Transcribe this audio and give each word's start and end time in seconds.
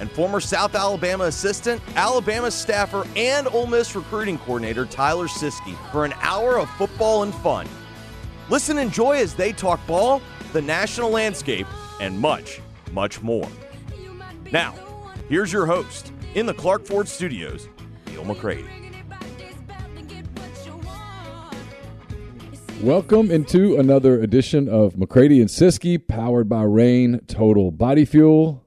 and 0.00 0.10
former 0.10 0.40
South 0.40 0.74
Alabama 0.74 1.24
assistant, 1.24 1.80
Alabama 1.94 2.50
staffer, 2.50 3.06
and 3.16 3.46
Ole 3.48 3.66
Miss 3.66 3.94
recruiting 3.94 4.38
coordinator 4.38 4.84
Tyler 4.86 5.26
Siskey 5.26 5.76
for 5.90 6.04
an 6.04 6.14
hour 6.20 6.58
of 6.58 6.68
football 6.70 7.22
and 7.22 7.34
fun. 7.36 7.66
Listen 8.48 8.78
and 8.78 8.88
enjoy 8.88 9.16
as 9.16 9.34
they 9.34 9.52
talk 9.52 9.84
ball, 9.86 10.22
the 10.52 10.62
national 10.62 11.10
landscape, 11.10 11.66
and 12.00 12.18
much, 12.18 12.60
much 12.92 13.22
more. 13.22 13.48
Now, 14.52 14.74
here's 15.28 15.52
your 15.52 15.66
host 15.66 16.12
in 16.34 16.46
the 16.46 16.54
Clark 16.54 16.84
Ford 16.84 17.08
Studios, 17.08 17.68
Neil 18.06 18.24
McCready. 18.24 18.66
Welcome 22.82 23.30
into 23.30 23.76
another 23.76 24.20
edition 24.20 24.68
of 24.68 24.98
McCready 24.98 25.40
and 25.40 25.48
Siskey, 25.48 25.96
powered 26.06 26.46
by 26.46 26.62
Reign 26.62 27.20
Total 27.26 27.70
Body 27.70 28.04
Fuel. 28.04 28.65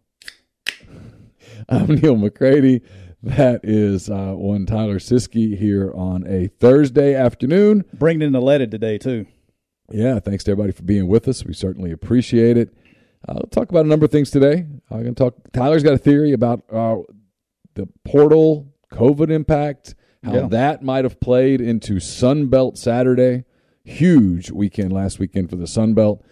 I'm 1.69 1.87
Neil 1.95 2.15
McCready. 2.15 2.81
That 3.21 3.61
is 3.63 4.09
uh, 4.09 4.33
one 4.33 4.65
Tyler 4.65 4.97
Siskey 4.97 5.57
here 5.57 5.91
on 5.93 6.25
a 6.25 6.47
Thursday 6.47 7.13
afternoon. 7.15 7.85
Bringing 7.93 8.21
in 8.27 8.31
the 8.33 8.41
leaded 8.41 8.71
today 8.71 8.97
too. 8.97 9.25
Yeah, 9.91 10.19
thanks 10.19 10.43
to 10.45 10.51
everybody 10.51 10.71
for 10.71 10.83
being 10.83 11.07
with 11.07 11.27
us. 11.27 11.43
We 11.45 11.53
certainly 11.53 11.91
appreciate 11.91 12.57
it. 12.57 12.73
Uh, 13.27 13.33
will 13.35 13.47
talk 13.47 13.69
about 13.69 13.85
a 13.85 13.87
number 13.89 14.05
of 14.05 14.11
things 14.11 14.31
today. 14.31 14.65
I'm 14.89 15.03
going 15.03 15.15
to 15.15 15.23
talk. 15.23 15.35
Tyler's 15.51 15.83
got 15.83 15.93
a 15.93 15.97
theory 15.97 16.31
about 16.31 16.63
uh, 16.71 16.97
the 17.75 17.87
portal 18.05 18.73
COVID 18.93 19.29
impact, 19.29 19.95
how 20.23 20.33
Yeah. 20.33 20.47
that 20.47 20.83
might 20.83 21.03
have 21.05 21.19
played 21.19 21.59
into 21.59 21.99
Sun 21.99 22.47
Belt 22.47 22.77
Saturday. 22.77 23.43
Huge 23.83 24.51
weekend 24.51 24.93
last 24.93 25.19
weekend 25.19 25.49
for 25.49 25.55
the 25.57 25.67
Sun 25.67 25.93
Belt. 25.95 26.23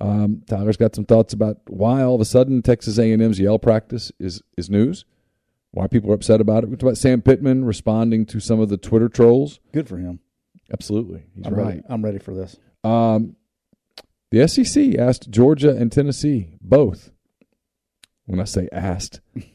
Um, 0.00 0.42
Tyler's 0.46 0.76
got 0.76 0.94
some 0.94 1.04
thoughts 1.04 1.32
about 1.34 1.58
why 1.68 2.02
all 2.02 2.14
of 2.14 2.20
a 2.20 2.24
sudden 2.24 2.62
Texas 2.62 2.98
A&M's 2.98 3.38
yell 3.38 3.58
practice 3.58 4.10
is 4.18 4.42
is 4.56 4.70
news. 4.70 5.04
Why 5.72 5.86
people 5.86 6.10
are 6.10 6.14
upset 6.14 6.40
about 6.40 6.64
it. 6.64 6.70
We 6.70 6.74
talked 6.76 6.82
about 6.82 6.98
Sam 6.98 7.22
Pittman 7.22 7.64
responding 7.64 8.26
to 8.26 8.40
some 8.40 8.58
of 8.60 8.68
the 8.70 8.76
Twitter 8.76 9.08
trolls. 9.08 9.60
Good 9.72 9.88
for 9.88 9.98
him. 9.98 10.20
Absolutely, 10.72 11.24
he's 11.34 11.46
I'm 11.46 11.54
right. 11.54 11.66
ready. 11.66 11.82
I'm 11.88 12.04
ready 12.04 12.18
for 12.18 12.34
this. 12.34 12.56
Um, 12.82 13.36
the 14.30 14.46
SEC 14.48 14.96
asked 14.96 15.30
Georgia 15.30 15.70
and 15.76 15.92
Tennessee 15.92 16.56
both. 16.60 17.10
When 18.26 18.40
I 18.40 18.44
say 18.44 18.68
asked, 18.72 19.20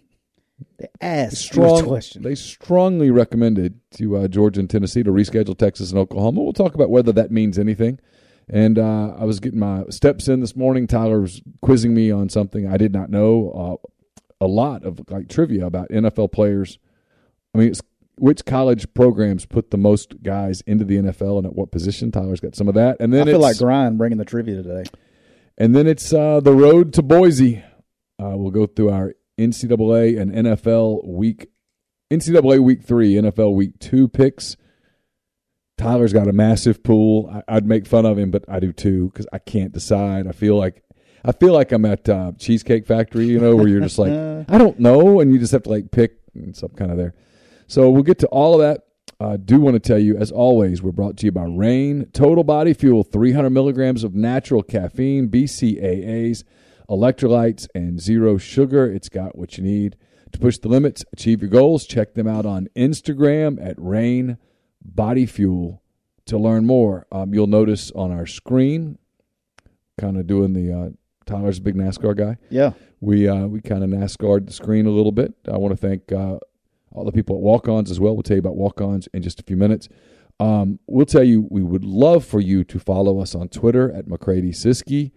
The 0.78 0.90
ass 1.02 1.38
strong, 1.38 1.86
question. 1.86 2.22
they 2.22 2.36
strongly 2.36 3.10
recommended 3.10 3.80
to 3.92 4.18
uh, 4.18 4.28
Georgia 4.28 4.60
and 4.60 4.70
Tennessee 4.70 5.04
to 5.04 5.12
reschedule 5.12 5.58
Texas 5.58 5.92
and 5.92 6.00
Oklahoma. 6.00 6.42
We'll 6.44 6.54
talk 6.54 6.76
about 6.76 6.90
whether 6.90 7.12
that 7.14 7.32
means 7.32 7.58
anything. 7.58 8.00
And 8.48 8.78
uh, 8.78 9.16
I 9.18 9.24
was 9.26 9.40
getting 9.40 9.60
my 9.60 9.86
steps 9.90 10.28
in 10.28 10.40
this 10.40 10.56
morning. 10.56 10.86
Tyler 10.88 11.22
was 11.22 11.42
quizzing 11.62 11.94
me 11.94 12.12
on 12.12 12.30
something 12.30 12.68
I 12.68 12.78
did 12.78 12.94
not 12.94 13.10
know. 13.10 13.80
Uh, 13.84 13.88
a 14.42 14.48
lot 14.48 14.84
of 14.84 15.00
like 15.10 15.30
trivia 15.30 15.66
about 15.66 15.90
NFL 15.90 16.32
players. 16.32 16.78
I 17.54 17.58
mean, 17.58 17.70
it's, 17.70 17.82
which 18.18 18.46
college 18.46 18.94
programs 18.94 19.46
put 19.46 19.72
the 19.72 19.78
most 19.78 20.22
guys 20.22 20.62
into 20.68 20.86
the 20.86 20.98
NFL 20.98 21.38
and 21.38 21.48
at 21.48 21.56
what 21.56 21.72
position? 21.72 22.12
Tyler's 22.12 22.40
got 22.40 22.56
some 22.56 22.68
of 22.68 22.76
that. 22.76 22.98
And 23.00 23.14
then 23.14 23.28
I 23.28 23.32
feel 23.32 23.40
like 23.40 23.58
Grind 23.58 23.98
bringing 23.98 24.18
the 24.18 24.26
trivia 24.26 24.62
today. 24.62 24.84
and 25.58 25.76
then 25.76 25.88
it's 25.88 26.14
uh, 26.14 26.40
the 26.40 26.54
road 26.54 26.94
to 26.94 27.02
Boise. 27.02 27.64
Uh, 28.22 28.38
we'll 28.38 28.52
go 28.52 28.66
through 28.68 28.92
our 28.92 29.16
NCAA 29.38 30.20
and 30.20 30.32
NFL 30.32 31.06
week, 31.06 31.48
NCAA 32.12 32.60
week 32.60 32.84
three, 32.84 33.16
NFL 33.16 33.54
week 33.56 33.80
two 33.80 34.08
picks. 34.08 34.56
Tyler's 35.78 36.14
got 36.14 36.28
a 36.28 36.34
massive 36.34 36.84
pool. 36.84 37.30
I, 37.48 37.58
I'd 37.58 37.66
make 37.66 37.86
fun 37.86 38.06
of 38.06 38.18
him, 38.18 38.32
but 38.32 38.46
I 38.48 38.60
do 38.60 38.72
too 38.72 39.10
because 39.10 39.28
I 39.34 39.40
can't 39.40 39.72
decide. 39.72 40.28
I 40.28 40.32
feel 40.32 40.58
like 40.58 40.84
I 41.24 41.32
feel 41.32 41.54
like 41.54 41.72
I'm 41.72 41.86
at 41.86 42.08
uh, 42.08 42.34
Cheesecake 42.38 42.86
Factory, 42.86 43.26
you 43.26 43.40
know, 43.40 43.56
where 43.56 43.68
you're 43.68 43.82
just 43.82 43.98
like 43.98 44.12
I 44.50 44.58
don't 44.58 44.80
know, 44.80 45.20
and 45.20 45.32
you 45.32 45.40
just 45.40 45.52
have 45.52 45.64
to 45.64 45.70
like 45.70 45.92
pick 45.92 46.20
and 46.34 46.56
some 46.56 46.70
kind 46.70 46.92
of 46.92 46.98
there. 46.98 47.14
So 47.68 47.90
we'll 47.90 48.04
get 48.04 48.20
to 48.20 48.28
all 48.28 48.54
of 48.54 48.60
that. 48.62 48.86
I 49.20 49.38
do 49.38 49.60
want 49.62 49.76
to 49.76 49.80
tell 49.80 49.98
you, 49.98 50.18
as 50.18 50.32
always, 50.32 50.82
we're 50.82 50.92
brought 50.92 51.18
to 51.18 51.26
you 51.26 51.32
by 51.32 51.46
Reign 51.46 52.08
Total 52.12 52.44
Body 52.44 52.74
Fuel, 52.74 53.04
300 53.04 53.50
milligrams 53.50 54.04
of 54.04 54.14
natural 54.14 54.62
caffeine, 54.62 55.30
BCAAs, 55.30 56.44
electrolytes, 56.90 57.68
and 57.74 58.00
zero 58.00 58.38
sugar. 58.38 58.92
It's 58.92 59.08
got 59.08 59.38
what 59.38 59.58
you 59.58 59.64
need 59.64 59.96
to 60.34 60.40
push 60.40 60.58
the 60.58 60.68
limits, 60.68 61.06
achieve 61.14 61.42
your 61.42 61.50
goals. 61.50 61.86
Check 61.86 62.14
them 62.14 62.28
out 62.28 62.46
on 62.46 62.68
Instagram 62.76 63.58
at 63.66 63.76
Reign 63.78 64.38
Body 64.86 65.26
Fuel 65.26 65.82
to 66.26 66.38
learn 66.38 66.66
more. 66.66 67.06
Um, 67.12 67.34
you'll 67.34 67.48
notice 67.48 67.92
on 67.92 68.12
our 68.12 68.26
screen, 68.26 68.98
kind 70.00 70.18
of 70.18 70.28
doing 70.28 70.54
the 70.54 70.72
uh, 70.74 70.90
Tyler's 71.26 71.58
a 71.58 71.62
big 71.62 71.76
NASCAR 71.76 72.16
guy 72.16 72.38
Yeah. 72.50 72.74
we 73.02 73.28
uh, 73.28 73.48
we 73.48 73.62
kind 73.62 73.84
of 73.84 73.90
NASCAR 73.90 74.46
the 74.46 74.54
screen 74.54 74.86
a 74.86 74.92
little 74.92 75.12
bit. 75.12 75.34
I 75.52 75.58
want 75.58 75.72
to 75.72 75.78
thank 75.78 76.12
uh, 76.12 76.38
all 76.92 77.04
the 77.06 77.12
people 77.12 77.36
at 77.36 77.42
Walk-Ons 77.42 77.90
as 77.92 78.00
well. 78.00 78.14
We'll 78.16 78.24
tell 78.24 78.36
you 78.38 78.40
about 78.42 78.56
Walk-Ons 78.56 79.08
in 79.14 79.22
just 79.22 79.40
a 79.40 79.44
few 79.44 79.58
minutes. 79.58 79.90
Um, 80.40 80.80
we'll 80.88 81.06
tell 81.06 81.24
you 81.24 81.48
we 81.50 81.64
would 81.64 81.86
love 81.86 82.26
for 82.26 82.40
you 82.42 82.64
to 82.66 82.80
follow 82.80 83.20
us 83.20 83.36
on 83.36 83.48
Twitter 83.50 83.92
at 83.92 84.08
McCready 84.08 84.52
Siskey, 84.52 85.12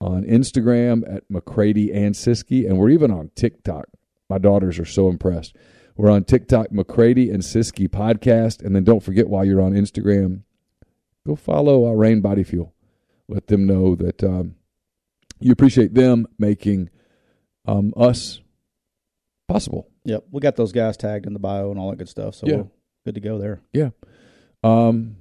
on 0.00 0.24
Instagram 0.24 1.02
at 1.14 1.24
McCready 1.28 1.92
and 1.92 2.14
Siskey, 2.14 2.66
and 2.66 2.78
we're 2.78 2.88
even 2.90 3.10
on 3.10 3.30
TikTok. 3.34 3.86
My 4.30 4.38
daughters 4.38 4.78
are 4.78 4.86
so 4.86 5.08
impressed. 5.08 5.54
We're 5.96 6.10
on 6.10 6.24
TikTok, 6.24 6.72
McCready 6.72 7.30
and 7.30 7.42
Siskey 7.42 7.88
podcast, 7.88 8.64
and 8.64 8.74
then 8.74 8.84
don't 8.84 9.02
forget 9.02 9.28
while 9.28 9.44
you're 9.44 9.60
on 9.60 9.72
Instagram, 9.72 10.42
go 11.26 11.36
follow 11.36 11.86
uh, 11.86 11.92
Reign 11.92 12.20
Body 12.20 12.42
Fuel. 12.44 12.74
Let 13.28 13.46
them 13.46 13.66
know 13.66 13.94
that 13.96 14.22
um, 14.24 14.56
you 15.40 15.52
appreciate 15.52 15.94
them 15.94 16.26
making 16.38 16.90
um, 17.66 17.92
us 17.96 18.40
possible. 19.48 19.88
Yep. 20.04 20.24
We 20.30 20.40
got 20.40 20.56
those 20.56 20.72
guys 20.72 20.96
tagged 20.96 21.26
in 21.26 21.32
the 21.32 21.38
bio 21.38 21.70
and 21.70 21.78
all 21.78 21.90
that 21.90 21.96
good 21.96 22.08
stuff. 22.08 22.34
So 22.34 22.46
Yeah. 22.46 22.56
we're 22.56 22.66
good 23.06 23.14
to 23.14 23.20
go 23.20 23.38
there. 23.38 23.60
Yeah. 23.72 23.90
Um, 24.64 25.16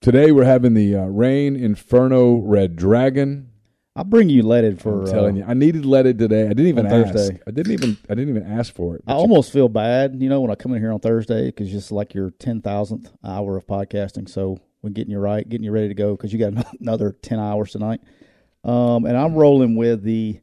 today 0.00 0.32
we're 0.32 0.44
having 0.44 0.74
the 0.74 0.96
uh, 0.96 1.04
Reign 1.04 1.54
Inferno 1.56 2.36
Red 2.38 2.76
Dragon. 2.76 3.50
I'll 3.96 4.04
bring 4.04 4.28
you 4.28 4.42
leaded 4.42 4.80
for. 4.80 5.02
I'm 5.02 5.06
telling 5.06 5.36
uh, 5.36 5.38
you, 5.38 5.44
I 5.50 5.54
needed 5.54 5.86
leaded 5.86 6.18
today. 6.18 6.46
I 6.46 6.48
didn't 6.48 6.66
even 6.66 6.86
ask. 6.86 7.12
Thursday. 7.14 7.40
I 7.46 7.50
didn't 7.52 7.72
even. 7.72 7.96
I 8.10 8.14
didn't 8.14 8.30
even 8.36 8.50
ask 8.50 8.74
for 8.74 8.96
it. 8.96 9.04
I 9.06 9.12
you- 9.12 9.18
almost 9.18 9.52
feel 9.52 9.68
bad, 9.68 10.20
you 10.20 10.28
know, 10.28 10.40
when 10.40 10.50
I 10.50 10.56
come 10.56 10.72
in 10.72 10.80
here 10.80 10.92
on 10.92 10.98
Thursday 10.98 11.46
because 11.46 11.70
just 11.70 11.92
like 11.92 12.12
your 12.12 12.30
ten 12.30 12.60
thousandth 12.60 13.12
hour 13.24 13.56
of 13.56 13.66
podcasting. 13.66 14.28
So 14.28 14.58
we're 14.82 14.90
getting 14.90 15.12
you 15.12 15.18
right, 15.20 15.48
getting 15.48 15.64
you 15.64 15.70
ready 15.70 15.88
to 15.88 15.94
go 15.94 16.16
because 16.16 16.32
you 16.32 16.38
got 16.40 16.66
another 16.80 17.12
ten 17.22 17.38
hours 17.38 17.70
tonight. 17.70 18.00
Um, 18.64 19.04
and 19.04 19.16
I'm 19.16 19.34
rolling 19.34 19.76
with 19.76 20.02
the 20.02 20.40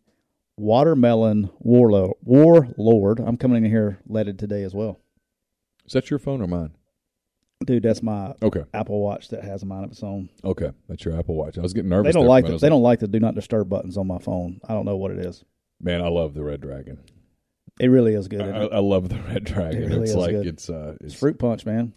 watermelon 0.57 1.49
warlord. 1.59 2.13
Warlord. 2.23 3.19
I'm 3.19 3.35
coming 3.35 3.65
in 3.65 3.69
here 3.69 3.99
leaded 4.07 4.39
today 4.39 4.63
as 4.63 4.73
well. 4.73 4.99
Is 5.85 5.93
that 5.93 6.09
your 6.09 6.19
phone 6.19 6.41
or 6.41 6.47
mine? 6.47 6.71
Dude, 7.65 7.83
that's 7.83 8.01
my 8.01 8.33
Okay, 8.41 8.63
Apple 8.73 9.01
Watch 9.01 9.29
that 9.29 9.43
has 9.43 9.61
a 9.63 9.65
mind 9.65 9.85
of 9.85 9.91
its 9.91 10.01
own. 10.03 10.29
okay, 10.43 10.71
that's 10.89 11.05
your 11.05 11.17
Apple 11.17 11.35
Watch. 11.35 11.57
I 11.57 11.61
was 11.61 11.73
getting 11.73 11.89
nervous. 11.89 12.13
They 12.13 12.19
don't 12.19 12.27
like 12.27 12.45
the, 12.47 12.57
they 12.57 12.69
don't 12.69 12.81
like 12.81 12.99
the 12.99 13.07
do 13.07 13.19
not 13.19 13.35
disturb 13.35 13.69
buttons 13.69 13.97
on 13.97 14.07
my 14.07 14.17
phone. 14.17 14.59
I 14.67 14.73
don't 14.73 14.85
know 14.85 14.97
what 14.97 15.11
it 15.11 15.19
is. 15.19 15.43
Man, 15.79 16.01
I 16.01 16.07
love 16.09 16.33
the 16.33 16.43
Red 16.43 16.61
Dragon. 16.61 16.99
It 17.79 17.87
really 17.87 18.13
is 18.13 18.27
good. 18.27 18.41
I. 18.41 18.65
I 18.65 18.79
love 18.79 19.09
the 19.09 19.19
Red 19.21 19.43
Dragon. 19.45 19.83
It 19.83 19.87
really 19.89 20.03
it's 20.03 20.13
like 20.15 20.31
good. 20.31 20.47
it's 20.47 20.69
uh, 20.69 20.95
it's, 21.01 21.13
It's 21.13 21.19
fruit 21.19 21.39
punch, 21.39 21.65
man. 21.65 21.93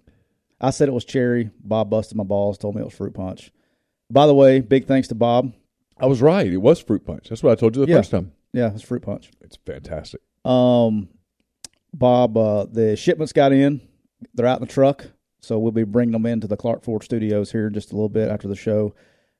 I 0.61 0.70
said 0.70 0.88
it 0.88 0.93
was 0.93 1.05
cherry. 1.05 1.50
Bob 1.62 1.90
busted 1.90 2.17
my 2.17 2.25
balls, 2.25 2.56
told 2.58 2.75
me 2.75 2.81
it 2.81 2.84
was 2.87 2.94
fruit 2.94 3.12
punch. 3.14 3.50
By 4.10 4.26
the 4.26 4.34
way, 4.34 4.60
big 4.60 4.87
thanks 4.87 5.08
to 5.08 5.14
Bob. 5.14 5.52
I 5.99 6.06
was 6.06 6.22
right. 6.22 6.46
It 6.46 6.58
was 6.58 6.81
fruit 6.81 7.05
punch. 7.05 7.28
That's 7.28 7.43
what 7.43 7.52
I 7.52 7.55
told 7.56 7.76
you 7.76 7.84
the 7.84 7.90
Yeah. 7.90 7.99
first 7.99 8.10
time. 8.10 8.32
Yeah, 8.52 8.70
it's 8.72 8.82
fruit 8.82 9.02
punch. 9.02 9.31
It's 9.40 9.56
fantastic. 9.67 10.20
Um, 10.44 11.08
Bob, 11.93 12.37
uh, 12.37 12.64
the 12.67 12.96
shipments 12.96 13.32
got 13.32 13.52
in. 13.52 13.81
They're 14.34 14.46
out 14.46 14.60
in 14.60 14.67
the 14.67 14.72
truck, 14.72 15.06
so 15.44 15.58
we'll 15.58 15.73
be 15.73 15.85
bringing 15.85 16.12
them 16.12 16.26
into 16.26 16.46
the 16.46 16.56
Clark 16.56 16.82
Ford 16.82 17.02
Studios 17.05 17.52
here 17.52 17.70
just 17.70 17.93
a 17.93 17.94
little 17.94 18.08
bit 18.08 18.29
after 18.31 18.49
the 18.49 18.56
show. 18.56 18.94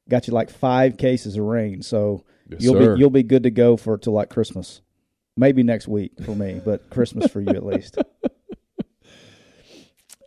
Got 0.09 0.27
you 0.29 0.35
like 0.35 0.51
five 0.51 0.97
cases 0.99 1.37
of 1.37 1.45
rain, 1.45 1.83
so 1.83 2.25
Yes, 2.49 2.62
you'll 2.62 2.75
sir. 2.75 2.95
be 2.95 3.01
you'll 3.01 3.11
be 3.11 3.23
good 3.23 3.43
to 3.45 3.51
go 3.51 3.77
for 3.77 3.97
till 3.99 4.12
like 4.12 4.29
Christmas. 4.31 4.83
Maybe 5.37 5.62
next 5.62 5.89
week 5.89 6.12
for 6.25 6.35
me, 6.37 6.61
but 6.65 6.91
Christmas 6.91 7.31
for 7.31 7.41
you 7.41 7.49
at 7.49 7.65
least. 7.65 7.97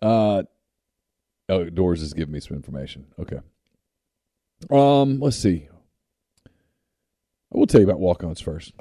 Uh, 0.02 0.44
oh, 1.50 1.64
Doors 1.72 2.04
is 2.04 2.14
giving 2.14 2.32
me 2.34 2.40
some 2.40 2.56
information. 2.56 3.08
Okay. 3.20 3.40
Um, 4.70 5.20
let's 5.20 5.38
see. 5.38 5.68
I 7.54 7.58
will 7.58 7.66
tell 7.68 7.82
you 7.82 7.88
about 7.88 8.00
walk-ons 8.00 8.40
first. 8.40 8.74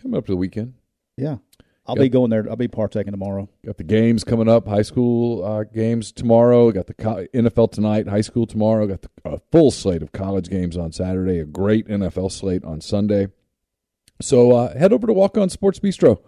Coming 0.00 0.16
up 0.18 0.26
to 0.26 0.32
the 0.32 0.36
weekend, 0.36 0.74
Yeah, 1.16 1.38
I'll 1.86 1.94
Got- 1.96 2.02
be 2.02 2.08
going 2.08 2.30
there. 2.30 2.46
I'll 2.48 2.56
be 2.56 2.68
partaking 2.68 3.10
tomorrow. 3.12 3.48
got 3.64 3.76
the 3.78 3.84
games 3.84 4.22
coming 4.22 4.48
up. 4.48 4.66
High 4.68 4.82
school 4.82 5.44
uh, 5.44 5.64
games 5.64 6.12
tomorrow. 6.12 6.70
Got 6.70 6.86
the 6.86 6.94
co- 6.94 7.26
NFL 7.34 7.72
tonight. 7.72 8.06
High 8.06 8.20
school 8.20 8.46
tomorrow. 8.46 8.86
Got 8.86 9.02
the, 9.02 9.08
a 9.24 9.38
full 9.50 9.70
slate 9.70 10.02
of 10.02 10.12
college 10.12 10.48
games 10.48 10.76
on 10.76 10.92
Saturday. 10.92 11.38
A 11.40 11.44
great 11.44 11.88
NFL 11.88 12.30
slate 12.30 12.64
on 12.64 12.80
Sunday. 12.80 13.28
So 14.20 14.52
uh, 14.54 14.78
head 14.78 14.92
over 14.92 15.06
to 15.06 15.12
Walk 15.12 15.36
On 15.38 15.48
Sports 15.48 15.80
Bistro. 15.80 16.20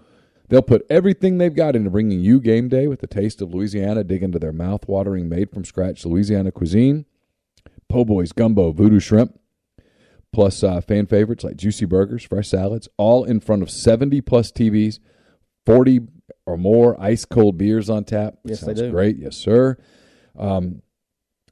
They'll 0.48 0.62
put 0.62 0.84
everything 0.90 1.38
they've 1.38 1.54
got 1.54 1.76
into 1.76 1.90
bringing 1.90 2.20
you 2.20 2.40
game 2.40 2.68
day 2.68 2.86
with 2.86 3.00
the 3.00 3.06
taste 3.06 3.40
of 3.40 3.54
Louisiana. 3.54 4.04
Dig 4.04 4.22
into 4.22 4.38
their 4.38 4.52
mouth-watering, 4.52 5.28
made-from-scratch 5.28 6.04
Louisiana 6.04 6.50
cuisine. 6.52 7.06
Po' 7.88 8.04
boys, 8.04 8.32
gumbo, 8.32 8.72
voodoo 8.72 9.00
shrimp, 9.00 9.38
plus 10.32 10.62
uh, 10.62 10.80
fan 10.80 11.06
favorites 11.06 11.44
like 11.44 11.56
juicy 11.56 11.84
burgers, 11.84 12.24
fresh 12.24 12.48
salads, 12.48 12.88
all 12.96 13.24
in 13.24 13.38
front 13.40 13.62
of 13.62 13.68
70-plus 13.68 14.50
TVs, 14.52 14.98
40 15.66 16.00
or 16.46 16.56
more 16.56 17.00
ice-cold 17.00 17.56
beers 17.58 17.88
on 17.88 18.04
tap. 18.04 18.34
Yes, 18.44 18.60
they 18.60 18.74
do. 18.74 18.90
great. 18.90 19.16
Yes, 19.18 19.36
sir. 19.36 19.76
Um, 20.36 20.82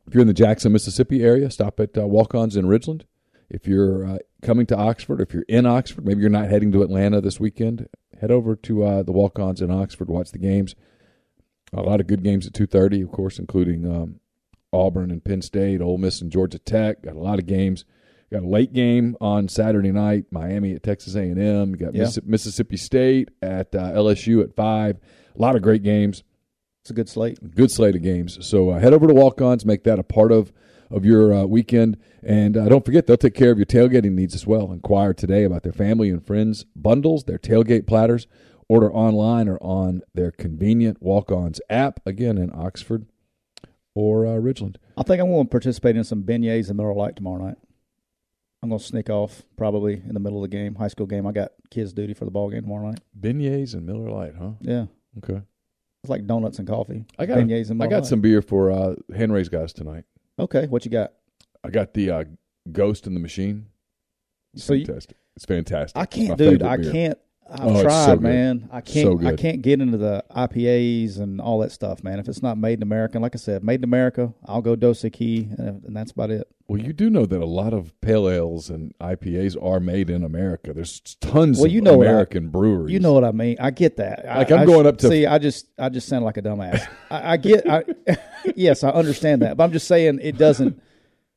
if 0.06 0.14
you're 0.14 0.22
in 0.22 0.28
the 0.28 0.34
Jackson, 0.34 0.72
Mississippi 0.72 1.22
area, 1.22 1.50
stop 1.50 1.78
at 1.78 1.96
uh, 1.96 2.06
Walk-Ons 2.06 2.56
in 2.56 2.64
Ridgeland. 2.64 3.02
If 3.48 3.66
you're 3.66 4.06
uh, 4.06 4.18
coming 4.42 4.66
to 4.66 4.76
Oxford, 4.76 5.20
if 5.20 5.32
you're 5.32 5.44
in 5.48 5.66
Oxford, 5.66 6.04
maybe 6.04 6.20
you're 6.20 6.30
not 6.30 6.48
heading 6.48 6.72
to 6.72 6.82
Atlanta 6.82 7.20
this 7.20 7.38
weekend, 7.38 7.88
head 8.20 8.30
over 8.30 8.56
to 8.56 8.84
uh, 8.84 9.02
the 9.02 9.12
Walk-Ons 9.12 9.60
in 9.60 9.70
Oxford, 9.70 10.08
watch 10.08 10.30
the 10.30 10.38
games. 10.38 10.74
A 11.72 11.82
lot 11.82 12.00
of 12.00 12.08
good 12.08 12.24
games 12.24 12.46
at 12.46 12.52
2:30, 12.52 13.04
of 13.04 13.12
course, 13.12 13.38
including 13.38 13.86
um, 13.86 14.20
Auburn 14.72 15.10
and 15.10 15.22
Penn 15.24 15.42
State, 15.42 15.80
Ole 15.80 15.98
Miss 15.98 16.20
and 16.20 16.32
Georgia 16.32 16.58
Tech. 16.58 17.02
Got 17.02 17.14
a 17.14 17.20
lot 17.20 17.38
of 17.38 17.46
games. 17.46 17.84
Got 18.32 18.42
a 18.44 18.48
late 18.48 18.72
game 18.72 19.16
on 19.20 19.48
Saturday 19.48 19.90
night, 19.90 20.26
Miami 20.30 20.72
at 20.74 20.82
Texas 20.84 21.16
A&M. 21.16 21.70
You 21.70 21.76
got 21.76 21.94
Yeah. 21.94 22.02
Missi- 22.04 22.20
Mississippi 22.24 22.76
State 22.76 23.30
at 23.42 23.74
uh, 23.74 23.92
LSU 23.92 24.42
at 24.42 24.54
five. 24.54 24.98
A 25.36 25.40
lot 25.42 25.56
of 25.56 25.62
great 25.62 25.82
games 25.82 26.22
It's 26.82 26.90
a 26.90 26.94
good 26.94 27.08
slate. 27.08 27.38
good 27.56 27.70
slate 27.72 27.96
of 27.96 28.02
games. 28.02 28.38
So 28.46 28.70
uh, 28.70 28.78
head 28.78 28.92
over 28.92 29.06
to 29.08 29.14
Walk-Ons, 29.14 29.66
make 29.66 29.84
that 29.84 29.98
a 29.98 30.02
part 30.04 30.32
of 30.32 30.52
of 30.92 31.04
your 31.04 31.32
uh, 31.32 31.44
weekend, 31.44 31.96
and 32.20 32.56
uh, 32.56 32.68
don't 32.68 32.84
forget 32.84 33.06
they'll 33.06 33.16
take 33.16 33.34
care 33.34 33.52
of 33.52 33.58
your 33.58 33.64
tailgating 33.66 34.10
needs 34.12 34.34
as 34.34 34.44
well. 34.44 34.72
Inquire 34.72 35.14
today 35.14 35.44
about 35.44 35.62
their 35.62 35.72
family 35.72 36.10
and 36.10 36.24
friends 36.26 36.64
bundles, 36.74 37.24
their 37.24 37.38
tailgate 37.38 37.86
platters. 37.86 38.26
Order 38.68 38.92
online 38.92 39.48
or 39.48 39.58
on 39.60 40.02
their 40.14 40.30
convenient 40.30 41.00
Walk-Ons 41.02 41.60
app. 41.68 41.98
Again 42.06 42.38
in 42.38 42.50
Oxford 42.54 43.06
or 43.94 44.24
uh, 44.26 44.30
Ridgeland. 44.38 44.76
I 44.96 45.02
think 45.02 45.20
I'm 45.20 45.28
going 45.30 45.46
to 45.46 45.50
participate 45.50 45.96
in 45.96 46.04
some 46.04 46.22
beignets 46.22 46.68
and 46.68 46.76
Miller 46.76 46.94
Lite 46.94 47.16
tomorrow 47.16 47.44
night. 47.46 47.56
I'm 48.62 48.70
to 48.70 48.78
sneak 48.78 49.08
off 49.08 49.42
probably 49.56 49.94
in 49.94 50.12
the 50.12 50.20
middle 50.20 50.44
of 50.44 50.50
the 50.50 50.54
game, 50.54 50.74
high 50.74 50.88
school 50.88 51.06
game. 51.06 51.26
I 51.26 51.32
got 51.32 51.52
kids 51.70 51.92
duty 51.94 52.12
for 52.12 52.26
the 52.26 52.30
ball 52.30 52.50
game 52.50 52.62
tomorrow 52.62 52.88
night. 52.90 53.00
Beignets 53.18 53.72
and 53.74 53.86
Miller 53.86 54.10
Lite, 54.10 54.34
huh? 54.38 54.50
Yeah, 54.60 54.86
Okay. 55.18 55.40
it's 56.04 56.10
like 56.10 56.26
donuts 56.26 56.58
and 56.58 56.68
coffee. 56.68 57.04
I 57.18 57.24
got 57.26 57.38
beignets 57.38 57.70
and 57.70 57.82
I 57.82 57.86
got 57.86 57.96
Lite. 58.02 58.06
some 58.06 58.20
beer 58.20 58.42
for 58.42 58.70
uh, 58.70 58.96
Henry's 59.16 59.48
guys 59.48 59.72
tonight. 59.72 60.04
Okay, 60.38 60.66
what 60.66 60.84
you 60.84 60.90
got? 60.90 61.12
I 61.64 61.70
got 61.70 61.94
the 61.94 62.10
uh, 62.10 62.24
Ghost 62.70 63.06
in 63.06 63.14
the 63.14 63.20
Machine. 63.20 63.66
It's 64.52 64.64
So 64.64 64.74
you- 64.74 64.84
fantastic. 64.84 65.16
it's 65.36 65.46
fantastic. 65.46 65.96
I 65.96 66.02
It's 66.02 66.16
my 66.18 66.26
can't, 66.26 66.38
dude. 66.38 66.50
favorite 66.60 66.68
I 66.70 66.76
beer. 66.76 66.92
can't. 66.92 67.18
I've 67.52 67.60
Oh, 67.66 67.82
tried, 67.82 68.04
so 68.06 68.16
man. 68.16 68.68
I 68.72 68.80
can't. 68.80 69.20
So 69.20 69.26
I 69.26 69.34
can't 69.34 69.60
get 69.60 69.80
into 69.80 69.98
the 69.98 70.24
IPAs 70.34 71.18
and 71.18 71.40
all 71.40 71.58
that 71.60 71.72
stuff, 71.72 72.04
man. 72.04 72.18
If 72.20 72.28
it's 72.28 72.42
not 72.42 72.56
made 72.56 72.78
in 72.78 72.82
America, 72.82 73.18
like 73.18 73.34
I 73.34 73.38
said, 73.38 73.64
made 73.64 73.80
in 73.80 73.84
America, 73.84 74.32
I'll 74.46 74.62
go 74.62 74.76
Dos 74.76 75.00
Equis, 75.02 75.58
and, 75.58 75.82
and 75.84 75.96
that's 75.96 76.12
about 76.12 76.30
it. 76.30 76.46
Well, 76.68 76.80
you 76.80 76.92
do 76.92 77.10
know 77.10 77.26
that 77.26 77.40
a 77.40 77.46
lot 77.46 77.72
of 77.74 77.92
pale 78.00 78.28
ales 78.30 78.70
and 78.70 78.94
IPAs 79.00 79.60
are 79.60 79.80
made 79.80 80.08
in 80.10 80.22
America. 80.22 80.72
There's 80.72 81.00
tons 81.20 81.58
Well, 81.58 81.66
of 81.66 81.72
you 81.72 81.80
know 81.80 81.98
what 81.98 82.06
I- 82.06 82.10
American 82.10 82.50
breweries. 82.50 82.92
You 82.92 83.00
know 83.00 83.12
what 83.12 83.24
I 83.24 83.32
mean? 83.32 83.56
I 83.58 83.72
get 83.72 83.96
that. 83.96 84.24
Like, 84.24 84.52
I'm 84.52 84.60
I 84.60 84.64
going 84.66 84.86
up 84.86 84.98
to- 84.98 85.08
see. 85.08 85.26
I 85.26 85.38
just, 85.38 85.66
I 85.76 85.88
just 85.88 86.06
sound 86.08 86.24
like 86.24 86.36
a 86.36 86.42
dumbass. 86.42 86.86
I, 87.10 87.32
I 87.32 87.36
get. 87.36 87.68
I, 87.68 87.82
yes, 88.54 88.84
I 88.84 88.90
understand 88.90 89.42
that, 89.42 89.56
but 89.56 89.64
I'm 89.64 89.72
just 89.72 89.88
saying 89.88 90.20
it 90.22 90.38
doesn't. 90.38 90.80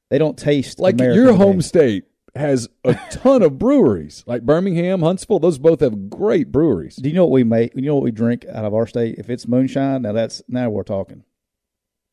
They 0.09 0.19
don't 0.19 0.38
taste 0.38 0.80
like 0.80 0.94
American 0.94 1.24
your 1.24 1.33
home 1.33 1.59
state 1.63 2.04
has 2.35 2.68
a 2.83 2.95
ton 3.12 3.44
of 3.44 3.59
breweries. 3.59 4.24
Like 4.25 4.44
Birmingham, 4.44 5.01
Huntsville, 5.01 5.39
those 5.39 5.59
both 5.59 5.81
have 5.81 6.09
great 6.09 6.51
breweries. 6.51 6.95
Do 6.95 7.09
you 7.09 7.15
know 7.15 7.25
what 7.25 7.31
we 7.31 7.44
make? 7.44 7.75
You 7.75 7.83
know 7.83 7.95
what 7.95 8.03
we 8.03 8.12
drink 8.12 8.45
out 8.51 8.65
of 8.65 8.74
our 8.74 8.88
state? 8.88 9.15
If 9.18 9.30
it's 9.30 9.47
moonshine, 9.47 10.01
now 10.01 10.13
that's 10.13 10.41
now 10.47 10.69
we're 10.69 10.83
talking. 10.83 11.24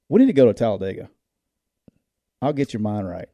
We 0.08 0.20
need 0.20 0.26
to 0.26 0.32
go 0.32 0.46
to 0.46 0.54
Talladega. 0.54 1.08
I'll 2.42 2.52
get 2.52 2.72
your 2.72 2.80
mind 2.80 3.08
right. 3.08 3.28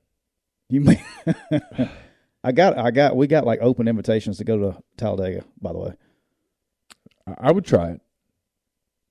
You 0.69 0.81
may. 0.81 1.03
I 2.45 2.53
got. 2.53 2.79
I 2.79 2.91
got. 2.91 3.17
We 3.17 3.27
got 3.27 3.47
like 3.47 3.61
open 3.63 3.89
invitations 3.89 4.39
to 4.39 4.45
go 4.45 4.59
to 4.59 4.83
Talladega. 4.97 5.45
By 5.61 5.73
the 5.73 5.79
way, 5.79 5.93
I 7.39 7.51
would 7.51 7.65
try 7.65 7.91
it. 7.91 8.01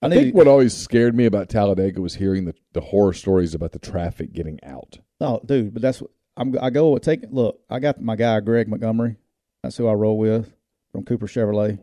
I, 0.02 0.08
I 0.08 0.10
think 0.10 0.28
to- 0.28 0.38
what 0.38 0.48
always 0.48 0.76
scared 0.76 1.16
me 1.16 1.26
about 1.26 1.50
Talladega 1.50 2.02
was 2.02 2.16
hearing 2.16 2.46
the, 2.46 2.56
the 2.74 2.82
horror 2.82 3.14
stories 3.14 3.54
about 3.54 3.72
the 3.72 3.80
traffic 3.80 4.32
getting 4.34 4.60
out. 4.64 5.00
Oh, 5.20 5.42
dude, 5.46 5.74
but 5.74 5.82
that's 5.82 6.04
I'm. 6.38 6.56
I 6.62 6.70
go 6.70 6.98
take 6.98 7.22
look. 7.30 7.60
I 7.70 7.80
got 7.80 8.02
my 8.02 8.16
guy 8.16 8.40
Greg 8.40 8.68
Montgomery. 8.68 9.18
That's 9.64 9.78
who 9.78 9.88
I 9.88 9.94
roll 9.94 10.18
with 10.18 10.54
from 10.92 11.04
Cooper 11.04 11.28
Chevrolet. 11.28 11.80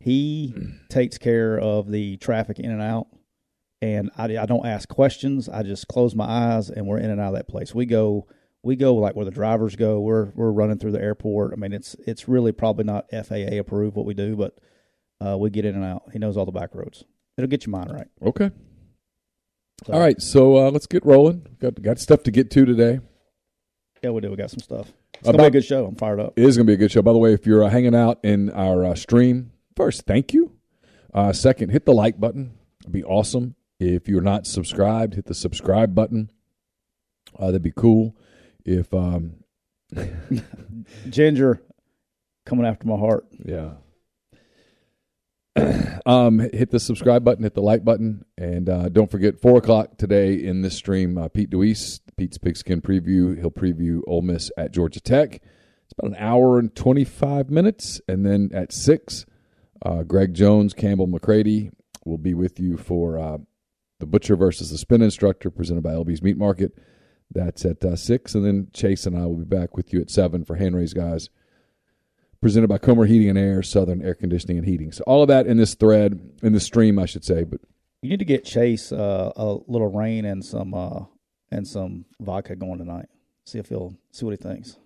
He 0.00 0.54
takes 0.88 1.18
care 1.18 1.58
of 1.58 1.90
the 1.90 2.16
traffic 2.16 2.58
in 2.58 2.70
and 2.70 2.82
out, 2.82 3.06
and 3.80 4.10
I, 4.18 4.36
I 4.36 4.46
don't 4.46 4.66
ask 4.66 4.88
questions. 4.88 5.48
I 5.48 5.62
just 5.62 5.88
close 5.88 6.14
my 6.14 6.24
eyes, 6.24 6.70
and 6.70 6.86
we're 6.86 6.98
in 6.98 7.10
and 7.10 7.20
out 7.20 7.28
of 7.28 7.34
that 7.34 7.48
place. 7.48 7.74
We 7.74 7.86
go. 7.86 8.26
We 8.64 8.76
go 8.76 8.94
like 8.94 9.16
where 9.16 9.24
the 9.24 9.32
drivers 9.32 9.74
go. 9.74 9.98
We're 9.98 10.26
we're 10.36 10.52
running 10.52 10.78
through 10.78 10.92
the 10.92 11.02
airport. 11.02 11.52
I 11.52 11.56
mean, 11.56 11.72
it's 11.72 11.96
it's 12.06 12.28
really 12.28 12.52
probably 12.52 12.84
not 12.84 13.10
FAA 13.10 13.58
approved 13.58 13.96
what 13.96 14.06
we 14.06 14.14
do, 14.14 14.36
but 14.36 14.56
uh, 15.24 15.36
we 15.36 15.50
get 15.50 15.64
in 15.64 15.74
and 15.74 15.84
out. 15.84 16.04
He 16.12 16.20
knows 16.20 16.36
all 16.36 16.46
the 16.46 16.52
back 16.52 16.72
roads. 16.72 17.04
It'll 17.36 17.48
get 17.48 17.66
your 17.66 17.72
mind 17.72 17.92
right. 17.92 18.06
Okay. 18.24 18.50
So, 19.84 19.92
All 19.92 19.98
right. 19.98 20.20
So 20.20 20.56
uh, 20.56 20.70
let's 20.70 20.86
get 20.86 21.04
rolling. 21.04 21.46
Got 21.60 21.82
got 21.82 21.98
stuff 21.98 22.22
to 22.24 22.30
get 22.30 22.50
to 22.52 22.64
today. 22.64 23.00
Yeah, 24.02 24.10
we 24.10 24.20
do. 24.20 24.30
We 24.30 24.36
got 24.36 24.50
some 24.50 24.58
stuff. 24.60 24.92
It's 25.14 25.26
gonna 25.26 25.38
be 25.38 25.44
a 25.44 25.50
good 25.50 25.64
show. 25.64 25.86
I'm 25.86 25.94
fired 25.94 26.18
up. 26.20 26.32
It 26.36 26.44
is 26.44 26.56
going 26.56 26.66
to 26.66 26.70
be 26.70 26.74
a 26.74 26.76
good 26.76 26.90
show. 26.90 27.02
By 27.02 27.12
the 27.12 27.18
way, 27.18 27.32
if 27.32 27.46
you're 27.46 27.62
uh, 27.62 27.68
hanging 27.70 27.94
out 27.94 28.18
in 28.24 28.50
our 28.50 28.84
uh, 28.84 28.94
stream, 28.96 29.52
first, 29.76 30.02
thank 30.04 30.32
you. 30.32 30.52
Uh, 31.14 31.32
second, 31.32 31.70
hit 31.70 31.86
the 31.86 31.94
like 31.94 32.18
button. 32.18 32.58
It'd 32.80 32.92
be 32.92 33.04
awesome. 33.04 33.54
If 33.78 34.08
you're 34.08 34.20
not 34.20 34.46
subscribed, 34.46 35.14
hit 35.14 35.26
the 35.26 35.34
subscribe 35.34 35.94
button. 35.94 36.30
Uh, 37.38 37.46
that'd 37.46 37.62
be 37.62 37.72
cool. 37.74 38.16
If 38.64 38.92
um, 38.92 39.34
Ginger 41.08 41.62
coming 42.44 42.66
after 42.66 42.86
my 42.88 42.96
heart. 42.96 43.26
yeah, 43.44 43.74
um, 46.06 46.38
hit 46.38 46.70
the 46.70 46.80
subscribe 46.80 47.24
button, 47.24 47.44
hit 47.44 47.54
the 47.54 47.62
like 47.62 47.84
button, 47.84 48.24
and 48.38 48.68
uh, 48.68 48.88
don't 48.88 49.10
forget 49.10 49.40
four 49.40 49.58
o'clock 49.58 49.98
today 49.98 50.34
in 50.34 50.62
this 50.62 50.74
stream. 50.74 51.18
Uh, 51.18 51.28
Pete 51.28 51.50
Deweese, 51.50 52.00
Pete's 52.16 52.38
Pigskin 52.38 52.80
preview. 52.80 53.38
He'll 53.38 53.50
preview 53.50 54.00
Ole 54.06 54.22
Miss 54.22 54.50
at 54.56 54.72
Georgia 54.72 55.00
Tech. 55.00 55.34
It's 55.34 55.94
about 55.98 56.10
an 56.10 56.16
hour 56.18 56.58
and 56.58 56.74
twenty 56.74 57.04
five 57.04 57.50
minutes, 57.50 58.00
and 58.08 58.24
then 58.24 58.50
at 58.54 58.72
six, 58.72 59.26
uh, 59.84 60.04
Greg 60.04 60.32
Jones, 60.32 60.72
Campbell 60.72 61.06
McCready 61.06 61.70
will 62.04 62.18
be 62.18 62.34
with 62.34 62.58
you 62.58 62.78
for 62.78 63.18
uh, 63.18 63.38
the 64.00 64.06
Butcher 64.06 64.36
versus 64.36 64.70
the 64.70 64.78
Spin 64.78 65.02
Instructor, 65.02 65.50
presented 65.50 65.82
by 65.82 65.90
LB's 65.90 66.22
Meat 66.22 66.38
Market. 66.38 66.72
That's 67.30 67.64
at 67.66 67.84
uh, 67.84 67.96
six, 67.96 68.34
and 68.34 68.44
then 68.44 68.68
Chase 68.72 69.04
and 69.04 69.16
I 69.16 69.26
will 69.26 69.36
be 69.36 69.44
back 69.44 69.76
with 69.76 69.92
you 69.92 70.00
at 70.00 70.10
seven 70.10 70.44
for 70.44 70.56
hand 70.56 70.74
Henry's 70.74 70.94
guys 70.94 71.28
presented 72.42 72.68
by 72.68 72.76
Comer 72.76 73.06
Heating 73.06 73.30
and 73.30 73.38
Air, 73.38 73.62
Southern 73.62 74.02
Air 74.02 74.14
Conditioning 74.14 74.58
and 74.58 74.66
Heating. 74.66 74.92
So 74.92 75.02
all 75.06 75.22
of 75.22 75.28
that 75.28 75.46
in 75.46 75.56
this 75.56 75.74
thread, 75.74 76.20
in 76.42 76.52
this 76.52 76.64
stream, 76.64 76.98
I 76.98 77.06
should 77.06 77.24
say. 77.24 77.44
But 77.44 77.60
You 78.02 78.10
need 78.10 78.18
to 78.18 78.26
get 78.26 78.44
Chase 78.44 78.92
uh, 78.92 79.32
a 79.34 79.56
little 79.66 79.90
rain 79.90 80.26
and 80.26 80.44
some 80.44 80.74
uh, 80.74 81.04
and 81.50 81.66
some 81.66 82.04
vodka 82.20 82.56
going 82.56 82.78
tonight. 82.78 83.06
See 83.46 83.58
if 83.58 83.68
he'll 83.68 83.96
see 84.10 84.26
what 84.26 84.32
he 84.32 84.36
thinks. 84.36 84.76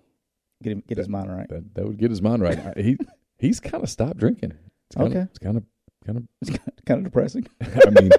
Get 0.62 0.72
him 0.72 0.82
get 0.86 0.98
his 0.98 1.08
mind 1.08 1.34
right. 1.36 1.48
That, 1.48 1.74
that 1.74 1.86
would 1.86 1.98
get 1.98 2.10
his 2.10 2.22
mind 2.22 2.42
right. 2.42 2.76
He 2.76 2.96
he's 3.38 3.58
kind 3.58 3.82
of 3.82 3.90
stopped 3.90 4.18
drinking. 4.18 4.52
It's 4.88 4.96
kinda, 4.96 5.10
Okay. 5.10 5.28
It's 5.30 5.38
kind 5.38 5.56
of 5.56 5.64
kind 6.04 6.18
of. 6.18 6.24
It's 6.42 6.58
kind 6.86 6.98
of 6.98 7.04
depressing. 7.04 7.46
I 7.60 7.90
mean, 7.90 8.10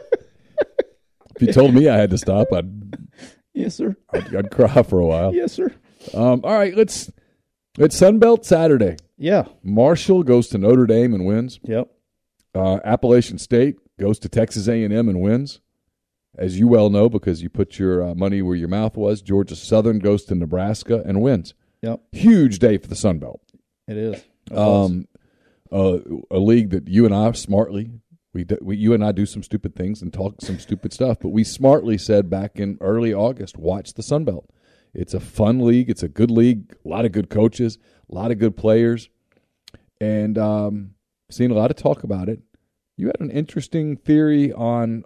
if 1.36 1.42
you 1.42 1.54
told 1.54 1.74
me 1.74 1.88
I 1.88 1.96
had 1.98 2.10
to 2.10 2.18
stop, 2.18 2.52
I'd 2.52 2.98
yes, 3.54 3.76
sir. 3.76 3.96
I'd, 4.12 4.36
I'd 4.36 4.52
cry 4.52 4.84
for 4.84 5.00
a 5.00 5.06
while. 5.06 5.34
Yes, 5.34 5.54
sir. 5.54 5.74
Um, 6.14 6.42
all 6.44 6.54
right, 6.58 6.76
let's. 6.76 7.12
It's 7.78 8.00
Sunbelt 8.00 8.44
Saturday. 8.44 8.98
Yeah. 9.18 9.46
Marshall 9.64 10.24
goes 10.24 10.48
to 10.50 10.58
Notre 10.58 10.86
Dame 10.86 11.14
and 11.14 11.26
wins. 11.26 11.60
Yep. 11.64 11.92
Uh, 12.54 12.80
Appalachian 12.84 13.38
State 13.38 13.78
goes 14.00 14.20
to 14.20 14.30
Texas 14.30 14.68
A&M 14.68 14.92
and 14.92 15.22
wins, 15.22 15.60
as 16.38 16.60
you 16.60 16.68
well 16.68 16.90
know 16.90 17.10
because 17.10 17.42
you 17.42 17.50
put 17.50 17.78
your 17.78 18.04
uh, 18.04 18.16
money 18.16 18.42
where 18.42 18.56
your 18.56 18.68
mouth 18.68 18.96
was. 18.96 19.22
Georgia 19.22 19.56
Southern 19.56 20.00
goes 20.00 20.26
to 20.26 20.36
Nebraska 20.36 21.04
and 21.06 21.22
wins. 21.22 21.54
Yep. 21.82 22.02
Huge 22.12 22.60
day 22.60 22.78
for 22.78 22.88
the 22.88 22.96
Sun 22.96 23.20
Belt. 23.20 23.42
It 23.88 23.98
is. 23.98 24.24
It. 24.50 24.58
Um, 24.58 25.08
uh, 25.72 26.00
a 26.32 26.40
league 26.40 26.70
that 26.70 26.88
you 26.88 27.06
and 27.06 27.14
I 27.14 27.32
smartly 27.34 27.92
we, 28.38 28.44
do, 28.44 28.58
we 28.62 28.78
you 28.78 28.94
and 28.94 29.04
I 29.04 29.12
do 29.12 29.26
some 29.26 29.42
stupid 29.42 29.76
things 29.76 30.02
and 30.02 30.14
talk 30.14 30.42
some 30.42 30.60
stupid 30.60 30.94
stuff, 30.94 31.18
but 31.20 31.30
we 31.30 31.44
smartly 31.44 31.98
said 31.98 32.30
back 32.30 32.60
in 32.60 32.78
early 32.82 33.12
August, 33.12 33.58
watch 33.58 33.96
the 33.96 34.04
Sun 34.04 34.26
Belt. 34.26 34.48
It's 34.94 35.16
a 35.16 35.20
fun 35.20 35.60
league. 35.60 35.90
It's 35.90 36.04
a 36.04 36.08
good 36.08 36.30
league. 36.30 36.76
A 36.86 36.88
lot 36.88 37.04
of 37.06 37.12
good 37.12 37.32
coaches. 37.32 37.80
A 38.10 38.16
lot 38.16 38.32
of 38.32 38.40
good 38.40 38.56
players, 38.56 39.10
and 40.00 40.38
um, 40.38 40.96
seen 41.30 41.52
a 41.52 41.56
lot 41.56 41.72
of 41.72 41.78
talk 41.78 42.04
about 42.04 42.30
it. 42.30 42.40
You 42.96 43.08
had 43.08 43.20
an 43.20 43.32
interesting 43.32 43.98
theory 43.98 44.52
on 44.54 45.04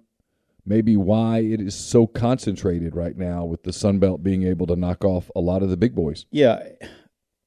maybe 0.65 0.96
why 0.96 1.39
it 1.39 1.60
is 1.60 1.75
so 1.75 2.05
concentrated 2.08 2.96
right 2.96 3.17
now 3.17 3.43
with 3.43 3.63
the 3.63 3.74
Sun 3.74 4.00
Belt 4.00 4.24
being 4.24 4.43
able 4.43 4.67
to 4.67 4.75
knock 4.75 5.03
off 5.03 5.31
a 5.36 5.39
lot 5.39 5.63
of 5.63 5.70
the 5.70 5.77
big 5.77 5.96
boys. 5.96 6.25
Yeah, 6.31 6.62
a 6.62 6.88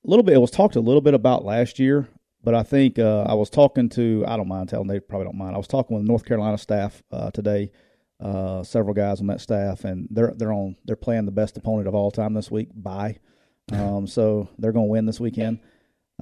little 0.05 0.23
bit. 0.23 0.35
It 0.35 0.41
was 0.41 0.51
talked 0.51 0.77
a 0.77 0.81
little 0.81 1.01
bit 1.01 1.15
about 1.15 1.45
last 1.45 1.79
year, 1.79 2.09
but 2.43 2.55
I 2.55 2.63
think 2.63 2.99
uh, 2.99 3.23
I 3.23 3.35
was 3.35 3.49
talking 3.51 3.89
to. 3.91 4.25
I 4.27 4.37
don't 4.37 4.49
mind 4.49 4.69
telling. 4.69 4.89
They 4.89 5.01
probably 5.01 5.27
don't 5.27 5.39
mind. 5.39 5.55
I 5.55 5.59
was 5.59 5.69
talking 5.69 5.97
with 5.97 6.07
North 6.07 6.25
Carolina 6.25 6.59
staff 6.59 7.03
uh, 7.11 7.31
today. 7.31 7.71
Uh, 8.21 8.63
several 8.63 8.95
guys 8.95 9.21
on 9.21 9.27
that 9.27 9.41
staff, 9.41 9.85
and 9.85 10.09
they're 10.11 10.33
they're 10.37 10.53
on. 10.53 10.77
They're 10.85 10.97
playing 10.97 11.27
the 11.27 11.33
best 11.33 11.57
opponent 11.57 11.89
of 11.89 11.95
all 11.95 12.11
time 12.11 12.35
this 12.35 12.51
week. 12.51 12.69
Bye. 12.75 13.19
Um, 13.73 14.07
so 14.07 14.49
they're 14.59 14.73
going 14.73 14.87
to 14.87 14.93
win 14.93 15.07
this 15.07 15.21
weekend 15.21 15.61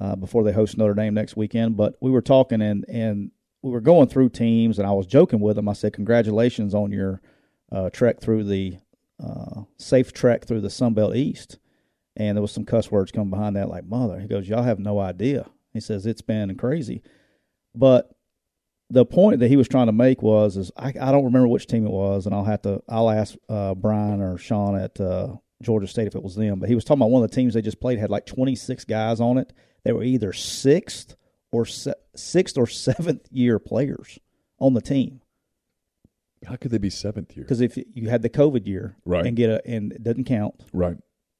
uh, 0.01 0.15
before 0.15 0.43
they 0.43 0.51
host 0.51 0.77
Notre 0.77 0.93
Dame 0.93 1.13
next 1.13 1.35
weekend. 1.35 1.77
But 1.77 1.95
we 2.01 2.11
were 2.11 2.21
talking 2.21 2.61
and 2.61 2.85
and 2.87 3.31
we 3.61 3.71
were 3.71 3.81
going 3.81 4.09
through 4.09 4.29
teams, 4.29 4.77
and 4.77 4.87
I 4.87 4.91
was 4.91 5.07
joking 5.07 5.39
with 5.39 5.55
them. 5.55 5.69
I 5.69 5.73
said, 5.73 5.93
"Congratulations 5.93 6.73
on 6.73 6.91
your 6.91 7.21
uh, 7.71 7.89
trek 7.89 8.19
through 8.19 8.43
the 8.43 8.77
uh, 9.23 9.63
safe 9.77 10.13
trek 10.13 10.45
through 10.45 10.61
the 10.61 10.69
Sun 10.69 10.93
Belt 10.93 11.15
East." 11.15 11.59
And 12.15 12.37
there 12.37 12.41
was 12.41 12.51
some 12.51 12.65
cuss 12.65 12.91
words 12.91 13.11
coming 13.11 13.29
behind 13.29 13.55
that, 13.55 13.69
like 13.69 13.85
"mother." 13.85 14.19
He 14.19 14.27
goes, 14.27 14.47
"Y'all 14.47 14.63
have 14.63 14.79
no 14.79 14.99
idea." 14.99 15.49
He 15.73 15.79
says 15.79 16.05
it's 16.05 16.21
been 16.21 16.55
crazy, 16.55 17.01
but 17.73 18.11
the 18.89 19.05
point 19.05 19.39
that 19.39 19.47
he 19.47 19.55
was 19.55 19.67
trying 19.67 19.87
to 19.87 19.91
make 19.91 20.21
was, 20.21 20.55
is 20.55 20.71
I, 20.77 20.89
I 20.89 21.11
don't 21.11 21.25
remember 21.25 21.47
which 21.47 21.65
team 21.65 21.85
it 21.85 21.91
was, 21.91 22.25
and 22.25 22.35
I'll 22.35 22.43
have 22.43 22.61
to 22.63 22.83
I'll 22.87 23.09
ask 23.09 23.35
uh, 23.49 23.73
Brian 23.73 24.21
or 24.21 24.37
Sean 24.37 24.77
at 24.77 24.99
uh, 24.99 25.35
Georgia 25.63 25.87
State 25.87 26.07
if 26.07 26.15
it 26.15 26.23
was 26.23 26.35
them. 26.35 26.59
But 26.59 26.69
he 26.69 26.75
was 26.75 26.83
talking 26.83 27.01
about 27.01 27.11
one 27.11 27.23
of 27.23 27.29
the 27.29 27.35
teams 27.35 27.53
they 27.53 27.61
just 27.61 27.79
played 27.79 27.99
had 27.99 28.09
like 28.09 28.25
26 28.25 28.85
guys 28.85 29.19
on 29.19 29.37
it. 29.37 29.51
They 29.83 29.91
were 29.93 30.03
either 30.03 30.31
sixth 30.33 31.15
or 31.51 31.65
se- 31.65 31.93
sixth 32.15 32.57
or 32.57 32.67
seventh 32.67 33.27
year 33.31 33.59
players 33.59 34.19
on 34.59 34.73
the 34.73 34.81
team. 34.81 35.21
How 36.45 36.55
could 36.57 36.71
they 36.71 36.77
be 36.77 36.89
seventh 36.89 37.35
year? 37.37 37.45
Because 37.45 37.61
if 37.61 37.77
you 37.93 38.09
had 38.09 38.21
the 38.21 38.29
COVID 38.29 38.67
year 38.67 38.97
Right. 39.05 39.25
and 39.25 39.35
get 39.35 39.49
a 39.49 39.65
and 39.65 39.93
it 39.93 40.03
doesn't 40.03 40.25
count, 40.25 40.55
Right. 40.73 40.97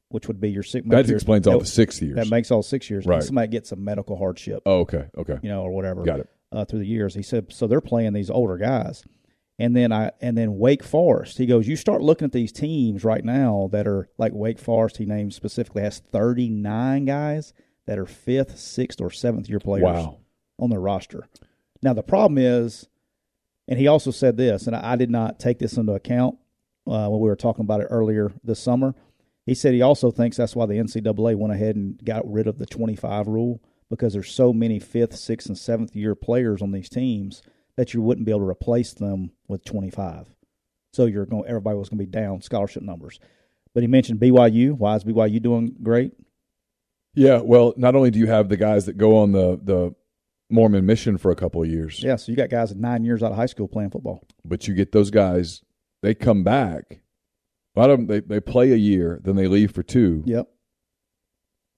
which 0.09 0.27
would 0.29 0.39
be 0.39 0.49
your 0.49 0.63
six. 0.63 0.87
That 0.87 1.09
explains 1.09 1.45
all 1.45 1.59
the 1.59 1.65
six 1.65 2.01
years. 2.01 2.15
That 2.15 2.29
makes 2.29 2.51
all 2.51 2.63
six 2.63 2.89
years. 2.89 3.05
Right. 3.05 3.15
And 3.17 3.25
somebody 3.25 3.49
gets 3.49 3.71
a 3.73 3.75
medical 3.75 4.15
hardship, 4.17 4.61
oh, 4.65 4.79
okay. 4.81 5.05
Okay. 5.17 5.39
you 5.43 5.49
know, 5.49 5.61
or 5.63 5.71
whatever. 5.71 6.03
Got 6.03 6.21
it. 6.21 6.29
uh, 6.53 6.63
through 6.63 6.79
the 6.79 6.85
years. 6.85 7.15
He 7.15 7.23
said, 7.23 7.51
so 7.51 7.65
they're 7.67 7.81
playing 7.81 8.13
these 8.13 8.29
older 8.29 8.57
guys, 8.57 9.03
and 9.59 9.75
then 9.75 9.91
I 9.91 10.11
and 10.21 10.37
then 10.37 10.57
Wake 10.57 10.83
Forest. 10.83 11.37
He 11.37 11.45
goes, 11.45 11.67
you 11.67 11.75
start 11.75 12.01
looking 12.01 12.25
at 12.25 12.31
these 12.31 12.51
teams 12.51 13.03
right 13.03 13.23
now 13.23 13.69
that 13.71 13.87
are 13.87 14.09
like 14.17 14.33
Wake 14.33 14.59
Forest. 14.59 14.97
He 14.97 15.05
named 15.05 15.33
specifically 15.33 15.81
has 15.83 15.99
thirty 15.99 16.49
nine 16.49 17.05
guys 17.05 17.53
that 17.85 17.99
are 17.99 18.05
fifth, 18.05 18.57
sixth, 18.57 19.01
or 19.01 19.11
seventh 19.11 19.49
year 19.49 19.59
players 19.59 19.83
Wow. 19.83 20.17
on 20.59 20.69
their 20.69 20.79
roster. 20.79 21.27
Now 21.81 21.93
the 21.93 22.01
problem 22.03 22.37
is, 22.37 22.87
and 23.67 23.77
he 23.77 23.87
also 23.87 24.09
said 24.11 24.37
this, 24.37 24.67
and 24.67 24.75
I, 24.75 24.93
I 24.93 24.95
did 24.95 25.09
not 25.11 25.39
take 25.39 25.59
this 25.59 25.77
into 25.77 25.93
account 25.93 26.37
uh, 26.87 27.07
when 27.09 27.19
we 27.19 27.27
were 27.29 27.35
talking 27.35 27.65
about 27.65 27.81
it 27.81 27.87
earlier 27.89 28.31
this 28.43 28.59
summer. 28.59 28.95
He 29.45 29.53
said 29.53 29.73
he 29.73 29.81
also 29.81 30.09
thinks 30.09 30.37
that's 30.37 30.55
why 30.55 30.65
the 30.65 30.75
NCAA 30.75 31.35
went 31.35 31.53
ahead 31.53 31.75
and 31.75 32.01
got 32.03 32.29
rid 32.31 32.47
of 32.47 32.57
the 32.57 32.65
25 32.65 33.27
rule 33.27 33.61
because 33.89 34.13
there's 34.13 34.31
so 34.31 34.53
many 34.53 34.79
fifth, 34.79 35.15
sixth, 35.17 35.47
and 35.47 35.57
seventh 35.57 35.93
year 35.95 36.15
players 36.15 36.61
on 36.61 36.71
these 36.71 36.87
teams 36.87 37.41
that 37.77 37.93
you 37.93 38.01
wouldn't 38.01 38.25
be 38.25 38.31
able 38.31 38.41
to 38.41 38.49
replace 38.49 38.93
them 38.93 39.31
with 39.47 39.63
25. 39.65 40.27
So 40.93 41.05
you're 41.05 41.25
going, 41.25 41.45
everybody 41.47 41.77
was 41.77 41.89
going 41.89 41.97
to 41.99 42.05
be 42.05 42.11
down 42.11 42.41
scholarship 42.41 42.83
numbers. 42.83 43.19
But 43.73 43.81
he 43.81 43.87
mentioned 43.87 44.19
BYU. 44.19 44.73
Why 44.73 44.95
is 44.95 45.03
BYU 45.03 45.41
doing 45.41 45.75
great? 45.81 46.11
Yeah. 47.15 47.41
Well, 47.41 47.73
not 47.77 47.95
only 47.95 48.11
do 48.11 48.19
you 48.19 48.27
have 48.27 48.49
the 48.49 48.57
guys 48.57 48.85
that 48.85 48.97
go 48.97 49.17
on 49.17 49.31
the 49.31 49.59
the 49.63 49.95
Mormon 50.49 50.85
mission 50.85 51.17
for 51.17 51.31
a 51.31 51.35
couple 51.35 51.63
of 51.63 51.69
years, 51.69 52.03
Yeah, 52.03 52.15
so 52.15 52.31
you 52.31 52.35
got 52.35 52.49
guys 52.49 52.69
at 52.71 52.77
nine 52.77 53.03
years 53.03 53.23
out 53.23 53.31
of 53.31 53.37
high 53.37 53.47
school 53.47 53.67
playing 53.67 53.89
football. 53.89 54.23
but 54.45 54.67
you 54.67 54.75
get 54.75 54.91
those 54.91 55.09
guys. 55.09 55.63
They 56.03 56.13
come 56.13 56.43
back. 56.43 56.99
A 57.75 57.79
lot 57.79 57.89
of 57.89 57.97
them 57.97 58.07
they, 58.07 58.19
they 58.19 58.39
play 58.39 58.71
a 58.71 58.75
year, 58.75 59.19
then 59.23 59.35
they 59.35 59.47
leave 59.47 59.71
for 59.71 59.81
two. 59.81 60.21
Yep. 60.27 60.47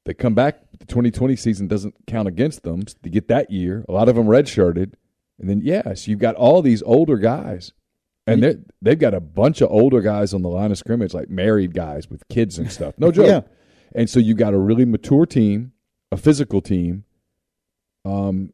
They 0.05 0.13
come 0.13 0.35
back. 0.35 0.59
The 0.77 0.85
2020 0.85 1.35
season 1.37 1.67
doesn't 1.67 1.95
count 2.05 2.27
against 2.27 2.63
them. 2.63 2.85
So 2.87 2.95
they 3.01 3.09
get 3.09 3.29
that 3.29 3.49
year. 3.49 3.85
A 3.87 3.91
lot 3.93 4.09
of 4.09 4.15
them 4.15 4.25
redshirted, 4.25 4.93
and 5.39 5.49
then 5.49 5.61
yes, 5.63 6.07
you've 6.07 6.19
got 6.19 6.35
all 6.35 6.61
these 6.61 6.81
older 6.83 7.17
guys, 7.17 7.71
and 8.27 8.41
they 8.43 8.55
they've 8.81 8.99
got 8.99 9.13
a 9.13 9.19
bunch 9.19 9.61
of 9.61 9.69
older 9.71 10.01
guys 10.01 10.33
on 10.33 10.41
the 10.41 10.49
line 10.49 10.71
of 10.71 10.77
scrimmage, 10.77 11.13
like 11.13 11.29
married 11.29 11.73
guys 11.73 12.09
with 12.09 12.27
kids 12.29 12.57
and 12.57 12.71
stuff. 12.71 12.95
No 12.97 13.11
joke. 13.13 13.27
Yeah. 13.27 13.41
And 13.93 14.09
so 14.09 14.19
you 14.19 14.33
got 14.33 14.53
a 14.53 14.57
really 14.59 14.83
mature 14.85 15.25
team, 15.25 15.71
a 16.11 16.17
physical 16.17 16.59
team, 16.61 17.05
um, 18.03 18.51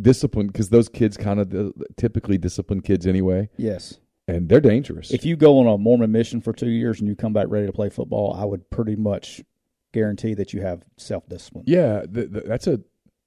disciplined 0.00 0.52
because 0.52 0.70
those 0.70 0.88
kids 0.88 1.16
kind 1.16 1.40
of 1.40 1.72
typically 1.96 2.38
disciplined 2.38 2.84
kids 2.84 3.06
anyway, 3.06 3.48
Yes. 3.56 3.98
and 4.28 4.48
they're 4.48 4.60
dangerous. 4.60 5.10
If 5.10 5.24
you 5.24 5.36
go 5.36 5.58
on 5.58 5.66
a 5.66 5.76
Mormon 5.76 6.10
mission 6.12 6.40
for 6.40 6.52
two 6.52 6.70
years 6.70 7.00
and 7.00 7.08
you 7.08 7.14
come 7.16 7.32
back 7.32 7.46
ready 7.48 7.66
to 7.66 7.72
play 7.72 7.90
football, 7.90 8.32
I 8.34 8.44
would 8.44 8.70
pretty 8.70 8.96
much 8.96 9.42
guarantee 9.92 10.34
that 10.34 10.52
you 10.54 10.62
have 10.62 10.84
self 10.96 11.28
discipline. 11.28 11.64
yeah, 11.66 12.02
th- 12.06 12.32
th- 12.32 12.44
that's 12.46 12.66
a 12.66 12.80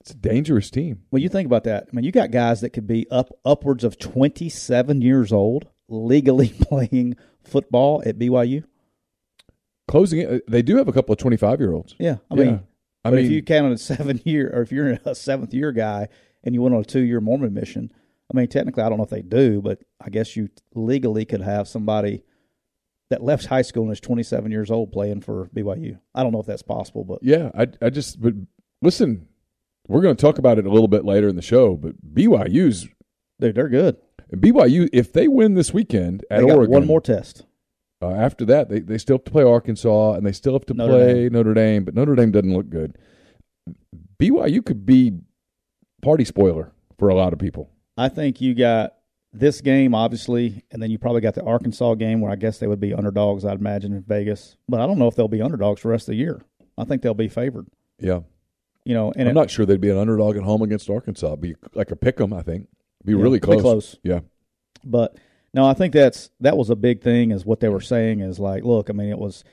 it's 0.04 0.12
a 0.12 0.16
dangerous 0.16 0.70
team. 0.70 1.04
When 1.12 1.22
you 1.22 1.30
think 1.30 1.46
about 1.46 1.64
that, 1.64 1.88
I 1.90 1.96
mean, 1.96 2.04
you 2.04 2.12
got 2.12 2.30
guys 2.30 2.60
that 2.60 2.72
could 2.72 2.86
be 2.86 3.10
up 3.10 3.32
upwards 3.46 3.86
of 3.86 3.98
27 3.98 5.02
years 5.02 5.32
old 5.32 5.70
legally 5.88 6.50
playing 6.62 7.16
football 7.42 8.04
at 8.06 8.20
BYU. 8.20 8.66
Closing 9.88 10.20
it, 10.20 10.30
uh, 10.30 10.40
they 10.50 10.62
do 10.62 10.76
have 10.76 10.90
a 10.90 10.92
couple 10.92 11.14
of 11.14 11.20
25 11.20 11.62
year 11.62 11.72
olds. 11.72 11.96
Yeah, 12.00 12.18
I 12.30 12.36
Yeah. 12.36 12.44
mean, 12.44 12.60
I 13.06 13.12
mean, 13.12 13.26
if 13.26 13.32
you 13.32 13.42
count 13.44 13.66
on 13.68 13.72
a 13.72 13.78
seven 13.78 14.20
year, 14.26 14.52
or 14.54 14.62
if 14.62 14.74
you're 14.74 15.00
a 15.06 15.16
seventh 15.16 15.54
year 15.54 15.72
guy 15.72 16.10
and 16.44 16.54
you 16.54 16.62
went 16.62 16.76
on 16.76 16.82
a 16.82 16.86
two 16.86 17.00
year 17.02 17.22
Mormon 17.22 17.54
mission, 17.54 17.90
I 18.34 18.36
mean, 18.38 18.48
technically, 18.48 18.84
I 18.84 18.90
don't 18.90 18.98
know 18.98 19.06
if 19.06 19.10
they 19.10 19.22
do, 19.22 19.62
but 19.62 19.80
I 20.04 20.10
guess 20.10 20.36
you 20.36 20.50
legally 20.76 21.24
could 21.24 21.42
have 21.42 21.70
somebody 21.70 22.24
that 23.10 23.24
left 23.24 23.46
high 23.46 23.62
school 23.62 23.84
and 23.84 23.94
is 23.94 24.02
27 24.02 24.52
years 24.52 24.70
old 24.70 24.92
playing 24.92 25.22
for 25.22 25.50
BYU. 25.56 25.98
I 26.14 26.24
don't 26.24 26.34
know 26.34 26.42
if 26.42 26.46
that's 26.46 26.62
possible, 26.62 27.06
but 27.06 27.20
yeah, 27.22 27.52
I 27.58 27.68
I 27.82 27.90
just 27.90 28.22
but 28.22 28.34
listen, 28.82 29.30
we're 29.88 30.02
going 30.02 30.16
to 30.16 30.22
talk 30.22 30.38
about 30.38 30.58
it 30.58 30.66
a 30.66 30.72
little 30.72 30.88
bit 30.88 31.06
later 31.06 31.28
in 31.28 31.36
the 31.36 31.42
show, 31.42 31.76
but 31.76 31.94
BYU's 32.14 32.88
dude, 33.40 33.56
they're 33.56 33.70
good. 33.70 33.98
BYU 34.34 34.90
if 34.92 35.14
they 35.14 35.28
win 35.28 35.54
this 35.54 35.74
weekend 35.74 36.26
at 36.32 36.42
They 36.42 36.48
got 36.48 36.58
Oregon, 36.58 36.74
one 36.74 36.88
more 36.88 37.02
test. 37.02 37.46
Uh, 38.02 38.12
after 38.12 38.46
that, 38.46 38.70
they, 38.70 38.80
they 38.80 38.98
still 38.98 39.16
have 39.16 39.24
to 39.24 39.32
play 39.32 39.44
Arkansas 39.44 40.14
and 40.14 40.26
they 40.26 40.32
still 40.32 40.54
have 40.54 40.66
to 40.66 40.74
Notre 40.74 40.94
play 40.94 41.14
Dame. 41.14 41.34
Notre 41.34 41.54
Dame, 41.54 41.84
but 41.86 41.94
Notre 41.94 42.16
Dame 42.16 42.32
doesn't 42.32 42.54
look 42.54 42.70
good. 42.70 42.98
BYU 44.20 44.66
could 44.66 44.86
be 44.86 45.14
party 46.02 46.26
spoiler 46.26 46.72
for 46.98 47.10
a 47.10 47.16
lot 47.16 47.34
of 47.34 47.40
people. 47.40 47.70
I 47.98 48.10
think 48.10 48.42
you 48.42 48.56
got 48.56 48.96
this 49.32 49.62
game, 49.62 49.96
obviously, 49.96 50.64
and 50.72 50.82
then 50.82 50.92
you 50.92 50.98
probably 50.98 51.22
got 51.22 51.36
the 51.36 51.44
Arkansas 51.44 51.96
game 51.96 52.22
where 52.22 52.32
I 52.32 52.36
guess 52.36 52.58
they 52.58 52.68
would 52.68 52.80
be 52.80 52.94
underdogs, 52.94 53.46
I'd 53.46 53.60
imagine, 53.60 53.94
in 53.94 54.04
Vegas. 54.04 54.58
But 54.68 54.80
I 54.80 54.86
don't 54.86 55.00
know 55.00 55.08
if 55.08 55.16
they'll 55.16 55.28
be 55.28 55.42
underdogs 55.42 55.82
for 55.82 55.88
the 55.88 55.94
rest 55.94 56.04
of 56.04 56.14
the 56.14 56.18
year. 56.18 56.42
I 56.78 56.86
think 56.86 57.02
they'll 57.02 57.14
be 57.14 57.28
favored. 57.30 57.68
Yeah, 58.00 58.22
You 58.86 58.94
know, 58.94 59.12
and 59.16 59.30
I'm 59.30 59.36
it- 59.38 59.40
not 59.40 59.50
sure 59.50 59.66
they'd 59.66 59.80
be 59.82 59.90
an 59.90 59.98
underdog 59.98 60.36
at 60.36 60.44
home 60.44 60.62
against 60.62 60.90
Arkansas. 60.90 61.36
Be 61.38 61.56
like 61.74 61.92
a 61.92 61.96
pick 61.96 62.20
'em, 62.20 62.34
I 62.34 62.42
think. 62.42 62.68
Be 63.06 63.14
really 63.14 63.40
close. 63.40 63.62
close. 63.62 63.98
Yeah, 64.04 64.22
But 64.84 65.18
no, 65.54 65.66
I 65.66 65.74
think 65.74 65.94
that's 65.94 66.30
that 66.40 66.58
was 66.58 66.70
a 66.70 66.76
big 66.76 67.02
thing. 67.02 67.32
Is 67.32 67.46
what 67.46 67.60
they 67.60 67.70
were 67.70 67.82
saying 67.82 68.20
is 68.22 68.40
like, 68.40 68.64
look, 68.64 68.90
I 68.90 68.94
mean, 68.94 69.10
it 69.10 69.20
was 69.20 69.44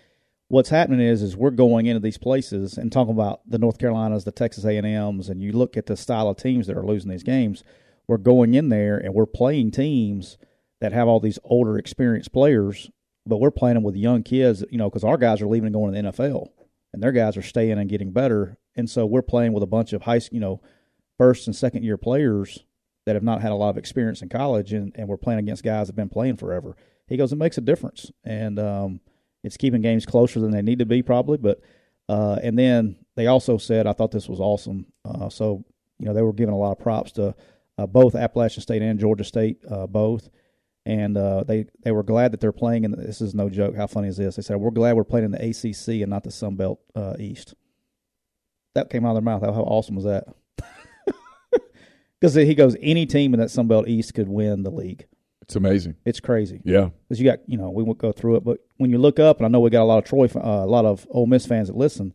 what's 0.49 0.69
happening 0.71 1.01
is 1.01 1.23
is 1.23 1.37
we're 1.37 1.51
going 1.51 1.87
into 1.87 2.01
these 2.01 2.19
places 2.19 2.77
and 2.79 2.91
talking 2.91 3.15
about 3.15 3.41
the 3.49 3.59
North 3.59 3.79
Carolinas, 3.79 4.25
the 4.25 4.33
Texas 4.33 4.65
A 4.65 4.77
and 4.77 4.87
M's, 4.87 5.29
and 5.29 5.43
you 5.43 5.53
look 5.53 5.77
at 5.77 5.87
the 5.87 5.97
style 5.97 6.29
of 6.29 6.37
teams 6.37 6.67
that 6.67 6.77
are 6.77 6.85
losing 6.87 7.11
these 7.11 7.23
games. 7.23 7.63
We're 8.09 8.17
going 8.19 8.55
in 8.55 8.69
there 8.69 8.99
and 8.99 9.15
we're 9.15 9.27
playing 9.27 9.71
teams 9.71 10.39
that 10.81 10.93
have 10.93 11.07
all 11.07 11.21
these 11.21 11.39
older, 11.45 11.77
experienced 11.79 12.33
players, 12.33 12.91
but 13.27 13.37
we're 13.39 13.51
playing 13.53 13.75
them 13.75 13.85
with 13.85 13.95
young 13.95 14.23
kids. 14.25 14.65
You 14.71 14.79
know, 14.79 14.89
because 14.91 15.05
our 15.05 15.17
guys 15.19 15.41
are 15.43 15.47
leaving 15.47 15.67
and 15.67 15.75
going 15.75 15.93
to 15.93 16.03
the 16.03 16.09
NFL, 16.09 16.49
and 16.93 17.01
their 17.03 17.13
guys 17.13 17.37
are 17.37 17.43
staying 17.43 17.79
and 17.79 17.89
getting 17.91 18.11
better, 18.13 18.57
and 18.77 18.89
so 18.89 19.07
we're 19.07 19.23
playing 19.23 19.53
with 19.53 19.63
a 19.63 19.67
bunch 19.67 19.93
of 19.93 20.03
high, 20.03 20.21
you 20.31 20.41
know, 20.41 20.61
first 21.19 21.47
and 21.47 21.57
second 21.57 21.85
year 21.85 21.97
players 21.97 22.65
that 23.07 23.17
have 23.17 23.23
not 23.23 23.43
had 23.43 23.53
a 23.53 23.57
lot 23.57 23.71
of 23.71 23.79
experience 23.79 24.23
in 24.23 24.29
college, 24.29 24.73
and, 24.73 24.93
and 24.95 25.09
we're 25.09 25.17
playing 25.17 25.41
against 25.41 25.65
guys 25.65 25.87
that 25.87 25.93
have 25.93 25.97
been 25.97 26.09
playing 26.09 26.37
forever. 26.37 26.77
He 27.07 27.17
goes, 27.17 27.33
it 27.33 27.37
makes 27.37 27.59
a 27.59 27.63
difference, 27.63 28.11
and 28.25 28.59
um, 28.59 29.01
it's 29.43 29.57
keeping 29.57 29.81
games 29.81 30.07
closer 30.07 30.39
than 30.41 30.51
they 30.51 30.63
need 30.63 30.79
to 30.79 30.87
be, 30.87 31.03
probably. 31.03 31.39
But 31.39 31.61
uh, 32.09 32.39
and 32.43 32.59
then 32.59 32.97
they 33.17 33.27
also 33.27 33.59
said, 33.59 33.87
I 33.87 33.93
thought 33.93 34.11
this 34.11 34.29
was 34.29 34.41
awesome. 34.41 34.87
Uh, 35.05 35.29
so 35.29 35.65
you 36.01 36.07
know, 36.07 36.15
they 36.15 36.23
were 36.23 36.33
giving 36.33 36.55
a 36.55 36.59
lot 36.59 36.73
of 36.73 36.79
props 36.79 37.13
to 37.13 37.35
uh, 37.79 37.87
both 37.87 38.15
Appalachian 38.15 38.63
State 38.63 38.83
and 38.83 38.99
Georgia 38.99 39.25
State, 39.25 39.59
uh, 39.71 39.87
both. 39.87 40.29
And 40.87 41.17
uh, 41.17 41.45
they 41.45 41.67
they 41.85 41.93
were 41.93 42.03
glad 42.03 42.33
that 42.33 42.41
they're 42.41 42.53
playing. 42.53 42.87
And 42.87 42.95
this 42.95 43.21
is 43.21 43.35
no 43.35 43.51
joke. 43.51 43.77
How 43.77 43.87
funny 43.87 44.09
is 44.09 44.17
this? 44.17 44.37
They 44.37 44.43
said 44.43 44.57
we're 44.57 44.71
glad 44.71 44.97
we're 44.97 45.05
playing 45.05 45.27
in 45.27 45.31
the 45.31 45.51
ACC 45.51 46.01
and 46.01 46.09
not 46.09 46.25
the 46.25 46.31
Sun 46.31 46.57
Belt 46.57 46.81
uh, 46.97 47.17
East. 47.19 47.55
That 48.75 48.91
came 48.91 49.05
out 49.05 49.11
of 49.11 49.15
their 49.17 49.23
mouth. 49.23 49.43
How, 49.43 49.53
how 49.53 49.63
awesome 49.63 49.97
was 49.97 50.05
that? 50.05 50.25
Because 52.21 52.35
he 52.35 52.55
goes, 52.55 52.77
any 52.83 53.07
team 53.07 53.33
in 53.33 53.41
that 53.41 53.51
Sun 53.51 53.67
Belt 53.67 53.89
East 53.89 54.13
could 54.13 54.29
win 54.29 54.63
the 54.63 54.71
league. 54.71 55.07
It's 55.41 55.57
amazing. 55.57 55.97
It's 56.05 56.21
crazy. 56.21 56.61
Yeah. 56.67 56.91
Because 57.09 57.19
you 57.19 57.25
got, 57.25 57.39
you 57.47 57.57
know, 57.57 57.71
we 57.71 57.83
won't 57.83 57.97
go 57.97 58.13
through 58.13 58.37
it, 58.37 58.45
but 58.45 58.59
when 58.77 58.91
you 58.91 58.99
look 58.99 59.19
up, 59.19 59.39
and 59.39 59.47
I 59.47 59.49
know 59.49 59.59
we 59.61 59.71
got 59.71 59.83
a 59.83 59.85
lot 59.85 59.97
of 59.97 60.05
Troy, 60.05 60.27
uh, 60.27 60.39
a 60.39 60.67
lot 60.67 60.85
of 60.85 61.07
Ole 61.11 61.27
Miss 61.27 61.47
fans 61.47 61.69
that 61.69 61.77
listen, 61.79 62.13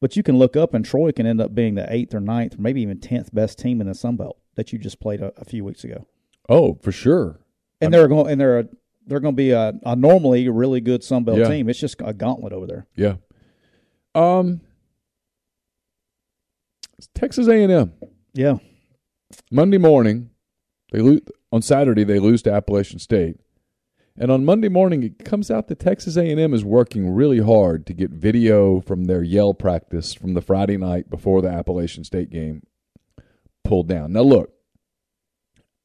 but 0.00 0.16
you 0.16 0.22
can 0.22 0.38
look 0.38 0.56
up, 0.56 0.72
and 0.72 0.82
Troy 0.82 1.12
can 1.12 1.26
end 1.26 1.38
up 1.38 1.54
being 1.54 1.74
the 1.74 1.86
eighth 1.92 2.14
or 2.14 2.20
ninth, 2.20 2.58
or 2.58 2.62
maybe 2.62 2.80
even 2.80 2.98
tenth 2.98 3.32
best 3.34 3.58
team 3.58 3.82
in 3.82 3.88
the 3.88 3.94
Sun 3.94 4.16
Belt 4.16 4.38
that 4.54 4.72
you 4.72 4.78
just 4.78 5.00
played 5.00 5.20
a, 5.20 5.32
a 5.36 5.44
few 5.44 5.64
weeks 5.66 5.84
ago. 5.84 6.06
Oh, 6.48 6.78
for 6.82 6.90
sure. 6.90 7.38
And 7.82 7.92
they're 7.92 8.08
going, 8.08 8.32
and 8.32 8.40
they're 8.40 8.60
a, 8.60 8.68
they're 9.06 9.20
going 9.20 9.34
to 9.34 9.36
be 9.36 9.50
a, 9.50 9.74
a 9.84 9.94
normally 9.94 10.48
really 10.48 10.80
good 10.80 11.04
Sun 11.04 11.24
Belt 11.24 11.36
Yeah. 11.40 11.48
team. 11.48 11.68
It's 11.68 11.78
just 11.78 11.96
a 12.02 12.14
gauntlet 12.14 12.54
over 12.54 12.66
there. 12.66 12.86
Yeah. 12.96 13.16
Um. 14.14 14.62
Texas 17.14 17.48
A&M 17.48 17.92
Yeah, 18.34 18.56
Monday 19.50 19.78
morning, 19.78 20.30
they 20.92 21.00
lose 21.00 21.20
on 21.50 21.62
Saturday. 21.62 22.04
They 22.04 22.18
lose 22.18 22.42
to 22.42 22.52
Appalachian 22.52 22.98
State, 22.98 23.36
and 24.18 24.30
on 24.30 24.44
Monday 24.44 24.68
morning, 24.68 25.02
it 25.02 25.24
comes 25.24 25.50
out 25.50 25.68
that 25.68 25.80
Texas 25.80 26.16
A&M 26.16 26.52
is 26.54 26.64
working 26.64 27.10
really 27.10 27.38
hard 27.40 27.86
to 27.86 27.92
get 27.94 28.10
video 28.10 28.80
from 28.80 29.04
their 29.04 29.22
yell 29.22 29.54
practice 29.54 30.12
from 30.14 30.34
the 30.34 30.42
Friday 30.42 30.76
night 30.76 31.08
before 31.10 31.40
the 31.42 31.48
Appalachian 31.48 32.04
State 32.04 32.30
game 32.30 32.62
pulled 33.64 33.88
down. 33.88 34.12
Now, 34.12 34.22
look, 34.22 34.52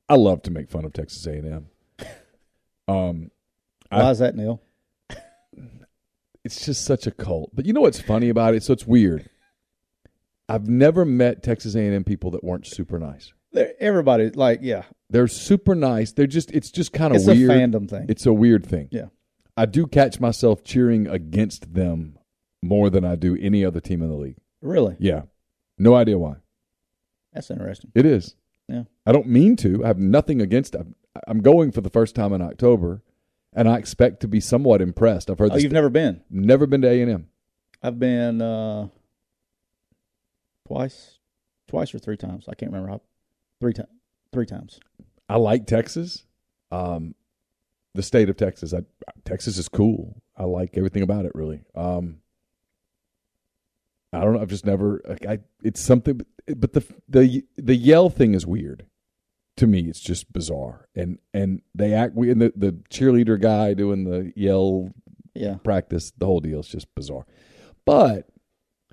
I 0.10 0.16
love 0.16 0.42
to 0.44 0.52
make 0.52 0.70
fun 0.70 0.86
of 0.86 0.94
Texas 0.94 1.26
A&M. 1.28 1.68
Um, 2.90 3.32
I- 3.92 4.04
why 4.04 4.12
is 4.12 4.20
that, 4.20 4.34
Neil? 4.36 4.62
it's 6.46 6.66
just 6.66 6.86
such 6.86 7.06
a 7.06 7.12
cult. 7.12 7.50
But 7.54 7.66
you 7.66 7.74
know 7.74 7.82
what's 7.82 8.00
funny 8.00 8.30
about 8.30 8.56
it? 8.56 8.64
So 8.64 8.72
it's 8.72 8.88
weird. 8.88 9.30
I've 10.50 10.68
never 10.68 11.06
met 11.06 11.44
Texas 11.44 11.76
A&M 11.76 12.04
people 12.04 12.32
that 12.32 12.44
weren't 12.44 12.66
super 12.68 12.98
nice. 13.00 13.34
They're, 13.52 13.74
everybody, 13.80 14.30
like, 14.30 14.60
yeah, 14.62 14.84
They're 15.10 15.28
super 15.28 15.74
nice. 15.76 16.12
They're 16.14 16.28
just 16.28 16.52
it's 16.52 16.70
just 16.72 16.94
kind 16.94 17.12
of 17.16 17.18
it's 17.18 17.28
weird. 17.28 17.50
a 17.52 17.54
fandom 17.54 17.90
thing. 17.90 18.06
It's 18.10 18.26
a 18.26 18.34
weird 18.34 18.66
thing. 18.66 18.90
Yeah. 18.92 19.06
I 19.56 19.66
do 19.66 19.88
catch 19.88 20.20
myself 20.20 20.64
cheering 20.64 21.08
against 21.08 21.74
them 21.74 22.18
more 22.62 22.90
than 22.90 23.04
I 23.06 23.16
do 23.16 23.38
any 23.40 23.66
other 23.66 23.80
team 23.80 24.02
in 24.02 24.10
the 24.10 24.16
league. 24.16 24.38
really, 24.62 24.96
Yeah. 25.00 25.24
No 25.80 25.94
idea 25.96 26.18
why. 26.18 26.36
that's 27.34 27.52
interesting. 27.52 27.92
It 27.94 28.06
is. 28.06 28.36
Yeah. 28.68 28.84
I 29.06 29.12
don't 29.12 29.28
mean 29.28 29.56
to. 29.58 29.84
I 29.84 29.88
have 29.88 30.00
nothing 30.00 30.42
against. 30.42 30.76
I'm 31.28 31.40
going 31.42 31.72
for 31.72 31.82
the 31.82 31.90
first 31.90 32.16
time 32.16 32.34
in 32.34 32.42
October, 32.42 33.02
and 33.54 33.70
I 33.70 33.78
expect 33.78 34.20
to 34.22 34.28
be 34.28 34.40
somewhat 34.40 34.82
impressed. 34.82 35.30
I've 35.30 35.40
heard 35.40 35.52
Oh, 35.52 35.54
this. 35.56 35.64
you've 35.64 35.72
never 35.72 35.90
been? 35.90 36.22
never 36.30 36.66
been 36.68 36.82
to 36.82 36.88
A&M. 36.90 37.28
I've 37.82 37.98
been 38.00 38.42
uh, 38.42 38.88
twice, 40.68 41.20
twice 41.68 41.94
or 41.96 42.00
three 42.00 42.18
times. 42.18 42.46
I 42.50 42.56
can't 42.56 42.72
remember 42.72 42.90
how. 42.92 43.02
Three 43.62 43.74
times. 43.74 43.90
Three 44.34 44.46
times. 44.46 44.80
I 45.30 45.38
like 45.38 45.66
Texas. 45.66 46.26
Um, 46.72 47.16
the 47.96 48.04
state 48.04 48.30
of 48.30 48.38
Texas. 48.38 48.74
I, 48.74 48.82
Texas 49.26 49.58
is 49.58 49.70
cool. 49.70 50.22
I 50.36 50.44
like 50.44 50.78
everything 50.78 51.02
about 51.04 51.26
it. 51.26 51.32
Really. 51.34 51.64
Um, 51.76 52.18
I 54.14 54.22
don't 54.22 54.34
know. 54.34 54.42
I've 54.42 54.50
just 54.50 54.66
never. 54.66 55.02
Like, 55.08 55.26
I. 55.26 55.40
It's 55.64 55.82
something. 55.82 56.22
But 56.56 56.74
the 56.74 56.84
the 57.10 57.44
the 57.58 57.76
yell 57.76 58.10
thing 58.10 58.34
is 58.34 58.46
weird. 58.46 58.86
To 59.58 59.68
me, 59.68 59.82
it's 59.90 60.00
just 60.00 60.32
bizarre. 60.32 60.88
And 60.96 61.18
and 61.34 61.62
they 61.74 61.94
act. 61.94 62.14
We 62.16 62.30
and 62.30 62.42
the 62.42 62.54
the 62.56 62.74
cheerleader 62.90 63.40
guy 63.42 63.74
doing 63.74 64.04
the 64.04 64.32
yell 64.36 64.92
Yeah. 65.34 65.56
practice. 65.64 66.12
The 66.18 66.26
whole 66.26 66.40
deal 66.40 66.60
is 66.60 66.68
just 66.68 66.94
bizarre. 66.96 67.26
But 67.86 68.30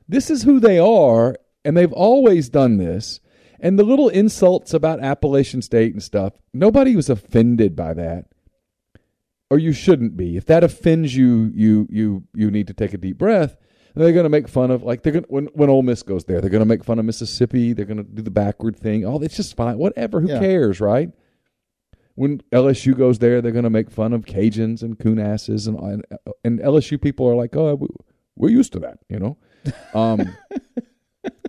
this 0.08 0.30
is 0.30 0.42
who 0.42 0.60
they 0.60 0.78
are, 0.78 1.36
and 1.64 1.76
they've 1.76 1.92
always 1.92 2.48
done 2.48 2.76
this. 2.78 3.20
And 3.60 3.78
the 3.78 3.84
little 3.84 4.08
insults 4.08 4.74
about 4.74 5.00
Appalachian 5.02 5.62
State 5.62 5.92
and 5.92 6.02
stuff, 6.02 6.34
nobody 6.52 6.94
was 6.96 7.08
offended 7.08 7.74
by 7.74 7.94
that. 7.94 8.26
Or 9.50 9.58
you 9.58 9.72
shouldn't 9.72 10.16
be. 10.16 10.36
If 10.36 10.46
that 10.46 10.64
offends 10.64 11.16
you, 11.16 11.50
you 11.54 11.86
you 11.90 12.24
you 12.34 12.50
need 12.50 12.66
to 12.66 12.74
take 12.74 12.92
a 12.92 12.98
deep 12.98 13.16
breath. 13.18 13.56
They're 13.94 14.12
going 14.12 14.24
to 14.24 14.28
make 14.30 14.48
fun 14.48 14.70
of 14.72 14.82
like 14.82 15.02
they're 15.02 15.12
going 15.12 15.26
when 15.28 15.46
when 15.54 15.70
Ole 15.70 15.82
Miss 15.82 16.02
goes 16.02 16.24
there, 16.24 16.40
they're 16.40 16.50
going 16.50 16.62
to 16.62 16.66
make 16.66 16.82
fun 16.82 16.98
of 16.98 17.04
Mississippi. 17.04 17.72
They're 17.72 17.84
going 17.86 17.98
to 17.98 18.02
do 18.02 18.22
the 18.22 18.30
backward 18.30 18.76
thing. 18.76 19.04
Oh, 19.04 19.20
it's 19.20 19.36
just 19.36 19.56
fine. 19.56 19.78
Whatever. 19.78 20.20
Who 20.20 20.28
Yeah. 20.28 20.40
cares, 20.40 20.80
right? 20.80 21.10
When 22.16 22.40
LSU 22.52 22.96
goes 22.96 23.18
there, 23.20 23.40
they're 23.40 23.52
going 23.52 23.64
to 23.64 23.70
make 23.70 23.90
fun 23.90 24.12
of 24.12 24.24
Cajuns 24.24 24.82
and 24.82 24.98
coon 24.98 25.18
asses, 25.20 25.66
and, 25.68 25.78
and 25.78 26.04
and 26.44 26.58
LSU 26.60 27.00
people 27.00 27.28
are 27.28 27.34
like, 27.36 27.54
oh, 27.56 27.74
we- 27.76 27.88
we're 28.36 28.50
used 28.50 28.72
to 28.72 28.80
that, 28.80 28.98
you 29.08 29.18
know. 29.20 29.36
Um, 29.94 30.36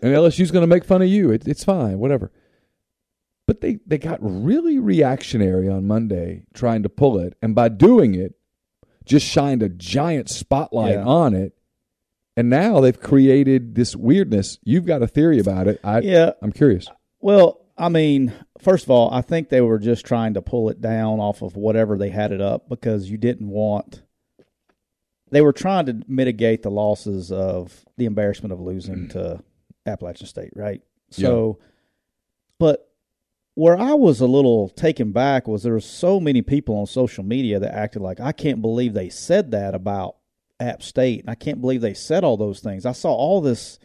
and 0.01 0.13
LSU's 0.13 0.51
going 0.51 0.63
to 0.63 0.67
make 0.67 0.85
fun 0.85 1.01
of 1.01 1.07
you. 1.07 1.31
It, 1.31 1.47
it's 1.47 1.63
fine, 1.63 1.99
whatever. 1.99 2.31
But 3.47 3.61
they 3.61 3.77
they 3.85 3.97
got 3.97 4.19
really 4.21 4.79
reactionary 4.79 5.69
on 5.69 5.85
Monday 5.85 6.45
trying 6.53 6.83
to 6.83 6.89
pull 6.89 7.19
it, 7.19 7.38
and 7.41 7.53
by 7.53 7.69
doing 7.69 8.15
it, 8.15 8.35
just 9.05 9.25
shined 9.25 9.61
a 9.61 9.69
giant 9.69 10.29
spotlight 10.29 10.95
Yeah. 10.95 11.05
on 11.05 11.33
it. 11.33 11.53
And 12.38 12.49
now 12.49 12.81
they've 12.81 12.99
created 12.99 13.75
this 13.75 13.95
weirdness. 13.95 14.57
You've 14.63 14.85
got 14.85 15.01
a 15.01 15.07
theory 15.07 15.39
about 15.39 15.67
it. 15.67 15.79
I, 15.83 15.99
Yeah. 15.99 16.31
I'm 16.41 16.51
curious. 16.51 16.89
Well, 17.21 17.61
I 17.77 17.89
mean, 17.89 18.33
first 18.59 18.83
of 18.85 18.91
all, 18.91 19.13
I 19.13 19.21
think 19.21 19.49
they 19.49 19.61
were 19.61 19.79
just 19.79 20.05
trying 20.05 20.33
to 20.33 20.41
pull 20.41 20.69
it 20.69 20.81
down 20.81 21.19
off 21.19 21.41
of 21.41 21.55
whatever 21.55 21.97
they 21.97 22.09
had 22.09 22.31
it 22.31 22.41
up 22.41 22.67
because 22.67 23.09
you 23.09 23.17
didn't 23.17 23.49
want. 23.49 24.01
They 25.31 25.41
were 25.41 25.53
trying 25.53 25.85
to 25.85 26.01
mitigate 26.07 26.61
the 26.63 26.71
losses 26.71 27.31
of 27.31 27.85
the 27.97 28.05
embarrassment 28.05 28.53
of 28.53 28.59
losing 28.59 29.07
mm. 29.07 29.11
to 29.11 29.43
Appalachian 29.86 30.28
State, 30.28 30.52
right? 30.56 30.82
So, 31.12 31.60
but 32.60 32.89
where 33.54 33.78
I 33.78 33.93
was 33.93 34.19
a 34.19 34.26
little 34.28 34.69
taken 34.69 35.12
back 35.12 35.48
was 35.48 35.63
there 35.63 35.74
were 35.74 35.80
so 35.80 36.19
many 36.19 36.41
people 36.41 36.76
on 36.78 36.86
social 36.88 37.24
media 37.24 37.60
that 37.60 37.74
acted 37.74 38.02
like 38.02 38.19
I 38.19 38.32
can't 38.32 38.62
believe 38.62 38.93
they 38.93 39.10
said 39.10 39.52
that 39.52 39.74
about 39.76 40.17
App 40.60 40.84
State. 40.84 41.21
And 41.21 41.30
I 41.30 41.36
can't 41.36 41.62
believe 41.62 41.82
they 41.82 41.93
said 41.93 42.24
all 42.24 42.38
those 42.38 42.60
things. 42.60 42.86
I 42.86 42.91
saw 42.91 43.13
all 43.13 43.41
this 43.41 43.80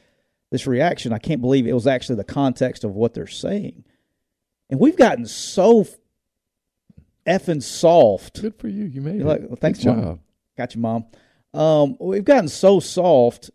this 0.51 0.67
reaction. 0.67 1.13
I 1.13 1.19
can't 1.19 1.41
believe 1.41 1.67
it 1.67 1.73
was 1.73 1.87
actually 1.87 2.17
the 2.17 2.25
context 2.25 2.83
of 2.83 2.95
what 2.97 3.15
they're 3.15 3.27
saying. 3.29 3.85
And 4.69 4.81
we've 4.81 4.97
gotten 4.97 5.27
so 5.27 5.87
effing 7.27 7.63
soft. 7.63 8.41
Good 8.41 8.57
for 8.59 8.69
you. 8.69 8.85
You 8.85 9.01
made 9.01 9.17
You're 9.17 9.27
it. 9.27 9.31
like, 9.31 9.41
well, 9.43 9.59
thanks, 9.61 9.79
Good 9.81 9.89
Mom. 9.95 10.03
job. 10.03 10.19
Got 10.57 10.75
you, 10.75 10.81
mom. 10.81 11.05
Um, 11.55 11.97
we've 12.01 12.25
gotten 12.25 12.49
so 12.49 12.81
soft 12.81 13.51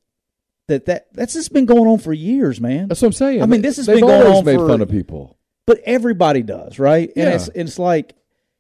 that, 0.67 0.86
that 0.86 1.08
that's 1.13 1.34
just 1.34 1.54
been 1.54 1.65
going 1.65 1.88
on 1.88 1.99
for 1.99 2.13
years, 2.13 2.60
man. 2.60 2.88
That's 2.88 3.01
what 3.01 3.08
I'm 3.10 3.13
saying. 3.13 3.41
I 3.41 3.45
mean, 3.45 3.62
this 3.62 3.78
has 3.78 3.86
They've 3.86 3.95
been 3.97 4.08
going 4.08 4.23
always 4.23 4.39
on 4.39 4.45
made 4.45 4.58
for- 4.58 4.67
fun 4.67 4.82
of 4.82 4.89
people. 4.89 5.38
But 5.67 5.80
everybody 5.86 6.43
does, 6.43 6.78
right? 6.78 7.10
And 7.15 7.25
Yeah. 7.30 7.36
it's 7.36 7.49
it's 7.56 7.80
like 7.80 8.13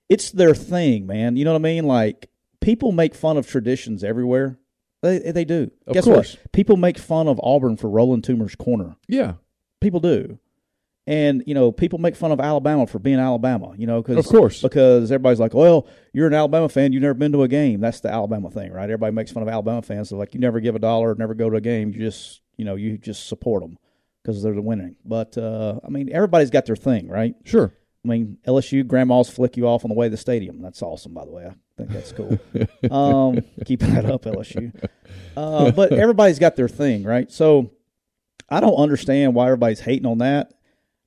it's 0.09 0.31
their 0.31 0.55
thing, 0.55 1.05
man. 1.05 1.35
You 1.35 1.45
know 1.45 1.51
what 1.53 1.59
I 1.59 1.63
mean? 1.63 1.85
Like 1.85 2.29
people 2.61 2.91
make 2.91 3.13
fun 3.15 3.37
of 3.37 3.47
traditions 3.47 4.03
everywhere. 4.03 4.57
They 5.03 5.19
they 5.19 5.45
do. 5.45 5.69
Of 5.85 5.93
Guess 5.93 6.05
course. 6.05 6.35
what? 6.37 6.51
People 6.51 6.77
make 6.77 6.97
fun 6.97 7.27
of 7.27 7.39
Auburn 7.43 7.77
for 7.77 7.89
rolling 7.89 8.21
Toomer's 8.23 8.55
corner. 8.55 8.95
Yeah, 9.07 9.33
People 9.81 9.99
do. 9.99 10.39
And 11.07 11.43
you 11.45 11.53
know, 11.53 11.71
people 11.71 11.99
make 11.99 12.15
fun 12.15 12.31
of 12.31 12.39
Alabama 12.39 12.87
for 12.87 12.97
being 12.97 13.19
Alabama. 13.19 13.73
You 13.77 13.85
know, 13.85 14.01
because 14.01 14.17
Of 14.17 14.25
course. 14.31 14.61
because 14.61 15.11
everybody's 15.11 15.39
like, 15.39 15.53
"Well, 15.53 15.87
you're 16.13 16.25
an 16.27 16.33
Alabama 16.33 16.67
fan. 16.67 16.93
You've 16.93 17.03
never 17.03 17.13
been 17.13 17.31
to 17.33 17.43
a 17.43 17.47
game." 17.47 17.79
That's 17.79 17.99
the 17.99 18.09
Alabama 18.09 18.49
thing, 18.49 18.71
right? 18.71 18.85
Everybody 18.85 19.13
makes 19.13 19.31
fun 19.31 19.43
of 19.43 19.49
Alabama 19.49 19.81
fans. 19.83 20.09
So 20.09 20.17
like, 20.17 20.33
you 20.33 20.39
never 20.39 20.59
give 20.59 20.75
a 20.75 20.79
dollar, 20.79 21.13
never 21.13 21.35
go 21.35 21.49
to 21.49 21.57
a 21.57 21.61
game. 21.61 21.93
You 21.93 21.99
just, 21.99 22.41
you 22.57 22.65
know, 22.65 22.73
you 22.75 22.97
just 22.97 23.27
support 23.27 23.61
them 23.61 23.77
because 24.23 24.41
they're 24.41 24.55
the 24.55 24.61
winning. 24.63 24.95
But 25.05 25.37
uh, 25.37 25.79
I 25.85 25.89
mean, 25.89 26.09
everybody's 26.11 26.49
got 26.49 26.65
their 26.65 26.75
thing, 26.75 27.07
right? 27.07 27.35
sure. 27.43 27.73
I 28.03 28.07
mean, 28.07 28.37
LSU 28.47 28.85
grandmas 28.85 29.29
flick 29.31 29.57
you 29.57 29.67
off 29.67 29.83
on 29.83 29.89
the 29.89 29.95
way 29.95 30.05
to 30.05 30.11
the 30.11 30.17
stadium. 30.17 30.61
That's 30.61 30.83
awesome, 30.83 31.15
by 31.15 31.25
the 31.25 31.31
way. 31.31 31.45
I 31.47 31.53
think 31.75 31.89
that's 31.89 32.11
cool. 32.11 32.37
um, 32.91 33.43
keeping 33.65 33.95
that 33.95 34.05
up, 34.05 34.25
LSU. 34.25 34.71
Uh, 35.35 35.71
but 35.71 35.91
everybody's 35.91 36.37
got 36.37 36.55
their 36.55 36.67
thing, 36.67 37.03
right? 37.03 37.31
So 37.31 37.71
I 38.47 38.59
don't 38.59 38.75
understand 38.75 39.33
why 39.33 39.45
everybody's 39.45 39.79
hating 39.79 40.05
on 40.05 40.19
that. 40.19 40.53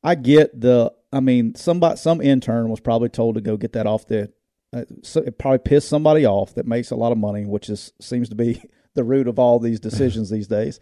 I 0.02 0.14
get 0.14 0.60
the. 0.60 0.92
I 1.10 1.20
mean, 1.20 1.54
somebody, 1.54 1.96
some 1.96 2.20
intern 2.20 2.68
was 2.68 2.80
probably 2.80 3.08
told 3.08 3.36
to 3.36 3.40
go 3.40 3.56
get 3.56 3.72
that 3.72 3.86
off 3.86 4.06
the 4.06 4.30
uh, 4.72 4.84
so 5.02 5.22
it 5.22 5.38
probably 5.38 5.58
pissed 5.58 5.88
somebody 5.88 6.26
off 6.26 6.54
that 6.54 6.66
makes 6.66 6.90
a 6.90 6.96
lot 6.96 7.12
of 7.12 7.18
money, 7.18 7.46
which 7.46 7.70
is 7.70 7.92
seems 8.00 8.28
to 8.28 8.34
be 8.34 8.62
the 8.94 9.04
root 9.04 9.28
of 9.28 9.38
all 9.38 9.58
these 9.58 9.80
decisions 9.80 10.30
these 10.30 10.48
days. 10.48 10.78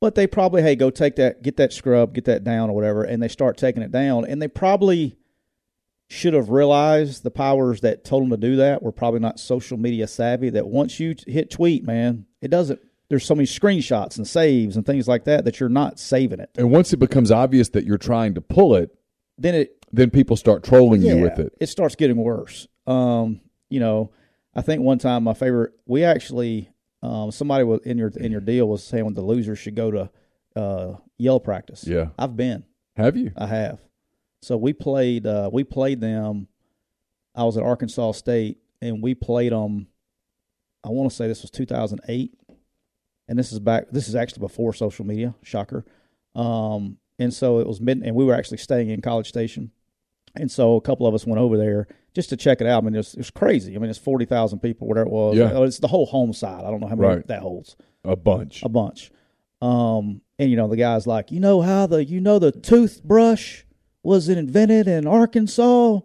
But 0.00 0.14
they 0.14 0.28
probably, 0.28 0.62
hey, 0.62 0.76
go 0.76 0.90
take 0.90 1.16
that, 1.16 1.42
get 1.42 1.56
that 1.56 1.72
scrub, 1.72 2.14
get 2.14 2.24
that 2.26 2.44
down 2.44 2.70
or 2.70 2.76
whatever, 2.76 3.02
and 3.02 3.20
they 3.20 3.26
start 3.26 3.56
taking 3.56 3.82
it 3.82 3.90
down, 3.90 4.24
and 4.24 4.40
they 4.40 4.46
probably 4.46 5.16
should 6.08 6.34
have 6.34 6.50
realized 6.50 7.24
the 7.24 7.30
powers 7.30 7.80
that 7.80 8.04
told 8.04 8.22
them 8.22 8.30
to 8.30 8.36
do 8.36 8.56
that 8.56 8.82
were 8.82 8.92
probably 8.92 9.20
not 9.20 9.40
social 9.40 9.76
media 9.76 10.06
savvy. 10.06 10.50
That 10.50 10.68
once 10.68 11.00
you 11.00 11.16
hit 11.26 11.50
tweet, 11.50 11.84
man, 11.84 12.26
it 12.40 12.48
doesn't. 12.48 12.80
There's 13.08 13.24
so 13.24 13.34
many 13.34 13.46
screenshots 13.46 14.18
and 14.18 14.26
saves 14.26 14.76
and 14.76 14.84
things 14.84 15.08
like 15.08 15.24
that 15.24 15.44
that 15.44 15.60
you're 15.60 15.68
not 15.68 15.98
saving 15.98 16.40
it. 16.40 16.50
And 16.56 16.70
once 16.70 16.92
it 16.92 16.98
becomes 16.98 17.30
obvious 17.30 17.70
that 17.70 17.84
you're 17.84 17.96
trying 17.98 18.34
to 18.34 18.40
pull 18.40 18.74
it, 18.74 18.94
Then 19.38 19.54
it 19.54 19.86
then 19.92 20.10
people 20.10 20.36
start 20.36 20.62
trolling 20.62 21.00
yeah, 21.00 21.14
you 21.14 21.22
with 21.22 21.38
it. 21.38 21.54
It 21.58 21.68
starts 21.68 21.94
getting 21.94 22.16
worse. 22.16 22.68
Um, 22.86 23.40
you 23.70 23.80
know, 23.80 24.10
I 24.54 24.60
think 24.60 24.82
one 24.82 24.98
time 24.98 25.24
my 25.24 25.32
favorite, 25.34 25.72
we 25.86 26.04
actually, 26.04 26.70
um, 27.02 27.30
somebody 27.30 27.64
was 27.64 27.80
in 27.84 27.96
your 27.96 28.08
in 28.08 28.30
your 28.32 28.40
deal 28.40 28.68
was 28.68 28.84
saying 28.84 29.14
the 29.14 29.22
losers 29.22 29.58
should 29.58 29.74
go 29.74 29.90
to 29.90 30.10
uh, 30.56 30.96
yell 31.16 31.40
practice. 31.40 31.86
Yeah. 31.86 32.08
I've 32.18 32.36
been, 32.36 32.64
Have 32.96 33.16
you? 33.16 33.32
I 33.36 33.46
have. 33.46 33.80
So 34.42 34.56
we 34.56 34.72
played, 34.72 35.26
uh, 35.26 35.48
we 35.52 35.64
played 35.64 36.00
them. 36.00 36.48
I 37.34 37.44
was 37.44 37.56
at 37.56 37.62
Arkansas 37.62 38.12
State, 38.12 38.58
and 38.82 39.02
we 39.02 39.14
played 39.14 39.52
them. 39.52 39.86
I 40.84 40.90
want 40.90 41.10
to 41.10 41.16
say 41.16 41.28
this 41.28 41.42
was 41.42 41.50
2008, 41.50 42.37
and 43.28 43.38
this 43.38 43.52
is 43.52 43.58
back. 43.58 43.86
This 43.92 44.08
is 44.08 44.14
actually 44.14 44.40
before 44.40 44.72
social 44.72 45.04
media. 45.06 45.34
Shocker. 45.42 45.84
Um, 46.34 46.98
and 47.18 47.32
so 47.34 47.58
it 47.58 47.66
was 47.66 47.80
mid, 47.80 48.02
and 48.02 48.14
we 48.14 48.24
were 48.24 48.34
actually 48.34 48.58
staying 48.58 48.90
in 48.90 49.00
College 49.00 49.28
Station. 49.28 49.70
And 50.36 50.50
so 50.50 50.76
a 50.76 50.80
couple 50.80 51.06
of 51.06 51.14
us 51.14 51.26
went 51.26 51.40
over 51.40 51.56
there 51.56 51.88
just 52.14 52.28
to 52.28 52.36
check 52.36 52.60
it 52.60 52.66
out. 52.66 52.82
I 52.82 52.86
mean, 52.86 52.94
it 52.94 52.98
was, 52.98 53.14
it 53.14 53.18
was 53.18 53.30
crazy. 53.30 53.74
I 53.74 53.78
mean, 53.78 53.90
it's 53.90 53.98
40,000 53.98 54.60
people, 54.60 54.86
whatever 54.86 55.06
it 55.08 55.12
was. 55.12 55.36
Yeah. 55.36 55.50
Oh, 55.52 55.64
It's 55.64 55.78
the 55.78 55.88
whole 55.88 56.06
home 56.06 56.32
side. 56.32 56.64
I 56.64 56.70
don't 56.70 56.80
know 56.80 56.86
how 56.86 56.94
many 56.94 57.16
Right. 57.16 57.26
that 57.26 57.40
holds. 57.40 57.76
A 58.04 58.14
bunch. 58.14 58.62
A 58.62 58.68
bunch. 58.68 59.10
Um, 59.60 60.20
and, 60.38 60.48
you 60.50 60.56
know, 60.56 60.68
the 60.68 60.76
guy's 60.76 61.06
like, 61.06 61.32
you 61.32 61.40
know 61.40 61.60
how 61.60 61.86
the, 61.86 62.04
you 62.04 62.20
know, 62.20 62.38
the 62.38 62.52
toothbrush 62.52 63.62
was 64.04 64.28
invented 64.28 64.86
in 64.86 65.06
Arkansas? 65.08 65.98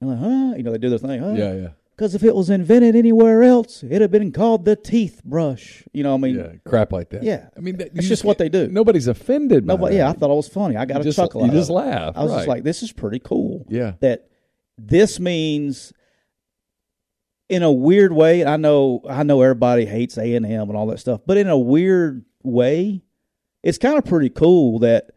I'm 0.00 0.08
like, 0.08 0.18
huh? 0.18 0.54
You 0.56 0.62
know, 0.62 0.70
they 0.72 0.78
do 0.78 0.90
their 0.90 0.98
thing. 0.98 1.20
Huh? 1.20 1.32
Yeah, 1.32 1.52
yeah. 1.54 1.68
Because 1.96 2.14
if 2.14 2.22
it 2.22 2.34
was 2.34 2.50
invented 2.50 2.94
anywhere 2.94 3.42
else, 3.42 3.82
it'd 3.82 4.02
have 4.02 4.10
been 4.10 4.30
called 4.30 4.66
the 4.66 4.76
teeth 4.76 5.22
brush. 5.24 5.82
You 5.94 6.02
know, 6.02 6.10
what 6.10 6.18
I 6.28 6.32
mean, 6.32 6.36
Yeah, 6.36 6.52
crap 6.68 6.92
like 6.92 7.08
that. 7.10 7.22
Yeah. 7.22 7.48
I 7.56 7.60
mean, 7.60 7.78
that, 7.78 7.88
It's 7.88 8.02
you 8.02 8.08
just 8.08 8.22
what 8.22 8.36
they 8.36 8.50
do. 8.50 8.68
Nobody's 8.68 9.08
offended. 9.08 9.64
nobody, 9.64 9.96
yeah, 9.96 10.10
I 10.10 10.12
thought 10.12 10.30
it 10.30 10.34
was 10.34 10.48
funny. 10.48 10.76
I 10.76 10.84
got 10.84 10.96
you 10.96 11.00
a 11.00 11.04
just, 11.04 11.16
chuckle. 11.16 11.46
You 11.46 11.52
just 11.52 11.70
laugh. 11.70 12.14
I 12.14 12.24
was 12.24 12.32
just 12.32 12.48
like, 12.48 12.64
this 12.64 12.82
is 12.82 12.92
pretty 12.92 13.18
cool. 13.18 13.64
yeah, 13.70 13.94
that 14.00 14.28
this 14.78 15.18
means 15.18 15.94
in 17.48 17.62
a 17.62 17.70
weird 17.72 18.12
way 18.12 18.44
i 18.44 18.56
know 18.56 19.00
i 19.08 19.22
know 19.22 19.40
everybody 19.40 19.86
hates 19.86 20.18
a&m 20.18 20.44
and 20.44 20.76
all 20.76 20.86
that 20.86 20.98
stuff 20.98 21.20
but 21.26 21.36
in 21.36 21.48
a 21.48 21.56
weird 21.56 22.24
way 22.42 23.02
it's 23.62 23.78
kind 23.78 23.96
of 23.96 24.04
pretty 24.04 24.28
cool 24.28 24.80
that 24.80 25.10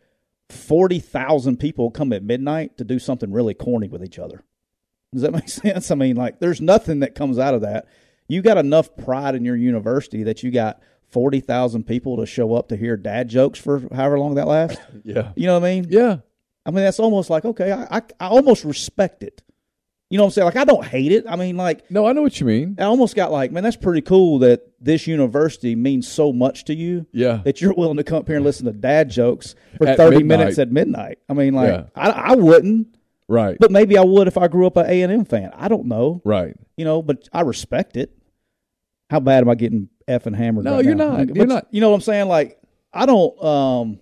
40,000 0.49 1.57
people 1.57 1.91
come 1.91 2.13
at 2.13 2.23
midnight 2.23 2.77
to 2.77 2.83
do 2.83 2.99
something 2.99 3.31
really 3.31 3.53
corny 3.53 3.87
with 3.87 4.03
each 4.03 4.19
other 4.19 4.43
does 5.13 5.21
that 5.23 5.31
make 5.33 5.49
sense 5.49 5.91
i 5.91 5.95
mean 5.95 6.15
like 6.15 6.39
there's 6.39 6.61
nothing 6.61 6.99
that 6.99 7.15
comes 7.15 7.37
out 7.39 7.53
of 7.53 7.61
that 7.61 7.87
you 8.27 8.41
got 8.41 8.57
enough 8.57 8.95
pride 8.97 9.35
in 9.35 9.43
your 9.43 9.55
university 9.55 10.23
that 10.23 10.43
you 10.43 10.51
got 10.51 10.81
40,000 11.09 11.83
people 11.85 12.17
to 12.17 12.25
show 12.27 12.53
up 12.53 12.69
to 12.69 12.75
hear 12.75 12.95
dad 12.95 13.29
jokes 13.29 13.57
for 13.59 13.79
however 13.93 14.19
long 14.19 14.35
that 14.35 14.47
lasts 14.47 14.79
yeah, 15.03 15.31
you 15.35 15.47
know 15.47 15.59
what 15.59 15.65
i 15.67 15.73
mean 15.75 15.87
yeah. 15.89 16.17
I 16.65 16.71
mean, 16.71 16.83
that's 16.83 16.99
almost 16.99 17.31
like 17.31 17.45
okay. 17.45 17.71
I, 17.71 17.97
I 17.97 18.01
I 18.19 18.27
almost 18.27 18.63
respect 18.63 19.23
it. 19.23 19.41
You 20.11 20.17
know 20.17 20.25
what 20.25 20.27
I'm 20.27 20.31
saying? 20.33 20.45
Like 20.45 20.57
I 20.57 20.65
don't 20.65 20.85
hate 20.85 21.11
it. 21.11 21.25
I 21.27 21.35
mean, 21.35 21.57
like 21.57 21.89
No, 21.89 22.05
I 22.05 22.11
know 22.11 22.21
what 22.21 22.39
you 22.39 22.45
mean. 22.45 22.75
I 22.77 22.83
almost 22.83 23.15
got 23.15 23.31
like, 23.31 23.51
man, 23.51 23.63
that's 23.63 23.77
pretty 23.77 24.01
cool 24.01 24.39
that 24.39 24.67
this 24.79 25.07
university 25.07 25.73
means 25.75 26.07
so 26.07 26.31
much 26.31 26.65
to 26.65 26.75
you 26.75 27.07
Yeah, 27.11 27.37
that 27.45 27.59
you're 27.59 27.73
willing 27.73 27.97
to 27.97 28.03
come 28.03 28.19
up 28.19 28.27
here 28.27 28.35
and 28.35 28.45
listen 28.45 28.65
to 28.67 28.71
dad 28.73 29.09
jokes 29.09 29.55
for 29.77 29.87
At 29.87 29.97
30 29.97 30.17
midnight. 30.17 30.25
minutes 30.39 30.59
at 30.59 30.71
midnight. 30.71 31.17
I 31.27 31.33
mean, 31.33 31.53
like 31.55 31.69
Yeah. 31.69 31.83
I 31.95 32.09
I 32.09 32.35
wouldn't, 32.35 32.95
right, 33.29 33.55
but 33.59 33.71
maybe 33.71 33.97
I 33.97 34.03
would 34.03 34.27
if 34.27 34.37
I 34.37 34.49
grew 34.49 34.67
up 34.67 34.75
an 34.75 34.85
A 34.87 35.01
and 35.03 35.11
M 35.13 35.23
fan. 35.25 35.51
I 35.55 35.67
don't 35.69 35.85
know. 35.85 36.21
right. 36.25 36.55
You 36.75 36.83
know, 36.85 37.01
but 37.01 37.29
I 37.31 37.41
respect 37.41 37.95
it. 37.95 38.11
How 39.09 39.19
bad 39.21 39.41
am 39.43 39.49
I 39.49 39.55
getting 39.55 39.87
effing 40.07 40.35
hammered? 40.35 40.65
No, 40.65 40.75
right 40.75 40.85
you're 40.85 40.95
now? 40.95 41.17
not. 41.17 41.27
But 41.27 41.35
You're 41.37 41.45
not. 41.47 41.67
You 41.71 41.79
know 41.81 41.89
what 41.89 41.95
I'm 41.95 42.01
saying? 42.01 42.27
Like 42.27 42.59
I 42.93 43.05
don't. 43.05 43.41
um 43.43 43.99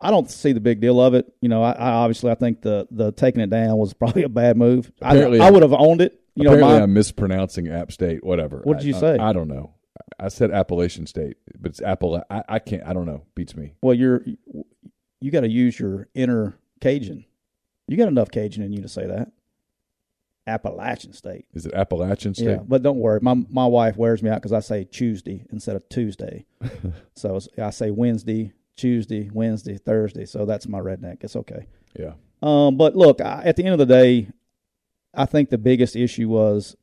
I 0.00 0.10
don't 0.10 0.30
see 0.30 0.52
the 0.52 0.60
big 0.60 0.80
deal 0.80 1.00
of 1.00 1.14
it. 1.14 1.32
You 1.40 1.48
know, 1.48 1.62
I, 1.62 1.72
I 1.72 1.90
obviously 1.92 2.30
I 2.30 2.34
think 2.34 2.60
the 2.62 2.86
the 2.90 3.12
taking 3.12 3.40
it 3.40 3.48
down 3.50 3.76
was 3.78 3.94
probably 3.94 4.22
a 4.24 4.28
bad 4.28 4.56
move. 4.56 4.92
I, 5.00 5.12
Apparently 5.14 5.40
I 5.40 5.44
I'm- 5.44 5.54
would 5.54 5.62
have 5.62 5.72
owned 5.72 6.00
it. 6.02 6.20
You 6.36 6.42
know, 6.44 6.50
Apparently, 6.50 6.78
my, 6.78 6.82
I'm 6.82 6.92
mispronouncing 6.92 7.68
App 7.68 7.92
State. 7.92 8.24
Whatever. 8.24 8.60
What 8.64 8.78
did 8.78 8.86
you 8.86 8.96
I- 8.96 9.00
say? 9.00 9.18
I, 9.18 9.30
I 9.30 9.32
don't 9.32 9.46
know. 9.48 9.72
I 10.18 10.26
said 10.28 10.50
Appalachian 10.50 11.06
State, 11.06 11.36
but 11.60 11.70
it's 11.70 11.80
Apple. 11.80 12.22
I, 12.28 12.42
I 12.48 12.58
can't. 12.58 12.82
I 12.84 12.92
don't 12.92 13.06
know. 13.06 13.22
Beats 13.36 13.54
me. 13.56 13.74
well, 13.82 13.94
you're 13.94 14.24
you 15.20 15.30
got 15.30 15.40
to 15.42 15.48
use 15.48 15.78
your 15.78 16.08
inner 16.14 16.58
Cajun. 16.80 17.24
You 17.86 17.96
got 17.96 18.08
enough 18.08 18.30
Cajun 18.30 18.62
in 18.62 18.72
you 18.72 18.82
to 18.82 18.88
say 18.88 19.06
that. 19.06 19.30
Appalachian 20.46 21.12
State. 21.12 21.46
Is 21.54 21.66
it 21.66 21.74
Appalachian 21.74 22.34
State? 22.34 22.46
Yeah, 22.46 22.56
but 22.56 22.82
don't 22.82 22.98
worry. 22.98 23.18
My 23.22 23.34
my 23.48 23.66
wife 23.66 23.96
wears 23.96 24.22
me 24.22 24.30
out 24.30 24.36
because 24.36 24.52
I 24.52 24.60
say 24.60 24.84
Tuesday 24.84 25.46
instead 25.50 25.76
of 25.76 25.88
Tuesday. 25.88 26.44
so 27.14 27.38
I 27.58 27.70
say 27.70 27.90
Wednesday, 27.90 28.52
Tuesday, 28.76 29.30
Wednesday, 29.32 29.78
Thursday. 29.78 30.26
So 30.26 30.44
that's 30.44 30.68
my 30.68 30.80
redneck. 30.80 31.24
It's 31.24 31.36
okay. 31.36 31.66
Yeah. 31.98 32.12
Um, 32.42 32.76
but 32.76 32.94
look, 32.94 33.22
I, 33.22 33.42
at 33.44 33.56
the 33.56 33.64
end 33.64 33.72
of 33.72 33.78
the 33.78 33.94
day, 33.94 34.28
I 35.14 35.24
think 35.24 35.48
the 35.48 35.58
biggest 35.58 35.96
issue 35.96 36.28
was 36.28 36.76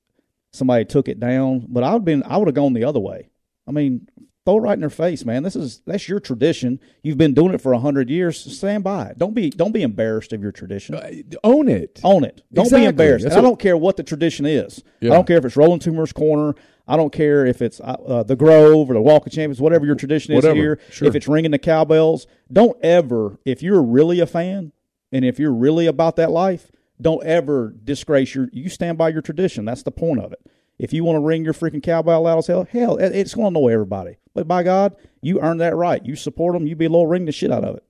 somebody 0.51 0.85
took 0.85 1.07
it 1.07 1.19
down. 1.19 1.67
But 1.69 1.83
I 1.83 1.93
would 1.93 2.05
been 2.05 2.23
I 2.23 2.37
would 2.37 2.47
have 2.47 2.55
gone 2.55 2.73
the 2.73 2.85
other 2.85 2.99
way. 2.99 3.29
I 3.67 3.71
mean, 3.71 4.09
throw 4.45 4.57
it 4.57 4.61
right 4.61 4.73
in 4.73 4.79
their 4.79 4.89
face, 4.89 5.23
man. 5.25 5.43
This 5.43 5.55
is 5.55 5.81
that's 5.85 6.07
your 6.09 6.19
tradition. 6.19 6.79
You've 7.03 7.17
been 7.17 7.33
doing 7.33 7.53
it 7.53 7.61
for 7.61 7.73
a 7.73 7.79
hundred 7.79 8.09
years. 8.09 8.39
Stand 8.57 8.83
by 8.83 9.07
it. 9.07 9.17
Don't 9.17 9.33
be 9.33 9.49
don't 9.49 9.71
be 9.71 9.83
embarrassed 9.83 10.33
of 10.33 10.41
your 10.41 10.51
tradition. 10.51 10.95
Uh, 10.95 11.11
Own 11.43 11.67
it. 11.69 11.99
Own 12.03 12.23
it. 12.23 12.41
Don't 12.53 12.65
Exactly. 12.65 12.85
be 12.85 12.89
embarrassed. 12.89 13.27
I 13.27 13.41
don't 13.41 13.59
care 13.59 13.77
what 13.77 13.97
the 13.97 14.03
tradition 14.03 14.45
is. 14.45 14.83
Yeah. 14.99 15.11
I 15.11 15.13
don't 15.15 15.27
care 15.27 15.37
if 15.37 15.45
it's 15.45 15.55
Rolling 15.55 15.79
Toomer's 15.79 16.13
Corner. 16.13 16.55
I 16.87 16.97
don't 16.97 17.13
care 17.13 17.45
if 17.45 17.61
it's 17.61 17.79
uh, 17.79 17.83
uh, 18.05 18.23
the 18.23 18.35
Grove 18.35 18.89
or 18.89 18.93
the 18.95 19.01
Walk 19.01 19.25
of 19.25 19.31
Champions, 19.31 19.61
whatever 19.61 19.85
your 19.85 19.95
tradition 19.95 20.33
is 20.35 20.43
here. 20.43 20.79
Sure. 20.89 21.07
If 21.07 21.15
it's 21.15 21.27
ringing 21.27 21.51
the 21.51 21.59
cowbells, 21.59 22.25
don't 22.51 22.75
ever, 22.83 23.37
if 23.45 23.61
you're 23.63 23.81
really 23.83 24.19
a 24.19 24.25
fan 24.25 24.73
and 25.11 25.23
if 25.23 25.39
you're 25.39 25.53
really 25.53 25.85
about 25.87 26.15
that 26.17 26.31
life, 26.31 26.71
don't 26.99 27.23
ever 27.25 27.73
disgrace 27.83 28.35
your. 28.35 28.49
You 28.51 28.69
stand 28.69 28.97
by 28.97 29.09
your 29.09 29.21
tradition. 29.21 29.65
That's 29.65 29.83
the 29.83 29.91
point 29.91 30.19
of 30.21 30.33
it. 30.33 30.39
If 30.81 30.91
you 30.93 31.03
want 31.03 31.17
to 31.17 31.19
ring 31.19 31.45
your 31.45 31.53
freaking 31.53 31.83
cowbell 31.83 32.23
loud 32.23 32.39
as 32.39 32.47
hell, 32.47 32.67
hell, 32.67 32.97
it's 32.97 33.35
going 33.35 33.53
to 33.53 33.59
annoy 33.59 33.71
everybody. 33.71 34.17
But 34.33 34.47
by 34.47 34.63
God, 34.63 34.95
you 35.21 35.39
earned 35.39 35.61
that 35.61 35.75
right. 35.75 36.03
You 36.03 36.15
support 36.15 36.55
them. 36.55 36.65
You 36.65 36.75
be 36.75 36.85
a 36.85 36.89
little 36.89 37.05
ring 37.05 37.25
the 37.25 37.31
shit 37.31 37.51
out 37.51 37.63
of 37.63 37.75
it. 37.75 37.83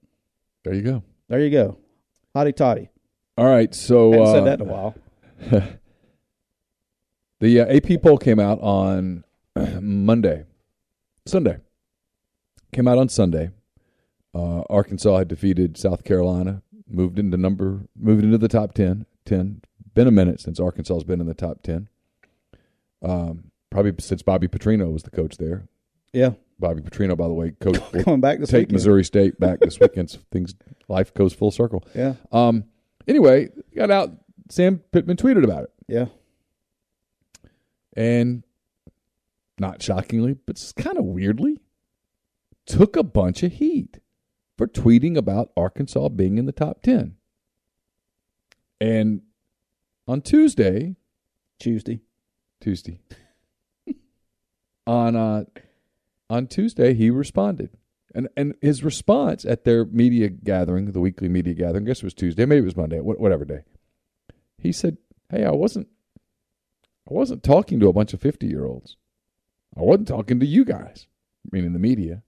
There 0.65 0.73
you 0.73 0.81
go. 0.81 1.01
There 1.29 1.39
you 1.39 1.49
go. 1.49 1.77
Hotty 2.35 2.53
toddy. 2.53 2.89
All 3.37 3.45
right. 3.45 3.73
So 3.73 4.11
Haven't 4.11 4.27
uh, 4.27 4.33
said 4.33 4.43
that 4.43 4.59
in 4.59 4.67
a 4.67 4.69
while. 4.69 4.95
the 7.39 7.61
uh, 7.61 7.77
AP 7.77 8.01
poll 8.01 8.17
came 8.17 8.41
out 8.41 8.59
on 8.59 9.23
Monday, 9.79 10.43
Sunday. 11.25 11.59
Came 12.73 12.89
out 12.89 12.97
on 12.97 13.07
Sunday. 13.07 13.51
Uh, 14.35 14.63
Arkansas 14.69 15.17
had 15.17 15.29
defeated 15.29 15.77
South 15.77 16.03
Carolina, 16.03 16.61
moved 16.89 17.19
into 17.19 17.37
number, 17.37 17.85
moved 17.97 18.25
into 18.25 18.37
the 18.37 18.49
top 18.49 18.73
10. 18.73 19.05
10. 19.23 19.61
Been 19.93 20.07
a 20.07 20.11
minute 20.11 20.41
since 20.41 20.59
Arkansas 20.59 20.95
has 20.95 21.03
been 21.05 21.21
in 21.21 21.27
the 21.27 21.33
top 21.33 21.63
10. 21.63 21.87
Um, 23.01 23.51
probably 23.69 23.93
since 23.99 24.21
Bobby 24.21 24.47
Petrino 24.47 24.91
was 24.91 25.03
the 25.03 25.09
coach 25.11 25.37
there. 25.37 25.67
Yeah. 26.13 26.31
Bobby 26.59 26.81
Petrino, 26.81 27.17
by 27.17 27.27
the 27.27 27.33
way, 27.33 27.51
coach 27.59 27.79
Coming 28.03 28.21
back 28.21 28.39
this 28.39 28.49
take 28.49 28.59
weekend. 28.63 28.73
Missouri 28.73 29.03
State 29.03 29.39
back 29.39 29.59
this 29.59 29.79
weekend. 29.79 30.09
so 30.11 30.19
things, 30.31 30.53
life 30.87 31.13
goes 31.13 31.33
full 31.33 31.49
circle. 31.51 31.83
Yeah. 31.95 32.15
Um, 32.31 32.65
anyway, 33.07 33.49
got 33.75 33.89
out. 33.89 34.11
Sam 34.49 34.79
Pittman 34.91 35.17
tweeted 35.17 35.43
about 35.43 35.63
it, 35.63 35.69
Yeah. 35.87 36.05
and 37.95 38.43
not 39.59 39.81
shockingly, 39.81 40.35
but 40.45 40.73
kind 40.75 40.97
of 40.97 41.05
weirdly, 41.05 41.57
took 42.65 42.95
a 42.95 43.03
bunch 43.03 43.43
of 43.43 43.53
heat 43.53 43.99
for 44.57 44.67
tweeting 44.67 45.15
about 45.17 45.51
Arkansas 45.55 46.09
being 46.09 46.37
in 46.37 46.45
the 46.45 46.51
top 46.51 46.81
ten. 46.81 47.15
And 48.79 49.21
on 50.07 50.21
Tuesday, 50.21 50.95
Tuesday. 51.59 52.01
Tuesday, 52.61 52.99
on 54.87 55.15
uh, 55.15 55.43
on 56.29 56.47
Tuesday, 56.47 56.93
he 56.93 57.09
responded. 57.09 57.71
And 58.13 58.27
and 58.35 58.55
his 58.61 58.83
response 58.83 59.45
at 59.45 59.63
their 59.63 59.85
media 59.85 60.29
gathering, 60.29 60.91
the 60.91 60.99
weekly 60.99 61.29
media 61.29 61.53
gathering, 61.53 61.85
I 61.85 61.87
guess 61.87 61.99
it 61.99 62.03
was 62.03 62.13
Tuesday, 62.13 62.45
maybe 62.45 62.61
it 62.61 62.65
was 62.65 62.77
Monday, 62.77 62.99
whatever 62.99 63.45
day. 63.45 63.63
He 64.57 64.71
said, 64.71 64.97
"Hey, 65.29 65.43
I 65.45 65.51
wasn't, 65.51 65.87
I 67.09 67.13
wasn't 67.13 67.43
talking 67.43 67.79
to 67.79 67.87
a 67.87 67.93
bunch 67.93 68.13
of 68.13 68.21
fifty 68.21 68.47
year 68.47 68.65
olds. 68.65 68.97
I 69.77 69.81
wasn't 69.81 70.09
talking 70.09 70.39
to 70.41 70.45
you 70.45 70.65
guys, 70.65 71.07
meaning 71.51 71.73
the 71.73 71.79
media. 71.79 72.23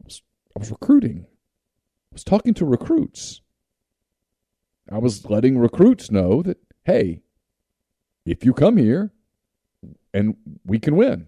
I 0.00 0.02
was, 0.04 0.22
I 0.56 0.58
was 0.58 0.70
recruiting. 0.70 1.26
I 1.28 2.14
was 2.14 2.24
talking 2.24 2.54
to 2.54 2.64
recruits. 2.64 3.42
I 4.90 4.98
was 4.98 5.28
letting 5.28 5.58
recruits 5.58 6.10
know 6.10 6.42
that, 6.42 6.58
hey, 6.84 7.20
if 8.24 8.44
you 8.44 8.54
come 8.54 8.76
here 8.76 9.12
and 10.12 10.36
we 10.64 10.78
can 10.78 10.96
win, 10.96 11.26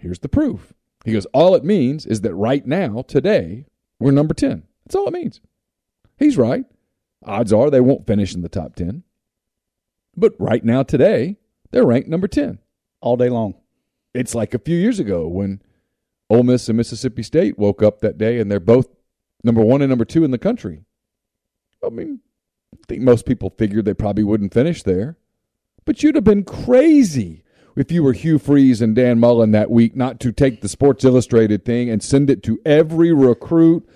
here's 0.00 0.20
the 0.20 0.28
proof. 0.28 0.72
He 1.04 1.12
goes, 1.12 1.26
all 1.26 1.54
it 1.54 1.64
means 1.64 2.06
is 2.06 2.20
that 2.22 2.34
right 2.34 2.66
now, 2.66 3.02
today, 3.02 3.66
we're 3.98 4.10
number 4.10 4.34
10. 4.34 4.64
That's 4.84 4.94
all 4.94 5.08
it 5.08 5.14
means. 5.14 5.40
He's 6.18 6.36
right. 6.36 6.64
Odds 7.24 7.52
are 7.52 7.70
they 7.70 7.80
won't 7.80 8.06
finish 8.06 8.34
in 8.34 8.42
the 8.42 8.48
top 8.48 8.74
10. 8.76 9.02
But 10.16 10.34
right 10.38 10.64
now, 10.64 10.82
today, 10.82 11.36
they're 11.70 11.86
ranked 11.86 12.08
number 12.08 12.28
10 12.28 12.58
all 13.00 13.16
day 13.16 13.28
long. 13.28 13.54
It's 14.12 14.34
like 14.34 14.54
a 14.54 14.58
few 14.58 14.76
years 14.76 14.98
ago 14.98 15.26
when 15.26 15.62
Ole 16.28 16.42
Miss 16.42 16.68
and 16.68 16.76
Mississippi 16.76 17.22
State 17.22 17.58
woke 17.58 17.82
up 17.82 18.00
that 18.00 18.18
day 18.18 18.38
and 18.38 18.50
they're 18.50 18.60
both 18.60 18.88
number 19.44 19.62
one 19.62 19.82
and 19.82 19.88
number 19.88 20.04
two 20.04 20.24
in 20.24 20.30
the 20.30 20.38
country. 20.38 20.84
I 21.84 21.88
mean, 21.88 22.20
I 22.74 22.78
think 22.88 23.02
most 23.02 23.24
people 23.24 23.50
figured 23.50 23.84
they 23.84 23.94
probably 23.94 24.24
wouldn't 24.24 24.54
finish 24.54 24.82
there. 24.82 25.16
But 25.84 26.02
you'd 26.02 26.14
have 26.14 26.24
been 26.24 26.44
crazy 26.44 27.42
if 27.76 27.92
you 27.92 28.02
were 28.02 28.12
Hugh 28.12 28.38
Freeze 28.38 28.80
and 28.82 28.94
Dan 28.94 29.20
Mullen 29.20 29.52
that 29.52 29.70
week 29.70 29.96
not 29.96 30.20
to 30.20 30.32
take 30.32 30.60
the 30.60 30.68
Sports 30.68 31.04
Illustrated 31.04 31.64
thing 31.64 31.88
and 31.88 32.02
send 32.02 32.30
it 32.30 32.42
to 32.44 32.58
every 32.64 33.12
recruit, 33.12 33.88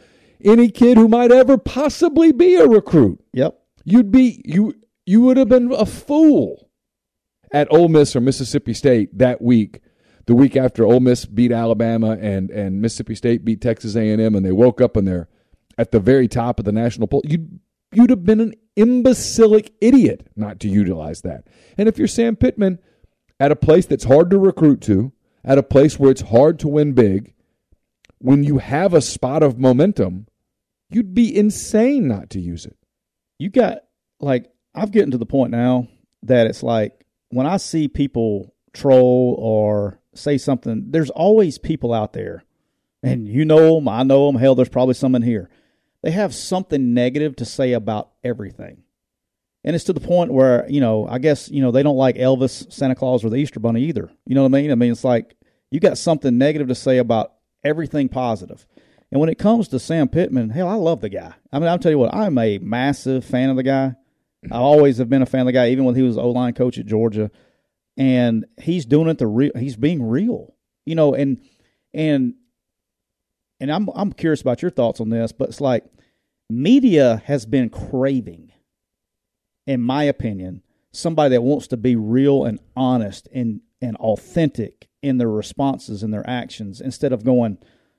any 0.45 0.71
kid 0.71 0.97
who 0.97 1.09
might 1.09 1.33
ever 1.33 1.59
possibly 1.59 2.33
be 2.33 2.55
a 2.57 2.67
recruit. 2.67 3.23
Yep. 3.33 3.59
You'd 3.85 4.11
be 4.11 4.43
you 4.45 4.75
you 5.07 5.21
would 5.23 5.37
have 5.37 5.49
been 5.49 5.73
a 5.73 5.87
fool 5.87 6.71
at 7.53 7.69
Ole 7.71 7.89
Miss 7.89 8.17
or 8.17 8.21
Mississippi 8.21 8.75
State 8.75 9.17
that 9.19 9.43
week. 9.43 9.81
The 10.27 10.35
week 10.35 10.57
after 10.57 10.85
Ole 10.85 11.01
Miss 11.01 11.27
beat 11.27 11.53
Alabama 11.53 12.17
and 12.21 12.51
and 12.51 12.81
Mississippi 12.81 13.15
State 13.15 13.45
beat 13.45 13.61
Texas 13.61 13.95
A&M 13.95 14.35
and 14.35 14.45
they 14.45 14.53
woke 14.53 14.81
up 14.81 14.97
and 14.97 15.07
they're 15.07 15.29
at 15.77 15.91
the 15.91 16.01
very 16.01 16.29
top 16.29 16.59
of 16.59 16.65
the 16.65 16.73
national 16.73 17.09
poll. 17.09 17.23
You'd 17.25 17.61
you'd 17.93 18.11
have 18.11 18.25
been 18.25 18.41
an 18.41 18.55
imbecilic 18.77 19.73
idiot 19.81 20.29
not 20.37 20.61
to 20.61 20.69
utilize 20.69 21.23
that. 21.23 21.47
And 21.77 21.89
if 21.89 21.99
you're 21.99 22.09
Sam 22.09 22.37
Pittman 22.37 22.79
at 23.41 23.53
a 23.53 23.57
place 23.57 23.87
that's 23.87 24.05
hard 24.05 24.31
to 24.31 24.39
recruit 24.39 24.81
to, 24.83 25.13
at 25.45 25.59
a 25.59 25.63
place 25.63 25.99
where 25.99 26.11
it's 26.11 26.23
hard 26.23 26.59
to 26.61 26.69
win 26.69 26.93
big, 26.93 27.35
when 28.19 28.43
you 28.43 28.59
have 28.59 28.95
a 28.95 29.01
spot 29.01 29.43
of 29.43 29.59
momentum, 29.59 30.27
you'd 30.89 31.15
be 31.15 31.37
insane 31.37 32.09
not 32.09 32.31
to 32.31 32.41
use 32.41 32.65
it. 32.65 32.77
You 33.39 33.51
got 33.51 33.81
like 34.21 34.51
I've 34.75 34.93
getting 34.93 35.11
to 35.11 35.19
the 35.19 35.27
point 35.27 35.51
now 35.51 35.89
that 36.23 36.47
it's 36.47 36.63
like 36.63 37.05
when 37.29 37.47
I 37.47 37.59
see 37.59 37.89
people 37.89 38.55
troll 38.73 39.37
or 39.39 40.01
say 40.15 40.39
something, 40.39 40.87
there's 40.91 41.11
always 41.11 41.59
people 41.59 41.93
out 41.93 42.13
there, 42.13 42.45
and 43.03 43.29
you 43.29 43.45
know 43.45 43.75
them, 43.75 43.89
I 43.89 44.05
know 44.05 44.27
them. 44.27 44.41
Hell, 44.41 44.55
there's 44.55 44.69
probably 44.69 44.95
some 44.95 45.15
in 45.15 45.23
here. 45.23 45.51
They 46.03 46.13
have 46.13 46.35
something 46.35 46.95
negative 46.95 47.37
to 47.37 47.45
say 47.45 47.73
about 47.73 48.11
everything. 48.23 48.84
And 49.65 49.75
it's 49.75 49.85
to 49.85 49.93
the 49.93 50.01
point 50.01 50.33
where, 50.33 50.69
you 50.69 50.81
know, 50.81 51.07
I 51.09 51.19
guess, 51.19 51.51
you 51.51 51.63
know, 51.63 51.71
they 51.71 51.83
don't 51.83 51.97
like 51.97 52.17
Elvis, 52.17 52.71
Santa 52.73 52.95
Claus, 52.95 53.25
or 53.25 53.31
the 53.31 53.37
Easter 53.37 53.61
Bunny 53.61 53.83
either. 53.85 54.11
You 54.27 54.35
know 54.35 54.43
what 54.43 54.55
I 54.57 54.61
mean? 54.61 54.71
I 54.71 54.75
mean, 54.75 54.93
it's 54.93 55.05
like 55.05 55.37
you 55.71 55.81
got 55.81 55.99
something 55.99 56.37
negative 56.37 56.69
to 56.69 56.75
say 56.75 56.99
about 56.99 57.33
everything 57.65 58.09
positive. 58.09 58.67
And 59.11 59.21
when 59.21 59.31
it 59.31 59.39
comes 59.39 59.69
to 59.69 59.79
Sam 59.79 60.09
Pittman, 60.09 60.51
hell, 60.51 60.69
I 60.69 60.75
love 60.75 61.01
the 61.01 61.09
guy. 61.09 61.35
I 61.53 61.59
mean, 61.59 61.69
I'll 61.69 61.79
tell 61.79 61.93
you 61.93 61.99
what, 61.99 62.15
I'm 62.15 62.37
a 62.37 62.59
massive 62.59 63.25
fan 63.25 63.49
of 63.49 63.57
the 63.57 63.63
guy. 63.63 63.95
I 64.51 64.57
always 64.57 64.99
have 64.99 65.09
been 65.09 65.23
a 65.23 65.27
fan 65.27 65.41
of 65.41 65.47
the 65.47 65.53
guy, 65.53 65.71
even 65.71 65.85
when 65.85 65.95
he 65.95 66.03
was 66.03 66.19
O 66.19 66.31
line 66.31 66.53
coach 66.53 66.79
at 66.79 66.87
Georgia. 66.87 67.31
And 67.97 68.45
he's 68.61 68.85
doing 68.85 69.09
it 69.09 69.19
the 69.19 69.27
real. 69.27 69.53
He's 69.57 69.77
being 69.77 70.03
real, 70.03 70.55
you 70.85 70.97
know. 70.97 71.15
And 71.15 71.41
and 71.95 72.35
and 73.61 73.71
I'm 73.71 73.89
I'm 73.95 74.13
curious 74.13 74.41
about 74.41 74.63
your 74.63 74.73
thoughts 74.73 75.01
on 75.01 75.11
this, 75.11 75.31
but 75.33 75.51
it's 75.51 75.61
like 75.61 75.85
media 76.51 77.23
has 77.27 77.47
been 77.47 77.71
craving, 77.71 78.51
in 79.67 79.81
my 79.81 80.05
opinion, 80.05 80.63
somebody 80.93 81.31
that 81.31 81.43
wants 81.43 81.67
to 81.69 81.77
be 81.77 81.97
real 81.97 82.45
and 82.45 82.59
honest 82.77 83.29
and 83.33 83.61
and 83.81 83.97
authentic 83.97 84.89
in 85.03 85.19
their 85.19 85.31
responses 85.31 86.03
and 86.03 86.13
their 86.13 86.29
actions 86.29 86.81
instead 86.81 87.13
of 87.13 87.25
going, 87.25 87.59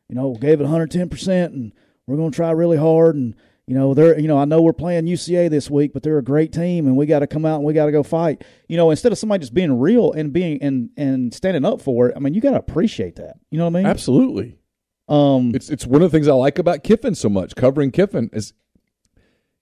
you 0.10 0.15
know, 0.15 0.34
gave 0.36 0.60
it 0.60 0.63
110 0.63 1.10
percent 1.10 1.54
and 1.54 1.73
we're 2.08 2.17
going 2.17 2.32
to 2.32 2.36
try 2.36 2.51
really 2.51 2.78
hard 2.78 3.15
and 3.15 3.36
you 3.67 3.73
know 3.75 3.93
they're 3.95 4.19
you 4.19 4.28
know 4.28 4.38
I 4.38 4.45
know 4.45 4.62
we're 4.62 4.73
playing 4.73 5.06
UCA 5.06 5.49
this 5.49 5.69
week, 5.71 5.91
but 5.93 6.04
they're 6.04 6.19
a 6.19 6.23
great 6.23 6.51
team 6.54 6.86
and 6.86 6.95
we 6.95 7.06
got 7.08 7.19
to 7.19 7.28
come 7.28 7.45
out 7.45 7.56
and 7.58 7.65
we 7.65 7.73
got 7.73 7.88
to 7.88 7.91
go 7.91 8.04
fight. 8.04 8.43
You 8.67 8.78
know, 8.78 8.91
instead 8.91 9.12
of 9.12 9.17
somebody 9.17 9.41
just 9.41 9.54
being 9.56 9.80
real 9.80 10.12
and 10.12 10.32
being 10.32 10.62
and 10.62 10.89
and 10.97 11.34
standing 11.34 11.65
up 11.65 11.82
for 11.82 12.10
it, 12.10 12.13
I 12.15 12.19
mean, 12.19 12.34
you 12.36 12.41
got 12.41 12.51
to 12.51 12.60
appreciate 12.60 13.15
that. 13.15 13.38
You 13.49 13.58
know 13.58 13.65
what 13.65 13.80
I 13.80 13.82
mean? 13.82 13.86
Absolutely. 13.88 14.60
Um, 15.08 15.54
It's 15.56 15.69
it's 15.69 15.86
one 15.86 16.01
of 16.04 16.12
the 16.12 16.15
things 16.15 16.28
I 16.28 16.34
like 16.34 16.60
about 16.60 16.84
Kiffin 16.84 17.15
so 17.15 17.30
much. 17.30 17.56
Covering 17.56 17.91
Kiffin 17.91 18.30
is, 18.34 18.54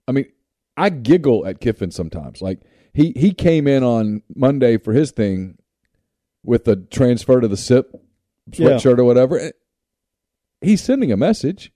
I 0.08 0.12
mean, 0.12 0.26
I 0.76 0.90
giggle 0.90 1.46
at 1.46 1.60
Kiffin 1.60 1.92
sometimes. 1.92 2.42
Like 2.42 2.62
he 2.94 3.14
he 3.16 3.34
came 3.34 3.68
in 3.68 3.84
on 3.84 4.24
Monday 4.36 4.78
for 4.78 4.94
his 4.94 5.12
thing 5.12 5.58
with 6.44 6.66
the 6.66 6.76
transfer 6.76 7.40
to 7.40 7.48
the 7.48 7.58
SIP 7.58 7.96
sweatshirt 8.52 8.98
or 9.00 9.04
whatever. 9.04 9.52
He's 10.62 10.82
sending 10.82 11.12
a 11.12 11.18
message 11.18 11.72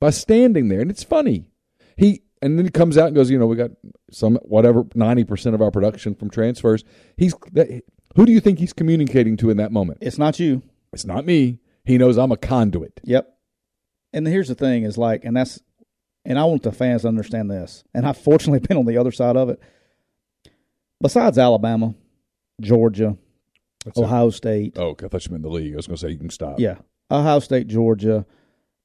by 0.00 0.10
standing 0.10 0.68
there, 0.68 0.80
and 0.80 0.90
it's 0.90 1.04
funny. 1.04 1.48
He 1.96 2.22
and 2.42 2.58
then 2.58 2.66
he 2.66 2.70
comes 2.70 2.98
out 2.98 3.06
and 3.06 3.16
goes, 3.16 3.30
you 3.30 3.38
know, 3.38 3.46
we 3.46 3.56
got 3.56 3.70
some 4.10 4.36
whatever 4.42 4.84
ninety 4.94 5.24
percent 5.24 5.54
of 5.54 5.62
our 5.62 5.70
production 5.70 6.14
from 6.14 6.30
transfers. 6.30 6.84
He's 7.16 7.34
that, 7.52 7.82
who 8.16 8.26
do 8.26 8.32
you 8.32 8.40
think 8.40 8.58
he's 8.58 8.72
communicating 8.72 9.36
to 9.38 9.50
in 9.50 9.56
that 9.58 9.72
moment? 9.72 9.98
it's 10.00 10.18
not 10.18 10.40
you. 10.40 10.62
It's 10.92 11.04
not 11.04 11.26
me. 11.26 11.60
He 11.84 11.98
knows 11.98 12.16
I'm 12.16 12.32
a 12.32 12.36
conduit. 12.36 13.00
Yep. 13.04 13.32
And 14.12 14.26
here's 14.26 14.48
the 14.48 14.54
thing 14.54 14.84
is 14.84 14.96
like, 14.96 15.24
and 15.24 15.36
that's, 15.36 15.60
and 16.26 16.38
I 16.38 16.44
want 16.44 16.62
the 16.62 16.72
fans 16.72 17.02
to 17.02 17.08
understand 17.08 17.50
this. 17.50 17.84
And 17.94 18.06
I've 18.06 18.18
fortunately 18.18 18.58
been 18.68 18.76
on 18.76 18.84
the 18.86 18.98
other 18.98 19.12
side 19.12 19.36
of 19.36 19.48
it. 19.48 19.60
Besides 21.00 21.38
Alabama, 21.38 21.94
Georgia, 22.60 23.16
That's 23.84 23.98
it. 23.98 24.02
Ohio 24.02 24.30
State, 24.30 24.74
Oh, 24.78 24.88
okay. 24.88 25.06
I 25.06 25.08
thought 25.08 25.24
you 25.26 25.32
meant 25.32 25.42
the 25.42 25.50
league. 25.50 25.72
I 25.74 25.76
was 25.76 25.86
going 25.86 25.96
to 25.96 26.00
say 26.00 26.10
you 26.10 26.18
can 26.18 26.30
stop. 26.30 26.58
yeah, 26.58 26.76
Ohio 27.10 27.38
State, 27.40 27.66
Georgia. 27.68 28.24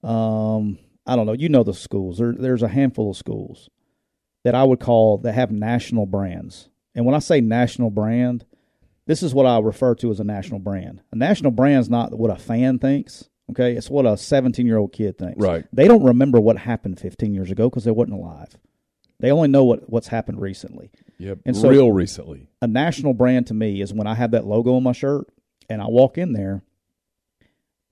Um, 0.03 0.77
I 1.05 1.15
don't 1.15 1.25
know. 1.25 1.33
You 1.33 1.49
know 1.49 1.63
the 1.63 1.73
schools. 1.73 2.17
There, 2.17 2.33
there's 2.37 2.63
a 2.63 2.67
handful 2.67 3.11
of 3.11 3.17
schools 3.17 3.69
that 4.43 4.55
I 4.55 4.63
would 4.63 4.79
call 4.79 5.19
that 5.19 5.33
have 5.33 5.51
national 5.51 6.05
brands. 6.05 6.69
And 6.95 7.05
when 7.05 7.15
I 7.15 7.19
say 7.19 7.39
national 7.41 7.89
brand, 7.91 8.45
this 9.05 9.23
is 9.23 9.33
what 9.33 9.45
I 9.45 9.59
refer 9.59 9.95
to 9.95 10.11
as 10.11 10.19
a 10.19 10.23
national 10.23 10.59
brand. 10.59 11.01
A 11.11 11.15
national 11.15 11.51
brand 11.51 11.79
is 11.79 11.89
not 11.89 12.11
what 12.17 12.29
a 12.31 12.35
fan 12.35 12.77
thinks. 12.79 13.29
Okay, 13.51 13.73
it's 13.75 13.89
what 13.89 14.05
a 14.05 14.15
17 14.17 14.65
year 14.65 14.77
old 14.77 14.93
kid 14.93 15.17
thinks. 15.17 15.37
Right. 15.41 15.65
They 15.73 15.87
don't 15.87 16.03
remember 16.03 16.39
what 16.39 16.57
happened 16.57 16.99
15 16.99 17.33
years 17.33 17.51
ago 17.51 17.69
because 17.69 17.83
they 17.83 17.91
wasn't 17.91 18.17
alive. 18.17 18.49
They 19.19 19.31
only 19.31 19.49
know 19.49 19.63
what, 19.65 19.89
what's 19.89 20.07
happened 20.07 20.41
recently. 20.41 20.89
Yep. 21.19 21.39
And 21.45 21.55
so- 21.55 21.69
Real 21.69 21.91
recently. 21.91 22.47
A 22.61 22.67
national 22.67 23.13
brand 23.13 23.47
to 23.47 23.53
me 23.53 23.81
is 23.81 23.93
when 23.93 24.07
I 24.07 24.15
have 24.15 24.31
that 24.31 24.45
logo 24.47 24.75
on 24.75 24.83
my 24.83 24.93
shirt 24.93 25.27
and 25.69 25.81
I 25.81 25.85
walk 25.87 26.17
in 26.17 26.33
there. 26.33 26.63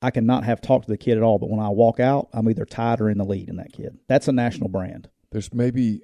I 0.02 0.12
cannot 0.12 0.46
have 0.46 0.62
talked 0.62 0.86
to 0.86 0.92
the 0.92 0.98
kid 0.98 1.18
at 1.18 1.24
all, 1.24 1.40
but 1.40 1.50
when 1.50 1.60
I 1.60 1.68
walk 1.70 2.00
out, 2.00 2.30
I'm 2.32 2.50
either 2.50 2.64
tied 2.64 3.02
or 3.02 3.10
in 3.10 3.18
the 3.18 3.26
lead 3.26 3.50
in 3.50 3.58
that 3.58 3.74
kid. 3.74 3.98
That's 4.08 4.30
a 4.30 4.32
national 4.32 4.70
brand. 4.70 5.10
There's 5.32 5.54
maybe 5.54 6.02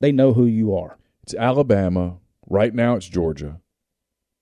They 0.00 0.10
know 0.10 0.32
who 0.32 0.44
you 0.46 0.74
are. 0.76 0.98
it's 1.22 1.34
Alabama. 1.34 2.18
Right 2.48 2.74
now 2.74 2.96
it's 2.96 3.08
Georgia. 3.08 3.60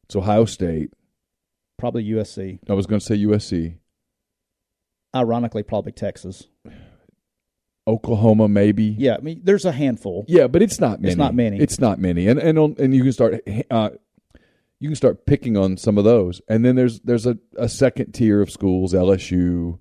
It's 0.05 0.17
Ohio 0.17 0.47
State. 0.47 0.93
Probably 1.83 2.05
USC. 2.05 2.61
I 2.69 2.75
was 2.75 2.87
going 2.87 3.01
to 3.01 3.05
say 3.05 3.17
USC. 3.17 3.75
Ironically, 5.17 5.65
probably 5.65 5.91
Texas. 5.91 6.47
Oklahoma, 7.89 8.47
maybe. 8.47 8.95
Yeah, 8.97 9.17
I 9.17 9.21
mean, 9.21 9.41
there's 9.43 9.65
a 9.65 9.73
handful. 9.73 10.25
Yeah, 10.29 10.47
but 10.47 10.63
it's 10.63 10.79
not 10.79 11.01
many. 11.01 11.11
It's 11.11 11.19
not 11.19 11.35
many. 11.35 11.59
It's 11.59 11.81
not 11.81 11.99
many, 11.99 12.29
and 12.29 12.39
and 12.39 12.57
on, 12.57 12.77
and 12.79 12.95
you 12.95 13.03
can 13.03 13.13
start 13.13 13.41
uh, 13.73 13.91
you 14.79 14.91
can 14.91 14.95
start 14.95 15.27
picking 15.27 15.57
on 15.57 15.77
some 15.77 15.99
of 15.99 16.05
those, 16.05 16.41
and 16.49 16.65
then 16.65 16.77
there's 16.77 17.01
there's 17.01 17.27
a, 17.27 17.37
a 17.57 17.69
second 17.69 18.13
tier 18.13 18.41
of 18.41 18.49
schools, 18.49 18.93
LSU, 18.93 19.81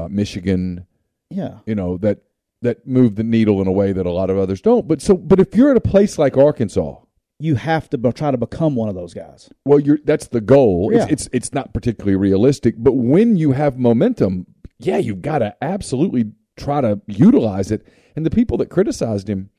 uh, 0.00 0.08
Michigan, 0.08 0.88
Yeah, 1.30 1.58
you 1.66 1.76
know 1.76 1.98
that 1.98 2.22
that 2.62 2.84
move 2.84 3.14
the 3.14 3.22
needle 3.22 3.60
in 3.62 3.68
a 3.68 3.72
way 3.72 3.92
that 3.92 4.06
a 4.06 4.10
lot 4.10 4.28
of 4.28 4.38
others 4.38 4.60
don't. 4.60 4.88
But 4.88 5.00
so, 5.00 5.16
but 5.16 5.38
if 5.38 5.54
you're 5.54 5.70
at 5.70 5.76
a 5.76 5.80
place 5.80 6.18
like 6.18 6.36
Arkansas, 6.36 6.96
you 7.38 7.54
have 7.56 7.90
to 7.90 7.98
be- 7.98 8.12
try 8.12 8.30
to 8.30 8.38
become 8.38 8.74
one 8.76 8.88
of 8.88 8.94
those 8.94 9.12
guys. 9.14 9.50
well, 9.64 9.78
you're 9.78 9.98
that's 10.04 10.28
the 10.28 10.40
goal. 10.40 10.90
Yeah. 10.92 11.02
It's, 11.04 11.12
it's 11.12 11.28
it's 11.32 11.52
not 11.52 11.74
particularly 11.74 12.16
realistic, 12.16 12.74
but 12.78 12.92
when 12.94 13.36
you 13.36 13.52
have 13.52 13.78
momentum, 13.78 14.46
yeah, 14.78 14.96
you've 14.98 15.22
got 15.22 15.38
to 15.40 15.54
absolutely 15.62 16.32
try 16.56 16.80
to 16.80 17.00
utilize 17.06 17.70
it. 17.70 17.86
And 18.14 18.24
the 18.24 18.30
people 18.30 18.56
that 18.58 18.70
criticized 18.70 19.28
him, 19.28 19.50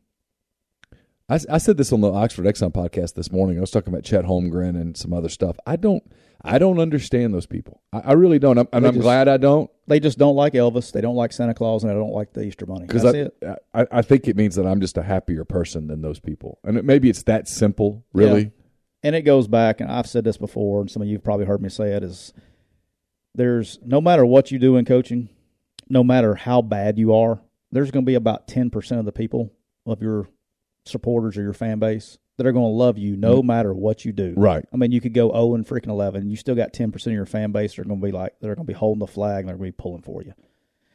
I, 1.30 1.40
I 1.50 1.58
said 1.60 1.78
this 1.78 1.92
on 1.94 2.02
the 2.02 2.12
Oxford 2.12 2.46
Exxon 2.46 2.72
podcast 2.74 3.14
this 3.14 3.32
morning. 3.32 3.58
I 3.58 3.62
was 3.62 3.72
talking 3.72 3.94
about 3.94 4.04
Chet 4.04 4.26
Holmgren 4.26 4.70
and 4.80 4.98
some 4.98 5.14
other 5.14 5.30
stuff. 5.30 5.58
I 5.68 5.76
don't 5.76 6.04
I 6.42 6.58
don't 6.58 6.80
understand 6.80 7.34
those 7.34 7.46
people. 7.46 7.82
I, 7.94 8.00
I 8.00 8.14
really 8.14 8.40
don't, 8.40 8.58
I'm, 8.58 8.68
and 8.74 8.88
I'm 8.88 8.94
just- 8.94 9.04
glad 9.04 9.28
I 9.28 9.38
don't 9.38 9.70
They 9.88 10.00
just 10.02 10.18
don't 10.18 10.36
like 10.36 10.54
Elvis. 10.54 10.92
They 10.92 11.00
don't 11.02 11.16
like 11.16 11.32
Santa 11.32 11.54
Claus, 11.54 11.84
and 11.84 11.90
they 11.90 11.96
don't 11.96 12.12
like 12.12 12.34
the 12.34 12.44
Easter 12.44 12.66
Bunny. 12.66 12.86
because 12.86 13.04
That's 13.04 13.16
I, 13.16 13.20
it. 13.20 13.60
I 13.74 13.88
I 14.00 14.02
think 14.02 14.28
it 14.28 14.36
means 14.36 14.56
that 14.56 14.66
I'm 14.68 14.82
just 14.82 14.98
a 14.98 15.04
happier 15.04 15.46
person 15.46 15.88
than 15.88 16.02
those 16.02 16.20
people, 16.20 16.60
and 16.64 16.78
it, 16.78 16.86
maybe 16.86 17.10
it's 17.10 17.24
that 17.24 17.48
simple, 17.48 18.06
really. 18.14 18.42
Yeah. 18.42 18.50
and 19.04 19.16
it 19.16 19.22
goes 19.22 19.48
back 19.48 19.80
and 19.80 19.92
i've 19.92 20.08
said 20.08 20.24
this 20.24 20.38
before 20.38 20.82
and 20.82 20.90
some 20.92 21.02
of 21.04 21.08
you've 21.08 21.24
probably 21.24 21.46
heard 21.46 21.62
me 21.62 21.70
say 21.70 21.92
it 21.92 22.04
is 22.04 22.34
there's 23.36 23.78
no 23.86 24.02
matter 24.02 24.26
what 24.26 24.50
you 24.52 24.58
do 24.58 24.76
in 24.76 24.86
coaching 24.86 25.30
no 25.88 26.04
matter 26.04 26.34
how 26.36 26.62
bad 26.62 26.98
you 26.98 27.14
are 27.14 27.40
there's 27.72 27.92
going 27.92 28.04
to 28.04 28.10
be 28.10 28.16
about 28.16 28.48
10% 28.48 29.00
of 29.00 29.06
the 29.06 29.12
people 29.12 29.54
of 29.86 30.02
your 30.02 30.28
supporters 30.86 31.38
or 31.38 31.44
your 31.44 31.54
fan 31.54 31.78
base 31.80 32.18
that 32.38 32.46
are 32.46 32.52
going 32.52 32.66
to 32.66 32.78
love 32.78 32.98
you 32.98 33.18
no 33.18 33.42
mm. 33.42 33.46
matter 33.46 33.74
what 33.74 34.06
you 34.06 34.12
do. 34.12 34.34
Right. 34.38 34.64
I 34.72 34.78
mean, 34.78 34.92
you 34.92 35.02
could 35.02 35.14
go 35.14 35.32
0 35.32 35.56
and 35.56 35.66
freaking 35.66 35.88
11. 35.90 36.30
You 36.30 36.36
still 36.36 36.56
got 36.56 36.72
10% 36.72 36.94
of 37.08 37.14
your 37.14 37.26
fan 37.26 37.52
base 37.52 37.76
that 37.76 37.82
are 37.82 37.86
going 37.86 38.00
to 38.00 38.06
be 38.06 38.12
like, 38.12 38.36
they're 38.40 38.56
going 38.56 38.66
to 38.66 38.72
be 38.72 38.78
holding 38.78 39.00
the 39.00 39.08
flag 39.08 39.40
and 39.40 39.50
they're 39.50 39.58
going 39.58 39.72
to 39.72 39.78
be 39.78 39.82
pulling 39.82 40.04
for 40.04 40.22
you. 40.22 40.34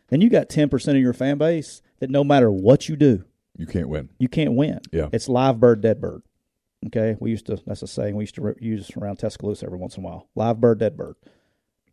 Then 0.09 0.21
you 0.21 0.31
got 0.31 0.49
10% 0.49 0.89
of 0.89 0.97
your 0.97 1.13
fan 1.13 1.39
base 1.39 1.83
that 1.99 2.11
no 2.11 2.23
matter 2.23 2.51
what 2.51 2.89
you 2.89 2.97
do, 2.97 3.25
You 3.57 3.67
can't 3.67 3.89
win. 3.89 4.09
you 4.19 4.29
can't 4.29 4.55
win. 4.55 4.81
Yeah. 4.93 5.09
It's 5.13 5.29
live 5.29 5.59
bird, 5.59 5.81
dead 5.81 6.01
bird. 6.01 6.23
Okay. 6.87 7.17
We 7.19 7.31
used 7.31 7.47
to, 7.47 7.61
that's 7.67 7.83
a 7.83 7.87
saying 7.87 8.15
we 8.15 8.23
used 8.25 8.37
to 8.37 8.55
use 8.61 8.91
around 8.97 9.17
Tuscaloosa 9.17 9.67
every 9.67 9.79
once 9.79 9.97
in 9.97 10.05
a 10.05 10.07
while. 10.07 10.29
Live 10.35 10.61
bird, 10.61 10.79
dead 10.79 10.97
bird. 10.97 11.17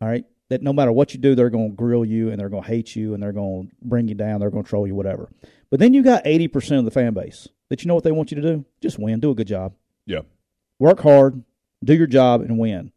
All 0.00 0.08
right. 0.08 0.24
That 0.48 0.62
no 0.62 0.72
matter 0.72 0.90
what 0.90 1.14
you 1.14 1.20
do, 1.20 1.34
they're 1.34 1.50
going 1.50 1.70
to 1.70 1.76
grill 1.76 2.04
you 2.04 2.30
and 2.30 2.38
they're 2.38 2.48
going 2.48 2.64
to 2.64 2.68
hate 2.68 2.94
you 2.96 3.14
and 3.14 3.22
they're 3.22 3.32
going 3.32 3.68
to 3.68 3.74
bring 3.82 4.08
you 4.08 4.14
down. 4.14 4.40
They're 4.40 4.50
going 4.50 4.64
to 4.64 4.68
troll 4.68 4.86
you, 4.86 4.94
whatever. 4.94 5.30
But 5.70 5.80
then 5.80 5.94
you 5.94 6.02
got 6.02 6.24
80% 6.24 6.78
of 6.78 6.84
the 6.84 6.90
fan 6.90 7.14
base 7.14 7.48
that 7.70 7.82
you 7.82 7.88
know 7.88 7.94
what 7.94 8.04
they 8.04 8.12
want 8.12 8.30
you 8.30 8.40
to 8.40 8.42
do? 8.42 8.64
Just 8.82 8.98
win. 8.98 9.18
Do 9.20 9.30
a 9.30 9.34
good 9.34 9.46
job 9.48 9.72
Yeah. 10.06 10.20
work 10.78 11.00
hard, 11.00 11.42
do 11.82 11.94
your 11.94 12.06
job, 12.06 12.42
and 12.42 12.58
win. 12.58 12.92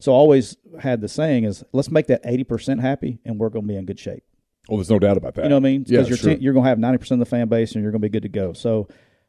So 0.00 0.12
I 0.12 0.16
always 0.16 0.56
had 0.80 1.00
the 1.00 1.08
saying 1.08 1.44
is, 1.44 1.62
let's 1.72 1.90
make 1.90 2.08
that 2.08 2.20
eighty 2.24 2.42
percent 2.44 2.80
happy, 2.80 3.20
and 3.24 3.38
we're 3.38 3.48
going 3.50 3.64
to 3.64 3.68
be 3.68 3.76
in 3.76 3.86
good 3.86 3.98
shape. 4.00 4.24
Well, 4.68 4.78
there's 4.78 4.90
no 4.90 4.98
doubt 4.98 5.16
about 5.16 5.34
that. 5.34 5.44
You 5.44 5.50
know 5.50 5.56
what 5.56 5.60
I 5.68 5.70
mean? 5.70 5.84
Yeah, 5.86 5.98
Because 6.00 6.08
you're 6.08 6.16
sure. 6.18 6.32
you're 6.32 6.52
going 6.52 6.64
to 6.64 6.68
have 6.68 6.78
ninety 6.78 6.98
percent 6.98 7.20
of 7.22 7.26
the 7.28 7.30
fan 7.30 7.48
base, 7.48 7.72
and 7.74 7.82
you're 7.82 7.92
going 7.92 8.02
to 8.02 8.08
be 8.08 8.12
good 8.12 8.22
to 8.24 8.28
go. 8.28 8.52
So, 8.54 8.88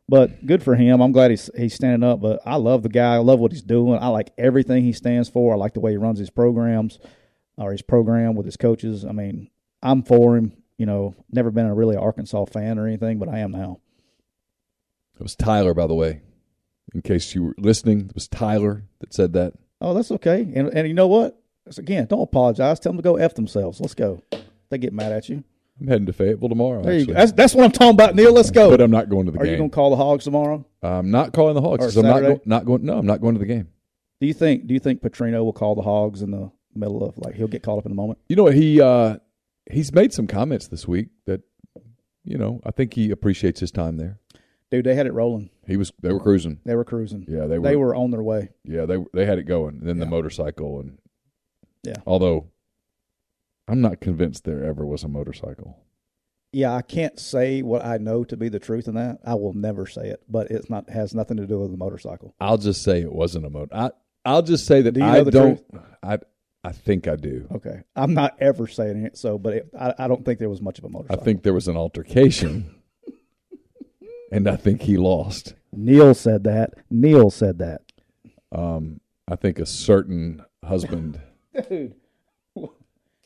but 0.10 0.46
good 0.46 0.64
for 0.64 0.76
him. 0.76 1.02
I'm 1.02 1.12
glad 1.12 1.32
he's 1.32 1.50
he's 1.56 1.74
standing 1.76 2.08
up. 2.10 2.20
But 2.22 2.42
I 2.46 2.56
love 2.56 2.84
the 2.84 2.90
guy. 2.90 3.16
I 3.16 3.20
love 3.20 3.40
what 3.40 3.52
he's 3.52 3.62
doing. 3.62 4.00
I 4.02 4.08
like 4.08 4.32
everything 4.38 4.84
he 4.84 4.92
stands 4.94 5.30
for. 5.30 5.54
I 5.54 5.58
like 5.58 5.74
the 5.74 5.80
way 5.82 5.92
he 5.92 5.98
runs 5.98 6.20
his 6.20 6.30
programs, 6.30 7.00
or 7.58 7.72
his 7.72 7.82
program 7.82 8.36
with 8.36 8.46
his 8.46 8.58
coaches. 8.58 9.06
I 9.06 9.12
mean, 9.12 9.50
I'm 9.84 10.04
for 10.04 10.36
him. 10.38 10.54
You 10.78 10.86
know, 10.86 11.16
never 11.32 11.52
been 11.52 11.68
a 11.68 11.74
really 11.76 11.96
Arkansas 11.96 12.46
fan 12.46 12.80
or 12.80 12.88
anything, 12.88 13.18
but 13.20 13.30
I 13.30 13.40
am 13.40 13.52
now. 13.52 13.80
It 15.20 15.24
was 15.24 15.36
Tyler, 15.36 15.74
by 15.74 15.88
the 15.88 15.94
way. 15.96 16.22
In 16.94 17.02
case 17.02 17.34
you 17.36 17.44
were 17.44 17.56
listening, 17.58 18.08
it 18.10 18.16
was 18.16 18.28
Tyler 18.28 18.84
that 19.00 19.14
said 19.14 19.34
that. 19.34 19.54
Oh, 19.82 19.94
that's 19.94 20.12
okay. 20.12 20.42
And 20.56 20.68
and 20.70 20.88
you 20.88 20.94
know 20.94 21.08
what? 21.08 21.40
It's, 21.66 21.78
again, 21.78 22.06
don't 22.06 22.22
apologize. 22.22 22.80
Tell 22.80 22.92
them 22.92 22.98
to 22.98 23.04
go 23.04 23.16
f 23.18 23.34
themselves. 23.34 23.80
Let's 23.82 23.96
go. 23.96 24.22
They 24.70 24.78
get 24.78 24.94
mad 24.94 25.12
at 25.12 25.28
you. 25.30 25.44
I'm 25.82 25.88
heading 25.88 26.06
to 26.06 26.14
Fayetteville 26.14 26.48
tomorrow. 26.50 26.82
There 26.84 26.98
you 26.98 27.06
go. 27.08 27.14
That's 27.14 27.32
that's 27.34 27.54
what 27.54 27.66
I'm 27.66 27.72
talking 27.72 27.90
about, 27.96 28.16
Neil. 28.16 28.32
Let's 28.32 28.52
go. 28.52 28.70
But 28.70 28.82
I'm 28.82 28.92
not 28.92 29.10
going 29.10 29.26
to 29.26 29.32
the 29.32 29.38
game. 29.40 29.48
Are 29.48 29.52
you 29.52 29.58
going 29.58 29.70
to 29.70 29.76
call 29.76 29.90
the 29.90 29.98
Hogs 29.98 30.24
tomorrow? 30.24 30.66
I'm 30.82 31.12
not 31.12 31.34
calling 31.34 31.56
the 31.56 31.62
Hogs. 31.62 31.84
Or 31.84 31.88
'cause 31.88 31.98
I'm 31.98 32.06
not, 32.06 32.16
Saturday? 32.18 32.36
go- 32.36 32.42
not 32.46 32.66
going. 32.66 32.86
No, 32.86 32.98
I'm 32.98 33.06
not 33.06 33.20
going 33.20 33.34
to 33.36 33.40
the 33.40 33.46
game. 33.46 33.68
Do 34.22 34.28
you 34.28 34.34
think 34.34 34.68
Do 34.68 34.74
you 34.74 34.80
think 34.80 35.02
Petrino 35.02 35.44
will 35.44 35.52
call 35.54 35.76
the 35.76 35.82
Hogs 35.82 36.22
in 36.22 36.32
the 36.32 36.50
middle 36.74 37.04
of 37.04 37.18
like 37.18 37.36
he'll 37.36 37.48
get 37.50 37.64
caught 37.64 37.78
up 37.80 37.86
in 37.86 37.92
the 37.92 37.96
moment? 37.96 38.20
You 38.30 38.38
know 38.38 38.44
what? 38.44 38.54
He 38.56 38.80
uh, 38.80 39.18
he's 39.70 39.92
made 39.92 40.14
some 40.14 40.28
comments 40.28 40.68
this 40.70 40.88
week 40.88 41.10
that 41.26 41.42
you 42.24 42.38
know 42.38 42.62
I 42.64 42.72
think 42.72 42.94
he 42.94 43.12
appreciates 43.12 43.60
his 43.60 43.72
time 43.72 43.98
there. 43.98 44.20
Dude, 44.76 44.86
they 44.86 44.96
had 44.96 45.08
it 45.08 45.14
rolling. 45.14 45.50
He 45.66 45.78
was 45.78 45.94
they 46.02 46.12
were 46.12 46.20
cruising. 46.20 46.60
They 46.66 46.76
were 46.76 46.84
cruising. 46.84 47.26
Yeah, 47.30 47.46
they 47.48 47.58
were. 47.60 47.68
They 47.68 47.76
were 47.76 47.96
on 47.96 48.12
their 48.12 48.22
way. 48.24 48.50
Yeah, 48.64 48.86
they 48.86 48.98
they 49.14 49.26
had 49.26 49.40
it 49.40 49.44
going. 49.44 49.80
Then 49.82 50.00
the 50.00 50.06
motorcycle 50.06 50.80
and 50.82 50.98
Yeah. 51.84 51.96
Although 52.06 52.50
I'm 53.68 53.82
not 53.82 54.02
convinced 54.02 54.44
there 54.44 54.64
ever 54.66 54.86
was 54.86 55.04
a 55.04 55.08
motorcycle. 55.08 55.78
Yeah, 56.52 56.74
I 56.74 56.82
can't 56.82 57.20
say 57.20 57.62
what 57.62 57.86
I 57.86 57.98
know 57.98 58.24
to 58.26 58.38
be 58.38 58.50
the 58.50 58.60
truth 58.60 58.88
in 58.88 58.96
that. 58.96 59.20
I 59.26 59.36
will 59.36 59.54
never 59.54 59.86
say 59.88 60.10
it, 60.10 60.24
but 60.30 60.52
it's 60.52 60.70
not 60.70 60.90
has 60.90 61.16
nothing 61.16 61.38
to 61.38 61.48
do 61.48 61.60
with 61.60 61.72
the 61.72 61.78
motorcycle. 61.78 62.36
I'll 62.40 62.58
just 62.58 62.84
say 62.84 63.02
it 63.02 63.12
wasn't 63.14 63.46
a 63.46 63.50
motor. 63.50 63.74
I 63.74 63.92
I'll 64.26 64.42
just 64.42 64.66
say 64.66 64.82
that 64.82 64.92
Do 64.92 65.00
you 65.00 65.06
know 65.06 65.12
I 65.14 65.24
the 65.24 65.32
don't. 65.32 65.64
I 66.04 66.18
I 66.66 66.72
think 66.72 67.08
I 67.08 67.16
do. 67.16 67.48
Okay, 67.54 67.84
I'm 67.96 68.14
not 68.14 68.38
ever 68.40 68.68
saying 68.68 69.06
it. 69.06 69.18
So, 69.18 69.38
but 69.38 69.54
it, 69.54 69.70
I, 69.80 69.94
I 70.00 70.08
don't 70.08 70.26
think 70.26 70.40
there 70.40 70.50
was 70.50 70.62
much 70.62 70.80
of 70.80 70.86
a 70.86 70.90
motorcycle. 70.90 71.22
I 71.22 71.24
think 71.24 71.44
there 71.44 71.54
was 71.54 71.68
an 71.68 71.78
altercation, 71.78 72.74
and 74.32 74.48
I 74.48 74.56
think 74.56 74.84
he 74.84 74.98
lost. 74.98 75.54
Neil 75.72 76.14
said 76.14 76.44
that. 76.46 76.74
Neil 76.90 77.30
said 77.30 77.60
that. 77.60 77.82
Um, 78.52 79.02
I 79.28 79.36
think 79.36 79.60
a 79.60 79.66
certain 79.66 80.44
husband. 80.64 81.20
Dude, 81.70 81.96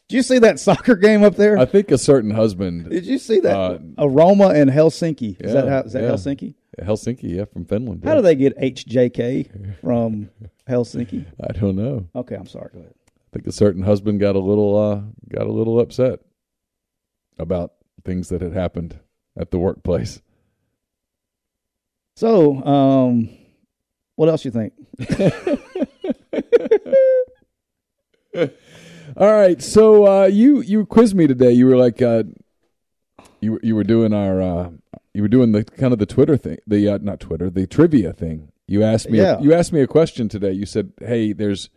did 0.09 0.15
you 0.15 0.23
see 0.23 0.39
that 0.39 0.59
soccer 0.59 0.95
game 0.95 1.23
up 1.23 1.35
there? 1.35 1.57
I 1.57 1.65
think 1.65 1.91
a 1.91 1.97
certain 1.97 2.31
husband, 2.31 2.89
Did 2.89 3.05
you 3.05 3.19
see 3.19 3.39
that? 3.41 3.55
Uh, 3.55 3.77
Aroma 3.99 4.47
and 4.47 4.69
Helsinki. 4.69 5.39
Is 5.39 5.53
that 5.53 5.67
how, 5.67 5.81
is 5.81 5.93
that 5.93 6.01
yeah. 6.01 6.09
Helsinki? 6.09 6.55
Helsinki, 6.81 7.35
yeah, 7.35 7.45
from 7.45 7.65
Finland. 7.65 8.03
How 8.03 8.15
do 8.15 8.23
they 8.23 8.35
get 8.35 8.57
HJK 8.57 9.79
from 9.81 10.31
Helsinki? 10.67 11.27
I 11.47 11.51
don't 11.53 11.75
know. 11.75 12.07
Okay, 12.15 12.35
I'm 12.35 12.47
sorry. 12.47 12.69
Go 12.73 12.79
ahead. 12.79 12.93
I 13.07 13.29
think 13.33 13.45
a 13.45 13.51
certain 13.51 13.83
husband 13.83 14.19
got 14.19 14.35
a 14.35 14.39
little 14.39 14.75
uh, 14.75 15.01
got 15.29 15.45
a 15.45 15.51
little 15.51 15.79
upset 15.79 16.21
about 17.37 17.73
things 18.03 18.29
that 18.29 18.41
had 18.41 18.53
happened 18.53 18.99
at 19.37 19.51
the 19.51 19.59
workplace. 19.59 20.21
So, 22.23 22.61
um, 22.65 23.29
what 24.17 24.27
else 24.27 24.43
you 24.43 24.51
think? 24.51 24.73
All 29.15 29.31
right, 29.33 29.61
so 29.61 30.05
uh, 30.05 30.25
you 30.25 30.59
you 30.59 30.85
quizzed 30.85 31.15
me 31.15 31.27
today. 31.27 31.53
You 31.53 31.65
were 31.67 31.77
like, 31.77 32.01
uh, 32.01 32.23
you 33.39 33.53
were- 33.53 33.61
you 33.63 33.73
were 33.73 33.85
doing 33.85 34.13
our 34.13 34.41
uh, 34.41 34.71
you 35.13 35.21
were 35.21 35.29
doing 35.29 35.53
the 35.53 35.63
kind 35.63 35.93
of 35.93 35.99
the 35.99 36.05
Twitter 36.05 36.35
thing, 36.35 36.57
the 36.67 36.89
uh, 36.89 36.97
not 37.01 37.21
Twitter, 37.21 37.49
the 37.49 37.65
trivia 37.65 38.11
thing. 38.11 38.51
You 38.67 38.83
asked 38.83 39.09
me 39.09 39.19
Yeah. 39.19 39.39
you 39.39 39.53
asked 39.53 39.71
me 39.71 39.79
a 39.79 39.87
question 39.87 40.27
today. 40.27 40.51
You 40.51 40.65
said, 40.65 40.91
"Hey, 40.99 41.31
there's 41.31 41.69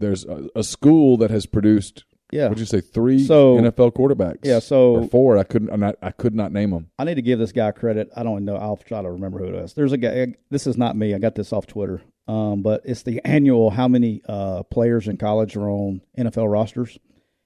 there's 0.00 0.24
a, 0.24 0.48
a 0.56 0.64
school 0.64 1.16
that 1.18 1.30
has 1.30 1.46
produced 1.46 2.04
Yeah. 2.32 2.44
what'd 2.44 2.58
you 2.58 2.66
say 2.66 2.80
three 2.80 3.24
So- 3.24 3.56
NFL 3.56 3.92
quarterbacks? 3.92 4.40
Yeah, 4.44 4.58
so- 4.58 4.96
or 4.96 5.08
four. 5.08 5.38
I 5.38 5.44
couldn't 5.44 5.70
I'm 5.70 5.80
not, 5.80 5.96
I 6.02 6.10
could 6.10 6.34
not 6.34 6.52
name 6.52 6.70
them. 6.70 6.90
I 6.98 7.04
need 7.04 7.14
to 7.14 7.22
give 7.22 7.38
this 7.38 7.52
guy 7.52 7.70
credit. 7.70 8.10
I 8.16 8.22
don't 8.22 8.44
know. 8.44 8.56
I'll 8.56 8.76
try 8.76 9.00
to 9.02 9.10
remember 9.10 9.38
who 9.38 9.46
it 9.46 9.54
is. 9.54 9.74
There's 9.74 9.92
a 9.92 9.96
guy. 9.98 10.34
This 10.50 10.66
is 10.66 10.76
not 10.76 10.96
me. 10.96 11.14
I 11.14 11.18
got 11.18 11.34
this 11.36 11.52
off 11.52 11.66
Twitter. 11.66 12.02
Um, 12.28 12.62
but 12.62 12.82
it's 12.84 13.02
the 13.04 13.20
annual 13.24 13.70
how 13.70 13.86
many 13.86 14.20
uh, 14.28 14.64
players 14.64 15.06
in 15.06 15.16
college 15.16 15.56
are 15.56 15.70
on 15.70 16.00
NFL 16.18 16.50
rosters, 16.50 16.98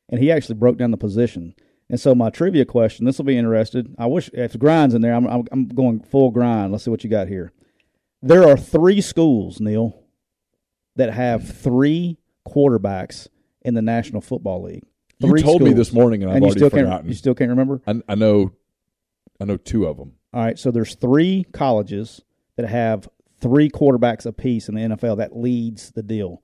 and 0.08 0.18
he 0.20 0.32
actually 0.32 0.54
broke 0.54 0.78
down 0.78 0.90
the 0.90 0.96
position. 0.96 1.54
And 1.90 2.00
so 2.00 2.14
my 2.14 2.30
trivia 2.30 2.64
question. 2.64 3.04
This 3.04 3.18
will 3.18 3.26
be 3.26 3.36
interested. 3.36 3.94
I 3.98 4.06
wish 4.06 4.30
if 4.32 4.58
grinds 4.58 4.94
in 4.94 5.02
there. 5.02 5.12
I'm, 5.14 5.26
I'm 5.26 5.44
I'm 5.52 5.68
going 5.68 6.00
full 6.00 6.30
grind. 6.30 6.72
Let's 6.72 6.84
see 6.84 6.90
what 6.90 7.04
you 7.04 7.10
got 7.10 7.28
here. 7.28 7.52
There 8.22 8.48
are 8.48 8.56
three 8.56 9.00
schools, 9.02 9.60
Neil, 9.60 10.00
that 10.96 11.12
have 11.12 11.46
three 11.54 12.16
quarterbacks 12.48 13.28
in 13.62 13.74
the 13.74 13.82
National 13.82 14.20
Football 14.20 14.62
League. 14.62 14.84
You 15.18 15.28
Three 15.28 15.42
told 15.42 15.62
me 15.62 15.72
this 15.72 15.92
morning, 15.92 16.22
and 16.22 16.30
I've 16.30 16.36
and 16.36 16.44
you 16.44 16.48
already 16.48 16.58
still 16.60 16.70
forgotten. 16.70 16.92
can't 16.98 17.06
you 17.06 17.14
still 17.14 17.34
can't 17.34 17.50
remember. 17.50 17.82
I, 17.86 18.00
I 18.08 18.14
know, 18.14 18.52
I 19.40 19.44
know 19.44 19.56
two 19.58 19.86
of 19.86 19.98
them. 19.98 20.12
All 20.32 20.42
right, 20.42 20.58
so 20.58 20.70
there's 20.70 20.94
three 20.94 21.44
colleges 21.52 22.22
that 22.56 22.66
have 22.68 23.08
three 23.40 23.68
quarterbacks 23.68 24.24
apiece 24.26 24.68
in 24.68 24.74
the 24.74 24.80
NFL 24.82 25.18
that 25.18 25.36
leads 25.36 25.90
the 25.90 26.02
deal. 26.02 26.42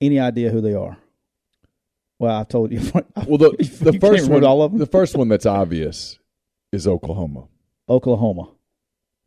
Any 0.00 0.18
idea 0.18 0.50
who 0.50 0.60
they 0.60 0.74
are? 0.74 0.96
Well, 2.18 2.36
I 2.38 2.44
told 2.44 2.72
you. 2.72 2.80
Well, 3.26 3.38
the 3.38 3.54
You 3.58 3.92
the 3.92 3.98
first 4.00 4.28
one, 4.28 4.44
all 4.44 4.62
of 4.62 4.72
them? 4.72 4.78
the 4.78 4.86
first 4.86 5.16
one 5.16 5.28
that's 5.28 5.46
obvious 5.46 6.18
is 6.72 6.86
Oklahoma. 6.88 7.46
Oklahoma. 7.88 8.48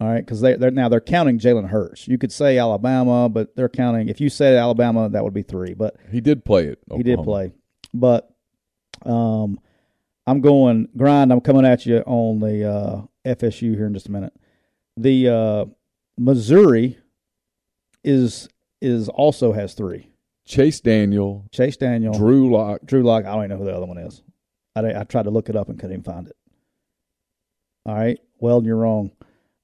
All 0.04 0.10
right, 0.10 0.20
because 0.20 0.42
they, 0.42 0.56
they're 0.56 0.70
now 0.70 0.90
they're 0.90 1.00
counting 1.00 1.40
Jalen 1.40 1.70
Hurts. 1.70 2.10
You 2.10 2.18
could 2.18 2.34
say 2.34 2.58
Alabama, 2.58 3.30
but 3.30 3.56
they're 3.56 3.70
counting. 3.70 4.10
If 4.10 4.20
you 4.20 4.28
said 4.28 4.58
Alabama, 4.58 5.08
that 5.08 5.24
would 5.24 5.34
be 5.34 5.44
three. 5.44 5.74
But 5.74 5.96
He 6.12 6.20
did 6.20 6.44
play 6.44 6.66
it. 6.66 6.80
he 6.94 7.04
did 7.04 7.24
play. 7.24 7.54
But 7.94 8.30
um, 9.06 9.62
I'm 10.28 10.42
going 10.42 10.90
grind. 10.98 11.32
I'm 11.32 11.40
coming 11.40 11.66
at 11.66 11.86
you 11.86 12.00
on 12.00 12.42
the 12.42 12.70
uh, 12.70 13.02
FSU 13.26 13.76
here 13.76 13.88
in 13.88 13.94
just 13.94 14.10
a 14.10 14.12
minute. 14.12 14.34
The 14.98 15.30
uh, 15.30 15.66
Missouri 16.18 16.98
is 18.04 18.50
is 18.82 19.08
also 19.08 19.54
has 19.54 19.74
three. 19.74 20.10
Chase 20.46 20.82
Daniel, 20.82 21.46
Chase 21.54 21.78
Daniel, 21.78 22.14
Drew 22.14 22.52
Lock. 22.52 22.82
Drew 22.84 23.04
Lock. 23.04 23.24
I 23.24 23.36
don't 23.36 23.46
even 23.46 23.52
know 23.52 23.58
who 23.64 23.72
the 23.72 23.78
other 23.78 23.86
one 23.86 24.00
is. 24.00 24.22
I, 24.76 25.00
I 25.00 25.04
tried 25.06 25.24
to 25.24 25.32
look 25.32 25.48
it 25.48 25.56
up 25.56 25.70
and 25.70 25.80
couldn't 25.80 25.94
even 25.94 26.04
find 26.04 26.28
it. 26.28 26.36
All 27.86 27.96
right. 27.96 28.20
Well, 28.40 28.62
you're 28.66 28.76
wrong. 28.76 29.12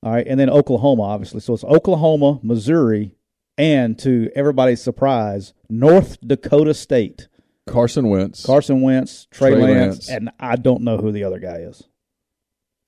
All 0.04 0.12
right. 0.14 0.26
And 0.28 0.39
then 0.39 0.50
Oklahoma, 0.50 1.04
obviously. 1.04 1.39
So 1.41 1.54
it's 1.54 1.64
Oklahoma, 1.64 2.39
Missouri, 2.43 3.16
and 3.58 3.97
to 4.00 4.30
everybody's 4.36 4.82
surprise, 4.82 5.54
North 5.70 6.18
Dakota 6.26 6.74
State. 6.74 7.28
Carson 7.68 8.10
Wentz. 8.10 8.45
Carson 8.45 8.82
Wentz, 8.82 9.28
Trey, 9.30 9.52
Trey 9.52 9.62
Lance, 9.62 10.08
Lance. 10.08 10.10
and 10.10 10.30
I 10.39 10.56
don't 10.56 10.82
know 10.82 10.97
who 10.97 11.12
the 11.12 11.24
other 11.26 11.39
guy 11.39 11.58
is. 11.58 11.84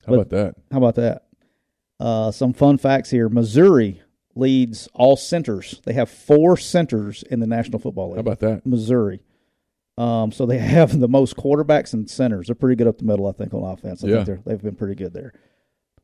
How 0.06 0.14
about 0.14 0.30
that? 0.30 0.54
How 0.72 0.78
about 0.78 0.96
that? 0.96 1.26
Uh, 2.00 2.30
some 2.32 2.52
fun 2.52 2.78
facts 2.78 3.08
here. 3.10 3.28
Missouri 3.28 4.02
leads 4.34 4.88
all 4.94 5.16
centers. 5.16 5.80
They 5.84 5.92
have 5.92 6.10
four 6.10 6.56
centers 6.56 7.22
in 7.30 7.38
the 7.38 7.46
National 7.46 7.78
Football 7.78 8.08
League. 8.08 8.16
How 8.16 8.20
about 8.22 8.40
that? 8.40 8.66
Missouri? 8.66 9.20
Um, 9.98 10.32
so 10.32 10.46
they 10.46 10.58
have 10.58 10.98
the 10.98 11.06
most 11.06 11.36
quarterbacks 11.36 11.92
and 11.92 12.10
centers. 12.10 12.46
They're 12.46 12.56
pretty 12.56 12.74
good 12.74 12.88
up 12.88 12.98
the 12.98 13.04
middle, 13.04 13.28
I 13.28 13.32
think, 13.32 13.54
on 13.54 13.62
offense. 13.62 14.02
I 14.02 14.08
Yeah. 14.08 14.14
think 14.24 14.26
they're, 14.26 14.40
they've 14.46 14.62
been 14.62 14.74
pretty 14.74 14.96
good 14.96 15.12
there. 15.12 15.32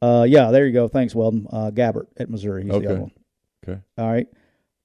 Uh, 0.01 0.25
yeah, 0.29 0.51
there 0.51 0.67
you 0.67 0.73
go. 0.73 0.89
Thanks, 0.89 1.15
Weldon. 1.15 1.47
Uh, 1.51 1.71
Gabbert 1.73 2.07
at 2.19 2.31
Missouri. 2.31 2.65
He's 2.65 2.73
Okay. 2.73 2.87
the 2.87 2.93
other 2.93 3.01
one. 3.03 3.11
Okay. 3.69 3.81
All 3.99 4.11
right. 4.11 4.29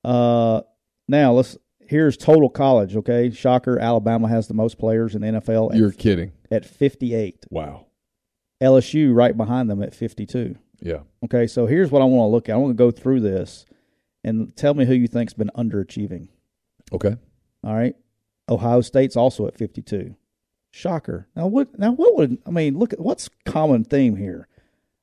Uh, 0.03 0.61
now 1.07 1.34
let's. 1.34 1.57
Here's 1.86 2.16
total 2.18 2.49
college. 2.49 2.95
Okay, 2.95 3.30
shocker. 3.30 3.78
Alabama 3.78 4.28
has 4.30 4.47
the 4.47 4.53
most 4.53 4.78
players 4.80 5.16
in 5.16 5.22
the 5.22 5.28
NFL 5.28 5.72
at, 5.72 5.78
You're 5.78 5.91
kidding. 5.91 6.32
at 6.49 6.66
58. 6.66 7.45
Wow. 7.51 7.88
LSU 8.61 9.14
right 9.14 9.36
behind 9.36 9.70
them 9.70 9.84
at 9.84 9.93
52. 9.93 10.55
Yeah. 10.82 10.99
Okay, 11.26 11.45
so 11.45 11.66
here's 11.66 11.91
what 11.91 12.01
I 12.01 12.05
want 12.05 12.22
to 12.28 12.32
look 12.32 12.47
at. 12.49 12.53
I 12.53 12.57
want 12.57 12.72
to 12.72 12.78
go 12.78 12.89
through 12.89 13.20
this 13.20 13.66
and 14.24 14.55
tell 14.55 14.74
me 14.74 14.86
who 14.86 14.93
you 14.93 15.07
think's 15.07 15.34
been 15.34 15.51
underachieving. 15.57 16.30
Okay. 16.93 17.18
All 17.64 17.76
right. 17.76 17.95
Ohio 18.49 18.80
State's 18.82 19.18
also 19.18 19.45
at 19.47 19.57
52. 19.57 20.16
Shocker. 20.72 21.28
Now 21.36 21.47
what 21.47 21.78
now 21.78 21.91
what 21.91 22.16
would 22.16 22.38
I 22.47 22.49
mean, 22.49 22.80
look 22.80 22.93
at 22.93 22.99
what's 22.99 23.30
common 23.45 23.84
theme 23.84 24.16
here. 24.16 24.47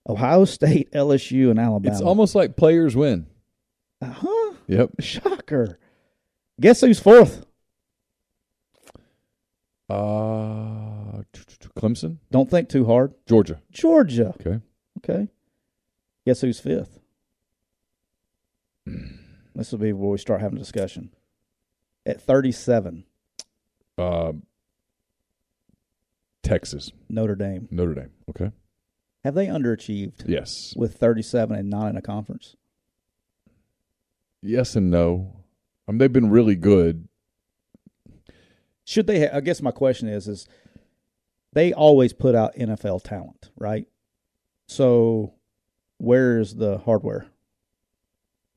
Ohio 0.08 0.44
State, 0.44 0.90
LSU 0.94 1.50
and 1.50 1.58
Alabama. 1.58 1.92
It's 1.94 2.02
almost 2.02 2.34
like 2.34 2.56
players 2.56 2.96
win. 2.96 3.26
Uh 4.02 4.06
huh. 4.06 4.54
Yep. 4.66 4.90
Shocker. 5.00 5.78
Guess 6.60 6.80
who's 6.82 7.00
fourth? 7.00 7.44
Uh, 9.88 11.22
Clemson, 11.76 12.18
Don't 12.30 12.48
think 12.48 12.68
too 12.68 12.84
hard. 12.86 13.12
Georgia. 13.26 13.60
Georgia. 13.72 14.34
Okay. 14.40 14.60
Okay. 14.98 15.28
Guess 16.24 16.42
who's 16.42 16.60
fifth? 16.60 17.00
this 19.54 19.72
will 19.72 19.78
be 19.80 19.92
where 19.92 20.10
we 20.10 20.18
start 20.18 20.40
having 20.40 20.56
a 20.58 20.60
discussion. 20.60 21.10
At 22.06 22.20
37, 22.22 23.04
Uh, 23.98 24.32
Texas, 26.42 26.92
Notre 27.08 27.34
Dame. 27.34 27.68
Notre 27.70 27.94
Dame. 27.94 28.10
Okay. 28.30 28.52
Have 29.24 29.34
they 29.34 29.46
underachieved 29.46 30.24
Yes. 30.26 30.72
with 30.76 30.94
37 30.96 31.56
and 31.58 31.68
not 31.68 31.90
in 31.90 31.96
a 31.96 32.02
conference? 32.02 32.56
Yes 34.42 34.74
and 34.76 34.90
no. 34.90 35.36
I 35.86 35.92
mean, 35.92 35.98
they've 35.98 36.12
been 36.12 36.30
really 36.30 36.56
good. 36.56 37.06
Should 38.84 39.06
they? 39.06 39.20
Ha- 39.26 39.36
I 39.36 39.40
guess 39.40 39.60
my 39.60 39.70
question 39.70 40.08
is: 40.08 40.26
is 40.26 40.48
they 41.52 41.72
always 41.72 42.12
put 42.12 42.34
out 42.34 42.54
NFL 42.56 43.02
talent, 43.02 43.50
right? 43.58 43.86
So, 44.66 45.34
where 45.98 46.38
is 46.38 46.56
the 46.56 46.78
hardware? 46.78 47.26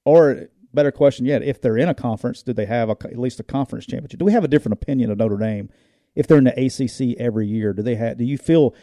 Or 0.05 0.47
better 0.74 0.91
question 0.91 1.26
yet: 1.26 1.43
if 1.43 1.61
they're 1.61 1.78
in 1.78 1.89
a 1.89 1.93
conference, 1.93 2.41
do 2.43 2.53
they 2.53 2.66
have 2.66 2.89
a, 2.89 2.95
at 3.03 3.20
least 3.20 3.39
a 3.39 3.43
conference 3.43 3.86
championship? 3.86 4.20
Do 4.20 4.26
we 4.26 4.32
have 4.32 4.43
a 4.45 4.47
different 4.47 4.74
opinion 4.82 5.11
of 5.11 5.18
Notre 5.18 5.38
Dame? 5.38 5.70
If 6.16 6.28
they're 6.28 6.38
in 6.38 6.43
the 6.45 6.51
ACC 6.66 7.18
every 7.20 7.47
year, 7.47 7.74
do 7.74 7.82
they 7.82 7.95
have? 7.95 8.18
Do 8.18 8.24
you 8.24 8.38
feel? 8.38 8.74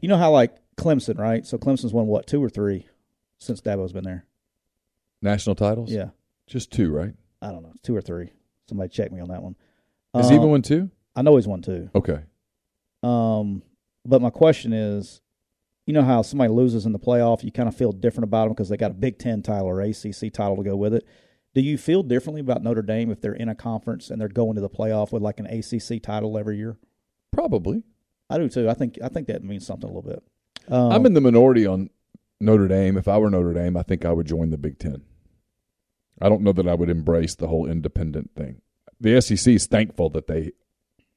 You 0.00 0.08
know 0.08 0.16
how 0.18 0.30
like 0.32 0.54
Clemson, 0.78 1.18
right? 1.18 1.44
So 1.46 1.58
Clemson's 1.58 1.92
won 1.92 2.06
what 2.06 2.26
two 2.26 2.42
or 2.42 2.48
three 2.48 2.86
since 3.38 3.60
Dabo's 3.60 3.92
been 3.92 4.04
there? 4.04 4.24
National 5.20 5.54
titles? 5.56 5.90
Yeah, 5.90 6.10
Just 6.46 6.70
two, 6.72 6.90
right? 6.90 7.12
I 7.42 7.50
don't 7.50 7.62
know, 7.62 7.72
two 7.82 7.94
or 7.94 8.00
three. 8.00 8.30
Somebody 8.68 8.88
check 8.90 9.12
me 9.12 9.20
on 9.20 9.28
that 9.28 9.42
one. 9.42 9.56
Has 10.14 10.28
he 10.28 10.36
Um, 10.36 10.40
even 10.40 10.50
won 10.50 10.62
two? 10.62 10.90
I 11.16 11.22
know 11.22 11.36
he's 11.36 11.46
won 11.48 11.60
two. 11.62 11.90
Okay. 11.94 12.20
Um, 13.02 13.62
but 14.04 14.22
my 14.22 14.30
question 14.30 14.72
is, 14.72 15.20
you 15.86 15.92
know 15.94 16.02
how 16.02 16.22
somebody 16.22 16.52
loses 16.52 16.84
in 16.86 16.92
the 16.92 16.98
playoff, 16.98 17.42
you 17.42 17.50
kind 17.52 17.68
of 17.68 17.74
feel 17.76 17.92
different 17.92 18.24
about 18.24 18.44
them 18.44 18.52
because 18.52 18.68
they 18.68 18.76
got 18.76 18.90
a 18.90 18.94
Big 18.94 19.18
Ten 19.18 19.42
title 19.42 19.66
or 19.68 19.80
ACC 19.80 20.32
title 20.32 20.56
to 20.56 20.62
go 20.62 20.76
with 20.76 20.94
it. 20.94 21.06
Do 21.54 21.62
you 21.62 21.78
feel 21.78 22.02
differently 22.02 22.40
about 22.40 22.62
Notre 22.62 22.82
Dame 22.82 23.10
if 23.10 23.20
they're 23.20 23.32
in 23.32 23.48
a 23.48 23.54
conference 23.54 24.10
and 24.10 24.20
they're 24.20 24.28
going 24.28 24.54
to 24.56 24.60
the 24.60 24.68
playoff 24.68 25.12
with 25.12 25.22
like 25.22 25.40
an 25.40 25.46
ACC 25.46 26.02
title 26.02 26.36
every 26.36 26.56
year? 26.58 26.76
Probably. 27.32 27.82
I 28.30 28.36
do 28.38 28.48
too. 28.48 28.68
I 28.68 28.74
think 28.74 28.98
I 29.02 29.08
think 29.08 29.28
that 29.28 29.42
means 29.42 29.66
something 29.66 29.88
a 29.88 29.92
little 29.92 30.08
bit. 30.08 30.22
Um, 30.70 30.92
I'm 30.92 31.06
in 31.06 31.14
the 31.14 31.20
minority 31.20 31.66
on 31.66 31.90
Notre 32.40 32.68
Dame. 32.68 32.96
If 32.96 33.08
I 33.08 33.18
were 33.18 33.30
Notre 33.30 33.54
Dame, 33.54 33.76
I 33.76 33.82
think 33.82 34.04
I 34.04 34.12
would 34.12 34.26
join 34.26 34.50
the 34.50 34.58
Big 34.58 34.78
Ten. 34.78 35.02
I 36.20 36.28
don't 36.28 36.42
know 36.42 36.52
that 36.52 36.66
I 36.68 36.74
would 36.74 36.90
embrace 36.90 37.34
the 37.34 37.48
whole 37.48 37.66
independent 37.66 38.30
thing. 38.36 38.60
The 39.00 39.20
SEC 39.20 39.54
is 39.54 39.66
thankful 39.66 40.10
that 40.10 40.26
they 40.26 40.52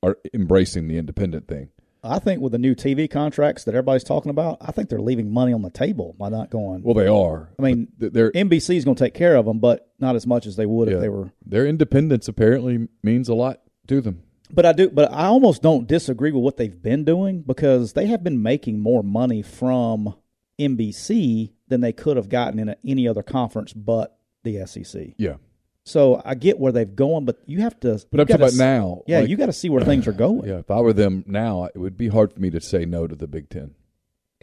are 0.03 0.17
embracing 0.33 0.87
the 0.87 0.97
independent 0.97 1.47
thing. 1.47 1.69
I 2.03 2.17
think 2.17 2.41
with 2.41 2.51
the 2.51 2.57
new 2.57 2.73
TV 2.73 3.09
contracts 3.09 3.63
that 3.65 3.75
everybody's 3.75 4.03
talking 4.03 4.31
about, 4.31 4.57
I 4.61 4.71
think 4.71 4.89
they're 4.89 4.99
leaving 5.01 5.31
money 5.31 5.53
on 5.53 5.61
the 5.61 5.69
table 5.69 6.15
by 6.17 6.29
not 6.29 6.49
going. 6.49 6.81
Well, 6.81 6.95
they 6.95 7.07
are. 7.07 7.49
I 7.59 7.61
mean, 7.61 7.89
they're 7.97 8.31
NBC 8.31 8.75
is 8.77 8.85
going 8.85 8.95
to 8.95 9.03
take 9.03 9.13
care 9.13 9.35
of 9.35 9.45
them, 9.45 9.59
but 9.59 9.91
not 9.99 10.15
as 10.15 10.25
much 10.25 10.47
as 10.47 10.55
they 10.55 10.65
would 10.65 10.87
Yeah. 10.87 10.95
if 10.95 11.01
they 11.01 11.09
were 11.09 11.31
their 11.45 11.67
independence 11.67 12.27
apparently 12.27 12.87
means 13.03 13.29
a 13.29 13.35
lot 13.35 13.61
to 13.87 14.01
them. 14.01 14.23
But 14.53 14.65
I 14.65 14.73
do, 14.73 14.89
but 14.89 15.11
I 15.11 15.25
almost 15.25 15.61
don't 15.61 15.87
disagree 15.87 16.31
with 16.31 16.43
what 16.43 16.57
they've 16.57 16.81
been 16.81 17.03
doing 17.05 17.41
because 17.41 17.93
they 17.93 18.07
have 18.07 18.23
been 18.23 18.41
making 18.41 18.79
more 18.79 19.03
money 19.03 19.41
from 19.41 20.15
NBC 20.59 21.51
than 21.67 21.81
they 21.81 21.93
could 21.93 22.17
have 22.17 22.29
gotten 22.29 22.59
in 22.59 22.69
a, 22.69 22.77
any 22.85 23.07
other 23.07 23.23
conference 23.23 23.73
but 23.73 24.17
the 24.43 24.65
SEC. 24.65 25.09
Yeah, 25.17 25.35
So 25.85 26.21
I 26.25 26.35
get 26.35 26.59
where 26.59 26.71
they've 26.71 26.95
going, 26.95 27.25
but 27.25 27.37
you 27.45 27.61
have 27.61 27.79
to. 27.81 28.01
but 28.11 28.19
I'm 28.19 28.27
talking 28.27 28.35
about 28.41 28.53
now. 28.55 29.01
Yeah, 29.07 29.19
like- 29.21 29.29
you 29.29 29.37
got 29.37 29.45
to 29.47 29.53
see 29.53 29.69
where 29.69 29.83
things 29.83 30.07
are 30.07 30.11
going. 30.25 30.47
Yeah, 30.47 30.57
if 30.59 30.69
I 30.71 30.79
were 30.81 30.93
them 30.93 31.23
now, 31.27 31.65
it 31.65 31.77
would 31.77 31.97
be 31.97 32.07
hard 32.09 32.33
for 32.33 32.39
me 32.39 32.49
to 32.51 32.61
say 32.61 32.85
no 32.85 33.07
to 33.07 33.15
the 33.15 33.27
Big 33.27 33.49
Ten. 33.49 33.75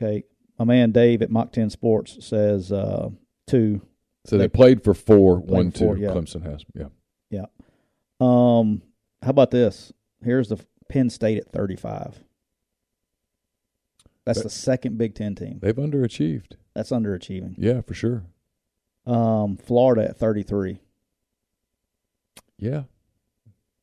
Okay, 0.01 0.25
my 0.59 0.65
man 0.65 0.93
Dave 0.93 1.23
at 1.23 1.31
Mock 1.31 1.53
Ten 1.53 1.71
Sports 1.71 2.25
says 2.25 2.71
uh, 2.73 3.09
two. 3.49 3.81
So 4.27 4.37
they, 4.39 4.45
They 4.45 4.49
played 4.49 4.85
for 4.85 4.95
four, 4.95 5.41
played 5.41 5.51
one, 5.51 5.71
for 5.73 5.79
four, 5.79 5.97
two. 5.97 6.03
yeah. 6.03 6.09
Clemson 6.11 6.43
has. 6.45 6.65
Yeah, 6.75 6.87
Yeah. 7.31 7.47
Um. 8.21 8.83
How 9.23 9.31
about 9.31 9.51
this? 9.51 9.93
Here's 10.23 10.49
the 10.49 10.59
Penn 10.89 11.11
State 11.11 11.39
at 11.39 11.51
35. 11.53 12.25
That's 14.25 14.39
That- 14.39 14.45
the 14.45 14.51
second 14.51 14.99
Big 14.99 15.15
Ten 15.15 15.35
team. 15.35 15.59
they've 15.63 15.75
underachieved. 15.75 16.53
That's 16.75 16.91
underachieving. 16.91 17.55
Yeah, 17.59 17.81
for 17.81 17.95
sure. 17.95 18.25
Um, 19.07 19.57
Florida 19.57 20.09
at 20.11 20.17
33. 20.17 20.81
Yeah. 22.59 22.85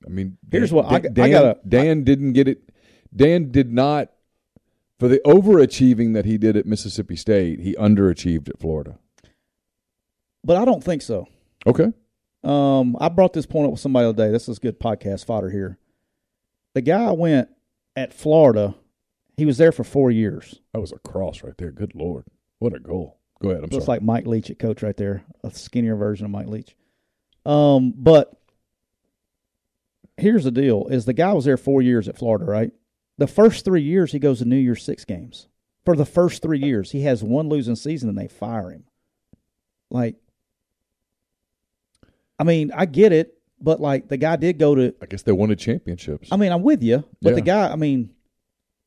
I 0.05 0.09
mean, 0.09 0.37
Here's 0.51 0.69
Dan- 0.69 0.75
what 0.75 0.85
I 0.85 0.99
Dan, 0.99 1.01
got- 1.01 1.09
I 1.09 1.13
Dan, 1.13 1.31
gotta- 1.31 1.59
Dan 1.67 2.03
didn't 2.03 2.33
get 2.33 2.47
it. 2.47 2.69
Dan 3.15 3.51
did 3.51 3.73
not 3.73 4.11
for 4.99 5.07
the 5.07 5.19
overachieving 5.25 6.13
that 6.13 6.25
he 6.25 6.37
did 6.37 6.55
at 6.55 6.65
Mississippi 6.65 7.15
State. 7.15 7.61
He 7.61 7.73
underachieved 7.75 8.49
at 8.49 8.59
Florida. 8.59 8.99
But 10.43 10.57
I 10.57 10.65
don't 10.65 10.83
think 10.83 11.01
so. 11.01 11.27
Okay. 11.65 11.91
Um, 12.43 12.95
I 12.99 13.09
brought 13.09 13.33
this 13.33 13.47
point 13.47 13.65
up 13.65 13.71
with 13.71 13.79
somebody 13.79 14.03
the 14.05 14.09
other 14.09 14.25
day. 14.27 14.31
This 14.31 14.47
is 14.47 14.59
good 14.59 14.79
podcast 14.79 15.25
fodder 15.25 15.49
here. 15.49 15.79
The 16.75 16.81
guy 16.81 17.09
went 17.11 17.49
at 17.95 18.13
Florida. 18.13 18.75
He 19.37 19.45
was 19.45 19.57
there 19.57 19.71
for 19.71 19.83
four 19.83 20.11
years. 20.11 20.59
That 20.73 20.81
was 20.81 20.91
a 20.91 20.99
cross 20.99 21.41
right 21.41 21.57
there. 21.57 21.71
Good 21.71 21.95
lord, 21.95 22.25
what 22.59 22.75
a 22.75 22.79
goal! 22.79 23.17
Go 23.41 23.49
ahead. 23.49 23.63
I'm 23.63 23.69
Looks 23.69 23.85
sorry. 23.85 23.97
like 23.97 24.03
Mike 24.03 24.27
Leach 24.27 24.51
at 24.51 24.59
coach 24.59 24.83
right 24.83 24.95
there, 24.95 25.23
a 25.43 25.51
skinnier 25.51 25.95
version 25.95 26.25
of 26.25 26.31
Mike 26.31 26.47
Leach. 26.47 26.75
Um, 27.45 27.93
but 27.95 28.37
here's 30.17 30.43
the 30.43 30.51
deal: 30.51 30.87
is 30.87 31.05
the 31.05 31.13
guy 31.13 31.33
was 31.33 31.45
there 31.45 31.57
four 31.57 31.81
years 31.81 32.07
at 32.07 32.17
Florida, 32.17 32.45
right? 32.45 32.71
The 33.17 33.27
first 33.27 33.63
three 33.63 33.81
years 33.81 34.11
he 34.11 34.19
goes 34.19 34.39
to 34.39 34.45
New 34.45 34.57
Year's 34.57 34.83
Six 34.83 35.05
games. 35.05 35.47
For 35.85 35.95
the 35.95 36.05
first 36.05 36.41
three 36.41 36.59
years, 36.59 36.91
he 36.91 37.01
has 37.01 37.23
one 37.23 37.47
losing 37.47 37.75
season, 37.75 38.09
and 38.09 38.17
they 38.17 38.27
fire 38.27 38.71
him. 38.71 38.83
Like, 39.91 40.15
I 42.39 42.43
mean, 42.43 42.71
I 42.75 42.85
get 42.85 43.13
it, 43.13 43.34
but 43.65 43.81
like 43.81 44.07
the 44.07 44.15
guy 44.17 44.35
did 44.37 44.57
go 44.59 44.75
to. 44.75 44.93
I 45.01 45.07
guess 45.07 45.23
they 45.23 45.31
wanted 45.33 45.59
championships. 45.59 46.29
I 46.31 46.37
mean, 46.37 46.51
I'm 46.53 46.61
with 46.63 46.81
you, 46.83 47.03
but 47.21 47.35
the 47.35 47.41
guy, 47.41 47.69
I 47.71 47.75
mean, 47.75 48.11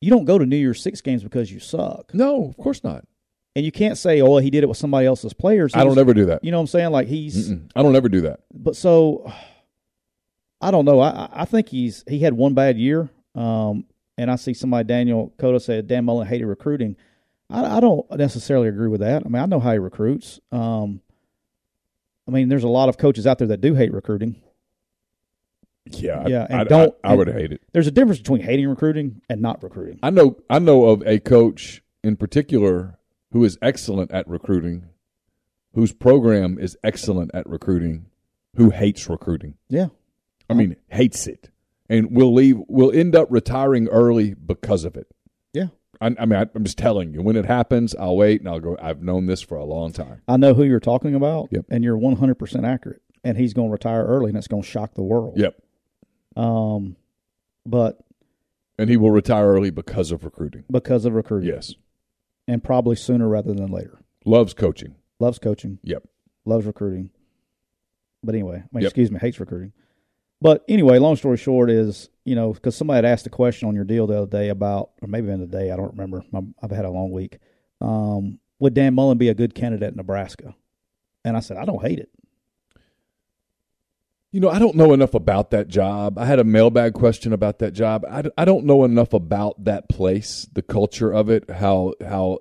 you 0.01 0.09
don't 0.09 0.25
go 0.25 0.37
to 0.39 0.45
New 0.45 0.55
Year's 0.57 0.81
Six 0.81 1.01
games 1.01 1.21
because 1.21 1.51
you 1.51 1.59
suck, 1.59 2.13
no, 2.13 2.45
of 2.45 2.57
course 2.57 2.83
not. 2.83 3.05
and 3.55 3.65
you 3.65 3.71
can't 3.71 3.97
say, 3.97 4.21
"Oh, 4.21 4.37
he 4.37 4.49
did 4.49 4.63
it 4.63 4.67
with 4.67 4.77
somebody 4.77 5.05
else's 5.05 5.33
players." 5.33 5.75
I 5.75 5.83
don't 5.83 5.97
ever 5.99 6.13
do 6.13 6.25
that. 6.27 6.43
You 6.43 6.51
know 6.51 6.57
what 6.57 6.61
I'm 6.61 6.67
saying? 6.67 6.91
Like 6.91 7.07
he's, 7.07 7.51
Mm-mm. 7.51 7.69
I 7.75 7.83
don't 7.83 7.95
ever 7.95 8.09
do 8.09 8.21
that. 8.21 8.39
but 8.53 8.75
so 8.75 9.31
I 10.61 10.71
don't 10.71 10.85
know. 10.85 10.99
I 10.99 11.09
I- 11.09 11.29
I 11.41 11.45
think 11.45 11.69
he's 11.69 12.03
he 12.07 12.19
had 12.19 12.33
one 12.33 12.53
bad 12.53 12.77
year. 12.77 13.09
Um, 13.35 13.85
and 14.17 14.29
I 14.29 14.35
see 14.35 14.53
somebody 14.53 14.85
Daniel 14.85 15.33
Cota 15.37 15.59
said 15.59 15.87
Dan 15.87 16.03
Mullen 16.05 16.27
hated 16.27 16.45
recruiting. 16.45 16.97
I, 17.49 17.77
I 17.77 17.79
don't 17.79 18.05
necessarily 18.17 18.67
agree 18.67 18.89
with 18.89 18.99
that. 19.01 19.23
I 19.25 19.29
mean, 19.29 19.41
I 19.41 19.45
know 19.45 19.59
how 19.61 19.71
he 19.71 19.77
recruits. 19.79 20.39
Um, 20.51 21.01
I 22.27 22.31
mean, 22.31 22.49
there's 22.49 22.63
a 22.65 22.67
lot 22.69 22.89
of 22.89 22.97
coaches 22.97 23.25
out 23.25 23.37
there 23.39 23.47
that 23.47 23.61
do 23.61 23.73
hate 23.75 23.93
recruiting. 23.93 24.35
Yeah, 25.91 26.27
Yeah, 26.27 26.41
I, 26.43 26.45
and 26.45 26.61
I- 26.61 26.63
don't- 26.65 26.95
I, 27.03 27.11
I 27.11 27.15
would 27.15 27.27
hate 27.29 27.51
it. 27.51 27.61
There's 27.73 27.87
a 27.87 27.91
difference 27.91 28.19
between 28.19 28.41
hating 28.41 28.67
recruiting 28.69 29.21
and 29.29 29.41
not 29.41 29.61
recruiting. 29.63 29.99
I 30.03 30.09
know. 30.09 30.37
I 30.49 30.59
know 30.59 30.85
of 30.85 31.01
a 31.05 31.19
coach 31.19 31.81
in 32.03 32.15
particular 32.15 32.97
who 33.31 33.43
is 33.43 33.57
excellent 33.61 34.11
at 34.11 34.27
recruiting, 34.27 34.85
whose 35.73 35.93
program 35.93 36.57
is 36.59 36.77
excellent 36.83 37.31
at 37.33 37.47
recruiting, 37.47 38.05
who 38.55 38.69
hates 38.71 39.07
recruiting. 39.09 39.55
Yeah, 39.69 39.87
I 40.49 40.53
mean, 40.53 40.75
hates 40.89 41.27
it, 41.27 41.49
and 41.89 42.11
will 42.11 42.33
leave. 42.33 42.57
Will 42.67 42.91
end 42.91 43.15
up 43.15 43.27
retiring 43.29 43.87
early 43.87 44.33
because 44.33 44.83
of 44.85 44.95
it. 44.95 45.07
yeah. 45.53 45.67
I, 46.01 46.07
I 46.17 46.25
mean, 46.25 46.39
I, 46.39 46.45
I'm 46.55 46.63
just 46.63 46.77
telling 46.77 47.13
you. 47.13 47.21
When 47.21 47.35
it 47.35 47.45
happens, 47.45 47.93
I'll 47.95 48.15
wait 48.15 48.39
and 48.39 48.47
I'll 48.49 48.59
go. 48.61 48.77
I've 48.81 49.01
known 49.03 49.25
this 49.25 49.41
for 49.41 49.57
a 49.57 49.65
long 49.65 49.91
time. 49.91 50.21
I 50.29 50.37
know 50.37 50.53
who 50.53 50.63
you're 50.63 50.79
talking 50.79 51.13
about, 51.13 51.49
Yep. 51.51 51.65
and 51.69 51.83
you're 51.83 51.97
100 51.97 52.35
percent 52.35 52.65
accurate. 52.65 53.01
And 53.21 53.37
he's 53.37 53.53
going 53.53 53.67
to 53.67 53.71
retire 53.73 54.05
early, 54.05 54.29
and 54.29 54.37
it's 54.37 54.47
going 54.47 54.63
to 54.63 54.67
shock 54.69 54.93
the 54.93 55.03
world. 55.03 55.33
Yep, 55.37 55.55
Um, 56.35 56.95
but 57.65 57.99
and 58.77 58.89
he 58.89 58.97
will 58.97 59.11
retire 59.11 59.47
early 59.47 59.71
because 59.71 60.11
of 60.11 60.23
recruiting. 60.23 60.63
because 60.71 61.05
of 61.05 61.13
recruiting, 61.13 61.49
Yes, 61.49 61.73
and 62.47 62.63
probably 62.63 62.95
sooner 62.95 63.27
rather 63.27 63.53
than 63.53 63.67
later. 63.71 63.99
loves 64.25 64.53
coaching. 64.53 64.95
Loves 65.19 65.37
coaching. 65.39 65.79
Yep. 65.83 66.03
Loves 66.45 66.65
recruiting. 66.65 67.09
But 68.23 68.35
anyway, 68.35 68.57
I 68.57 68.67
mean, 68.71 68.83
Yep. 68.83 68.89
excuse 68.89 69.11
me, 69.11 69.19
hates 69.19 69.39
recruiting. 69.39 69.73
But 70.41 70.63
anyway, 70.69 70.97
long 70.99 71.17
story 71.17 71.35
short 71.35 71.69
is, 71.69 72.09
you 72.23 72.35
know, 72.35 72.53
because 72.53 72.73
somebody 72.75 72.95
had 72.97 73.05
asked 73.05 73.27
a 73.27 73.29
question 73.29 73.67
on 73.67 73.75
your 73.75 73.83
deal 73.83 74.07
the 74.07 74.21
other 74.21 74.31
day 74.31 74.47
about, 74.49 74.91
or 75.01 75.07
maybe 75.09 75.29
in 75.29 75.41
the 75.41 75.47
day, 75.47 75.71
I 75.71 75.75
don't 75.75 75.91
remember. 75.91 76.23
I've 76.61 76.71
had 76.71 76.85
a 76.85 76.89
long 76.89 77.11
week. 77.11 77.39
Um, 77.81 78.39
would 78.59 78.73
Dan 78.73 78.93
Mullen 78.93 79.17
be 79.17 79.27
a 79.27 79.33
good 79.33 79.53
candidate 79.53 79.89
in 79.91 79.97
Nebraska? 79.97 80.55
And 81.25 81.35
I 81.35 81.41
said, 81.41 81.57
I 81.57 81.65
don't 81.65 81.81
hate 81.85 81.99
it. 81.99 82.09
You 84.31 84.39
know, 84.39 84.49
I 84.49 84.59
don't 84.59 84.75
know 84.75 84.93
enough 84.93 85.15
about 85.15 85.51
that 85.51 85.67
job. 85.67 86.19
I 86.19 86.25
had 86.25 86.39
a 86.39 86.43
mailbag 86.43 86.93
question 86.93 87.33
about 87.33 87.59
that 87.59 87.71
job. 87.71 88.05
I, 88.09 88.23
I 88.37 88.45
don't 88.45 88.65
know 88.65 88.83
enough 88.83 89.13
about 89.13 89.63
that 89.65 89.89
place, 89.89 90.47
the 90.53 90.61
culture 90.61 91.11
of 91.11 91.29
it, 91.29 91.49
how 91.49 91.93
how. 92.05 92.39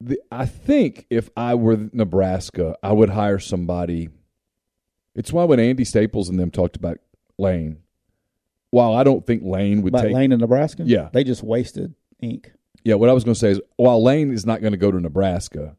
The, 0.00 0.20
I 0.30 0.46
think 0.46 1.06
if 1.10 1.28
I 1.36 1.56
were 1.56 1.88
Nebraska, 1.92 2.76
I 2.82 2.92
would 2.92 3.10
hire 3.10 3.38
somebody. 3.38 4.08
It's 5.14 5.32
why 5.32 5.44
when 5.44 5.60
Andy 5.60 5.84
Staples 5.84 6.28
and 6.28 6.38
them 6.38 6.50
talked 6.50 6.76
about 6.76 6.98
Lane, 7.36 7.78
while 8.70 8.94
I 8.94 9.02
don't 9.02 9.26
think 9.26 9.42
Lane 9.44 9.82
would 9.82 9.92
About 9.92 10.04
take 10.04 10.14
Lane 10.14 10.32
in 10.32 10.40
Nebraska? 10.40 10.84
Yeah. 10.86 11.08
They 11.12 11.24
just 11.24 11.42
wasted 11.42 11.94
ink. 12.20 12.52
Yeah, 12.84 12.94
what 12.94 13.10
I 13.10 13.12
was 13.12 13.24
going 13.24 13.34
to 13.34 13.40
say 13.40 13.50
is 13.50 13.60
while 13.76 14.02
Lane 14.02 14.32
is 14.32 14.46
not 14.46 14.60
going 14.60 14.72
to 14.72 14.78
go 14.78 14.90
to 14.90 15.00
Nebraska, 15.00 15.76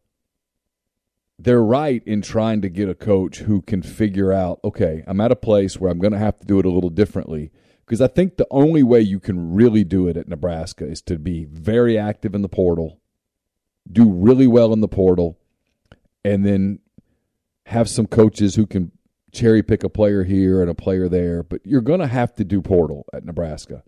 they're 1.43 1.63
right 1.63 2.03
in 2.05 2.21
trying 2.21 2.61
to 2.61 2.69
get 2.69 2.87
a 2.87 2.93
coach 2.93 3.39
who 3.39 3.61
can 3.61 3.81
figure 3.81 4.31
out, 4.31 4.59
okay, 4.63 5.03
I'm 5.07 5.19
at 5.21 5.31
a 5.31 5.35
place 5.35 5.79
where 5.79 5.91
I'm 5.91 5.99
going 5.99 6.13
to 6.13 6.19
have 6.19 6.37
to 6.39 6.45
do 6.45 6.59
it 6.59 6.65
a 6.65 6.69
little 6.69 6.89
differently. 6.89 7.51
Because 7.85 7.99
I 7.99 8.07
think 8.07 8.37
the 8.37 8.47
only 8.51 8.83
way 8.83 9.01
you 9.01 9.19
can 9.19 9.53
really 9.53 9.83
do 9.83 10.07
it 10.07 10.17
at 10.17 10.27
Nebraska 10.27 10.85
is 10.85 11.01
to 11.03 11.17
be 11.17 11.45
very 11.45 11.97
active 11.97 12.35
in 12.35 12.41
the 12.41 12.47
portal, 12.47 12.99
do 13.91 14.09
really 14.09 14.47
well 14.47 14.71
in 14.71 14.81
the 14.81 14.87
portal, 14.87 15.39
and 16.23 16.45
then 16.45 16.79
have 17.65 17.89
some 17.89 18.05
coaches 18.05 18.55
who 18.55 18.67
can 18.67 18.91
cherry 19.31 19.63
pick 19.63 19.83
a 19.83 19.89
player 19.89 20.23
here 20.23 20.61
and 20.61 20.69
a 20.69 20.75
player 20.75 21.09
there. 21.09 21.41
But 21.41 21.61
you're 21.65 21.81
going 21.81 22.01
to 22.01 22.07
have 22.07 22.35
to 22.35 22.43
do 22.43 22.61
portal 22.61 23.05
at 23.13 23.25
Nebraska. 23.25 23.83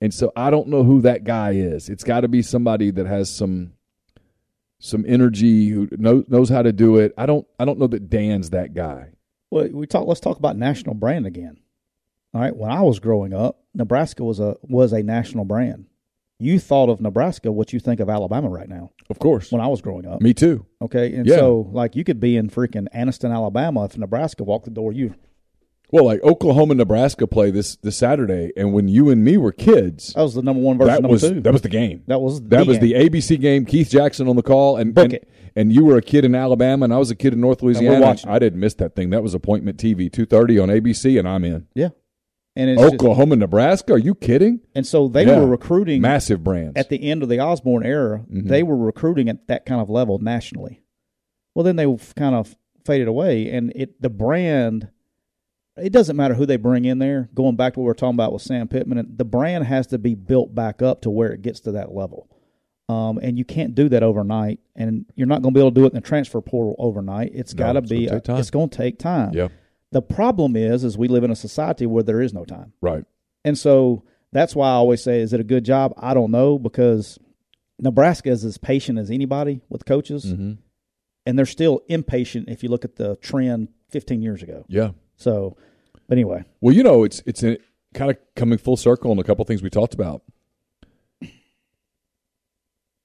And 0.00 0.12
so 0.12 0.32
I 0.36 0.50
don't 0.50 0.68
know 0.68 0.82
who 0.82 1.00
that 1.02 1.24
guy 1.24 1.52
is. 1.52 1.88
It's 1.88 2.04
got 2.04 2.20
to 2.20 2.28
be 2.28 2.42
somebody 2.42 2.90
that 2.90 3.06
has 3.06 3.34
some 3.34 3.72
some 4.80 5.04
energy 5.08 5.68
who 5.68 5.88
knows 5.92 6.24
knows 6.28 6.48
how 6.48 6.62
to 6.62 6.72
do 6.72 6.96
it. 6.98 7.12
I 7.18 7.26
don't 7.26 7.46
I 7.58 7.64
don't 7.64 7.78
know 7.78 7.86
that 7.88 8.08
Dan's 8.08 8.50
that 8.50 8.74
guy. 8.74 9.10
Well, 9.50 9.68
we 9.72 9.86
talk. 9.86 10.06
Let's 10.06 10.20
talk 10.20 10.38
about 10.38 10.56
national 10.56 10.94
brand 10.94 11.26
again. 11.26 11.58
All 12.34 12.40
right. 12.40 12.54
When 12.54 12.70
I 12.70 12.82
was 12.82 12.98
growing 13.00 13.32
up, 13.32 13.60
Nebraska 13.74 14.22
was 14.24 14.40
a 14.40 14.56
was 14.62 14.92
a 14.92 15.02
national 15.02 15.44
brand. 15.44 15.86
You 16.40 16.60
thought 16.60 16.88
of 16.88 17.00
Nebraska, 17.00 17.50
what 17.50 17.72
you 17.72 17.80
think 17.80 17.98
of 17.98 18.08
Alabama 18.08 18.48
right 18.48 18.68
now. 18.68 18.92
Of 19.10 19.18
course. 19.18 19.50
When 19.50 19.60
I 19.60 19.66
was 19.66 19.80
growing 19.80 20.06
up, 20.06 20.20
Me 20.20 20.32
too. 20.34 20.66
okay, 20.80 21.12
and 21.14 21.26
Yeah. 21.26 21.36
so 21.36 21.68
like 21.72 21.96
you 21.96 22.04
could 22.04 22.20
be 22.20 22.36
in 22.36 22.48
freaking 22.48 22.86
Anniston, 22.94 23.32
Alabama, 23.34 23.84
if 23.86 23.98
Nebraska 23.98 24.44
walked 24.44 24.66
the 24.66 24.70
door, 24.70 24.92
you 24.92 25.14
Well, 25.90 26.04
like 26.04 26.22
Oklahoma 26.22 26.74
Nebraska 26.74 27.26
play 27.26 27.50
this 27.50 27.76
this 27.76 27.96
Saturday 27.96 28.52
and 28.56 28.74
when 28.74 28.88
you 28.88 29.08
and 29.08 29.24
me 29.24 29.36
were 29.38 29.52
kids, 29.52 30.12
that 30.12 30.22
was 30.22 30.34
the 30.34 30.42
number 30.42 30.60
one 30.62 30.76
versus 30.76 30.88
that 30.96 31.02
number 31.02 31.12
was 31.14 31.22
two. 31.22 31.40
that 31.40 31.52
was 31.52 31.62
the 31.62 31.68
game. 31.70 32.02
that 32.08 32.20
was 32.20 32.42
That 32.42 32.66
was 32.66 32.78
game. 32.78 32.92
the 32.92 33.08
ABC 33.10 33.40
game. 33.40 33.64
Keith 33.64 33.88
Jackson 33.90 34.28
on 34.28 34.36
the 34.36 34.42
call, 34.42 34.76
and 34.76 34.94
Book 34.94 35.04
and, 35.06 35.14
it. 35.14 35.28
and 35.56 35.72
you 35.72 35.86
were 35.86 35.96
a 35.96 36.02
kid 36.02 36.26
in 36.26 36.34
Alabama, 36.34 36.84
and 36.84 36.92
I 36.92 36.98
was 36.98 37.10
a 37.10 37.14
kid 37.16 37.32
in 37.32 37.40
North 37.40 37.62
Louisiana. 37.62 38.00
watching 38.00 38.30
I 38.30 38.38
didn't 38.38 38.60
miss 38.60 38.74
that 38.74 38.94
thing. 38.94 39.08
That 39.10 39.22
was 39.22 39.32
appointment 39.32 39.78
TV, 39.78 40.12
two 40.12 40.26
thirty 40.26 40.58
on 40.58 40.68
ABC, 40.68 41.18
and 41.18 41.26
I'm 41.26 41.42
in. 41.44 41.66
yeah, 41.74 41.88
and 42.54 42.68
it's 42.68 42.82
just, 42.82 42.94
Oklahoma, 42.96 43.36
Nebraska. 43.36 43.94
Are 43.94 43.98
you 43.98 44.14
kidding? 44.14 44.60
and 44.74 44.86
so 44.86 45.08
they 45.08 45.24
Yeah. 45.24 45.40
were 45.40 45.46
recruiting 45.46 46.02
Massive 46.02 46.44
brands. 46.44 46.74
at 46.76 46.90
the 46.90 47.02
end 47.10 47.22
of 47.22 47.30
the 47.30 47.40
Osborne 47.40 47.86
era, 47.86 48.26
Mm-hmm. 48.30 48.46
they 48.48 48.62
were 48.62 48.76
recruiting 48.76 49.30
at 49.30 49.46
that 49.48 49.64
kind 49.64 49.80
of 49.80 49.88
level 49.88 50.18
nationally. 50.18 50.82
Well, 51.54 51.62
then 51.64 51.76
they 51.76 51.86
kind 52.14 52.34
of 52.34 52.56
faded 52.84 53.08
away, 53.08 53.50
and 53.50 53.72
it 53.74 54.02
the 54.02 54.10
brand. 54.10 54.88
It 55.80 55.92
doesn't 55.92 56.16
matter 56.16 56.34
who 56.34 56.46
they 56.46 56.56
bring 56.56 56.84
in 56.84 56.98
there. 56.98 57.28
Going 57.34 57.56
back 57.56 57.74
to 57.74 57.80
what 57.80 57.84
we 57.84 57.88
were 57.88 57.94
talking 57.94 58.14
about 58.14 58.32
with 58.32 58.42
Sam 58.42 58.68
Pittman, 58.68 59.14
the 59.16 59.24
brand 59.24 59.64
has 59.64 59.86
to 59.88 59.98
be 59.98 60.14
built 60.14 60.54
back 60.54 60.82
up 60.82 61.02
to 61.02 61.10
where 61.10 61.32
it 61.32 61.42
gets 61.42 61.60
to 61.60 61.72
that 61.72 61.92
level. 61.94 62.28
Um, 62.88 63.18
and 63.18 63.36
you 63.38 63.44
can't 63.44 63.74
do 63.74 63.88
that 63.90 64.02
overnight, 64.02 64.60
and 64.74 65.04
you're 65.14 65.26
not 65.26 65.42
going 65.42 65.52
to 65.52 65.58
be 65.58 65.60
able 65.60 65.70
to 65.72 65.74
do 65.74 65.84
it 65.84 65.88
in 65.92 65.94
the 65.96 66.00
transfer 66.00 66.40
portal 66.40 66.74
overnight. 66.78 67.32
It's 67.34 67.54
No, 67.54 67.58
got 67.58 67.72
to 67.74 67.80
gonna 67.82 67.86
be. 67.88 68.06
take 68.08 68.24
time. 68.24 68.36
It's 68.38 68.50
going 68.50 68.70
to 68.70 68.76
take 68.78 68.98
time. 68.98 69.32
yeah, 69.34 69.48
The 69.92 70.00
problem 70.00 70.56
is, 70.56 70.84
is 70.84 70.96
we 70.96 71.06
live 71.08 71.22
in 71.22 71.30
a 71.30 71.36
society 71.36 71.84
where 71.86 72.02
there 72.02 72.20
is 72.22 72.32
no 72.32 72.44
time. 72.44 72.72
right. 72.80 73.04
And 73.44 73.56
so 73.58 74.04
that's 74.32 74.54
why 74.56 74.68
I 74.68 74.72
always 74.72 75.02
say, 75.02 75.20
is 75.20 75.32
it 75.32 75.40
a 75.40 75.44
good 75.44 75.64
job? 75.64 75.92
I 75.98 76.12
don't 76.14 76.30
know 76.30 76.58
because 76.58 77.18
Nebraska 77.78 78.30
is 78.30 78.44
as 78.44 78.58
patient 78.58 78.98
as 78.98 79.10
anybody 79.10 79.60
with 79.68 79.84
coaches, 79.84 80.24
Mm-hmm. 80.24 80.52
and 81.26 81.38
they're 81.38 81.46
still 81.46 81.82
impatient 81.88 82.48
if 82.48 82.62
you 82.62 82.68
look 82.70 82.84
at 82.84 82.96
the 82.96 83.16
trend 83.16 83.68
15 83.90 84.22
years 84.22 84.42
ago. 84.42 84.64
Yeah. 84.68 84.90
So, 85.18 85.56
but 86.06 86.16
anyway, 86.16 86.44
Well, 86.60 86.74
you 86.74 86.82
know, 86.82 87.04
it's 87.04 87.22
it's 87.26 87.42
in, 87.42 87.58
kind 87.92 88.10
of 88.10 88.16
coming 88.34 88.56
full 88.56 88.76
circle 88.76 89.10
on 89.10 89.18
a 89.18 89.24
couple 89.24 89.44
things 89.44 89.62
we 89.62 89.68
talked 89.68 89.92
about. 89.92 90.22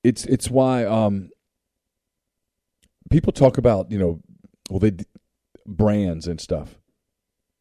It's 0.03 0.23
it's 0.25 0.49
why 0.49 0.85
um, 0.85 1.29
people 3.09 3.33
talk 3.33 3.57
about 3.57 3.91
you 3.91 3.97
know, 3.97 4.21
well 4.69 4.79
they 4.79 4.93
brands 5.65 6.27
and 6.27 6.39
stuff. 6.39 6.77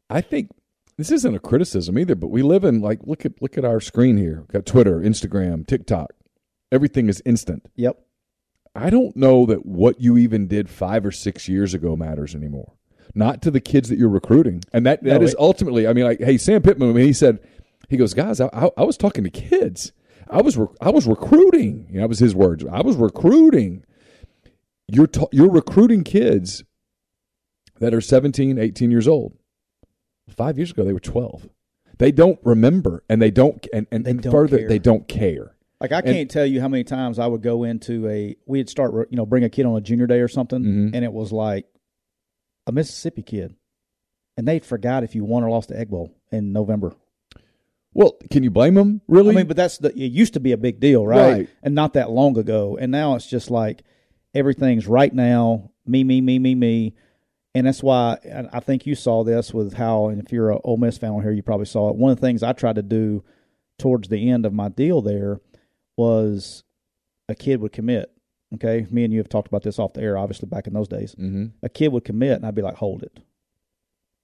I 0.09 0.21
think 0.21 0.51
this 0.97 1.09
isn't 1.09 1.35
a 1.35 1.39
criticism 1.39 1.97
either, 1.97 2.15
but 2.15 2.27
we 2.27 2.43
live 2.43 2.63
in 2.63 2.79
like 2.79 2.99
look 3.03 3.25
at 3.25 3.41
look 3.41 3.57
at 3.57 3.65
our 3.65 3.79
screen 3.79 4.17
here. 4.17 4.39
We've 4.41 4.47
got 4.49 4.65
Twitter, 4.65 4.99
Instagram, 4.99 5.65
TikTok. 5.65 6.11
Everything 6.71 7.09
is 7.09 7.21
instant. 7.25 7.65
yep. 7.75 7.99
I 8.75 8.89
don't 8.89 9.15
know 9.15 9.45
that 9.45 9.67
what 9.67 10.01
you 10.01 10.17
even 10.17 10.47
did 10.47 10.67
five 10.67 11.05
or 11.05 11.11
six 11.11 11.47
years 11.47 11.75
ago 11.75 11.95
matters 11.95 12.33
anymore. 12.33 12.73
Not 13.15 13.41
to 13.43 13.51
the 13.51 13.59
kids 13.61 13.89
that 13.89 13.97
you're 13.97 14.09
recruiting, 14.09 14.63
and 14.73 14.85
that 14.85 15.03
that 15.03 15.19
No, 15.19 15.25
is 15.25 15.33
it- 15.33 15.39
ultimately. 15.39 15.87
I 15.87 15.93
mean, 15.93 16.05
like, 16.05 16.19
hey, 16.19 16.37
Sam 16.37 16.61
Pittman. 16.61 16.89
I 16.89 16.93
mean, 16.93 17.05
he 17.05 17.13
said, 17.13 17.39
he 17.89 17.97
goes, 17.97 18.13
guys, 18.13 18.39
I, 18.41 18.47
I, 18.53 18.69
I 18.77 18.83
was 18.83 18.97
talking 18.97 19.23
to 19.23 19.29
kids. 19.29 19.91
I 20.29 20.41
was 20.41 20.57
rec- 20.57 20.69
I 20.81 20.89
was 20.89 21.05
recruiting. 21.05 21.85
You 21.89 21.95
know, 21.95 22.01
that 22.01 22.09
was 22.09 22.19
his 22.19 22.33
words. 22.33 22.63
I 22.71 22.81
was 22.81 22.95
recruiting. 22.95 23.83
You're 24.87 25.07
ta- 25.07 25.27
you're 25.31 25.51
recruiting 25.51 26.03
kids 26.03 26.63
that 27.79 27.93
are 27.93 28.01
17, 28.01 28.57
18 28.57 28.91
years 28.91 29.07
old. 29.07 29.37
Five 30.29 30.57
years 30.57 30.71
ago, 30.71 30.83
they 30.83 30.93
were 30.93 30.99
12. 30.99 31.49
They 31.99 32.11
don't 32.11 32.39
remember, 32.43 33.03
and 33.09 33.21
they 33.21 33.29
don't, 33.31 33.65
and, 33.73 33.85
and, 33.91 34.05
They 34.05 34.11
and 34.11 34.21
don't 34.23 34.31
further, 34.31 34.57
care. 34.59 34.67
they 34.69 34.79
don't 34.79 35.07
care. 35.07 35.55
Like 35.79 35.91
I 35.91 36.01
can't 36.01 36.31
tell 36.31 36.45
you 36.45 36.61
how 36.61 36.69
many 36.69 36.83
times 36.85 37.19
I 37.19 37.27
would 37.27 37.41
go 37.43 37.63
into 37.65 38.07
a 38.07 38.35
we'd 38.45 38.69
start 38.69 38.93
you 39.11 39.17
know 39.17 39.25
bring 39.25 39.43
a 39.43 39.49
kid 39.49 39.65
on 39.65 39.75
a 39.75 39.81
junior 39.81 40.07
day 40.07 40.21
or 40.21 40.29
something, 40.29 40.61
Mhm. 40.63 40.91
and 40.95 41.03
it 41.03 41.11
was 41.11 41.31
like 41.33 41.65
a 42.67 42.71
Mississippi 42.71 43.23
kid, 43.23 43.55
and 44.37 44.47
they 44.47 44.59
forgot 44.59 45.03
if 45.03 45.15
you 45.15 45.23
won 45.23 45.43
or 45.43 45.49
lost 45.49 45.69
the 45.69 45.79
Egg 45.79 45.89
Bowl 45.89 46.15
in 46.31 46.53
November. 46.53 46.93
Well, 47.93 48.17
can 48.31 48.43
you 48.43 48.49
blame 48.49 48.73
them? 48.73 49.01
Really? 49.07 49.31
I 49.31 49.37
mean, 49.37 49.47
but 49.47 49.57
that's 49.57 49.77
the 49.77 49.89
it 49.89 50.11
used 50.11 50.33
to 50.33 50.39
be 50.39 50.51
a 50.51 50.57
big 50.57 50.79
deal, 50.79 51.05
right? 51.05 51.31
Right. 51.31 51.49
And 51.61 51.75
not 51.75 51.93
that 51.93 52.09
long 52.09 52.37
ago. 52.37 52.77
And 52.79 52.91
now 52.91 53.15
it's 53.15 53.27
just 53.27 53.51
like 53.51 53.83
everything's 54.33 54.87
right 54.87 55.13
now, 55.13 55.71
me, 55.85 56.03
me, 56.03 56.21
me, 56.21 56.39
me, 56.39 56.55
me. 56.55 56.95
And 57.55 57.67
that's 57.67 57.83
why 57.83 58.17
I 58.51 58.59
think 58.61 58.87
you 58.87 58.95
saw 58.95 59.23
this 59.23 59.53
with 59.53 59.73
how, 59.73 60.07
and 60.07 60.19
if 60.19 60.31
you're 60.31 60.49
a 60.49 60.59
Ole 60.61 60.77
Miss 60.77 60.97
fan 60.97 61.11
on 61.11 61.21
here, 61.21 61.31
you 61.31 61.43
probably 61.43 61.67
saw 61.67 61.89
it. 61.89 61.95
One 61.95 62.11
of 62.11 62.19
the 62.19 62.25
things 62.25 62.41
I 62.41 62.53
tried 62.53 62.77
to 62.77 62.81
do 62.81 63.23
towards 63.77 64.07
the 64.07 64.31
end 64.31 64.47
of 64.47 64.53
my 64.53 64.69
deal 64.69 65.01
there 65.03 65.39
was 65.95 66.63
a 67.29 67.35
kid 67.35 67.61
would 67.61 67.71
commit. 67.71 68.11
Okay, 68.55 68.85
me 68.91 69.03
and 69.03 69.11
you 69.13 69.19
have 69.19 69.29
talked 69.29 69.47
about 69.47 69.63
this 69.63 69.79
off 69.79 69.93
the 69.93 70.01
air, 70.01 70.17
obviously 70.17 70.47
back 70.47 70.67
in 70.67 70.73
those 70.73 70.87
days. 70.87 71.15
mm-hmm. 71.15 71.45
A 71.63 71.69
kid 71.69 71.91
would 71.91 72.03
commit, 72.05 72.33
and 72.37 72.45
I'd 72.45 72.55
be 72.55 72.61
like, 72.61 72.75
"Hold 72.75 73.03
it, 73.03 73.19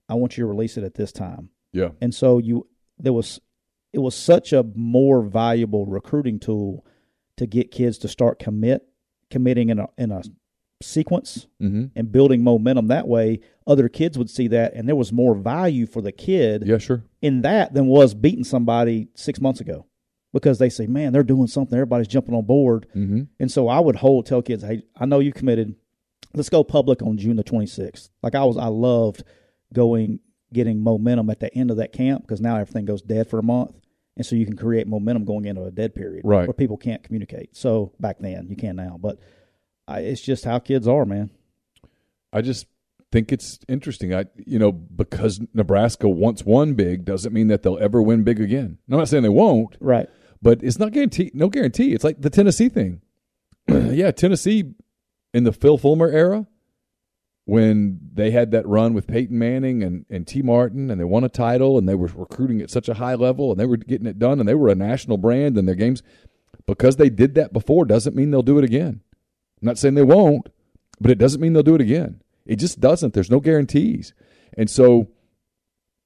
I 0.07 0.13
want 0.15 0.37
you 0.37 0.43
to 0.43 0.47
release 0.47 0.77
it 0.77 0.83
at 0.83 0.95
this 0.95 1.11
time." 1.11 1.49
yeah. 1.73 1.89
and 2.01 2.13
so 2.15 2.37
you 2.39 2.67
there 2.97 3.13
was 3.13 3.39
it 3.93 3.99
was 3.99 4.15
such 4.15 4.53
a 4.53 4.63
more 4.75 5.21
valuable 5.21 5.85
recruiting 5.85 6.39
tool 6.39 6.85
to 7.37 7.45
get 7.47 7.71
kids 7.71 7.97
to 7.99 8.07
start 8.07 8.39
commit 8.39 8.87
committing 9.29 9.69
in 9.69 9.79
a 9.79 9.87
in 9.97 10.11
a 10.11 10.21
sequence 10.81 11.47
Mm-hmm. 11.61 11.85
and 11.95 12.11
building 12.11 12.43
momentum 12.43 12.87
that 12.87 13.07
way 13.07 13.41
other 13.67 13.89
kids 13.89 14.17
would 14.17 14.29
see 14.29 14.47
that 14.47 14.73
and 14.73 14.87
there 14.87 14.95
was 14.95 15.11
more 15.11 15.35
value 15.35 15.85
for 15.85 16.01
the 16.01 16.11
kid 16.11 16.63
Yeah, 16.65 16.77
sure. 16.77 17.03
in 17.21 17.41
that 17.41 17.73
than 17.73 17.85
was 17.87 18.13
beating 18.13 18.43
somebody 18.45 19.09
6 19.13 19.41
months 19.41 19.59
ago 19.61 19.85
because 20.33 20.59
they 20.59 20.69
say 20.69 20.85
man 20.87 21.11
they're 21.13 21.23
doing 21.23 21.47
something 21.47 21.75
everybody's 21.77 22.07
jumping 22.07 22.35
on 22.35 22.45
board 22.45 22.87
Mm-hmm. 22.95 23.21
and 23.39 23.51
so 23.51 23.67
I 23.67 23.79
would 23.79 23.95
hold 23.97 24.25
tell 24.25 24.41
kids, 24.41 24.63
hey, 24.63 24.83
I 24.95 25.05
know 25.05 25.19
you 25.19 25.31
committed. 25.33 25.75
Let's 26.35 26.49
go 26.49 26.63
public 26.63 27.01
on 27.01 27.17
June 27.17 27.35
the 27.37 27.43
26th. 27.43 28.09
Like 28.21 28.35
I 28.35 28.43
was, 28.43 28.55
I 28.57 28.67
loved 28.67 29.23
going, 29.73 30.19
getting 30.53 30.83
momentum 30.83 31.29
at 31.31 31.39
the 31.39 31.51
end 31.55 31.71
of 31.71 31.77
that 31.77 31.91
camp 31.93 32.21
because 32.21 32.39
now 32.41 32.55
everything 32.57 32.85
goes 32.85 33.01
dead 33.01 33.27
for 33.29 33.39
a 33.39 33.43
month, 33.43 33.75
and 34.15 34.23
so 34.25 34.35
you 34.35 34.45
can 34.45 34.55
create 34.55 34.87
momentum 34.87 35.25
going 35.25 35.45
into 35.45 35.63
a 35.63 35.71
dead 35.71 35.95
period, 35.95 36.21
Right. 36.25 36.47
Where 36.47 36.53
people 36.53 36.77
can't 36.77 37.01
communicate. 37.03 37.55
So 37.55 37.93
back 37.99 38.17
then, 38.19 38.47
you 38.49 38.55
can 38.55 38.75
now, 38.75 38.99
but 39.01 39.17
I, 39.87 40.01
it's 40.01 40.21
just 40.21 40.45
how 40.45 40.59
kids 40.59 40.87
are, 40.87 41.05
man. 41.05 41.31
I 42.31 42.41
just 42.41 42.67
think 43.11 43.31
it's 43.31 43.59
interesting. 43.67 44.13
I, 44.13 44.25
you 44.45 44.59
know, 44.59 44.71
because 44.71 45.41
Nebraska 45.53 46.07
once 46.07 46.43
won 46.45 46.73
big 46.75 47.05
doesn't 47.05 47.33
mean 47.33 47.47
that 47.47 47.63
they'll 47.63 47.79
ever 47.79 48.01
win 48.01 48.23
big 48.23 48.39
again. 48.39 48.77
I'm 48.91 48.97
not 48.97 49.07
saying 49.09 49.23
they 49.23 49.29
won't, 49.29 49.77
Right. 49.79 50.07
but 50.41 50.63
it's 50.63 50.77
not 50.79 50.91
guarantee. 50.91 51.31
No 51.33 51.49
guarantee. 51.49 51.93
It's 51.93 52.03
like 52.03 52.21
the 52.21 52.29
Tennessee 52.29 52.69
thing. 52.69 53.01
yeah, 53.67 54.11
Tennessee 54.11 54.73
in 55.33 55.43
the 55.43 55.51
Phil 55.53 55.77
Fulmer 55.77 56.07
era, 56.09 56.45
when 57.45 57.99
they 58.13 58.29
had 58.31 58.51
that 58.51 58.67
run 58.67 58.93
with 58.93 59.07
Peyton 59.07 59.37
Manning 59.37 59.81
and, 59.81 60.05
and 60.09 60.27
Tee 60.27 60.41
Martin, 60.43 60.91
and 60.91 60.99
they 61.01 61.05
won 61.05 61.23
a 61.23 61.29
title, 61.29 61.77
and 61.79 61.89
they 61.89 61.95
were 61.95 62.09
recruiting 62.15 62.61
at 62.61 62.69
such 62.69 62.87
a 62.89 62.93
high 62.95 63.15
level, 63.15 63.49
and 63.51 63.59
they 63.59 63.65
were 63.65 63.77
getting 63.77 64.05
it 64.07 64.19
done, 64.19 64.39
and 64.39 64.47
they 64.47 64.53
were 64.53 64.69
a 64.69 64.75
national 64.75 65.17
brand, 65.17 65.57
and 65.57 65.67
their 65.67 65.75
games. 65.75 66.03
because 66.67 66.97
they 66.97 67.09
did 67.09 67.33
that 67.35 67.51
before 67.51 67.85
doesn't 67.85 68.15
mean 68.15 68.29
they'll 68.29 68.43
do 68.43 68.59
it 68.59 68.63
again. 68.63 69.01
I'm 69.61 69.65
not 69.65 69.77
saying 69.79 69.95
they 69.95 70.03
won't, 70.03 70.49
but 71.01 71.09
it 71.09 71.17
doesn't 71.17 71.41
mean 71.41 71.53
they'll 71.53 71.63
do 71.63 71.73
it 71.75 71.81
again. 71.81 72.21
It 72.49 72.57
just 72.57 72.79
doesn't. 72.79 73.13
There's 73.13 73.29
no 73.29 73.39
guarantees. 73.39 74.13
And 74.57 74.67
so, 74.67 75.07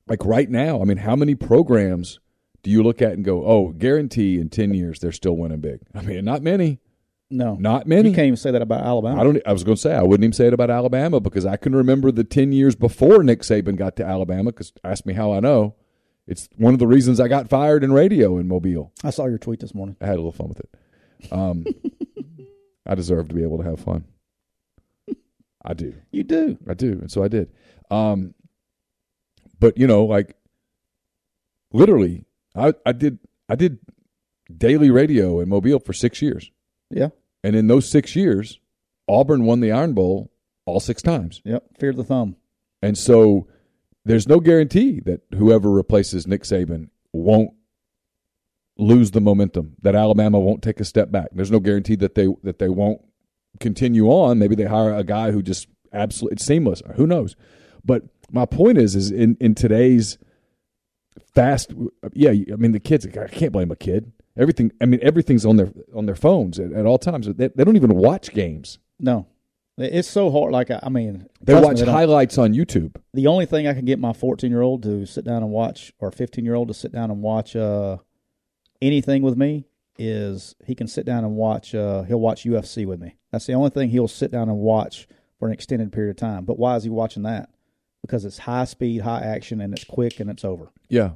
like 0.07 0.25
right 0.25 0.49
now, 0.49 0.81
I 0.81 0.83
mean, 0.83 0.97
how 0.97 1.15
many 1.15 1.35
programs 1.35 2.19
do 2.63 2.69
you 2.69 2.83
look 2.83 3.01
at 3.01 3.13
and 3.13 3.23
go, 3.23 3.45
oh, 3.45 3.69
guarantee 3.69 4.39
in 4.39 4.49
10 4.49 4.73
years 4.73 4.99
they're 4.99 5.13
still 5.13 5.37
winning 5.37 5.61
big? 5.61 5.79
I 5.95 6.01
mean, 6.01 6.25
not 6.25 6.41
many. 6.41 6.81
No, 7.29 7.55
Not 7.55 7.87
many. 7.87 8.09
You 8.09 8.15
can't 8.15 8.27
even 8.27 8.37
say 8.37 8.51
that 8.51 8.61
about 8.61 8.85
Alabama. 8.85 9.19
I 9.19 9.23
don't. 9.23 9.41
I 9.47 9.53
was 9.53 9.63
going 9.63 9.75
to 9.75 9.81
say 9.81 9.95
I 9.95 10.03
wouldn't 10.03 10.23
even 10.23 10.33
say 10.33 10.47
it 10.47 10.53
about 10.53 10.69
Alabama 10.69 11.19
because 11.19 11.47
I 11.47 11.55
can 11.55 11.73
remember 11.73 12.11
the 12.11 12.23
ten 12.23 12.51
years 12.51 12.75
before 12.75 13.23
Nick 13.23 13.39
Saban 13.41 13.75
got 13.75 13.95
to 13.95 14.05
Alabama. 14.05 14.51
Because 14.51 14.71
ask 14.83 15.03
me 15.05 15.13
how 15.13 15.33
I 15.33 15.39
know. 15.39 15.73
It's 16.27 16.47
one 16.57 16.73
of 16.73 16.79
the 16.79 16.85
reasons 16.85 17.19
I 17.19 17.27
got 17.29 17.49
fired 17.49 17.83
in 17.83 17.91
radio 17.91 18.37
in 18.37 18.47
Mobile. 18.47 18.91
I 19.03 19.09
saw 19.09 19.25
your 19.25 19.39
tweet 19.39 19.61
this 19.61 19.73
morning. 19.73 19.95
I 19.99 20.05
had 20.05 20.15
a 20.15 20.21
little 20.21 20.31
fun 20.31 20.49
with 20.49 20.59
it. 20.59 20.69
Um, 21.31 21.65
I 22.85 22.93
deserve 22.93 23.29
to 23.29 23.33
be 23.33 23.41
able 23.41 23.57
to 23.57 23.63
have 23.63 23.79
fun. 23.79 24.05
I 25.65 25.73
do. 25.73 25.93
You 26.11 26.23
do. 26.23 26.57
I 26.67 26.73
do, 26.73 26.91
and 26.93 27.11
so 27.11 27.23
I 27.23 27.27
did. 27.27 27.51
Um, 27.89 28.33
but 29.59 29.77
you 29.77 29.87
know, 29.87 30.03
like 30.05 30.35
literally, 31.71 32.25
I, 32.55 32.73
I 32.85 32.91
did 32.91 33.19
I 33.49 33.55
did 33.55 33.79
daily 34.55 34.89
radio 34.89 35.39
in 35.39 35.49
Mobile 35.49 35.79
for 35.79 35.93
six 35.93 36.21
years, 36.21 36.51
Yeah. 36.89 37.09
and 37.43 37.55
in 37.55 37.67
those 37.67 37.89
six 37.89 38.15
years, 38.15 38.59
Auburn 39.07 39.45
won 39.45 39.59
the 39.61 39.71
Iron 39.71 39.93
Bowl 39.93 40.31
all 40.65 40.79
six 40.79 41.01
times. 41.01 41.41
Yep. 41.45 41.63
Fear 41.79 41.93
the 41.93 42.03
thumb. 42.03 42.35
And 42.81 42.97
so 42.97 43.47
there's 44.05 44.27
no 44.27 44.39
guarantee 44.39 44.99
that 45.05 45.21
whoever 45.33 45.71
replaces 45.71 46.27
Nick 46.27 46.43
Saban 46.43 46.89
won't 47.13 47.51
lose 48.77 49.11
the 49.11 49.21
momentum, 49.21 49.75
that 49.81 49.95
Alabama 49.95 50.39
won't 50.39 50.61
take 50.61 50.79
a 50.79 50.85
step 50.85 51.11
back. 51.11 51.27
There's 51.31 51.51
no 51.51 51.59
guarantee 51.59 51.95
that 51.97 52.15
they 52.15 52.27
that 52.43 52.59
they 52.59 52.69
won't 52.69 53.01
continue 53.59 54.07
on. 54.07 54.39
Maybe 54.39 54.55
they 54.55 54.65
hire 54.65 54.93
a 54.93 55.03
guy 55.03 55.31
who 55.31 55.41
just 55.41 55.67
absolutely 55.91 56.35
it's 56.35 56.45
seamless. 56.45 56.81
Who 56.95 57.07
knows? 57.07 57.35
But 57.85 58.03
my 58.31 58.45
point 58.45 58.77
is 58.77 58.95
is 58.95 59.11
in, 59.11 59.37
in 59.39 59.55
today's 59.55 60.17
fast 61.33 61.73
yeah, 62.13 62.31
I 62.31 62.55
mean 62.55 62.71
the 62.71 62.79
kids 62.79 63.05
I 63.05 63.27
can't 63.27 63.51
blame 63.51 63.71
a 63.71 63.75
kid. 63.75 64.11
Everything 64.37 64.71
I 64.81 64.85
mean 64.85 64.99
everything's 65.03 65.45
on 65.45 65.57
their 65.57 65.71
on 65.95 66.05
their 66.05 66.15
phones 66.15 66.59
at, 66.59 66.71
at 66.73 66.85
all 66.85 66.97
times. 66.97 67.27
They, 67.27 67.49
they 67.49 67.63
don't 67.63 67.75
even 67.75 67.95
watch 67.95 68.31
games. 68.31 68.79
No. 68.99 69.27
It's 69.75 70.07
so 70.07 70.29
hard. 70.29 70.51
Like, 70.51 70.69
I 70.69 70.79
I 70.83 70.89
mean, 70.89 71.25
They 71.41 71.53
trust 71.53 71.63
me, 71.63 71.81
watch 71.81 71.89
highlights 71.89 72.37
on 72.37 72.53
YouTube. 72.53 72.95
the 73.15 73.25
only 73.25 73.47
thing 73.47 73.67
I 73.67 73.73
can 73.73 73.85
get 73.85 73.97
my 73.97 74.13
14 74.13 74.51
year 74.51 74.61
old 74.61 74.83
to 74.83 75.07
sit 75.07 75.25
down 75.25 75.41
and 75.41 75.51
watch, 75.51 75.91
or 75.97 76.11
15 76.11 76.45
year 76.45 76.53
old 76.53 76.67
to 76.67 76.75
sit 76.75 76.91
down 76.91 77.09
and 77.09 77.23
watch 77.23 77.55
uh, 77.55 77.97
anything 78.83 79.23
with 79.23 79.35
me 79.35 79.65
is 79.97 80.55
he 80.65 80.75
can 80.75 80.87
sit 80.87 81.05
down 81.05 81.23
and 81.23 81.35
watch. 81.35 81.73
Uh, 81.75 82.03
he'll 82.03 82.19
watch 82.19 82.43
UFC 82.43 82.85
with 82.85 82.99
me. 82.99 83.15
That's 83.31 83.45
the 83.45 83.53
only 83.53 83.69
thing 83.69 83.89
he'll 83.89 84.07
sit 84.07 84.31
down 84.31 84.49
and 84.49 84.57
watch 84.59 85.07
for 85.39 85.47
an 85.47 85.53
extended 85.53 85.91
period 85.91 86.11
of 86.11 86.17
time. 86.17 86.45
But 86.45 86.57
why 86.57 86.75
is 86.75 86.83
he 86.83 86.89
watching 86.89 87.23
that? 87.23 87.49
Because 88.01 88.25
it's 88.25 88.37
high 88.39 88.65
speed, 88.65 89.01
high 89.01 89.21
action, 89.21 89.61
and 89.61 89.73
it's 89.73 89.83
quick 89.85 90.19
and 90.19 90.29
it's 90.29 90.43
over. 90.43 90.71
Yeah. 90.89 91.11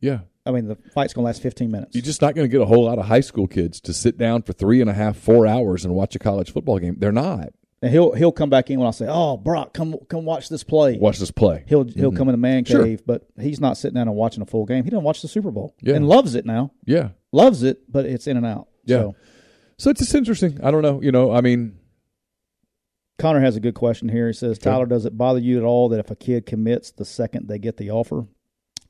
Yeah. 0.00 0.20
I 0.44 0.52
mean, 0.52 0.68
the 0.68 0.76
fight's 0.92 1.12
gonna 1.12 1.26
last 1.26 1.42
15 1.42 1.70
minutes. 1.70 1.94
You're 1.94 2.02
just 2.02 2.22
not 2.22 2.34
going 2.34 2.48
to 2.48 2.52
get 2.52 2.60
a 2.60 2.66
whole 2.66 2.84
lot 2.84 2.98
of 2.98 3.06
high 3.06 3.20
school 3.20 3.46
kids 3.48 3.80
to 3.82 3.92
sit 3.92 4.16
down 4.16 4.42
for 4.42 4.52
three 4.52 4.80
and 4.80 4.88
a 4.88 4.94
half, 4.94 5.16
four 5.16 5.46
hours 5.46 5.84
and 5.84 5.94
watch 5.94 6.14
a 6.14 6.18
college 6.18 6.52
football 6.52 6.78
game. 6.78 6.96
They're 6.98 7.10
not. 7.12 7.48
and 7.82 7.90
he'll 7.90 8.12
he'll 8.14 8.32
come 8.32 8.48
back 8.48 8.70
in 8.70 8.78
when 8.78 8.86
I 8.88 8.92
say, 8.92 9.06
"Oh, 9.08 9.36
Brock, 9.36 9.74
come 9.74 9.96
come 10.08 10.24
watch 10.24 10.48
this 10.48 10.62
play." 10.64 10.96
Watch 10.98 11.18
this 11.18 11.30
play. 11.32 11.64
He'll 11.66 11.84
he'll 11.84 12.12
come 12.12 12.28
in 12.28 12.32
the 12.32 12.38
man 12.38 12.64
Sure. 12.64 12.84
cave, 12.84 13.02
but 13.06 13.26
he's 13.40 13.60
not 13.60 13.76
sitting 13.76 13.94
down 13.96 14.06
and 14.08 14.16
watching 14.16 14.40
a 14.42 14.46
full 14.46 14.64
game. 14.66 14.84
He 14.84 14.90
doesn't 14.90 15.04
watch 15.04 15.20
the 15.20 15.28
Super 15.28 15.50
Bowl 15.50 15.74
Yeah. 15.82 15.94
and 15.96 16.08
loves 16.08 16.34
it 16.36 16.46
now. 16.46 16.72
Yeah. 16.84 17.10
Loves 17.36 17.62
it, 17.62 17.80
but 17.92 18.06
it's 18.06 18.26
in 18.26 18.38
and 18.38 18.46
out. 18.46 18.68
Yeah. 18.86 18.96
So 18.96 19.16
So 19.76 19.90
it's 19.90 20.00
just 20.00 20.14
interesting. 20.14 20.58
I 20.64 20.70
don't 20.70 20.80
know. 20.80 21.02
You 21.02 21.12
know, 21.12 21.32
I 21.32 21.42
mean, 21.42 21.78
Connor 23.18 23.40
has 23.40 23.56
a 23.56 23.60
good 23.60 23.74
question 23.74 24.08
here. 24.08 24.26
He 24.28 24.32
says, 24.32 24.58
Tyler, 24.58 24.86
does 24.86 25.04
it 25.04 25.18
bother 25.18 25.38
you 25.38 25.58
at 25.58 25.64
all 25.64 25.90
that 25.90 26.00
if 26.00 26.10
a 26.10 26.16
kid 26.16 26.46
commits 26.46 26.92
the 26.92 27.04
second 27.04 27.46
they 27.46 27.58
get 27.58 27.76
the 27.76 27.90
offer? 27.90 28.26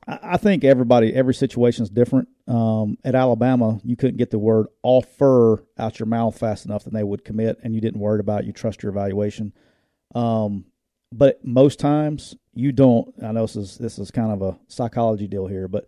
I, 0.07 0.19
I 0.21 0.37
think 0.37 0.63
everybody, 0.63 1.13
every 1.13 1.33
situation 1.33 1.83
is 1.83 1.89
different. 1.89 2.29
Um, 2.47 2.97
at 3.03 3.15
Alabama, 3.15 3.81
you 3.83 3.97
couldn't 3.97 4.15
get 4.15 4.31
the 4.31 4.39
word 4.39 4.67
offer 4.81 5.65
out 5.77 5.99
your 5.99 6.07
mouth 6.07 6.39
fast 6.39 6.65
enough 6.65 6.85
that 6.85 6.93
they 6.93 7.03
would 7.03 7.25
commit, 7.25 7.59
and 7.63 7.75
you 7.75 7.81
didn't 7.81 7.99
worry 7.99 8.21
about 8.21 8.41
it. 8.41 8.47
You 8.47 8.53
trust 8.53 8.81
your 8.81 8.91
evaluation. 8.91 9.51
Um, 10.15 10.63
but 11.11 11.43
most 11.45 11.79
times 11.79 12.33
you 12.53 12.71
don't. 12.71 13.13
I 13.21 13.33
know 13.33 13.41
this 13.41 13.57
is 13.57 13.77
this 13.77 13.99
is 13.99 14.09
kind 14.09 14.31
of 14.31 14.41
a 14.41 14.57
psychology 14.69 15.27
deal 15.27 15.47
here, 15.47 15.67
but 15.67 15.85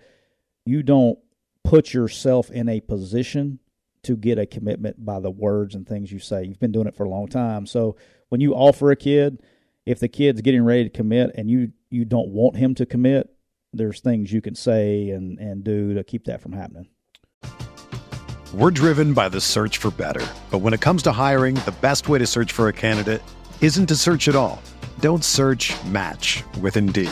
you 0.66 0.84
don't 0.84 1.18
put 1.64 1.94
yourself 1.94 2.50
in 2.52 2.70
a 2.70 2.80
position 2.80 3.60
to 4.04 4.16
get 4.16 4.40
a 4.40 4.46
commitment 4.46 5.06
by 5.06 5.20
the 5.20 5.30
words 5.30 5.76
and 5.76 5.88
things 5.88 6.12
you 6.12 6.20
say. 6.20 6.44
You've 6.44 6.60
been 6.60 6.72
doing 6.72 6.88
it 6.88 6.96
for 6.96 7.06
a 7.06 7.10
long 7.10 7.28
time, 7.28 7.66
so 7.66 7.96
when 8.30 8.42
you 8.42 8.54
offer 8.54 8.92
a 8.92 8.96
kid, 8.96 9.42
if 9.86 10.00
the 10.00 10.08
kid's 10.08 10.42
getting 10.42 10.64
ready 10.64 10.84
to 10.84 10.90
commit 10.90 11.32
and 11.36 11.50
you 11.50 11.72
you 11.90 12.06
don't 12.06 12.30
want 12.30 12.56
him 12.56 12.76
to 12.76 12.86
commit, 12.86 13.30
there's 13.74 14.00
things 14.00 14.32
you 14.32 14.42
can 14.42 14.56
say 14.56 15.10
and 15.10 15.40
and 15.40 15.64
do 15.64 15.94
to 15.94 16.04
keep 16.04 16.26
that 16.26 16.42
from 16.42 16.54
happening. 16.54 16.88
We're 18.54 18.72
driven 18.72 19.14
by 19.14 19.30
the 19.30 19.42
search 19.42 19.78
for 19.78 19.92
better. 19.92 20.26
But 20.50 20.60
when 20.60 20.74
it 20.74 20.82
comes 20.82 21.04
to 21.04 21.12
hiring, 21.12 21.56
the 21.56 21.76
best 21.82 22.10
way 22.10 22.18
to 22.18 22.26
search 22.26 22.52
for 22.52 22.68
a 22.68 22.74
candidate 22.74 23.22
isn't 23.62 23.88
to 23.88 23.96
search 23.96 24.28
at 24.28 24.36
all. 24.36 24.62
Don't 25.00 25.24
search 25.24 25.72
match 25.86 26.44
with 26.60 26.76
Indeed. 26.76 27.12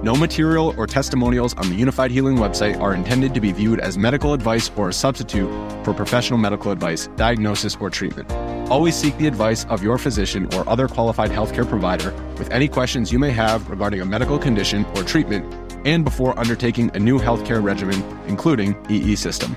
No 0.00 0.14
material 0.14 0.74
or 0.76 0.86
testimonials 0.86 1.54
on 1.54 1.70
the 1.70 1.80
Unifyd 1.80 2.10
Healing 2.12 2.36
website 2.36 2.80
are 2.80 2.94
intended 2.94 3.34
to 3.34 3.40
be 3.40 3.50
viewed 3.50 3.80
as 3.80 3.98
medical 3.98 4.32
advice 4.32 4.70
or 4.76 4.90
a 4.90 4.92
substitute 4.92 5.50
for 5.84 5.92
professional 5.92 6.38
medical 6.38 6.70
advice, 6.70 7.08
diagnosis, 7.16 7.76
or 7.80 7.90
treatment. 7.90 8.30
Always 8.70 8.94
seek 8.94 9.18
the 9.18 9.26
advice 9.26 9.64
of 9.64 9.82
your 9.82 9.98
physician 9.98 10.46
or 10.54 10.68
other 10.68 10.86
qualified 10.86 11.30
healthcare 11.30 11.68
provider 11.68 12.12
with 12.38 12.48
any 12.52 12.68
questions 12.68 13.10
you 13.12 13.18
may 13.18 13.32
have 13.32 13.68
regarding 13.68 14.00
a 14.00 14.04
medical 14.04 14.38
condition 14.38 14.84
or 14.94 15.02
treatment 15.02 15.52
and 15.84 16.04
before 16.04 16.38
undertaking 16.38 16.92
a 16.94 17.00
new 17.00 17.18
healthcare 17.18 17.60
regimen, 17.60 18.00
including 18.28 18.76
EE 18.88 19.16
system. 19.16 19.56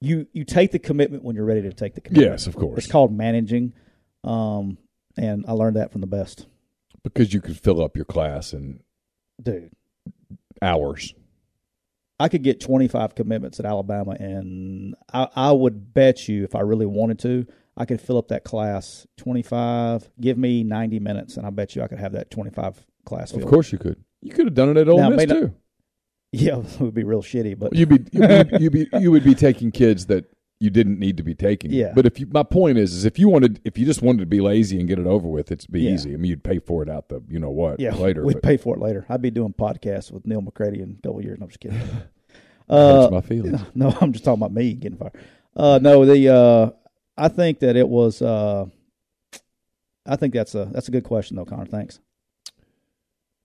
you 0.00 0.26
you 0.32 0.44
take 0.44 0.72
the 0.72 0.78
commitment 0.78 1.22
when 1.22 1.36
you're 1.36 1.44
ready 1.44 1.62
to 1.62 1.72
take 1.72 1.94
the 1.94 2.00
commitment. 2.00 2.30
Yes, 2.32 2.46
of 2.46 2.56
course. 2.56 2.78
It's 2.78 2.90
called 2.90 3.14
managing, 3.14 3.74
um, 4.24 4.78
and 5.18 5.44
I 5.46 5.52
learned 5.52 5.76
that 5.76 5.92
from 5.92 6.00
the 6.00 6.06
best, 6.06 6.46
because 7.02 7.34
you 7.34 7.42
could 7.42 7.58
fill 7.58 7.82
up 7.82 7.94
your 7.94 8.04
class 8.06 8.54
in 8.54 8.80
dude. 9.42 9.70
hours. 10.62 11.14
I 12.18 12.28
could 12.28 12.42
get 12.42 12.60
25 12.60 13.14
commitments 13.14 13.60
at 13.60 13.66
Alabama, 13.66 14.12
and 14.18 14.94
I, 15.12 15.28
I 15.36 15.52
would 15.52 15.92
bet 15.92 16.28
you 16.28 16.44
if 16.44 16.54
I 16.54 16.60
really 16.60 16.86
wanted 16.86 17.18
to, 17.20 17.46
I 17.76 17.84
could 17.84 18.00
fill 18.00 18.16
up 18.16 18.28
that 18.28 18.42
class 18.42 19.06
25. 19.18 20.08
Give 20.18 20.38
me 20.38 20.64
90 20.64 20.98
minutes, 21.00 21.36
and 21.36 21.46
I 21.46 21.50
bet 21.50 21.76
you 21.76 21.82
I 21.82 21.88
could 21.88 21.98
have 21.98 22.12
that 22.12 22.30
25 22.30 22.86
class. 23.04 23.32
Of 23.32 23.44
course, 23.44 23.70
you 23.70 23.78
could. 23.78 24.02
You 24.22 24.32
could 24.32 24.46
have 24.46 24.54
done 24.54 24.70
it 24.70 24.78
at 24.78 24.88
Ole 24.88 24.98
Now, 24.98 25.10
Miss 25.10 25.26
not- 25.26 25.34
too. 25.34 25.54
Yeah, 26.32 26.58
it 26.58 26.80
would 26.80 26.92
be 26.92 27.04
real 27.04 27.22
shitty, 27.22 27.58
but 27.58 27.74
You'd 27.74 27.88
be 27.88 28.04
you'd, 28.12 28.60
you'd 28.60 28.72
be 28.72 28.88
you 28.98 29.10
would 29.10 29.24
be 29.24 29.34
taking 29.34 29.70
kids 29.70 30.06
that 30.06 30.24
you 30.58 30.70
didn't 30.70 30.98
need 30.98 31.16
to 31.18 31.22
be 31.22 31.34
taking. 31.34 31.70
Yeah. 31.70 31.92
But 31.94 32.06
if 32.06 32.18
you, 32.18 32.26
my 32.30 32.42
point 32.42 32.78
is, 32.78 32.94
is 32.94 33.04
if 33.04 33.18
you 33.18 33.28
wanted, 33.28 33.60
if 33.64 33.76
you 33.76 33.84
just 33.84 34.00
wanted 34.02 34.20
to 34.20 34.26
be 34.26 34.40
lazy 34.40 34.78
and 34.78 34.88
get 34.88 34.98
it 34.98 35.06
over 35.06 35.28
with, 35.28 35.52
it'd 35.52 35.70
be 35.70 35.82
Yeah. 35.82 35.90
easy. 35.92 36.14
I 36.14 36.16
mean, 36.16 36.30
you'd 36.30 36.42
pay 36.44 36.58
for 36.58 36.82
it 36.82 36.88
out 36.88 37.08
the, 37.10 37.22
you 37.28 37.38
know 37.38 37.50
what, 37.50 37.78
yeah, 37.78 37.94
later. 37.94 38.24
we'd 38.24 38.34
but 38.34 38.42
pay 38.42 38.56
for 38.56 38.74
it 38.74 38.80
later. 38.80 39.04
I'd 39.08 39.20
be 39.20 39.30
doing 39.30 39.52
podcasts 39.52 40.10
with 40.10 40.26
Neil 40.26 40.40
McCready 40.40 40.80
in 40.80 40.96
a 40.98 41.02
couple 41.06 41.22
years. 41.22 41.38
No, 41.38 41.44
I'm 41.44 41.48
just 41.50 41.60
kidding. 41.60 41.80
Uh, 42.68 43.08
my 43.12 43.20
feelings. 43.20 43.60
no, 43.76 43.96
I'm 44.00 44.12
just 44.12 44.24
talking 44.24 44.40
about 44.42 44.52
me 44.52 44.74
getting 44.74 44.98
fired. 44.98 45.12
Uh, 45.54 45.78
no, 45.80 46.04
the 46.04 46.28
uh, 46.34 46.70
I 47.16 47.28
think 47.28 47.60
that 47.60 47.76
it 47.76 47.88
was. 47.88 48.20
Uh, 48.20 48.66
I 50.04 50.16
think 50.16 50.34
that's 50.34 50.52
a 50.56 50.64
that's 50.72 50.88
a 50.88 50.90
good 50.90 51.04
question 51.04 51.36
though, 51.36 51.44
Connor. 51.44 51.66
Thanks. 51.66 52.00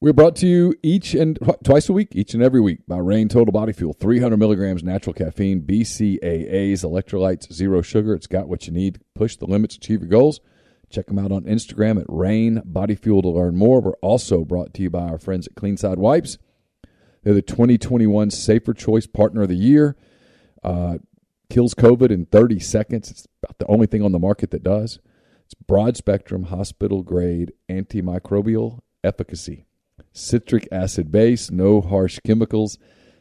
We're 0.04 0.14
brought 0.14 0.36
to 0.38 0.48
you 0.48 0.74
each 0.82 1.14
and 1.14 1.38
twice 1.64 1.88
a 1.88 1.94
week, 1.94 2.16
each 2.16 2.34
and 2.34 2.42
every 2.42 2.60
week 2.60 2.80
by 2.88 2.98
Reign 2.98 3.30
Total 3.30 3.52
Body 3.52 3.72
Fuel. 3.72 3.94
300 3.94 4.36
milligrams 4.36 4.84
natural 4.84 5.14
caffeine, 5.14 5.62
BCAAs, 5.62 6.84
electrolytes, 6.84 7.54
zero 7.54 7.84
sugar. 7.84 8.16
It's 8.16 8.26
got 8.26 8.48
what 8.48 8.66
you 8.66 8.74
need. 8.74 9.00
Push 9.14 9.36
the 9.36 9.46
limits, 9.46 9.76
achieve 9.76 10.02
your 10.02 10.10
goals. 10.10 10.40
Check 10.90 11.06
them 11.06 11.20
out 11.20 11.32
on 11.32 11.44
Instagram 11.44 12.02
at 12.02 12.08
Reign 12.10 12.64
Body 12.66 12.96
Fuel 12.96 13.22
to 13.22 13.30
learn 13.30 13.56
more. 13.56 13.80
We're 13.80 13.92
also 14.02 14.44
brought 14.44 14.74
to 14.74 14.82
you 14.82 14.90
by 14.90 15.08
our 15.08 15.20
friends 15.20 15.46
at 15.46 15.54
Cleanside 15.54 16.00
Wipes. 16.00 16.40
They're 17.24 17.36
the 17.36 17.44
2021 17.44 18.32
Safer 18.32 18.74
Choice 18.74 19.06
Partner 19.06 19.44
of 19.44 19.50
the 19.50 19.56
Year. 19.56 19.96
Uh, 20.64 20.98
kills 21.52 21.76
COVID 21.76 22.10
in 22.10 22.26
30 22.26 22.60
seconds. 22.60 23.12
It's 23.12 23.28
about 23.44 23.60
the 23.60 23.68
only 23.68 23.86
thing 23.86 24.02
on 24.02 24.14
the 24.14 24.18
market 24.18 24.50
that 24.50 24.64
does. 24.64 24.98
It's 25.46 25.54
broad 25.54 25.96
spectrum, 25.96 26.46
hospital 26.46 27.04
grade 27.04 27.54
antimicrobial 27.70 28.80
efficacy 29.04 29.66
citric 30.14 30.68
acid 30.72 31.12
base, 31.12 31.52
no 31.52 31.82
harsh 31.82 32.20
chemicals, 32.26 32.78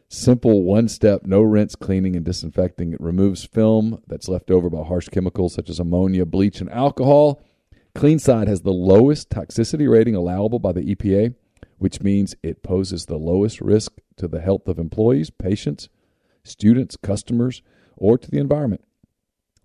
simple 0.08 0.62
one 0.62 0.88
step, 0.88 1.22
no 1.24 1.40
rinse, 1.40 1.74
cleaning, 1.76 2.16
and 2.16 2.24
disinfecting. 2.24 2.92
It 2.92 3.00
removes 3.00 3.44
film 3.44 4.02
that's 4.06 4.28
left 4.28 4.50
over 4.50 4.68
by 4.68 4.82
harsh 4.82 5.08
chemicals 5.08 5.54
such 5.54 5.70
as 5.70 5.78
ammonia, 5.78 6.26
bleach, 6.26 6.60
and 6.60 6.70
alcohol. 6.70 7.42
CleanSide 7.94 8.46
has 8.46 8.62
the 8.62 8.72
lowest 8.72 9.30
toxicity 9.30 9.90
rating 9.90 10.14
allowable 10.14 10.58
by 10.58 10.72
the 10.72 10.94
EPA, 10.94 11.34
which 11.78 12.02
means 12.02 12.34
it 12.42 12.62
poses 12.62 13.06
the 13.06 13.16
lowest 13.16 13.60
risk 13.60 13.92
to 14.16 14.28
the 14.28 14.40
health 14.40 14.68
of 14.68 14.78
employees, 14.78 15.30
patients, 15.30 15.88
students, 16.44 16.96
customers, 16.96 17.62
or 17.96 18.18
to 18.18 18.30
the 18.30 18.38
environment. 18.38 18.84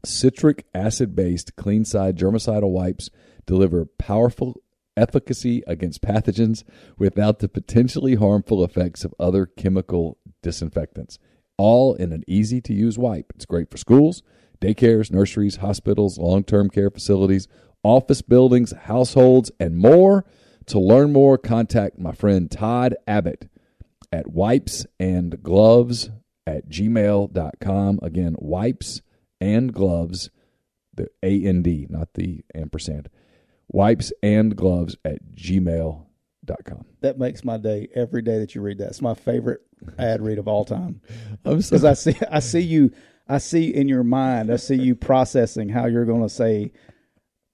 Citric 0.03 0.65
acid 0.73 1.15
based 1.15 1.55
CleanSide 1.55 2.13
germicidal 2.13 2.69
wipes 2.69 3.09
deliver 3.45 3.85
powerful 3.85 4.55
efficacy 4.97 5.63
against 5.67 6.01
pathogens 6.01 6.63
without 6.97 7.39
the 7.39 7.49
potentially 7.49 8.15
harmful 8.15 8.63
effects 8.63 9.03
of 9.03 9.13
other 9.19 9.45
chemical 9.45 10.17
disinfectants. 10.41 11.19
All 11.57 11.93
in 11.93 12.11
an 12.11 12.23
easy 12.27 12.61
to 12.61 12.73
use 12.73 12.97
wipe. 12.97 13.31
It's 13.35 13.45
great 13.45 13.71
for 13.71 13.77
schools, 13.77 14.21
daycares, 14.59 15.11
nurseries, 15.11 15.57
hospitals, 15.57 16.17
long 16.17 16.43
term 16.43 16.69
care 16.69 16.89
facilities, 16.89 17.47
office 17.83 18.21
buildings, 18.21 18.71
households, 18.71 19.51
and 19.59 19.77
more. 19.77 20.25
To 20.67 20.79
learn 20.79 21.13
more, 21.13 21.37
contact 21.37 21.99
my 21.99 22.11
friend 22.11 22.49
Todd 22.49 22.95
Abbott 23.07 23.47
at 24.11 24.31
wipes 24.31 24.85
and 24.99 25.41
gloves 25.43 26.09
at 26.47 26.69
gmail.com. 26.69 27.99
Again, 28.01 28.35
wipes 28.39 29.01
and 29.39 29.73
gloves, 29.73 30.29
the 30.93 31.09
A 31.21 31.45
N 31.45 31.61
D, 31.61 31.85
not 31.89 32.13
the 32.15 32.43
ampersand 32.53 33.09
wipes 33.69 34.11
and 34.23 34.55
gloves 34.55 34.95
at 35.05 35.19
gmail.com. 35.35 36.85
That 37.01 37.17
makes 37.19 37.43
my 37.43 37.57
day 37.57 37.87
every 37.95 38.21
day 38.21 38.39
that 38.39 38.55
you 38.55 38.61
read 38.61 38.77
that. 38.79 38.89
It's 38.89 39.01
my 39.01 39.13
favorite 39.13 39.61
ad 39.97 40.21
read 40.21 40.37
of 40.39 40.47
all 40.47 40.65
time. 40.65 41.01
I'm 41.45 41.57
because 41.57 41.83
I 41.83 41.93
see 41.93 42.15
I 42.31 42.39
see 42.39 42.61
you 42.61 42.91
I 43.27 43.37
see 43.39 43.73
in 43.73 43.87
your 43.87 44.03
mind 44.03 44.51
I 44.51 44.55
see 44.57 44.75
you 44.75 44.95
processing 44.95 45.69
how 45.69 45.85
you're 45.85 46.05
going 46.05 46.23
to 46.23 46.29
say 46.29 46.71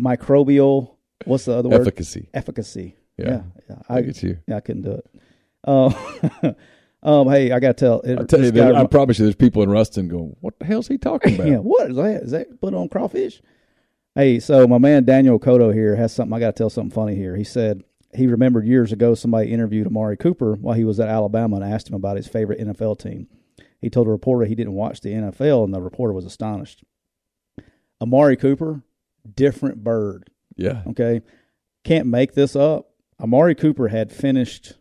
microbial 0.02 0.96
what's 1.26 1.46
the 1.46 1.54
other 1.54 1.70
word 1.70 1.82
efficacy. 1.82 2.30
efficacy 2.34 2.96
Yeah. 3.18 3.26
yeah, 3.28 3.42
yeah. 3.70 3.76
I 3.90 3.98
I, 3.98 4.02
get 4.02 4.24
you. 4.24 4.38
yeah, 4.48 4.58
I 4.58 4.60
couldn't 4.62 4.82
do 4.84 4.92
it 4.92 5.06
um, 5.64 6.56
um 7.04 7.30
hey 7.30 7.52
I 7.52 7.60
got 7.60 7.78
to 7.78 7.86
tell 7.86 8.02
it, 8.02 8.20
I 8.20 8.24
tell 8.24 8.42
you, 8.44 8.52
there, 8.52 8.76
I 8.76 8.86
promise 8.88 9.20
you, 9.20 9.26
there's 9.26 9.36
people 9.36 9.62
in 9.62 9.70
Ruston 9.70 10.08
going, 10.08 10.36
"What 10.42 10.58
the 10.58 10.66
hell's 10.66 10.88
he 10.88 10.98
talking 10.98 11.36
about?" 11.36 11.48
yeah, 11.48 11.58
what 11.58 11.92
is 11.92 11.96
that? 11.98 12.24
Is 12.24 12.32
that 12.32 12.60
put 12.60 12.74
on 12.74 12.90
crawfish? 12.90 13.42
Hey, 14.14 14.40
so 14.40 14.68
my 14.68 14.78
man 14.78 15.06
Daniel 15.06 15.40
Cotto 15.40 15.74
here 15.74 15.96
has 15.96 16.14
something. 16.14 16.34
I 16.34 16.40
got 16.40 16.48
to 16.56 16.58
tell 16.58 16.70
something 16.70 16.94
funny 16.94 17.16
here. 17.16 17.38
He 17.38 17.46
said 17.46 17.84
he 18.14 18.28
remembered 18.28 18.68
years 18.68 18.92
ago 18.92 19.16
somebody 19.16 19.52
interviewed 19.52 19.88
Amari 19.88 20.18
Cooper 20.18 20.56
while 20.56 20.76
he 20.76 20.84
was 20.84 21.00
at 21.00 21.08
Alabama 21.08 21.58
and 21.58 21.66
asked 21.66 21.88
him 21.88 21.96
about 21.96 22.18
his 22.18 22.28
favorite 22.28 22.60
NFL 22.60 23.00
team. 23.00 23.28
He 23.80 23.90
told 23.90 24.08
a 24.08 24.12
reporter 24.12 24.46
he 24.46 24.56
didn't 24.56 24.74
watch 24.74 25.02
the 25.02 25.14
NFL, 25.14 25.64
and 25.64 25.74
the 25.74 25.82
reporter 25.82 26.14
was 26.14 26.26
astonished. 26.26 26.84
Amari 28.02 28.36
Cooper, 28.36 28.84
different 29.34 29.84
bird. 29.84 30.30
Yeah. 30.58 30.84
Okay, 30.88 31.22
can't 31.84 32.08
make 32.08 32.34
this 32.34 32.56
up. 32.56 32.90
Amari 33.20 33.56
Cooper 33.56 33.88
had 33.88 34.12
finished. 34.12 34.74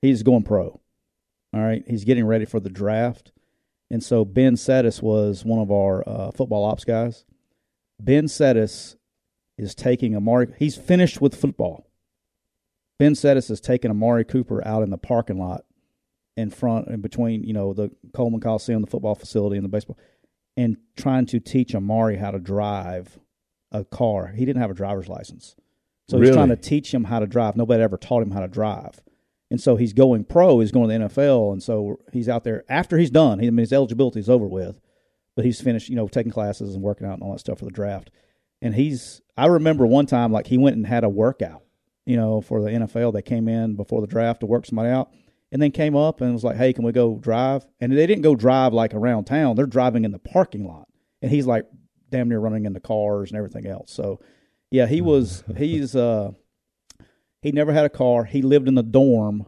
He's 0.00 0.22
going 0.22 0.42
pro. 0.42 0.80
All 1.54 1.60
right, 1.60 1.84
he's 1.86 2.04
getting 2.04 2.26
ready 2.26 2.46
for 2.46 2.58
the 2.58 2.70
draft, 2.70 3.30
and 3.90 4.02
so 4.02 4.24
Ben 4.24 4.56
Settis 4.56 5.00
was 5.00 5.44
one 5.44 5.60
of 5.60 5.70
our 5.70 6.06
uh, 6.08 6.30
football 6.32 6.64
ops 6.64 6.84
guys. 6.84 7.24
Ben 8.04 8.24
Settis 8.26 8.96
is 9.58 9.74
taking 9.74 10.16
Amari. 10.16 10.48
He's 10.58 10.76
finished 10.76 11.20
with 11.20 11.34
football. 11.34 11.86
Ben 12.98 13.12
Settis 13.14 13.50
is 13.50 13.60
taking 13.60 13.90
Amari 13.90 14.24
Cooper 14.24 14.66
out 14.66 14.82
in 14.82 14.90
the 14.90 14.98
parking 14.98 15.38
lot 15.38 15.64
in 16.36 16.50
front 16.50 16.88
and 16.88 17.02
between 17.02 17.44
you 17.44 17.52
know 17.52 17.72
the 17.72 17.90
Coleman 18.12 18.40
Coliseum, 18.40 18.80
the 18.80 18.90
football 18.90 19.14
facility, 19.14 19.56
and 19.56 19.64
the 19.64 19.68
baseball, 19.68 19.98
and 20.56 20.76
trying 20.96 21.26
to 21.26 21.38
teach 21.40 21.74
Amari 21.74 22.16
how 22.16 22.30
to 22.30 22.38
drive 22.38 23.18
a 23.70 23.84
car. 23.84 24.28
He 24.28 24.44
didn't 24.44 24.60
have 24.62 24.70
a 24.70 24.74
driver's 24.74 25.08
license, 25.08 25.54
so 26.08 26.18
he's 26.18 26.28
Really? 26.28 26.36
trying 26.36 26.48
to 26.48 26.56
teach 26.56 26.92
him 26.92 27.04
how 27.04 27.20
to 27.20 27.26
drive. 27.26 27.56
Nobody 27.56 27.82
ever 27.82 27.96
taught 27.96 28.22
him 28.22 28.30
how 28.32 28.40
to 28.40 28.48
drive, 28.48 29.00
and 29.50 29.60
so 29.60 29.76
he's 29.76 29.92
going 29.92 30.24
pro. 30.24 30.60
He's 30.60 30.72
going 30.72 30.88
to 30.88 30.98
the 30.98 31.04
NFL, 31.06 31.52
and 31.52 31.62
so 31.62 32.00
he's 32.12 32.28
out 32.28 32.44
there 32.44 32.64
after 32.68 32.98
he's 32.98 33.10
done. 33.10 33.38
He, 33.38 33.46
I 33.46 33.50
mean, 33.50 33.58
his 33.58 33.72
eligibility 33.72 34.20
is 34.20 34.28
over 34.30 34.46
with, 34.46 34.80
but 35.34 35.44
he's 35.44 35.60
finished, 35.60 35.88
you 35.88 35.96
know, 35.96 36.08
taking 36.08 36.32
classes 36.32 36.74
and 36.74 36.82
working 36.82 37.06
out 37.06 37.14
and 37.14 37.22
all 37.22 37.32
that 37.32 37.40
stuff 37.40 37.58
for 37.58 37.64
the 37.64 37.70
draft. 37.70 38.10
And 38.60 38.74
he's, 38.74 39.20
I 39.36 39.46
remember 39.46 39.86
one 39.86 40.06
time, 40.06 40.32
like 40.32 40.46
he 40.46 40.58
went 40.58 40.76
and 40.76 40.86
had 40.86 41.04
a 41.04 41.08
workout, 41.08 41.62
you 42.06 42.16
know, 42.16 42.40
for 42.40 42.62
the 42.62 42.70
NFL. 42.70 43.12
They 43.12 43.22
came 43.22 43.48
in 43.48 43.74
before 43.74 44.00
the 44.00 44.06
draft 44.06 44.40
to 44.40 44.46
work 44.46 44.66
somebody 44.66 44.90
out, 44.90 45.10
and 45.50 45.60
then 45.60 45.70
came 45.70 45.96
up 45.96 46.20
and 46.20 46.32
was 46.32 46.44
like, 46.44 46.56
"Hey, 46.56 46.72
can 46.72 46.84
we 46.84 46.92
go 46.92 47.16
drive?" 47.16 47.66
And 47.80 47.92
they 47.92 48.06
didn't 48.06 48.22
go 48.22 48.36
drive 48.36 48.72
like 48.72 48.94
around 48.94 49.24
town. 49.24 49.56
They're 49.56 49.66
driving 49.66 50.04
in 50.04 50.12
the 50.12 50.18
parking 50.18 50.66
lot, 50.66 50.88
and 51.20 51.30
he's 51.30 51.46
like 51.46 51.66
damn 52.10 52.28
near 52.28 52.38
running 52.38 52.66
into 52.66 52.78
cars 52.78 53.30
and 53.30 53.38
everything 53.38 53.66
else. 53.66 53.90
So, 53.90 54.20
yeah, 54.70 54.86
he 54.86 55.00
was. 55.00 55.42
he's 55.56 55.96
uh, 55.96 56.32
he 57.40 57.50
never 57.50 57.72
had 57.72 57.84
a 57.84 57.90
car. 57.90 58.24
He 58.24 58.42
lived 58.42 58.68
in 58.68 58.74
the 58.76 58.82
dorm 58.84 59.46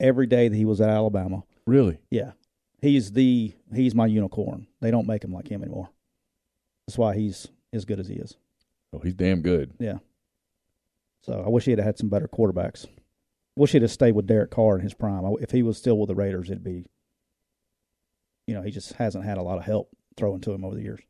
every 0.00 0.26
day 0.26 0.48
that 0.48 0.56
he 0.56 0.64
was 0.64 0.80
at 0.80 0.88
Alabama. 0.88 1.42
Really? 1.66 1.98
Yeah, 2.10 2.32
he's 2.80 3.12
the 3.12 3.54
he's 3.74 3.94
my 3.94 4.06
unicorn. 4.06 4.66
They 4.80 4.90
don't 4.90 5.06
make 5.06 5.24
him 5.24 5.32
like 5.32 5.48
him 5.48 5.62
anymore. 5.62 5.90
That's 6.86 6.98
why 6.98 7.16
he's 7.16 7.48
as 7.72 7.84
good 7.84 8.00
as 8.00 8.08
he 8.08 8.14
is. 8.14 8.36
Oh, 8.92 9.00
he's 9.00 9.14
damn 9.14 9.42
good. 9.42 9.72
Yeah. 9.78 9.98
So 11.22 11.42
I 11.44 11.48
wish 11.48 11.64
he 11.64 11.72
had 11.72 11.80
had 11.80 11.98
some 11.98 12.08
better 12.08 12.28
quarterbacks. 12.28 12.86
Wish 13.56 13.72
he'd 13.72 13.82
have 13.82 13.90
stayed 13.90 14.14
with 14.14 14.26
Derek 14.26 14.50
Carr 14.50 14.76
in 14.76 14.82
his 14.82 14.94
prime. 14.94 15.24
If 15.40 15.50
he 15.50 15.62
was 15.62 15.76
still 15.78 15.98
with 15.98 16.08
the 16.08 16.14
Raiders, 16.14 16.50
it'd 16.50 16.62
be. 16.62 16.86
You 18.46 18.54
know, 18.54 18.62
he 18.62 18.70
just 18.70 18.92
hasn't 18.92 19.24
had 19.24 19.38
a 19.38 19.42
lot 19.42 19.58
of 19.58 19.64
help 19.64 19.88
throwing 20.16 20.40
to 20.42 20.52
him 20.52 20.64
over 20.64 20.76
the 20.76 20.82
years. 20.82 21.00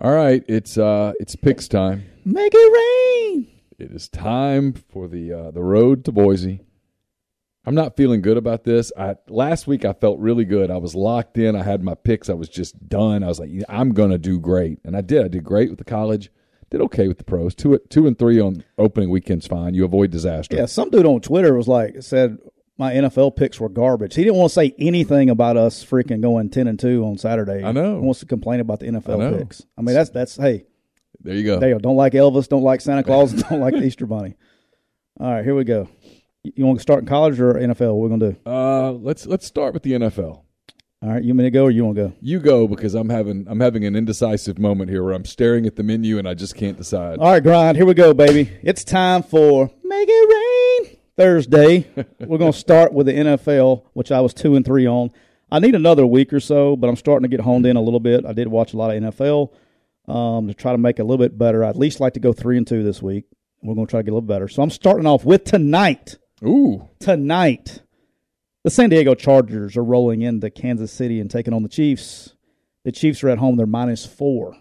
All 0.00 0.14
right, 0.14 0.44
it's 0.46 0.78
uh, 0.78 1.14
it's 1.18 1.34
picks 1.34 1.68
time. 1.68 2.04
Make 2.24 2.52
it 2.54 3.32
rain. 3.34 3.48
It 3.78 3.90
is 3.90 4.08
time 4.08 4.72
for 4.72 5.08
the 5.08 5.32
uh, 5.32 5.50
the 5.50 5.62
road 5.62 6.04
to 6.04 6.12
Boise. 6.12 6.60
I'm 7.66 7.74
not 7.74 7.96
feeling 7.96 8.22
good 8.22 8.36
about 8.36 8.62
this. 8.64 8.92
I 8.96 9.16
last 9.28 9.66
week 9.66 9.84
I 9.84 9.92
felt 9.92 10.20
really 10.20 10.44
good. 10.44 10.70
I 10.70 10.76
was 10.76 10.94
locked 10.94 11.36
in. 11.36 11.56
I 11.56 11.62
had 11.64 11.82
my 11.82 11.94
picks. 11.94 12.30
I 12.30 12.34
was 12.34 12.48
just 12.48 12.88
done. 12.88 13.24
I 13.24 13.26
was 13.26 13.40
like, 13.40 13.50
I'm 13.68 13.92
gonna 13.92 14.18
do 14.18 14.38
great, 14.38 14.78
and 14.84 14.96
I 14.96 15.00
did. 15.00 15.24
I 15.24 15.28
did 15.28 15.42
great 15.44 15.68
with 15.70 15.78
the 15.78 15.84
college. 15.84 16.30
Did 16.70 16.80
okay 16.82 17.08
with 17.08 17.18
the 17.18 17.24
pros. 17.24 17.54
Two 17.54 17.78
two 17.90 18.06
and 18.06 18.18
three 18.18 18.40
on 18.40 18.64
opening 18.78 19.10
weekend's 19.10 19.46
fine. 19.46 19.74
You 19.74 19.84
avoid 19.84 20.10
disaster. 20.10 20.56
Yeah, 20.56 20.66
some 20.66 20.90
dude 20.90 21.06
on 21.06 21.20
Twitter 21.20 21.54
was 21.54 21.66
like 21.68 22.02
said 22.02 22.38
my 22.78 22.92
NFL 22.92 23.36
picks 23.36 23.58
were 23.58 23.68
garbage. 23.68 24.14
He 24.14 24.22
didn't 24.24 24.36
want 24.36 24.50
to 24.50 24.54
say 24.54 24.74
anything 24.78 25.30
about 25.30 25.56
us 25.56 25.84
freaking 25.84 26.20
going 26.20 26.50
ten 26.50 26.66
and 26.68 26.78
two 26.78 27.04
on 27.04 27.18
Saturday. 27.18 27.64
I 27.64 27.72
know. 27.72 27.94
He 28.00 28.04
wants 28.04 28.20
to 28.20 28.26
complain 28.26 28.60
about 28.60 28.80
the 28.80 28.86
I. 28.86 28.90
NFL 28.90 29.38
picks. 29.38 29.62
I 29.76 29.82
mean, 29.82 29.94
that's 29.94 30.10
that's 30.10 30.36
hey, 30.36 30.66
There 31.20 31.34
you 31.34 31.44
go. 31.44 31.58
there 31.58 31.70
you 31.70 31.74
go. 31.76 31.80
Don't 31.80 31.96
like 31.96 32.12
Elvis, 32.12 32.48
don't 32.48 32.62
like 32.62 32.80
Santa 32.80 33.02
Claus, 33.02 33.32
don't 33.48 33.60
like 33.60 33.74
the 33.74 33.82
Easter 33.84 34.06
Bunny. 34.06 34.34
All 35.18 35.32
right, 35.32 35.44
here 35.44 35.54
we 35.54 35.64
go. 35.64 35.88
You- 36.54 36.66
want 36.66 36.78
to 36.78 36.82
start 36.82 37.00
in 37.00 37.06
college 37.06 37.40
or 37.40 37.54
NFL? 37.54 37.94
What 37.94 38.10
we're 38.10 38.16
gonna 38.16 38.32
do? 38.32 38.36
Uh, 38.46 38.92
let's 38.92 39.26
let's 39.26 39.46
start 39.46 39.74
with 39.74 39.82
the 39.82 39.92
NFL. 39.92 40.42
All 41.02 41.10
right, 41.10 41.22
you 41.22 41.28
want 41.28 41.38
me 41.38 41.44
to 41.44 41.50
go 41.50 41.64
or 41.64 41.70
you 41.70 41.84
want 41.84 41.96
to 41.96 42.08
go? 42.08 42.12
You 42.22 42.40
go 42.40 42.66
because 42.66 42.94
I'm 42.94 43.10
having 43.10 43.46
I'm 43.48 43.60
having 43.60 43.84
an 43.84 43.94
indecisive 43.94 44.58
moment 44.58 44.90
here 44.90 45.04
where 45.04 45.12
I'm 45.12 45.26
staring 45.26 45.66
at 45.66 45.76
the 45.76 45.82
menu 45.82 46.18
and 46.18 46.26
I 46.26 46.34
just 46.34 46.56
can't 46.56 46.76
decide. 46.76 47.18
All 47.18 47.30
right, 47.30 47.42
grind. 47.42 47.76
Here 47.76 47.84
we 47.86 47.94
go, 47.94 48.14
baby. 48.14 48.50
It's 48.62 48.82
time 48.82 49.22
for 49.22 49.70
Make 49.84 50.08
It 50.10 50.88
Rain 50.88 50.98
Thursday. 51.16 51.86
We're 52.20 52.38
going 52.38 52.52
to 52.52 52.58
start 52.58 52.92
with 52.92 53.06
the 53.06 53.12
NFL, 53.12 53.84
which 53.92 54.10
I 54.10 54.20
was 54.20 54.32
two 54.34 54.56
and 54.56 54.64
three 54.64 54.86
on. 54.86 55.10
I 55.50 55.58
need 55.58 55.74
another 55.74 56.06
week 56.06 56.32
or 56.32 56.40
so, 56.40 56.76
but 56.76 56.88
I'm 56.88 56.96
starting 56.96 57.28
to 57.28 57.34
get 57.36 57.44
honed 57.44 57.66
in 57.66 57.76
a 57.76 57.80
little 57.80 58.00
bit. 58.00 58.24
I 58.26 58.32
did 58.32 58.48
watch 58.48 58.74
a 58.74 58.76
lot 58.76 58.94
of 58.94 59.02
NFL 59.02 59.52
um, 60.08 60.48
to 60.48 60.54
try 60.54 60.72
to 60.72 60.78
make 60.78 60.98
it 60.98 61.02
a 61.02 61.04
little 61.04 61.24
bit 61.24 61.36
better. 61.38 61.62
I'd 61.62 61.70
at 61.70 61.76
least 61.76 62.00
like 62.00 62.14
to 62.14 62.20
go 62.20 62.32
three 62.32 62.56
and 62.56 62.66
two 62.66 62.82
this 62.82 63.02
week. 63.02 63.24
We're 63.62 63.74
going 63.74 63.86
to 63.86 63.90
try 63.90 64.00
to 64.00 64.04
get 64.04 64.10
a 64.10 64.14
little 64.14 64.26
better. 64.26 64.48
So 64.48 64.62
I'm 64.62 64.70
starting 64.70 65.06
off 65.06 65.24
with 65.24 65.44
tonight. 65.44 66.16
Ooh, 66.44 66.88
Tonight, 67.00 67.82
the 68.62 68.70
San 68.70 68.90
Diego 68.90 69.14
Chargers 69.14 69.76
are 69.76 69.84
rolling 69.84 70.22
into 70.22 70.50
Kansas 70.50 70.92
City 70.92 71.20
and 71.20 71.30
taking 71.30 71.54
on 71.54 71.62
the 71.62 71.68
Chiefs. 71.68 72.34
The 72.84 72.92
Chiefs 72.92 73.24
are 73.24 73.28
at 73.30 73.38
home. 73.38 73.56
They're 73.56 73.66
minus 73.66 74.04
four. 74.04 74.56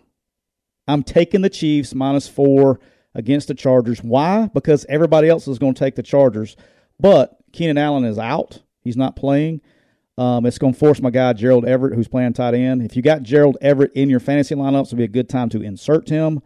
I'm 0.87 1.03
taking 1.03 1.41
the 1.41 1.49
Chiefs 1.49 1.93
minus 1.93 2.27
four 2.27 2.79
against 3.13 3.47
the 3.47 3.55
Chargers. 3.55 4.03
Why? 4.03 4.49
Because 4.53 4.85
everybody 4.87 5.27
else 5.27 5.47
is 5.47 5.59
going 5.59 5.73
to 5.73 5.79
take 5.79 5.95
the 5.95 6.03
Chargers. 6.03 6.55
But 6.99 7.37
Keenan 7.51 7.77
Allen 7.77 8.05
is 8.05 8.19
out. 8.19 8.61
He's 8.81 8.97
not 8.97 9.15
playing. 9.15 9.61
Um, 10.17 10.45
it's 10.45 10.57
going 10.57 10.73
to 10.73 10.79
force 10.79 11.01
my 11.01 11.09
guy 11.09 11.33
Gerald 11.33 11.65
Everett, 11.65 11.95
who's 11.95 12.07
playing 12.07 12.33
tight 12.33 12.53
end. 12.53 12.81
If 12.83 12.95
you 12.95 13.01
got 13.01 13.23
Gerald 13.23 13.57
Everett 13.59 13.91
in 13.93 14.09
your 14.09 14.19
fantasy 14.21 14.55
lineups, 14.55 14.87
it'll 14.87 14.97
be 14.97 15.03
a 15.03 15.09
good 15.09 15.27
time 15.27 15.49
to 15.49 15.61
insert 15.61 16.07
him 16.07 16.41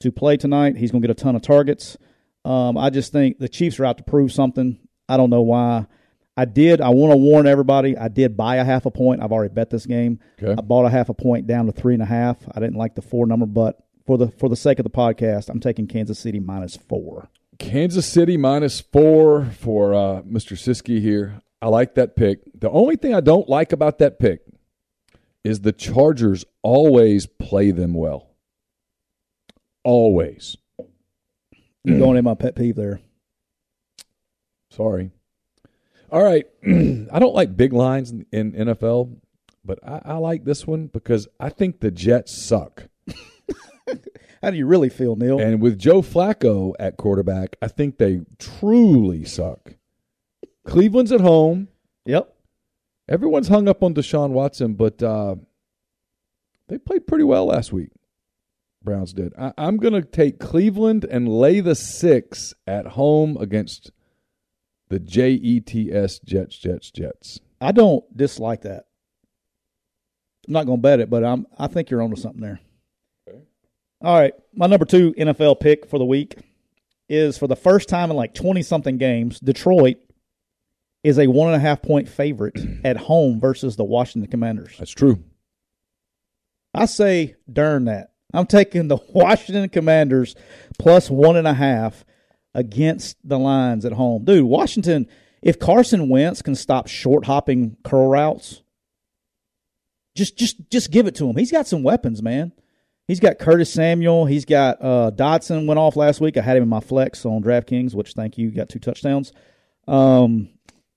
to 0.00 0.10
play 0.10 0.36
tonight. 0.38 0.76
He's 0.76 0.90
going 0.90 1.02
to 1.02 1.08
get 1.08 1.18
a 1.18 1.22
ton 1.22 1.36
of 1.36 1.42
targets. 1.42 1.98
Um, 2.44 2.78
I 2.78 2.90
just 2.90 3.12
think 3.12 3.38
the 3.38 3.48
Chiefs 3.48 3.78
are 3.80 3.84
out 3.84 3.98
to 3.98 4.04
prove 4.04 4.32
something. 4.32 4.78
I 5.08 5.16
don't 5.16 5.30
know 5.30 5.42
why. 5.42 5.86
I 6.36 6.44
did. 6.46 6.80
I 6.80 6.88
want 6.90 7.12
to 7.12 7.16
warn 7.16 7.46
everybody. 7.46 7.98
I 7.98 8.08
did 8.08 8.36
buy 8.36 8.56
a 8.56 8.64
half 8.64 8.86
a 8.86 8.90
point. 8.90 9.22
I've 9.22 9.32
already 9.32 9.52
bet 9.52 9.68
this 9.68 9.84
game. 9.84 10.20
Okay. 10.42 10.52
I 10.52 10.62
bought 10.62 10.86
a 10.86 10.90
half 10.90 11.08
a 11.08 11.14
point 11.14 11.46
down 11.46 11.66
to 11.66 11.72
three 11.72 11.92
and 11.92 12.02
a 12.02 12.06
half. 12.06 12.38
I 12.54 12.60
didn't 12.60 12.76
like 12.76 12.94
the 12.94 13.02
four 13.02 13.26
number, 13.26 13.46
but 13.46 13.78
for 14.06 14.16
the 14.16 14.28
for 14.28 14.48
the 14.48 14.56
sake 14.56 14.78
of 14.78 14.84
the 14.84 14.90
podcast, 14.90 15.50
I'm 15.50 15.60
taking 15.60 15.86
Kansas 15.86 16.18
City 16.18 16.40
minus 16.40 16.76
four. 16.76 17.28
Kansas 17.58 18.06
City 18.06 18.38
minus 18.38 18.80
four 18.80 19.44
for 19.58 19.92
uh, 19.92 20.22
Mr. 20.22 20.56
Siskey 20.56 21.00
here. 21.00 21.42
I 21.60 21.68
like 21.68 21.96
that 21.96 22.16
pick. 22.16 22.40
The 22.58 22.70
only 22.70 22.96
thing 22.96 23.14
I 23.14 23.20
don't 23.20 23.48
like 23.48 23.72
about 23.72 23.98
that 23.98 24.18
pick 24.18 24.40
is 25.44 25.60
the 25.60 25.72
Chargers 25.72 26.44
always 26.62 27.26
play 27.26 27.70
them 27.70 27.92
well. 27.92 28.30
Always. 29.84 30.56
You're 31.84 31.98
going 31.98 32.16
in 32.16 32.24
my 32.24 32.34
pet 32.34 32.54
peeve 32.54 32.76
there. 32.76 33.00
Sorry. 34.70 35.10
All 36.10 36.22
right. 36.22 36.46
I 36.66 37.18
don't 37.18 37.34
like 37.34 37.56
big 37.56 37.72
lines 37.72 38.10
in, 38.10 38.26
in 38.32 38.52
NFL, 38.52 39.16
but 39.64 39.78
I, 39.86 40.00
I 40.04 40.14
like 40.16 40.44
this 40.44 40.66
one 40.66 40.86
because 40.88 41.28
I 41.38 41.48
think 41.48 41.80
the 41.80 41.90
Jets 41.90 42.36
suck. 42.36 42.88
How 44.42 44.50
do 44.50 44.56
you 44.56 44.66
really 44.66 44.88
feel, 44.88 45.16
Neil? 45.16 45.38
And 45.38 45.60
with 45.60 45.78
Joe 45.78 46.02
Flacco 46.02 46.74
at 46.78 46.96
quarterback, 46.96 47.56
I 47.60 47.68
think 47.68 47.98
they 47.98 48.20
truly 48.38 49.24
suck. 49.24 49.74
Cleveland's 50.64 51.12
at 51.12 51.20
home. 51.20 51.68
yep. 52.04 52.34
Everyone's 53.08 53.48
hung 53.48 53.68
up 53.68 53.82
on 53.82 53.92
Deshaun 53.92 54.30
Watson, 54.30 54.74
but 54.74 55.02
uh, 55.02 55.34
they 56.68 56.78
played 56.78 57.08
pretty 57.08 57.24
well 57.24 57.46
last 57.46 57.72
week. 57.72 57.90
Browns 58.82 59.12
did. 59.12 59.32
I, 59.38 59.52
I'm 59.58 59.76
going 59.76 59.94
to 59.94 60.02
take 60.02 60.38
Cleveland 60.38 61.04
and 61.04 61.28
lay 61.28 61.60
the 61.60 61.74
six 61.74 62.54
at 62.66 62.86
home 62.88 63.36
against 63.38 63.90
the 64.88 64.98
J 64.98 65.32
E 65.32 65.60
T 65.60 65.92
S 65.92 66.18
Jets, 66.18 66.56
Jets, 66.56 66.90
Jets. 66.90 67.40
I 67.60 67.72
don't 67.72 68.04
dislike 68.16 68.62
that. 68.62 68.86
I'm 70.46 70.54
not 70.54 70.66
going 70.66 70.78
to 70.78 70.82
bet 70.82 71.00
it, 71.00 71.10
but 71.10 71.24
I'm. 71.24 71.46
I 71.58 71.66
think 71.66 71.90
you're 71.90 72.02
onto 72.02 72.16
something 72.16 72.40
there. 72.40 72.60
Okay. 73.28 73.38
All 74.02 74.18
right, 74.18 74.34
my 74.54 74.66
number 74.66 74.86
two 74.86 75.12
NFL 75.12 75.60
pick 75.60 75.86
for 75.86 75.98
the 75.98 76.04
week 76.04 76.36
is 77.08 77.36
for 77.36 77.46
the 77.46 77.56
first 77.56 77.88
time 77.88 78.10
in 78.10 78.16
like 78.16 78.34
20 78.34 78.62
something 78.62 78.96
games, 78.96 79.40
Detroit 79.40 79.98
is 81.02 81.18
a 81.18 81.26
one 81.26 81.48
and 81.48 81.56
a 81.56 81.60
half 81.60 81.82
point 81.82 82.08
favorite 82.08 82.58
at 82.84 82.96
home 82.96 83.40
versus 83.40 83.76
the 83.76 83.84
Washington 83.84 84.30
Commanders. 84.30 84.76
That's 84.78 84.90
true. 84.90 85.22
I 86.72 86.86
say, 86.86 87.34
darn 87.52 87.86
that. 87.86 88.09
I'm 88.32 88.46
taking 88.46 88.88
the 88.88 88.98
Washington 89.08 89.68
Commanders 89.68 90.34
plus 90.78 91.10
one 91.10 91.36
and 91.36 91.46
a 91.46 91.54
half 91.54 92.04
against 92.54 93.16
the 93.24 93.38
Lions 93.38 93.84
at 93.84 93.92
home. 93.92 94.24
Dude, 94.24 94.44
Washington, 94.44 95.06
if 95.42 95.58
Carson 95.58 96.08
Wentz 96.08 96.42
can 96.42 96.54
stop 96.54 96.86
short 96.86 97.26
hopping 97.26 97.76
curl 97.84 98.08
routes, 98.08 98.62
just 100.16 100.36
just 100.36 100.70
just 100.70 100.90
give 100.90 101.06
it 101.06 101.14
to 101.16 101.28
him. 101.28 101.36
He's 101.36 101.52
got 101.52 101.66
some 101.66 101.82
weapons, 101.82 102.22
man. 102.22 102.52
He's 103.06 103.20
got 103.20 103.38
Curtis 103.38 103.72
Samuel. 103.72 104.26
He's 104.26 104.44
got 104.44 104.80
uh, 104.80 105.10
Dotson 105.14 105.66
went 105.66 105.78
off 105.78 105.96
last 105.96 106.20
week. 106.20 106.36
I 106.36 106.42
had 106.42 106.56
him 106.56 106.64
in 106.64 106.68
my 106.68 106.80
flex 106.80 107.24
on 107.24 107.42
DraftKings, 107.42 107.94
which 107.94 108.12
thank 108.12 108.38
you, 108.38 108.50
got 108.50 108.68
two 108.68 108.78
touchdowns. 108.78 109.32
Um, 109.88 110.50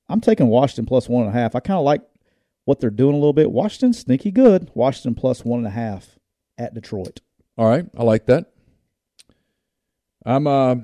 I'm 0.10 0.22
taking 0.22 0.48
Washington 0.48 0.86
plus 0.86 1.10
one 1.10 1.26
and 1.26 1.36
a 1.36 1.40
half. 1.40 1.56
I 1.56 1.60
kind 1.60 1.78
of 1.78 1.86
like 1.86 2.02
what 2.66 2.80
they're 2.80 2.90
doing 2.90 3.14
a 3.14 3.18
little 3.18 3.34
bit. 3.34 3.52
Washington 3.52 3.94
sneaky 3.94 4.32
good. 4.32 4.70
Washington 4.74 5.16
plus 5.16 5.44
one 5.44 5.60
and 5.60 5.68
a 5.68 5.72
half 5.72 6.20
at 6.58 6.74
Detroit. 6.74 7.22
All 7.58 7.68
right, 7.68 7.86
I 7.98 8.04
like 8.04 8.26
that. 8.28 8.52
I'm 10.26 10.48
uh 10.48 10.76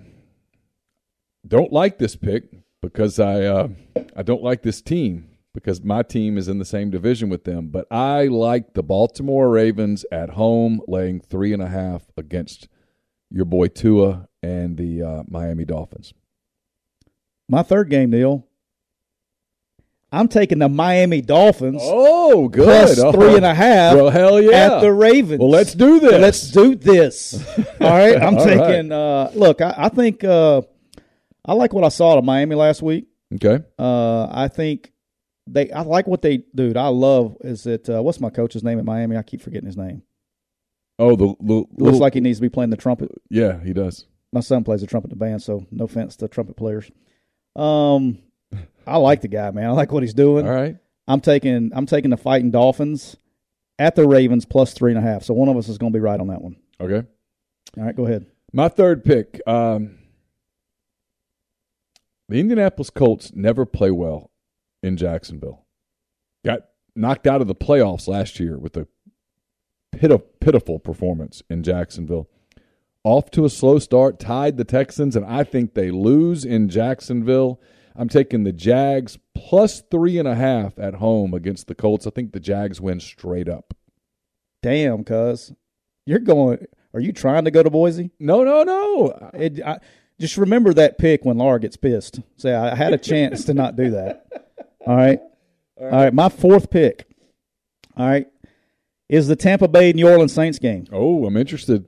don't 1.47 1.71
like 1.71 1.97
this 1.97 2.15
pick 2.15 2.43
because 2.81 3.19
I 3.19 3.43
uh 3.43 3.69
I 4.15 4.23
don't 4.23 4.43
like 4.43 4.61
this 4.61 4.81
team 4.81 5.29
because 5.53 5.83
my 5.83 6.03
team 6.03 6.37
is 6.37 6.47
in 6.47 6.59
the 6.59 6.65
same 6.65 6.89
division 6.89 7.29
with 7.29 7.43
them. 7.43 7.69
But 7.69 7.87
I 7.91 8.25
like 8.25 8.73
the 8.73 8.83
Baltimore 8.83 9.49
Ravens 9.49 10.05
at 10.11 10.31
home 10.31 10.81
laying 10.87 11.19
three 11.19 11.53
and 11.53 11.61
a 11.61 11.67
half 11.67 12.03
against 12.17 12.67
your 13.29 13.45
boy 13.45 13.67
Tua 13.67 14.27
and 14.43 14.77
the 14.77 15.01
uh, 15.01 15.23
Miami 15.27 15.65
Dolphins. 15.65 16.13
My 17.47 17.63
third 17.63 17.89
game, 17.89 18.11
Neil. 18.11 18.45
I'm 20.11 20.27
taking 20.27 20.57
the 20.59 20.69
Miami 20.69 21.21
Dolphins 21.21 21.81
Oh, 21.83 22.47
good. 22.49 22.63
plus 22.65 22.97
Oh. 22.99 23.11
three 23.11 23.35
and 23.35 23.45
a 23.45 23.53
half 23.53 23.95
Well, 23.95 24.09
hell 24.09 24.41
yeah. 24.41 24.77
at 24.77 24.81
the 24.81 24.91
Ravens. 24.91 25.39
well, 25.39 25.49
let's 25.49 25.73
do 25.75 25.99
this. 25.99 26.11
Let's 26.19 26.51
do 26.51 26.75
this. 26.75 27.35
All 27.81 27.89
right. 27.89 28.17
I'm 28.17 28.37
All 28.37 28.45
right. 28.45 28.57
taking. 28.57 28.91
Uh, 28.91 29.31
look, 29.35 29.61
I, 29.61 29.73
I 29.77 29.89
think 29.89 30.23
uh, 30.23 30.63
I 31.45 31.53
like 31.53 31.73
what 31.73 31.83
I 31.83 31.89
saw 31.89 32.17
at 32.17 32.23
Miami 32.23 32.55
last 32.55 32.81
week. 32.81 33.05
okay. 33.35 33.63
Uh, 33.77 34.27
I 34.31 34.47
think 34.47 34.91
they. 35.45 35.71
I 35.71 35.81
like 35.81 36.07
what 36.07 36.21
they, 36.23 36.37
dude. 36.55 36.75
I 36.77 36.87
love 36.87 37.37
is 37.41 37.67
it. 37.67 37.87
Uh, 37.89 38.01
what's 38.01 38.19
my 38.19 38.29
coach's 38.31 38.63
name 38.63 38.79
at 38.79 38.85
Miami? 38.85 39.15
I 39.15 39.21
keep 39.23 39.41
forgetting 39.41 39.67
his 39.67 39.77
name. 39.77 40.01
Oh, 40.97 41.15
the, 41.15 41.35
the 41.39 41.53
Looks 41.53 41.69
little- 41.77 41.99
like 41.99 42.15
he 42.15 42.19
needs 42.19 42.39
to 42.39 42.41
be 42.41 42.49
playing 42.49 42.71
the 42.71 42.77
trumpet. 42.77 43.09
yeah, 43.29 43.63
he 43.63 43.73
does. 43.73 44.05
My 44.33 44.41
son 44.41 44.63
plays 44.63 44.81
the 44.81 44.87
trumpet 44.87 45.11
in 45.11 45.17
the 45.17 45.23
band, 45.23 45.41
so 45.41 45.65
no 45.71 45.85
offense 45.85 46.15
to 46.17 46.27
trumpet 46.27 46.55
players. 46.57 46.91
Um, 47.55 48.19
I 48.89 48.97
like 48.97 49.21
the 49.21 49.27
guy, 49.27 49.51
man. 49.51 49.69
I 49.69 49.71
like 49.71 49.91
what 49.91 50.03
he's 50.03 50.13
doing. 50.13 50.47
All 50.47 50.53
right. 50.53 50.77
I'm 51.07 51.21
taking. 51.21 51.71
I'm 51.73 51.85
taking 51.85 52.11
the 52.11 52.17
fighting 52.17 52.51
Dolphins 52.51 53.17
at 53.77 53.95
the 53.95 54.07
Ravens 54.07 54.45
plus 54.45 54.73
three 54.73 54.91
and 54.91 54.99
a 54.99 55.01
half. 55.01 55.23
So 55.23 55.33
one 55.33 55.49
of 55.49 55.57
us 55.57 55.69
is 55.69 55.77
going 55.77 55.91
to 55.93 55.97
be 55.97 56.01
right 56.01 56.19
on 56.19 56.27
that 56.27 56.41
one. 56.41 56.57
Okay. 56.81 57.07
All 57.77 57.83
right, 57.83 57.95
go 57.95 58.05
ahead. 58.05 58.25
My 58.51 58.67
third 58.67 59.03
pick. 59.05 59.39
Um, 59.47 59.97
the 62.27 62.39
Indianapolis 62.39 62.89
Colts 62.89 63.31
never 63.33 63.65
play 63.65 63.91
well 63.91 64.31
in 64.83 64.97
Jacksonville. 64.97 65.65
Got 66.45 66.61
knocked 66.95 67.27
out 67.27 67.41
of 67.41 67.47
the 67.47 67.55
playoffs 67.55 68.07
last 68.07 68.39
year 68.39 68.57
with 68.57 68.75
a 68.77 68.87
pit- 69.91 70.39
pitiful 70.39 70.79
performance 70.79 71.41
in 71.49 71.63
Jacksonville. 71.63 72.29
Off 73.03 73.31
to 73.31 73.45
a 73.45 73.49
slow 73.49 73.79
start, 73.79 74.19
tied 74.19 74.57
the 74.57 74.65
Texans, 74.65 75.15
and 75.15 75.25
I 75.25 75.43
think 75.43 75.73
they 75.73 75.89
lose 75.89 76.43
in 76.43 76.69
Jacksonville. 76.69 77.59
I'm 77.99 78.07
taking 78.07 78.45
the 78.45 78.53
Jags 78.53 79.19
plus 79.35 79.83
three 79.91 80.17
and 80.17 80.27
a 80.27 80.33
half 80.35 80.79
at 80.79 80.95
home 80.95 81.33
against 81.33 81.67
the 81.67 81.75
Colts. 81.75 82.07
I 82.07 82.11
think 82.11 82.31
the 82.31 82.39
Jags 82.39 82.79
win 82.79 83.01
straight 83.01 83.49
up. 83.49 83.73
Damn, 84.63 85.03
cuz 85.03 85.51
you're 86.05 86.19
going. 86.19 86.65
Are 86.93 87.01
you 87.01 87.11
trying 87.11 87.43
to 87.43 87.51
go 87.51 87.61
to 87.61 87.69
Boise? 87.69 88.11
No, 88.17 88.43
no, 88.45 88.63
no. 88.63 89.31
It, 89.33 89.61
I, 89.61 89.79
just 90.17 90.37
remember 90.37 90.73
that 90.73 90.97
pick 90.97 91.25
when 91.25 91.37
Laura 91.37 91.59
gets 91.59 91.75
pissed. 91.75 92.21
Say 92.37 92.53
I 92.53 92.73
had 92.73 92.93
a 92.93 92.97
chance 93.11 93.43
to 93.45 93.53
not 93.53 93.75
do 93.75 93.91
that. 93.91 94.25
All 94.87 94.95
right. 94.95 95.19
All 95.79 95.89
right. 95.89 96.13
My 96.13 96.29
fourth 96.29 96.69
pick. 96.69 97.05
All 97.97 98.07
right. 98.07 98.27
Is 99.09 99.27
the 99.27 99.35
Tampa 99.35 99.67
Bay 99.67 99.91
New 99.91 100.07
Orleans 100.07 100.33
Saints 100.33 100.57
game. 100.57 100.85
Oh, 100.91 101.25
I'm 101.25 101.35
interested. 101.35 101.85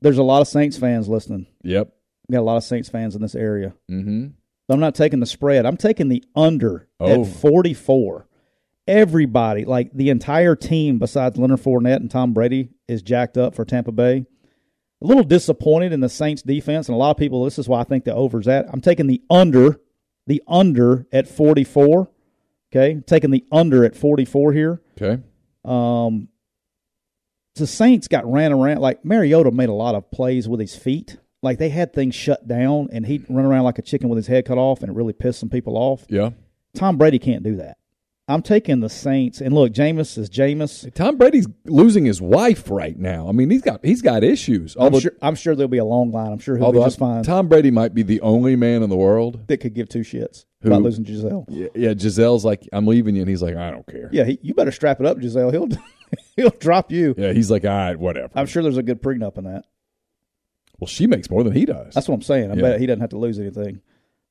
There's 0.00 0.18
a 0.18 0.22
lot 0.22 0.40
of 0.40 0.48
Saints 0.48 0.78
fans 0.78 1.08
listening. 1.08 1.46
Yep. 1.62 1.92
We 2.28 2.32
got 2.32 2.40
a 2.40 2.42
lot 2.42 2.56
of 2.56 2.64
Saints 2.64 2.88
fans 2.88 3.14
in 3.14 3.22
this 3.22 3.34
area. 3.34 3.74
Mm-hmm. 3.90 4.28
I'm 4.68 4.80
not 4.80 4.94
taking 4.94 5.20
the 5.20 5.26
spread. 5.26 5.66
I'm 5.66 5.76
taking 5.76 6.08
the 6.08 6.24
under 6.34 6.88
Oh. 7.00 7.22
at 7.22 7.26
44. 7.26 8.26
Everybody, 8.86 9.64
like 9.64 9.92
the 9.94 10.10
entire 10.10 10.54
team 10.56 10.98
besides 10.98 11.38
Leonard 11.38 11.60
Fournette 11.60 11.96
and 11.96 12.10
Tom 12.10 12.32
Brady, 12.34 12.70
is 12.88 13.02
jacked 13.02 13.36
up 13.38 13.54
for 13.54 13.64
Tampa 13.64 13.92
Bay. 13.92 14.26
A 15.02 15.06
little 15.06 15.24
disappointed 15.24 15.92
in 15.92 16.00
the 16.00 16.08
Saints 16.08 16.42
defense, 16.42 16.88
and 16.88 16.94
a 16.94 16.98
lot 16.98 17.10
of 17.10 17.16
people, 17.16 17.44
this 17.44 17.58
is 17.58 17.68
why 17.68 17.80
I 17.80 17.84
think 17.84 18.04
the 18.04 18.14
over's 18.14 18.48
at. 18.48 18.66
I'm 18.72 18.80
taking 18.80 19.06
the 19.06 19.22
under, 19.30 19.80
the 20.26 20.42
under 20.46 21.06
at 21.12 21.28
44. 21.28 22.08
Okay. 22.72 23.00
Taking 23.06 23.30
the 23.30 23.44
under 23.52 23.84
at 23.84 23.94
44 23.96 24.52
here. 24.52 24.80
Okay. 25.00 25.22
Um, 25.64 26.28
the 27.54 27.66
Saints 27.66 28.08
got 28.08 28.30
ran 28.30 28.52
around. 28.52 28.80
Like 28.80 29.04
Mariota 29.04 29.50
made 29.50 29.68
a 29.68 29.74
lot 29.74 29.94
of 29.94 30.10
plays 30.10 30.48
with 30.48 30.60
his 30.60 30.74
feet. 30.74 31.18
Like 31.44 31.58
they 31.58 31.68
had 31.68 31.92
things 31.92 32.14
shut 32.14 32.48
down, 32.48 32.88
and 32.90 33.06
he'd 33.06 33.26
run 33.28 33.44
around 33.44 33.64
like 33.64 33.78
a 33.78 33.82
chicken 33.82 34.08
with 34.08 34.16
his 34.16 34.26
head 34.26 34.46
cut 34.46 34.58
off, 34.58 34.80
and 34.80 34.88
it 34.88 34.96
really 34.96 35.12
pissed 35.12 35.38
some 35.38 35.50
people 35.50 35.76
off. 35.76 36.04
Yeah. 36.08 36.30
Tom 36.74 36.96
Brady 36.96 37.18
can't 37.18 37.42
do 37.42 37.56
that. 37.56 37.76
I'm 38.26 38.40
taking 38.40 38.80
the 38.80 38.88
Saints, 38.88 39.42
and 39.42 39.54
look, 39.54 39.70
Jameis 39.74 40.16
is 40.16 40.30
Jameis. 40.30 40.92
Tom 40.94 41.18
Brady's 41.18 41.46
losing 41.66 42.06
his 42.06 42.22
wife 42.22 42.70
right 42.70 42.98
now. 42.98 43.28
I 43.28 43.32
mean, 43.32 43.50
he's 43.50 43.60
got 43.60 43.84
he's 43.84 44.00
got 44.00 44.24
issues. 44.24 44.74
I'm 44.76 44.84
Although, 44.84 45.00
sure, 45.00 45.12
I'm 45.20 45.34
sure 45.34 45.54
there'll 45.54 45.68
be 45.68 45.76
a 45.76 45.84
long 45.84 46.10
line. 46.10 46.32
I'm 46.32 46.38
sure 46.38 46.56
he'll 46.56 46.72
be 46.72 46.78
just 46.78 46.98
fine. 46.98 47.22
Tom 47.22 47.48
Brady 47.48 47.70
might 47.70 47.92
be 47.92 48.02
the 48.02 48.22
only 48.22 48.56
man 48.56 48.82
in 48.82 48.88
the 48.88 48.96
world. 48.96 49.46
that 49.48 49.58
could 49.58 49.74
give 49.74 49.90
two 49.90 50.00
shits 50.00 50.46
Who? 50.62 50.68
about 50.70 50.80
losing 50.80 51.04
Gisele. 51.04 51.44
Yeah, 51.50 51.68
yeah, 51.74 51.92
Gisele's 51.92 52.46
like, 52.46 52.66
I'm 52.72 52.86
leaving 52.86 53.14
you, 53.16 53.20
and 53.20 53.28
he's 53.28 53.42
like, 53.42 53.56
I 53.56 53.70
don't 53.70 53.86
care. 53.86 54.08
Yeah, 54.10 54.24
he, 54.24 54.38
you 54.40 54.54
better 54.54 54.72
strap 54.72 54.98
it 55.00 55.06
up, 55.06 55.18
Gisele. 55.18 55.50
He'll 55.50 55.68
he'll 56.36 56.50
drop 56.58 56.90
you. 56.90 57.14
Yeah, 57.18 57.34
he's 57.34 57.50
like, 57.50 57.64
all 57.64 57.70
right, 57.70 57.98
whatever. 57.98 58.30
I'm 58.34 58.46
sure 58.46 58.62
there's 58.62 58.78
a 58.78 58.82
good 58.82 59.02
prenup 59.02 59.36
in 59.36 59.44
that. 59.44 59.66
Well, 60.80 60.88
she 60.88 61.06
makes 61.06 61.30
more 61.30 61.42
than 61.44 61.52
he 61.52 61.64
does. 61.64 61.94
That's 61.94 62.08
what 62.08 62.14
I'm 62.16 62.22
saying. 62.22 62.50
I 62.50 62.54
Yeah. 62.54 62.62
bet 62.62 62.80
he 62.80 62.86
doesn't 62.86 63.00
have 63.00 63.10
to 63.10 63.18
lose 63.18 63.38
anything. 63.38 63.80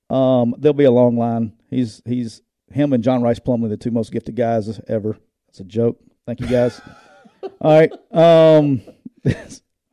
Um, 0.10 0.56
there'll 0.58 0.74
be 0.74 0.84
a 0.84 0.92
long 0.92 1.18
line. 1.18 1.54
He's 1.70 2.02
he's 2.06 2.42
him 2.72 2.94
and 2.94 3.04
John 3.04 3.22
Rice 3.22 3.40
Plumley, 3.40 3.70
the 3.70 3.78
two 3.78 3.92
most 3.92 4.12
gifted 4.12 4.36
guys 4.36 4.80
ever. 4.88 5.18
It's 5.50 5.60
a 5.60 5.64
joke. 5.64 6.00
Thank 6.26 6.40
you 6.42 6.48
guys. 6.48 6.82
all 7.62 7.80
right. 7.80 7.92
Um, 8.12 8.82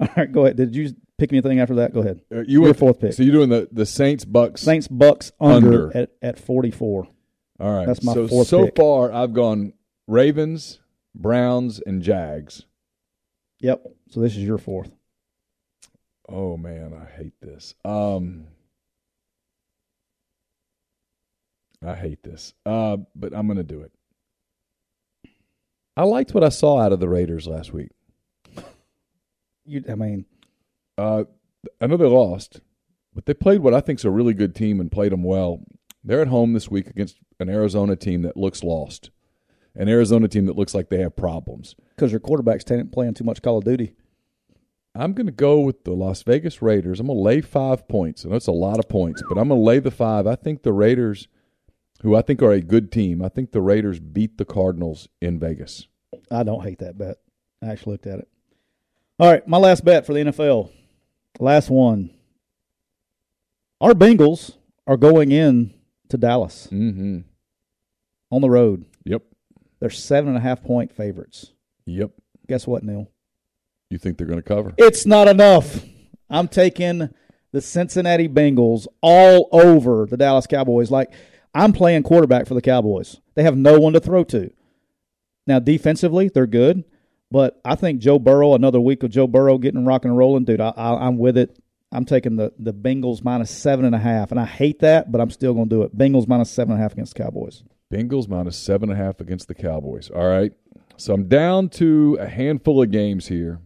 all 0.00 0.08
right. 0.16 0.30
Go 0.30 0.44
ahead. 0.44 0.56
Did 0.56 0.74
you 0.74 0.94
pick 1.18 1.30
me 1.32 1.38
anything 1.38 1.60
after 1.60 1.76
that? 1.76 1.92
Go 1.94 2.00
ahead. 2.00 2.20
Uh, 2.32 2.40
you 2.40 2.44
Your 2.54 2.62
went 2.62 2.78
fourth 2.78 3.00
pick. 3.00 3.12
So 3.12 3.22
you're 3.22 3.32
doing 3.32 3.48
the 3.50 3.68
the 3.72 3.86
Saints 3.86 4.24
Bucks. 4.24 4.60
Saints 4.62 4.88
Bucks 4.88 5.32
under, 5.40 5.86
Under. 5.88 5.96
at 5.96 6.10
at 6.22 6.38
44. 6.38 7.06
All 7.60 7.70
right. 7.76 7.86
That's 7.86 8.02
my 8.02 8.14
so 8.14 8.26
fourth 8.28 8.48
so 8.48 8.64
pick. 8.66 8.76
far, 8.76 9.12
I've 9.12 9.32
gone 9.34 9.72
Ravens, 10.08 10.80
Browns, 11.14 11.80
and 11.84 12.02
Jags. 12.02 12.64
Yep. 13.60 13.84
So 14.10 14.20
this 14.20 14.32
is 14.36 14.42
your 14.42 14.58
fourth. 14.58 14.90
Oh 16.30 16.56
man, 16.56 16.92
I 16.94 17.10
hate 17.20 17.34
this. 17.40 17.74
Um, 17.84 18.46
I 21.84 21.94
hate 21.94 22.22
this. 22.22 22.54
Uh, 22.64 22.98
but 23.16 23.32
I'm 23.34 23.46
going 23.46 23.56
to 23.56 23.64
do 23.64 23.80
it. 23.80 23.92
I 25.96 26.04
liked 26.04 26.34
what 26.34 26.44
I 26.44 26.48
saw 26.50 26.78
out 26.80 26.92
of 26.92 27.00
the 27.00 27.08
Raiders 27.08 27.46
last 27.46 27.72
week. 27.72 27.90
You, 29.64 29.82
I 29.88 29.94
mean, 29.94 30.24
Uh, 30.96 31.24
I 31.80 31.86
know 31.86 31.96
they 31.96 32.04
lost, 32.06 32.60
but 33.14 33.26
they 33.26 33.34
played 33.34 33.60
what 33.60 33.74
I 33.74 33.80
think 33.80 33.98
is 33.98 34.04
a 34.04 34.10
really 34.10 34.34
good 34.34 34.54
team 34.54 34.80
and 34.80 34.90
played 34.92 35.12
them 35.12 35.24
well. 35.24 35.64
They're 36.04 36.22
at 36.22 36.28
home 36.28 36.52
this 36.52 36.70
week 36.70 36.86
against 36.88 37.18
an 37.38 37.48
Arizona 37.48 37.96
team 37.96 38.22
that 38.22 38.36
looks 38.36 38.62
lost, 38.62 39.10
an 39.74 39.88
Arizona 39.88 40.28
team 40.28 40.46
that 40.46 40.56
looks 40.56 40.74
like 40.74 40.88
they 40.88 41.00
have 41.00 41.16
problems. 41.16 41.74
because 41.96 42.12
your 42.12 42.20
quarterback's 42.20 42.64
t- 42.64 42.82
playing 42.84 43.14
too 43.14 43.24
much 43.24 43.42
Call 43.42 43.58
of 43.58 43.64
Duty. 43.64 43.94
I'm 44.94 45.12
going 45.12 45.26
to 45.26 45.32
go 45.32 45.60
with 45.60 45.84
the 45.84 45.92
Las 45.92 46.22
Vegas 46.24 46.60
Raiders. 46.60 46.98
I'm 47.00 47.06
going 47.06 47.18
to 47.18 47.22
lay 47.22 47.40
five 47.40 47.86
points. 47.88 48.24
I 48.24 48.28
know 48.28 48.36
it's 48.36 48.46
a 48.48 48.52
lot 48.52 48.78
of 48.78 48.88
points, 48.88 49.22
but 49.28 49.38
I'm 49.38 49.48
going 49.48 49.60
to 49.60 49.64
lay 49.64 49.78
the 49.78 49.90
five. 49.90 50.26
I 50.26 50.34
think 50.34 50.62
the 50.62 50.72
Raiders, 50.72 51.28
who 52.02 52.16
I 52.16 52.22
think 52.22 52.42
are 52.42 52.52
a 52.52 52.60
good 52.60 52.90
team, 52.90 53.22
I 53.22 53.28
think 53.28 53.52
the 53.52 53.60
Raiders 53.60 54.00
beat 54.00 54.36
the 54.36 54.44
Cardinals 54.44 55.08
in 55.20 55.38
Vegas. 55.38 55.86
I 56.30 56.42
don't 56.42 56.62
hate 56.64 56.80
that 56.80 56.98
bet. 56.98 57.18
I 57.62 57.66
actually 57.68 57.92
looked 57.92 58.06
at 58.08 58.18
it. 58.18 58.28
All 59.20 59.30
right, 59.30 59.46
my 59.46 59.58
last 59.58 59.84
bet 59.84 60.06
for 60.06 60.12
the 60.14 60.20
NFL. 60.20 60.70
Last 61.38 61.70
one. 61.70 62.10
Our 63.80 63.92
Bengals 63.94 64.56
are 64.86 64.96
going 64.96 65.30
in 65.30 65.72
to 66.08 66.18
Dallas 66.18 66.68
Mm-hmm. 66.72 67.20
on 68.32 68.40
the 68.40 68.50
road. 68.50 68.84
Yep. 69.04 69.22
They're 69.78 69.88
seven 69.90 70.28
and 70.30 70.36
a 70.38 70.40
half 70.40 70.62
point 70.64 70.92
favorites. 70.92 71.52
Yep. 71.86 72.10
Guess 72.48 72.66
what, 72.66 72.82
Neil? 72.82 73.10
You 73.90 73.98
think 73.98 74.16
they're 74.16 74.26
going 74.26 74.38
to 74.38 74.42
cover? 74.42 74.72
It's 74.78 75.04
not 75.04 75.28
enough. 75.28 75.84
I'm 76.30 76.46
taking 76.46 77.10
the 77.52 77.60
Cincinnati 77.60 78.28
Bengals 78.28 78.86
all 79.02 79.48
over 79.52 80.06
the 80.06 80.16
Dallas 80.16 80.46
Cowboys. 80.46 80.90
Like 80.90 81.12
I'm 81.54 81.72
playing 81.72 82.04
quarterback 82.04 82.46
for 82.46 82.54
the 82.54 82.62
Cowboys. 82.62 83.20
They 83.34 83.42
have 83.42 83.56
no 83.56 83.80
one 83.80 83.92
to 83.94 84.00
throw 84.00 84.22
to. 84.24 84.52
Now 85.46 85.58
defensively, 85.58 86.30
they're 86.32 86.46
good, 86.46 86.84
but 87.30 87.60
I 87.64 87.74
think 87.74 88.00
Joe 88.00 88.20
Burrow. 88.20 88.54
Another 88.54 88.80
week 88.80 89.02
of 89.02 89.10
Joe 89.10 89.26
Burrow 89.26 89.58
getting 89.58 89.84
rocking 89.84 90.10
and 90.10 90.18
rolling, 90.18 90.44
dude. 90.44 90.60
I, 90.60 90.72
I, 90.76 91.06
I'm 91.06 91.18
with 91.18 91.36
it. 91.36 91.58
I'm 91.90 92.04
taking 92.04 92.36
the 92.36 92.52
the 92.56 92.72
Bengals 92.72 93.24
minus 93.24 93.50
seven 93.50 93.84
and 93.84 93.94
a 93.94 93.98
half, 93.98 94.30
and 94.30 94.38
I 94.38 94.44
hate 94.44 94.78
that, 94.80 95.10
but 95.10 95.20
I'm 95.20 95.30
still 95.30 95.54
going 95.54 95.68
to 95.68 95.74
do 95.74 95.82
it. 95.82 95.98
Bengals 95.98 96.28
minus 96.28 96.50
seven 96.50 96.72
and 96.72 96.80
a 96.80 96.82
half 96.82 96.92
against 96.92 97.16
the 97.16 97.24
Cowboys. 97.24 97.64
Bengals 97.92 98.28
minus 98.28 98.56
seven 98.56 98.90
and 98.90 99.00
a 99.00 99.04
half 99.04 99.20
against 99.20 99.48
the 99.48 99.54
Cowboys. 99.54 100.10
All 100.10 100.28
right. 100.28 100.52
So 100.96 101.12
I'm 101.14 101.26
down 101.26 101.70
to 101.70 102.16
a 102.20 102.28
handful 102.28 102.80
of 102.80 102.92
games 102.92 103.26
here. 103.26 103.58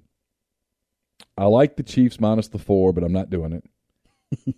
I 1.37 1.47
like 1.47 1.76
the 1.76 1.82
Chiefs 1.82 2.20
minus 2.20 2.49
the 2.49 2.59
four, 2.59 2.93
but 2.93 3.05
I'm 3.05 3.12
not 3.12 3.30
doing 3.30 3.53
it. 3.53 4.55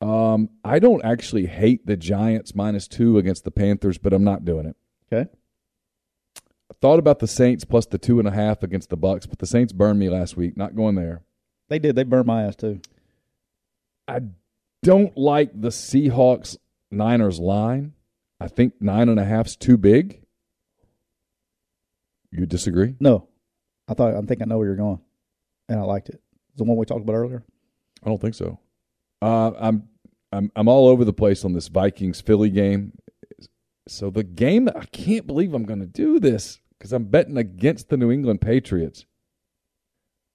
um, 0.00 0.48
I 0.64 0.78
don't 0.78 1.04
actually 1.04 1.46
hate 1.46 1.86
the 1.86 1.96
Giants 1.96 2.54
minus 2.54 2.88
two 2.88 3.18
against 3.18 3.44
the 3.44 3.50
Panthers, 3.50 3.98
but 3.98 4.12
I'm 4.12 4.24
not 4.24 4.44
doing 4.44 4.66
it. 4.66 4.76
Okay. 5.12 5.30
I 6.70 6.74
thought 6.80 6.98
about 6.98 7.18
the 7.18 7.26
Saints 7.28 7.64
plus 7.64 7.86
the 7.86 7.98
two 7.98 8.18
and 8.18 8.26
a 8.26 8.30
half 8.30 8.62
against 8.62 8.88
the 8.88 8.96
Bucks, 8.96 9.26
but 9.26 9.38
the 9.38 9.46
Saints 9.46 9.72
burned 9.72 9.98
me 9.98 10.08
last 10.08 10.36
week. 10.36 10.56
Not 10.56 10.74
going 10.74 10.94
there. 10.94 11.22
They 11.68 11.78
did. 11.78 11.94
They 11.96 12.04
burned 12.04 12.26
my 12.26 12.44
ass 12.44 12.56
too. 12.56 12.80
I 14.08 14.20
don't 14.82 15.16
like 15.16 15.58
the 15.58 15.68
Seahawks 15.68 16.56
Niners 16.90 17.38
line. 17.38 17.94
I 18.40 18.48
think 18.48 18.74
nine 18.80 19.08
and 19.08 19.18
a 19.18 19.24
half's 19.24 19.56
too 19.56 19.76
big. 19.76 20.20
You 22.30 22.46
disagree? 22.46 22.96
No, 22.98 23.28
I 23.88 23.94
thought 23.94 24.14
I 24.14 24.20
think 24.22 24.42
I 24.42 24.44
know 24.44 24.58
where 24.58 24.66
you're 24.66 24.76
going, 24.76 25.00
and 25.68 25.80
I 25.80 25.82
liked 25.82 26.08
it. 26.08 26.20
The 26.56 26.64
one 26.64 26.76
we 26.76 26.86
talked 26.86 27.02
about 27.02 27.14
earlier. 27.14 27.44
I 28.02 28.08
don't 28.08 28.20
think 28.20 28.34
so. 28.34 28.58
Uh, 29.22 29.52
I'm 29.58 29.88
I'm 30.32 30.50
I'm 30.56 30.68
all 30.68 30.88
over 30.88 31.04
the 31.04 31.12
place 31.12 31.44
on 31.44 31.52
this 31.52 31.68
Vikings 31.68 32.20
Philly 32.20 32.50
game. 32.50 32.92
So 33.88 34.10
the 34.10 34.24
game 34.24 34.68
I 34.68 34.84
can't 34.86 35.26
believe 35.26 35.54
I'm 35.54 35.64
going 35.64 35.80
to 35.80 35.86
do 35.86 36.18
this 36.18 36.60
because 36.78 36.92
I'm 36.92 37.04
betting 37.04 37.36
against 37.36 37.88
the 37.88 37.96
New 37.96 38.10
England 38.10 38.40
Patriots. 38.40 39.06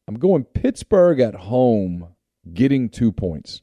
I'm 0.07 0.17
going 0.17 0.43
Pittsburgh 0.43 1.19
at 1.19 1.35
home, 1.35 2.15
getting 2.53 2.89
two 2.89 3.11
points. 3.11 3.61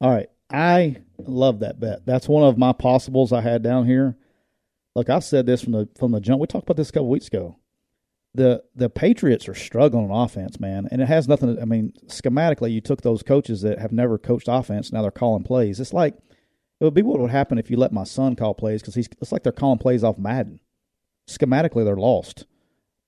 All 0.00 0.10
right. 0.10 0.28
I 0.50 0.98
love 1.18 1.60
that 1.60 1.80
bet. 1.80 2.04
That's 2.04 2.28
one 2.28 2.44
of 2.44 2.58
my 2.58 2.72
possibles 2.72 3.32
I 3.32 3.40
had 3.40 3.62
down 3.62 3.86
here. 3.86 4.16
Look, 4.94 5.08
I 5.08 5.20
said 5.20 5.46
this 5.46 5.62
from 5.62 5.72
the 5.72 5.88
from 5.98 6.12
the 6.12 6.20
jump. 6.20 6.40
We 6.40 6.46
talked 6.46 6.64
about 6.64 6.76
this 6.76 6.90
a 6.90 6.92
couple 6.92 7.08
weeks 7.08 7.28
ago. 7.28 7.56
The 8.34 8.62
the 8.74 8.88
Patriots 8.88 9.48
are 9.48 9.54
struggling 9.54 10.10
on 10.10 10.24
offense, 10.24 10.58
man, 10.58 10.88
and 10.90 11.02
it 11.02 11.08
has 11.08 11.28
nothing. 11.28 11.56
To, 11.56 11.62
I 11.62 11.66
mean, 11.66 11.92
schematically, 12.06 12.72
you 12.72 12.80
took 12.80 13.02
those 13.02 13.22
coaches 13.22 13.60
that 13.62 13.78
have 13.78 13.92
never 13.92 14.16
coached 14.16 14.48
offense. 14.50 14.90
Now 14.90 15.02
they're 15.02 15.10
calling 15.10 15.44
plays. 15.44 15.80
It's 15.80 15.92
like 15.92 16.14
it 16.80 16.84
would 16.84 16.94
be 16.94 17.02
what 17.02 17.20
would 17.20 17.30
happen 17.30 17.58
if 17.58 17.70
you 17.70 17.76
let 17.76 17.92
my 17.92 18.04
son 18.04 18.34
call 18.34 18.54
plays 18.54 18.80
because 18.80 18.94
he's. 18.94 19.08
It's 19.20 19.32
like 19.32 19.42
they're 19.42 19.52
calling 19.52 19.78
plays 19.78 20.02
off 20.02 20.18
Madden. 20.18 20.60
Schematically, 21.28 21.84
they're 21.84 21.96
lost. 21.96 22.46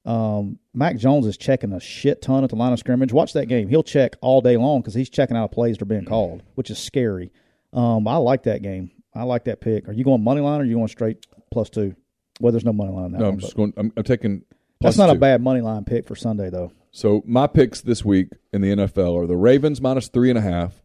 Um, 0.04 0.58
Mac 0.74 0.96
Jones 0.98 1.26
is 1.26 1.38
checking 1.38 1.72
a 1.72 1.80
shit 1.80 2.20
ton 2.20 2.44
at 2.44 2.50
the 2.50 2.56
line 2.56 2.74
of 2.74 2.78
scrimmage. 2.78 3.12
Watch 3.12 3.32
that 3.32 3.46
game; 3.46 3.68
he'll 3.68 3.82
check 3.82 4.16
all 4.20 4.42
day 4.42 4.58
long 4.58 4.82
because 4.82 4.94
he's 4.94 5.08
checking 5.08 5.36
out 5.36 5.52
plays 5.52 5.78
that 5.78 5.82
are 5.82 5.86
being 5.86 6.04
called, 6.04 6.42
which 6.54 6.70
is 6.70 6.78
scary. 6.78 7.32
Um, 7.72 8.06
I 8.06 8.16
like 8.16 8.42
that 8.42 8.62
game. 8.62 8.90
I 9.14 9.22
like 9.22 9.44
that 9.44 9.60
pick. 9.60 9.88
Are 9.88 9.92
you 9.92 10.04
going 10.04 10.22
money 10.22 10.40
line 10.40 10.60
or 10.60 10.64
are 10.64 10.66
you 10.66 10.74
going 10.76 10.88
straight 10.88 11.26
plus 11.50 11.70
two? 11.70 11.96
Well, 12.40 12.52
there's 12.52 12.64
no 12.64 12.72
money 12.72 12.92
line 12.92 13.12
that 13.12 13.18
No, 13.18 13.24
one, 13.24 13.34
I'm 13.34 13.40
just 13.40 13.54
but 13.54 13.56
going. 13.56 13.74
I'm, 13.76 13.92
I'm 13.96 14.04
taking. 14.04 14.42
That's 14.80 14.98
not 14.98 15.10
a 15.10 15.14
bad 15.14 15.40
money 15.42 15.60
line 15.60 15.84
pick 15.84 16.06
for 16.06 16.16
Sunday 16.16 16.50
though. 16.50 16.72
So 16.90 17.22
my 17.26 17.46
picks 17.46 17.80
this 17.80 18.04
week 18.04 18.28
in 18.52 18.60
the 18.60 18.70
NFL 18.70 19.20
are 19.20 19.26
the 19.26 19.36
Ravens 19.36 19.80
minus 19.80 20.08
three 20.08 20.30
and 20.30 20.38
a 20.38 20.42
half, 20.42 20.82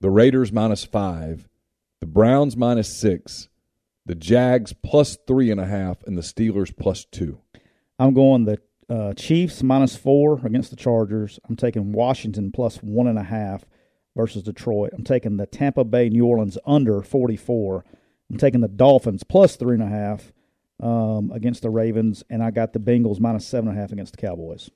the 0.00 0.10
Raiders 0.10 0.52
minus 0.52 0.84
five, 0.84 1.48
the 2.00 2.06
Browns 2.06 2.56
minus 2.56 2.94
six, 2.94 3.48
the 4.04 4.14
Jags 4.14 4.72
plus 4.72 5.16
three 5.26 5.50
and 5.50 5.60
a 5.60 5.66
half, 5.66 6.02
and 6.04 6.18
the 6.18 6.22
Steelers 6.22 6.76
plus 6.76 7.04
two. 7.04 7.40
I'm 7.98 8.12
going 8.12 8.44
the 8.44 8.58
uh, 8.88 9.14
Chiefs 9.14 9.62
minus 9.62 9.96
four 9.96 10.44
against 10.44 10.70
the 10.70 10.76
Chargers. 10.76 11.38
I'm 11.48 11.56
taking 11.56 11.92
Washington 11.92 12.50
plus 12.52 12.78
one 12.78 13.06
and 13.06 13.18
a 13.18 13.22
half 13.22 13.64
versus 14.16 14.42
Detroit. 14.42 14.90
I'm 14.92 15.04
taking 15.04 15.36
the 15.36 15.46
Tampa 15.46 15.84
Bay 15.84 16.08
New 16.08 16.26
Orleans 16.26 16.58
under 16.66 17.00
44. 17.00 17.84
I'm 18.30 18.36
taking 18.36 18.60
the 18.60 18.68
Dolphins 18.68 19.22
plus 19.22 19.56
three 19.56 19.74
and 19.74 19.82
a 19.82 19.88
half 19.88 20.32
um, 20.80 21.30
against 21.32 21.62
the 21.62 21.70
Ravens, 21.70 22.24
and 22.30 22.42
I 22.42 22.50
got 22.50 22.72
the 22.72 22.78
Bengals 22.78 23.20
minus 23.20 23.46
seven 23.46 23.68
and 23.68 23.78
a 23.78 23.80
half 23.80 23.92
against 23.92 24.12
the 24.12 24.18
Cowboys. 24.18 24.70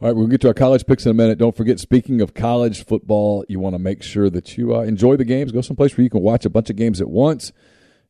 All 0.00 0.08
right, 0.08 0.16
we'll 0.16 0.26
get 0.26 0.40
to 0.42 0.48
our 0.48 0.54
college 0.54 0.86
picks 0.86 1.04
in 1.04 1.10
a 1.10 1.14
minute. 1.14 1.38
Don't 1.38 1.56
forget, 1.56 1.78
speaking 1.78 2.20
of 2.22 2.32
college 2.32 2.84
football, 2.84 3.44
you 3.48 3.60
want 3.60 3.74
to 3.74 3.78
make 3.78 4.02
sure 4.02 4.30
that 4.30 4.56
you 4.56 4.74
uh, 4.74 4.80
enjoy 4.80 5.16
the 5.16 5.24
games. 5.24 5.52
Go 5.52 5.60
someplace 5.60 5.96
where 5.96 6.04
you 6.04 6.10
can 6.10 6.22
watch 6.22 6.46
a 6.46 6.50
bunch 6.50 6.70
of 6.70 6.76
games 6.76 7.00
at 7.00 7.08
once. 7.08 7.52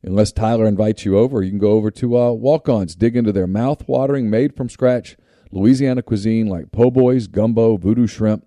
Unless 0.01 0.33
Tyler 0.33 0.67
invites 0.67 1.03
you 1.03 1.17
over, 1.17 1.41
you 1.41 1.49
can 1.49 1.59
go 1.59 1.71
over 1.71 1.91
to 1.91 2.17
uh, 2.17 2.31
Walk-On's, 2.31 2.95
dig 2.95 3.17
into 3.17 3.31
their 3.31 3.47
mouth 3.47 3.87
watering, 3.87 4.29
made 4.29 4.55
from 4.55 4.69
scratch 4.69 5.17
Louisiana 5.51 6.01
cuisine 6.01 6.47
like 6.47 6.71
po' 6.71 6.91
boys, 6.91 7.27
gumbo, 7.27 7.75
voodoo 7.75 8.07
shrimp, 8.07 8.45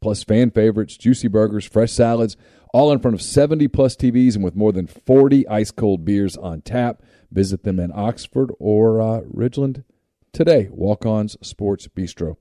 plus 0.00 0.22
fan 0.22 0.50
favorites, 0.50 0.96
juicy 0.96 1.28
burgers, 1.28 1.64
fresh 1.64 1.90
salads, 1.90 2.36
all 2.72 2.92
in 2.92 3.00
front 3.00 3.14
of 3.14 3.22
70 3.22 3.68
plus 3.68 3.96
TVs 3.96 4.36
and 4.36 4.44
with 4.44 4.54
more 4.54 4.72
than 4.72 4.86
40 4.86 5.48
ice 5.48 5.70
cold 5.70 6.04
beers 6.04 6.36
on 6.36 6.62
tap. 6.62 7.02
Visit 7.32 7.62
them 7.62 7.78
in 7.78 7.92
Oxford 7.94 8.50
or 8.58 9.00
uh, 9.00 9.20
Ridgeland 9.22 9.84
today. 10.32 10.68
Walk-On's 10.70 11.36
Sports 11.46 11.86
Bistreaux. 11.88 12.36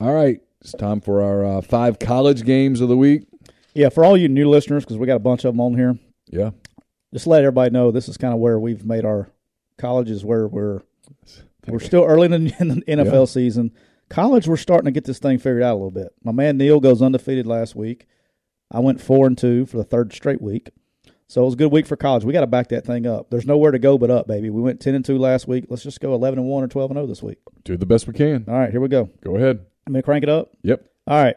All 0.00 0.14
right, 0.14 0.40
it's 0.60 0.72
time 0.72 1.00
for 1.00 1.22
our 1.22 1.44
uh, 1.44 1.60
five 1.60 1.98
college 1.98 2.44
games 2.44 2.80
of 2.80 2.88
the 2.88 2.96
week. 2.96 3.26
Yeah, 3.74 3.90
for 3.90 4.04
all 4.04 4.16
you 4.16 4.28
new 4.28 4.48
listeners, 4.48 4.84
because 4.84 4.96
we 4.98 5.06
got 5.06 5.16
a 5.16 5.20
bunch 5.20 5.44
of 5.44 5.52
them 5.54 5.60
on 5.60 5.74
here, 5.74 5.98
Yeah. 6.30 6.50
just 7.12 7.26
let 7.26 7.42
everybody 7.42 7.70
know 7.70 7.90
this 7.90 8.08
is 8.08 8.16
kind 8.16 8.32
of 8.32 8.40
where 8.40 8.58
we've 8.58 8.84
made 8.86 9.04
our 9.04 9.30
colleges 9.78 10.24
where 10.24 10.48
we're 10.48 10.80
we're 11.68 11.80
still 11.80 12.04
early 12.04 12.32
in 12.32 12.44
the, 12.44 12.50
NFL 12.52 13.12
Yeah. 13.12 13.24
season. 13.26 13.72
College, 14.08 14.46
we're 14.48 14.56
starting 14.56 14.84
to 14.86 14.92
get 14.92 15.04
this 15.04 15.18
thing 15.18 15.38
figured 15.38 15.62
out 15.62 15.72
a 15.72 15.78
little 15.78 15.90
bit. 15.90 16.08
My 16.22 16.32
man 16.32 16.56
Neil 16.56 16.78
goes 16.80 17.02
undefeated 17.02 17.46
last 17.46 17.74
week. 17.74 18.06
I 18.70 18.78
went 18.80 19.00
four 19.00 19.26
and 19.26 19.36
two 19.36 19.66
for 19.66 19.76
the 19.76 19.84
third 19.84 20.12
straight 20.12 20.40
week. 20.40 20.70
So 21.28 21.42
it 21.42 21.44
was 21.44 21.54
a 21.54 21.58
good 21.58 21.72
week 21.72 21.86
for 21.86 21.96
college. 21.96 22.24
We 22.24 22.32
got 22.32 22.42
to 22.42 22.46
back 22.46 22.68
that 22.68 22.84
thing 22.84 23.06
up. 23.06 23.30
There's 23.30 23.46
nowhere 23.46 23.72
to 23.72 23.78
go 23.78 23.98
but 23.98 24.10
up, 24.10 24.28
baby. 24.28 24.50
We 24.50 24.62
went 24.62 24.80
ten 24.80 24.94
and 24.94 25.04
two 25.04 25.18
last 25.18 25.48
week. 25.48 25.66
Let's 25.68 25.82
just 25.82 26.00
go 26.00 26.14
eleven 26.14 26.38
and 26.38 26.48
one 26.48 26.62
or 26.62 26.68
twelve 26.68 26.90
and 26.90 26.96
zero 26.96 27.06
this 27.06 27.22
week. 27.22 27.38
Do 27.64 27.76
the 27.76 27.86
best 27.86 28.06
we 28.06 28.14
can. 28.14 28.44
All 28.48 28.54
right, 28.54 28.70
here 28.70 28.80
we 28.80 28.88
go. 28.88 29.10
Go 29.22 29.36
ahead. 29.36 29.64
I'm 29.86 29.92
gonna 29.92 30.02
crank 30.02 30.22
it 30.22 30.28
up. 30.28 30.50
Yep. 30.62 30.84
All 31.06 31.22
right. 31.22 31.36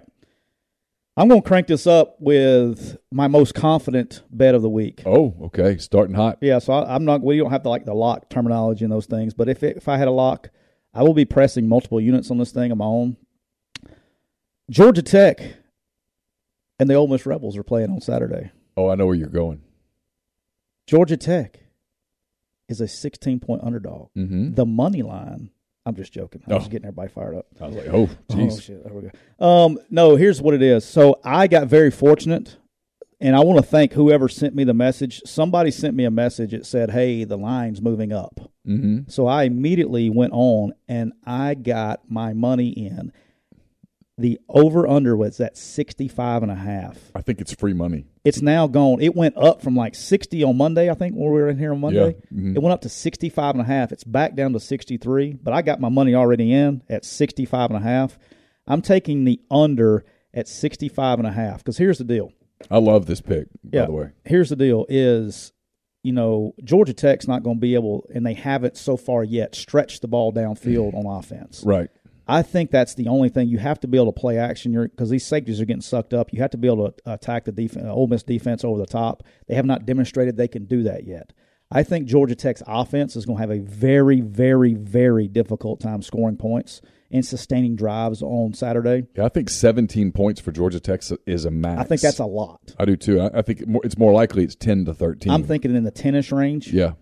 I'm 1.18 1.28
going 1.28 1.42
to 1.42 1.48
crank 1.48 1.68
this 1.68 1.86
up 1.86 2.16
with 2.22 2.96
my 3.12 3.28
most 3.28 3.54
confident 3.54 4.24
bet 4.32 4.56
of 4.56 4.62
the 4.62 4.70
week. 4.70 5.04
Oh, 5.06 5.36
okay. 5.42 5.78
Starting 5.78 6.16
hot. 6.16 6.38
Yeah, 6.40 6.60
so 6.60 6.72
I, 6.72 6.96
I'm 6.96 7.04
not. 7.04 7.22
We 7.22 7.38
don't 7.38 7.52
have 7.52 7.64
to 7.64 7.70
like 7.70 7.84
the 7.84 7.94
lock 7.94 8.30
terminology 8.30 8.86
and 8.86 8.92
those 8.94 9.06
things. 9.06 9.34
But 9.34 9.50
if 9.50 9.62
it, 9.62 9.76
if 9.76 9.90
I 9.90 9.98
had 9.98 10.08
a 10.08 10.12
lock, 10.12 10.50
I 10.94 11.04
will 11.04 11.14
be 11.14 11.26
pressing 11.26 11.68
multiple 11.68 12.00
units 12.00 12.32
on 12.32 12.38
this 12.38 12.54
thing 12.54 12.72
of 12.72 12.78
my 12.78 12.86
own. 12.86 13.18
Georgia 14.70 15.02
Tech 15.02 15.42
and 16.80 16.90
the 16.90 16.94
Ole 16.94 17.08
Miss 17.08 17.26
Rebels 17.26 17.58
are 17.58 17.64
playing 17.64 17.90
on 17.90 18.00
Saturday. 18.00 18.52
Oh, 18.78 18.88
I 18.88 18.96
know 18.96 19.06
where 19.06 19.16
you're 19.16 19.28
going. 19.28 19.62
Georgia 20.90 21.18
Tech 21.18 21.60
is 22.68 22.82
a 22.82 22.88
16 22.88 23.40
point 23.42 23.62
underdog. 23.64 24.10
Mm-hmm. 24.18 24.56
The 24.56 24.66
money 24.66 25.04
line. 25.04 25.52
I'm 25.86 25.94
just 25.96 26.12
joking. 26.12 26.42
I 26.48 26.56
was 26.56 26.66
Oh. 26.66 26.70
getting 26.70 26.88
everybody 26.88 27.10
fired 27.10 27.36
up. 27.36 27.46
I 27.62 27.68
was 27.68 27.76
like, 27.76 27.88
oh, 27.94 28.10
Oh 28.32 28.34
jeez. 28.34 28.60
shit! 28.60 28.84
There 28.84 28.92
we 28.94 29.10
go. 29.40 29.46
Um, 29.46 29.78
no, 29.92 30.16
here's 30.16 30.42
what 30.42 30.56
it 30.56 30.64
is. 30.64 30.84
So 30.86 31.20
I 31.24 31.46
got 31.46 31.68
very 31.68 31.92
fortunate, 31.92 32.58
and 33.20 33.36
I 33.36 33.40
want 33.42 33.58
to 33.60 33.64
thank 33.66 33.94
whoever 33.94 34.28
sent 34.28 34.56
me 34.56 34.64
the 34.64 34.74
message. 34.74 35.22
Somebody 35.28 35.70
sent 35.70 35.96
me 35.96 36.06
a 36.06 36.12
message 36.12 36.52
that 36.52 36.66
said, 36.66 36.90
"Hey, 36.90 37.24
the 37.24 37.38
line's 37.38 37.84
moving 37.84 38.12
up." 38.12 38.40
mm-hmm. 38.68 39.10
So 39.10 39.28
I 39.28 39.44
immediately 39.44 40.10
went 40.10 40.34
on 40.34 40.74
and 40.88 41.14
I 41.24 41.54
got 41.54 42.02
my 42.10 42.34
money 42.34 42.70
in. 42.70 43.12
The 44.20 44.40
over 44.50 44.86
under 44.88 45.16
was 45.16 45.40
at 45.40 45.58
65 45.58 46.44
and 46.44 46.52
a 46.52 46.56
half. 46.56 46.98
I 47.16 47.22
think 47.22 47.40
it's 47.40 47.54
free 47.54 47.74
money. 47.74 48.06
It's 48.26 48.42
now 48.42 48.68
gone. 48.68 49.02
It 49.02 49.16
went 49.16 49.38
up 49.38 49.62
from 49.62 49.76
like 49.76 49.96
60 49.96 50.44
on 50.44 50.58
Monday, 50.58 50.90
I 50.90 50.94
think, 50.94 51.16
when 51.16 51.32
we 51.32 51.40
were 51.40 51.48
in 51.50 51.58
here 51.58 51.72
on 51.72 51.80
Monday. 51.80 52.18
Yeah. 52.30 52.38
Mhm. 52.38 52.56
It 52.56 52.62
went 52.62 52.74
up 52.74 52.82
to 52.82 52.90
65 52.90 53.56
and 53.56 53.62
a 53.62 53.66
half. 53.66 53.92
It's 53.92 54.04
back 54.04 54.36
down 54.36 54.52
to 54.54 54.60
63, 54.60 55.34
but 55.42 55.54
I 55.54 55.62
got 55.62 55.80
my 55.80 55.90
money 55.90 56.16
already 56.16 56.52
in 56.52 56.82
at 56.90 57.06
65 57.06 57.70
and 57.72 57.78
a 57.78 57.82
half. 57.84 58.20
I'm 58.68 58.82
taking 58.82 59.24
the 59.24 59.40
under 59.50 60.04
at 60.34 60.48
65 60.48 61.20
and 61.20 61.28
a 61.28 61.32
half 61.32 61.60
because 61.60 61.78
here's 61.78 61.98
the 61.98 62.04
deal. 62.04 62.32
I 62.70 62.78
love 62.80 63.06
this 63.06 63.22
pick, 63.22 63.48
Yeah. 63.72 63.82
by 63.82 63.86
the 63.88 63.92
way. 63.94 64.10
Here's 64.26 64.50
the 64.50 64.56
deal 64.58 64.86
is 64.90 65.54
you 66.02 66.14
know, 66.14 66.56
Georgia 66.64 66.94
Tech's 66.94 67.28
not 67.28 67.44
going 67.44 67.58
to 67.58 67.60
be 67.60 67.74
able 67.76 68.06
and 68.16 68.26
they 68.26 68.34
haven't 68.34 68.78
so 68.78 68.96
far 68.96 69.22
yet 69.22 69.54
stretched 69.54 70.02
the 70.02 70.08
ball 70.08 70.32
downfield 70.32 70.94
on 70.96 71.06
offense. 71.06 71.62
Right. 71.66 71.90
I 72.30 72.44
think 72.44 72.70
that's 72.70 72.94
the 72.94 73.08
only 73.08 73.30
thing 73.30 73.48
you 73.48 73.58
have 73.58 73.80
to 73.80 73.88
be 73.88 73.98
able 73.98 74.14
to 74.14 74.20
play 74.20 74.38
action. 74.38 74.80
because 74.84 75.10
these 75.10 75.26
safeties 75.26 75.60
are 75.60 75.66
getting 75.66 75.82
sucked 75.82 76.14
up. 76.14 76.32
You 76.32 76.42
have 76.42 76.52
to 76.52 76.58
be 76.58 76.68
able 76.68 76.92
to 76.92 77.12
attack 77.12 77.46
the 77.46 77.52
defense, 77.52 77.86
Ole 77.90 78.08
Miss 78.08 78.24
defense 78.24 78.64
over 78.64 78.80
the 78.80 78.86
top. 78.86 79.24
They 79.48 79.56
have 79.56 79.66
not 79.66 79.86
demonstrated 79.86 80.38
they 80.38 80.48
can 80.48 80.66
do 80.66 80.84
that 80.84 81.06
yet. 81.08 81.34
I 81.72 81.84
think 81.84 82.08
Georgia 82.08 82.36
Tech's 82.36 82.64
offense 82.66 83.16
is 83.16 83.26
going 83.26 83.38
to 83.38 83.42
have 83.42 83.52
a 83.52 83.60
very, 83.60 84.22
very, 84.22 84.74
very 84.74 85.28
difficult 85.28 85.80
time 85.80 86.02
scoring 86.02 86.38
points 86.38 86.82
and 87.12 87.26
sustaining 87.26 87.76
drives 87.76 88.22
on 88.22 88.54
Saturday. 88.54 89.08
Yeah, 89.16 89.26
I 89.26 89.30
think 89.30 89.50
17 89.50 90.12
points 90.12 90.40
for 90.42 90.52
Georgia 90.52 90.80
Tech 90.80 91.02
is 91.26 91.46
a 91.46 91.52
max. 91.52 91.82
I 91.82 91.84
think 91.84 92.02
that's 92.02 92.20
a 92.20 92.26
lot. 92.26 92.76
I 92.80 92.86
do 92.86 92.96
too. 92.96 93.20
I, 93.20 93.40
I 93.40 93.42
think 93.42 93.64
it's 93.84 93.98
more 93.98 94.14
likely 94.14 94.44
it's 94.44 94.56
10 94.56 94.86
to 94.86 94.94
13. 94.94 95.32
I'm 95.32 95.44
thinking 95.44 95.76
in 95.76 95.84
the 95.84 95.92
tennis 95.92 96.32
range. 96.32 96.72
Yeah. 96.72 96.94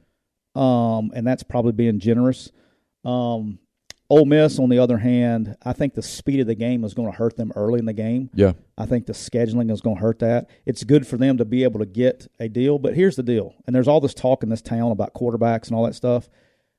um, 0.56 1.12
and 1.14 1.26
that's 1.28 1.44
probably 1.44 1.74
being 1.74 2.00
generous. 2.00 2.52
Um, 3.06 3.60
Ole 4.10 4.26
Miss, 4.26 4.58
on 4.58 4.70
the 4.70 4.80
other 4.80 5.00
hand, 5.00 5.58
I 5.64 5.74
think 5.74 5.94
the 5.94 6.02
speed 6.02 6.40
of 6.40 6.48
the 6.48 6.56
game 6.56 6.86
is 6.86 6.94
going 6.94 7.12
to 7.12 7.18
hurt 7.18 7.36
them 7.36 7.52
early 7.56 7.80
in 7.80 7.86
the 7.86 7.94
game. 7.94 8.30
Yeah. 8.34 8.54
I 8.78 8.86
think 8.86 9.06
the 9.06 9.14
scheduling 9.14 9.70
is 9.70 9.82
going 9.82 9.98
to 9.98 10.02
hurt 10.02 10.20
that. 10.20 10.50
It's 10.66 10.86
good 10.86 11.06
for 11.06 11.18
them 11.18 11.38
to 11.38 11.46
be 11.46 11.64
able 11.64 11.80
to 11.82 11.86
get 11.86 12.28
a 12.40 12.48
deal, 12.48 12.80
but 12.80 12.96
here's 12.96 13.18
the 13.18 13.24
deal. 13.24 13.54
And 13.66 13.76
there's 13.76 13.88
all 13.88 14.00
this 14.00 14.14
talk 14.14 14.44
in 14.44 14.50
this 14.50 14.62
town 14.62 14.92
about 14.92 15.14
quarterbacks 15.14 15.68
and 15.68 15.76
all 15.76 15.86
that 15.86 15.96
stuff. 15.96 16.30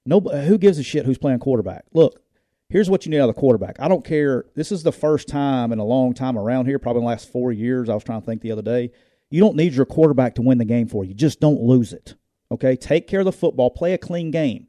Nobody, 0.06 0.46
who 0.46 0.56
gives 0.56 0.78
a 0.78 0.82
shit 0.82 1.04
who's 1.04 1.18
playing 1.18 1.40
quarterback? 1.40 1.84
Look, 1.92 2.22
here's 2.70 2.88
what 2.88 3.04
you 3.04 3.10
need 3.10 3.18
out 3.18 3.28
of 3.28 3.34
the 3.34 3.40
quarterback. 3.40 3.78
I 3.78 3.88
don't 3.88 4.06
care. 4.06 4.46
This 4.54 4.72
is 4.72 4.82
the 4.82 4.92
first 4.92 5.28
time 5.28 5.70
in 5.70 5.78
a 5.78 5.84
long 5.84 6.14
time 6.14 6.38
around 6.38 6.64
here, 6.64 6.78
probably 6.78 7.00
in 7.00 7.04
the 7.04 7.10
last 7.10 7.30
four 7.30 7.52
years. 7.52 7.90
I 7.90 7.94
was 7.94 8.04
trying 8.04 8.20
to 8.22 8.26
think 8.26 8.40
the 8.40 8.52
other 8.52 8.62
day. 8.62 8.90
You 9.30 9.40
don't 9.40 9.56
need 9.56 9.74
your 9.74 9.84
quarterback 9.84 10.36
to 10.36 10.42
win 10.42 10.56
the 10.56 10.64
game 10.64 10.88
for 10.88 11.04
you. 11.04 11.12
Just 11.12 11.40
don't 11.40 11.60
lose 11.60 11.92
it. 11.92 12.14
Okay? 12.50 12.74
Take 12.74 13.06
care 13.06 13.20
of 13.20 13.26
the 13.26 13.32
football, 13.32 13.68
play 13.68 13.92
a 13.92 13.98
clean 13.98 14.30
game 14.30 14.66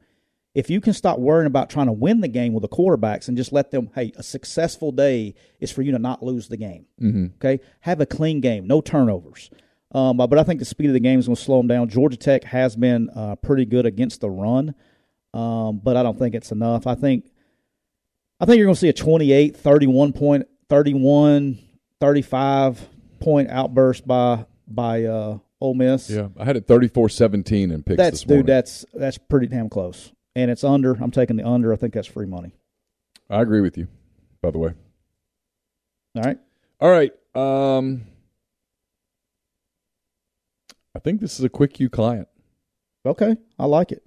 if 0.54 0.68
you 0.68 0.80
can 0.80 0.92
stop 0.92 1.18
worrying 1.18 1.46
about 1.46 1.70
trying 1.70 1.86
to 1.86 1.92
win 1.92 2.20
the 2.20 2.28
game 2.28 2.52
with 2.52 2.62
the 2.62 2.68
quarterbacks 2.68 3.28
and 3.28 3.36
just 3.36 3.52
let 3.52 3.70
them, 3.70 3.90
hey, 3.94 4.12
a 4.16 4.22
successful 4.22 4.90
day 4.92 5.34
is 5.60 5.70
for 5.70 5.82
you 5.82 5.92
to 5.92 5.98
not 5.98 6.22
lose 6.22 6.48
the 6.48 6.56
game. 6.56 6.86
Mm-hmm. 7.00 7.26
Okay, 7.36 7.62
have 7.80 8.00
a 8.00 8.06
clean 8.06 8.40
game, 8.40 8.66
no 8.66 8.80
turnovers. 8.80 9.50
Um, 9.92 10.16
but 10.16 10.38
I 10.38 10.44
think 10.44 10.60
the 10.60 10.64
speed 10.64 10.86
of 10.86 10.92
the 10.92 11.00
game 11.00 11.18
is 11.18 11.26
going 11.26 11.36
to 11.36 11.42
slow 11.42 11.58
them 11.58 11.66
down. 11.66 11.88
Georgia 11.88 12.16
Tech 12.16 12.44
has 12.44 12.76
been 12.76 13.10
uh, 13.10 13.34
pretty 13.36 13.64
good 13.64 13.86
against 13.86 14.20
the 14.20 14.30
run, 14.30 14.74
um, 15.34 15.80
but 15.82 15.96
I 15.96 16.02
don't 16.02 16.18
think 16.18 16.34
it's 16.34 16.52
enough. 16.52 16.86
I 16.86 16.94
think, 16.94 17.30
I 18.38 18.44
think 18.44 18.58
you're 18.58 18.66
going 18.66 18.76
to 18.76 18.80
see 18.80 18.88
a 18.88 18.92
28, 18.92 19.56
31 19.56 20.12
point, 20.12 20.46
31, 20.68 21.58
35 22.00 22.88
point 23.20 23.50
outburst 23.50 24.06
by 24.06 24.46
by 24.66 25.04
uh, 25.04 25.38
Ole 25.60 25.74
Miss. 25.74 26.10
Yeah. 26.10 26.28
I 26.38 26.44
had 26.44 26.56
it 26.56 26.66
34 26.66 27.08
17 27.08 27.70
in 27.70 27.82
picks 27.82 27.96
that's 27.98 28.22
dude. 28.22 28.46
That's 28.46 28.84
that's 28.94 29.18
pretty 29.18 29.46
damn 29.46 29.68
close, 29.68 30.12
and 30.34 30.50
it's 30.50 30.64
under. 30.64 30.94
I'm 30.94 31.10
taking 31.10 31.36
the 31.36 31.46
under. 31.46 31.72
I 31.72 31.76
think 31.76 31.94
that's 31.94 32.06
free 32.06 32.26
money. 32.26 32.52
I 33.28 33.40
agree 33.42 33.60
with 33.60 33.76
you, 33.78 33.88
by 34.42 34.50
the 34.50 34.58
way. 34.58 34.72
All 36.16 36.22
right. 36.22 36.38
All 36.80 36.90
right. 36.90 37.12
Um, 37.34 38.06
I 40.94 40.98
think 40.98 41.20
this 41.20 41.38
is 41.38 41.44
a 41.44 41.48
quick 41.48 41.78
U 41.78 41.88
client. 41.88 42.28
Okay, 43.06 43.36
I 43.58 43.66
like 43.66 43.92
it. 43.92 44.02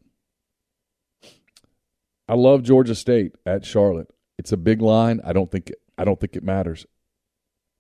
I 2.28 2.36
love 2.36 2.64
Georgia 2.64 2.96
State 2.96 3.34
at 3.46 3.66
Charlotte. 3.66 4.10
It's 4.38 4.52
a 4.52 4.58
big 4.58 4.82
line. 4.82 5.22
I 5.24 5.34
don't 5.34 5.50
think 5.50 5.72
I 5.98 6.04
don't 6.04 6.20
think 6.20 6.36
it 6.36 6.44
matters. 6.44 6.86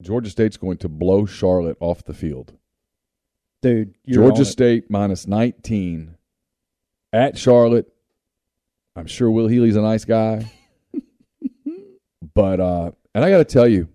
Georgia 0.01 0.29
State's 0.29 0.57
going 0.57 0.77
to 0.77 0.89
blow 0.89 1.25
Charlotte 1.25 1.77
off 1.79 2.03
the 2.03 2.13
field. 2.13 2.53
Dude, 3.61 3.95
you're 4.03 4.27
Georgia. 4.27 4.45
State 4.45 4.89
minus 4.89 5.27
19 5.27 6.17
at 7.13 7.37
Charlotte. 7.37 7.92
I'm 8.95 9.07
sure 9.07 9.31
Will 9.31 9.47
Healy's 9.47 9.75
a 9.75 9.81
nice 9.81 10.05
guy. 10.05 10.51
but 12.35 12.59
uh 12.59 12.91
and 13.15 13.23
I 13.23 13.29
got 13.29 13.37
to 13.37 13.45
tell 13.45 13.67
you 13.67 13.89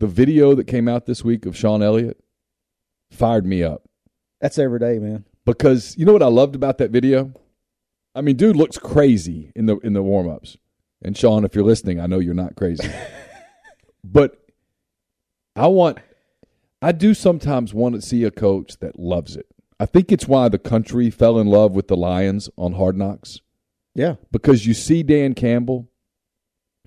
the 0.00 0.06
video 0.06 0.54
that 0.54 0.66
came 0.66 0.88
out 0.88 1.06
this 1.06 1.24
week 1.24 1.46
of 1.46 1.56
Shawn 1.56 1.82
Elliott 1.82 2.18
fired 3.10 3.46
me 3.46 3.62
up 3.62 3.82
That's 4.40 4.58
every 4.58 4.78
day, 4.78 4.98
man. 4.98 5.24
because 5.44 5.96
you 5.96 6.04
know 6.04 6.12
what 6.12 6.22
I 6.22 6.26
loved 6.28 6.54
about 6.54 6.78
that 6.78 6.90
video? 6.90 7.32
I 8.14 8.20
mean, 8.20 8.36
dude 8.36 8.56
looks 8.56 8.78
crazy 8.78 9.50
in 9.56 9.66
the 9.66 9.76
in 9.78 9.92
the 9.92 10.02
warm-ups. 10.02 10.56
And 11.02 11.16
Shawn, 11.16 11.44
if 11.44 11.54
you're 11.54 11.64
listening, 11.64 12.00
I 12.00 12.06
know 12.06 12.18
you're 12.18 12.32
not 12.32 12.56
crazy. 12.56 12.88
but 14.04 14.38
I 15.56 15.66
want 15.68 15.98
I 16.82 16.92
do 16.92 17.14
sometimes 17.14 17.72
want 17.74 17.94
to 17.94 18.02
see 18.02 18.24
a 18.24 18.30
coach 18.30 18.78
that 18.78 18.98
loves 18.98 19.36
it. 19.36 19.46
I 19.80 19.86
think 19.86 20.12
it's 20.12 20.28
why 20.28 20.48
the 20.48 20.58
country 20.58 21.10
fell 21.10 21.38
in 21.38 21.48
love 21.48 21.72
with 21.72 21.88
the 21.88 21.96
Lions 21.96 22.48
on 22.56 22.74
Hard 22.74 22.96
Knocks 22.96 23.40
Yeah, 23.94 24.16
because 24.32 24.66
you 24.66 24.74
see 24.74 25.02
Dan 25.02 25.34
Campbell 25.34 25.88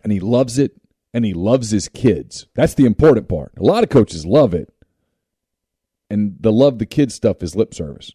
and 0.04 0.12
he 0.12 0.20
loves 0.20 0.58
it 0.58 0.74
and 1.14 1.26
he 1.26 1.34
loves 1.34 1.72
his 1.72 1.88
kids. 1.88 2.48
That's 2.54 2.74
the 2.74 2.86
important 2.86 3.30
part. 3.30 3.54
A 3.58 3.64
lot 3.64 3.84
of 3.84 3.90
coaches 3.90 4.26
love 4.26 4.54
it. 4.54 4.74
And 6.10 6.38
the 6.40 6.52
love 6.52 6.80
the 6.80 6.86
kids 6.86 7.16
stuff 7.16 7.44
is 7.44 7.56
lip 7.56 7.74
service. 7.74 8.12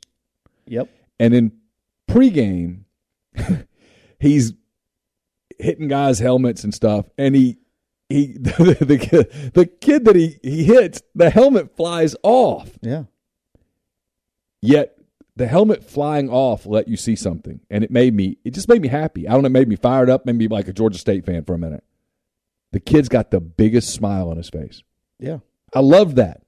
yep. 0.67 0.89
And 1.19 1.35
in 1.35 1.53
pregame, 2.09 2.85
he's 4.19 4.55
hitting 5.59 5.89
guys' 5.89 6.19
helmets 6.19 6.65
and 6.65 6.75
stuff, 6.75 7.07
and 7.19 7.35
he 7.37 7.59
he 8.09 8.27
the, 8.39 8.77
the, 8.81 8.99
kid, 8.99 9.53
the 9.55 9.67
kid 9.67 10.05
that 10.05 10.17
he, 10.17 10.39
he 10.43 10.65
hits, 10.65 11.03
the 11.15 11.31
helmet 11.31 11.77
flies 11.77 12.15
off. 12.23 12.71
Yeah. 12.81 13.05
Yet 14.61 14.97
the 15.37 15.47
helmet 15.47 15.83
flying 15.85 16.29
off 16.29 16.67
let 16.67 16.89
you 16.89 16.97
see 16.97 17.17
something, 17.17 17.61
and 17.71 17.83
it 17.85 17.91
made 17.91 18.15
me 18.15 18.39
it 18.45 18.53
just 18.53 18.69
made 18.69 18.83
me 18.83 18.89
happy. 18.89 19.27
I 19.29 19.33
don't 19.33 19.43
know, 19.43 19.47
it 19.47 19.51
made 19.51 19.69
me 19.69 19.77
fired 19.77 20.11
up, 20.11 20.27
made 20.27 20.37
me 20.37 20.49
like 20.49 20.69
a 20.69 20.73
Georgia 20.73 20.99
State 20.99 21.25
fan 21.25 21.45
for 21.45 21.55
a 21.55 21.59
minute. 21.59 21.85
The 22.73 22.81
kid's 22.81 23.09
got 23.09 23.31
the 23.31 23.41
biggest 23.41 23.91
smile 23.95 24.31
on 24.31 24.37
his 24.37 24.49
face. 24.49 24.83
Yeah. 25.19 25.39
I 25.75 25.81
love 25.81 26.15
that 26.17 26.43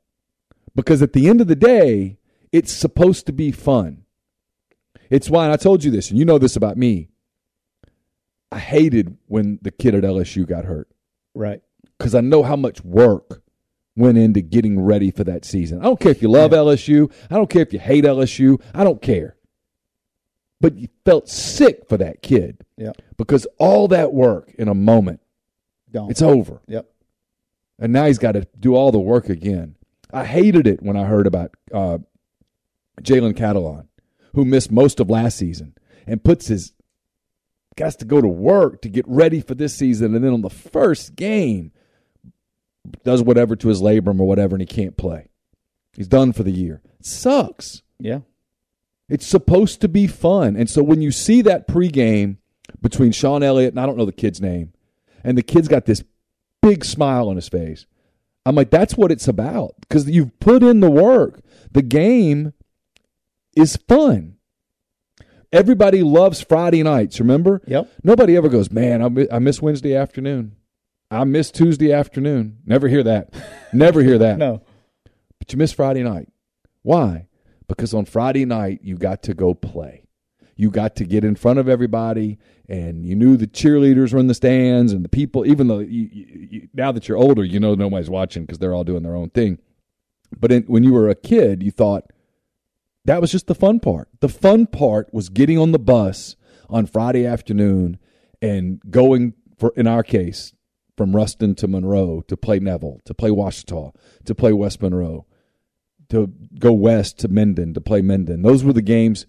because 0.74 1.02
at 1.02 1.12
the 1.12 1.28
end 1.28 1.40
of 1.40 1.46
the 1.48 1.56
day, 1.56 2.18
it's 2.52 2.72
supposed 2.72 3.26
to 3.26 3.32
be 3.32 3.52
fun. 3.52 4.04
It's 5.10 5.28
why, 5.30 5.44
and 5.44 5.52
I 5.52 5.56
told 5.56 5.84
you 5.84 5.90
this, 5.90 6.10
and 6.10 6.18
you 6.18 6.24
know 6.24 6.38
this 6.38 6.56
about 6.56 6.76
me. 6.76 7.08
I 8.50 8.58
hated 8.58 9.16
when 9.26 9.58
the 9.62 9.70
kid 9.70 9.94
at 9.94 10.02
LSU 10.04 10.46
got 10.46 10.64
hurt 10.64 10.88
Right. 11.34 11.60
because 11.98 12.14
I 12.14 12.20
know 12.20 12.42
how 12.42 12.56
much 12.56 12.84
work 12.84 13.42
went 13.96 14.18
into 14.18 14.40
getting 14.40 14.80
ready 14.80 15.10
for 15.10 15.24
that 15.24 15.44
season. 15.44 15.80
I 15.80 15.84
don't 15.84 16.00
care 16.00 16.10
if 16.12 16.20
you 16.22 16.28
love 16.28 16.52
Yeah. 16.52 16.58
LSU. 16.58 17.12
I 17.30 17.34
don't 17.36 17.48
care 17.50 17.62
if 17.62 17.72
you 17.72 17.78
hate 17.78 18.04
LSU. 18.04 18.60
I 18.74 18.82
don't 18.84 19.00
care. 19.00 19.36
But 20.60 20.76
you 20.78 20.88
felt 21.04 21.28
sick 21.28 21.88
for 21.88 21.96
that 21.98 22.22
kid 22.22 22.64
Yeah. 22.76 22.92
because 23.16 23.46
all 23.58 23.86
that 23.88 24.12
work 24.12 24.52
in 24.58 24.68
a 24.68 24.74
moment, 24.74 25.20
Gone. 25.92 26.10
it's 26.10 26.22
over. 26.22 26.60
Yep. 26.66 26.90
And 27.78 27.92
now 27.92 28.06
he's 28.06 28.18
got 28.18 28.32
to 28.32 28.46
do 28.58 28.74
all 28.74 28.90
the 28.92 28.98
work 29.00 29.28
again. 29.28 29.76
I 30.12 30.24
hated 30.24 30.66
it 30.66 30.82
when 30.82 30.96
I 30.96 31.04
heard 31.04 31.26
about 31.26 31.52
uh, 31.72 31.98
Jalen 33.02 33.34
Catalon, 33.34 33.86
who 34.34 34.44
missed 34.44 34.70
most 34.70 35.00
of 35.00 35.10
last 35.10 35.36
season 35.36 35.74
and 36.06 36.22
puts 36.22 36.46
his 36.46 36.72
got 37.76 37.98
to 37.98 38.04
go 38.04 38.20
to 38.20 38.28
work 38.28 38.80
to 38.82 38.88
get 38.88 39.04
ready 39.08 39.40
for 39.40 39.54
this 39.56 39.74
season, 39.74 40.14
and 40.14 40.24
then 40.24 40.32
on 40.32 40.42
the 40.42 40.50
first 40.50 41.16
game 41.16 41.72
does 43.04 43.22
whatever 43.22 43.56
to 43.56 43.68
his 43.68 43.80
labrum 43.82 44.20
or 44.20 44.26
whatever, 44.26 44.54
and 44.54 44.62
he 44.62 44.66
can't 44.66 44.96
play. 44.96 45.28
He's 45.94 46.08
done 46.08 46.32
for 46.32 46.42
the 46.42 46.50
year. 46.50 46.80
It 46.98 47.06
sucks. 47.06 47.82
Yeah. 47.98 48.20
It's 49.08 49.26
supposed 49.26 49.80
to 49.82 49.88
be 49.88 50.06
fun, 50.06 50.56
and 50.56 50.68
so 50.68 50.82
when 50.82 51.02
you 51.02 51.12
see 51.12 51.42
that 51.42 51.68
pregame 51.68 52.38
between 52.80 53.12
Shawn 53.12 53.42
Elliott 53.42 53.72
and 53.72 53.80
I 53.80 53.86
don't 53.86 53.98
know 53.98 54.06
the 54.06 54.12
kid's 54.12 54.40
name, 54.40 54.72
and 55.22 55.36
the 55.36 55.42
kid's 55.42 55.68
got 55.68 55.84
this 55.84 56.02
big 56.62 56.84
smile 56.84 57.28
on 57.28 57.36
his 57.36 57.48
face. 57.48 57.86
I'm 58.46 58.54
like, 58.54 58.70
that's 58.70 58.96
what 58.96 59.10
it's 59.10 59.28
about 59.28 59.74
because 59.80 60.08
you've 60.08 60.38
put 60.40 60.62
in 60.62 60.80
the 60.80 60.90
work. 60.90 61.40
The 61.72 61.82
game 61.82 62.52
is 63.56 63.76
fun. 63.88 64.36
Everybody 65.52 66.02
loves 66.02 66.40
Friday 66.40 66.82
nights, 66.82 67.20
remember? 67.20 67.62
Yep. 67.66 67.88
Nobody 68.02 68.36
ever 68.36 68.48
goes, 68.48 68.70
man, 68.70 69.02
I 69.02 69.36
I 69.36 69.38
miss 69.38 69.62
Wednesday 69.62 69.94
afternoon. 69.94 70.56
I 71.14 71.24
miss 71.24 71.50
Tuesday 71.50 71.92
afternoon. 71.92 72.58
Never 72.66 72.88
hear 72.88 73.02
that. 73.04 73.32
Never 73.72 74.02
hear 74.02 74.18
that. 74.18 74.38
No. 74.44 74.62
But 75.38 75.52
you 75.52 75.58
miss 75.58 75.72
Friday 75.72 76.02
night. 76.02 76.28
Why? 76.82 77.28
Because 77.68 77.92
on 77.92 78.06
Friday 78.06 78.44
night, 78.44 78.80
you 78.82 78.96
got 78.96 79.22
to 79.24 79.34
go 79.34 79.54
play. 79.54 80.04
You 80.56 80.70
got 80.70 80.96
to 80.96 81.04
get 81.04 81.24
in 81.24 81.34
front 81.34 81.58
of 81.58 81.68
everybody, 81.68 82.38
and 82.68 83.04
you 83.04 83.14
knew 83.14 83.36
the 83.36 83.46
cheerleaders 83.46 84.12
were 84.12 84.20
in 84.20 84.26
the 84.26 84.34
stands, 84.34 84.92
and 84.92 85.04
the 85.04 85.08
people, 85.08 85.44
even 85.46 85.66
though 85.66 85.80
you, 85.80 86.08
you, 86.12 86.48
you, 86.50 86.68
now 86.72 86.92
that 86.92 87.08
you're 87.08 87.18
older, 87.18 87.44
you 87.44 87.60
know 87.60 87.74
nobody's 87.74 88.08
watching 88.08 88.44
because 88.44 88.58
they're 88.58 88.74
all 88.74 88.84
doing 88.84 89.02
their 89.02 89.16
own 89.16 89.30
thing. 89.30 89.58
But 90.38 90.52
in, 90.52 90.62
when 90.64 90.84
you 90.84 90.92
were 90.92 91.08
a 91.08 91.14
kid, 91.14 91.62
you 91.62 91.70
thought 91.70 92.04
that 93.04 93.20
was 93.20 93.30
just 93.30 93.46
the 93.46 93.54
fun 93.54 93.80
part. 93.80 94.08
The 94.20 94.28
fun 94.28 94.66
part 94.66 95.12
was 95.12 95.28
getting 95.28 95.58
on 95.58 95.72
the 95.72 95.78
bus 95.78 96.36
on 96.70 96.86
Friday 96.86 97.26
afternoon 97.26 97.98
and 98.40 98.80
going, 98.90 99.34
for 99.58 99.72
in 99.76 99.86
our 99.86 100.02
case, 100.02 100.54
from 100.96 101.14
Ruston 101.14 101.54
to 101.56 101.68
Monroe 101.68 102.22
to 102.28 102.36
play 102.36 102.58
Neville, 102.58 103.00
to 103.04 103.14
play 103.14 103.30
Ouachita, 103.30 103.92
to 104.24 104.34
play 104.34 104.52
West 104.52 104.80
Monroe, 104.82 105.26
to 106.10 106.32
go 106.58 106.72
west 106.72 107.18
to 107.20 107.28
Minden 107.28 107.74
to 107.74 107.80
play 107.80 108.02
Minden. 108.02 108.42
Those 108.42 108.62
were 108.64 108.72
the 108.72 108.82
games 108.82 109.26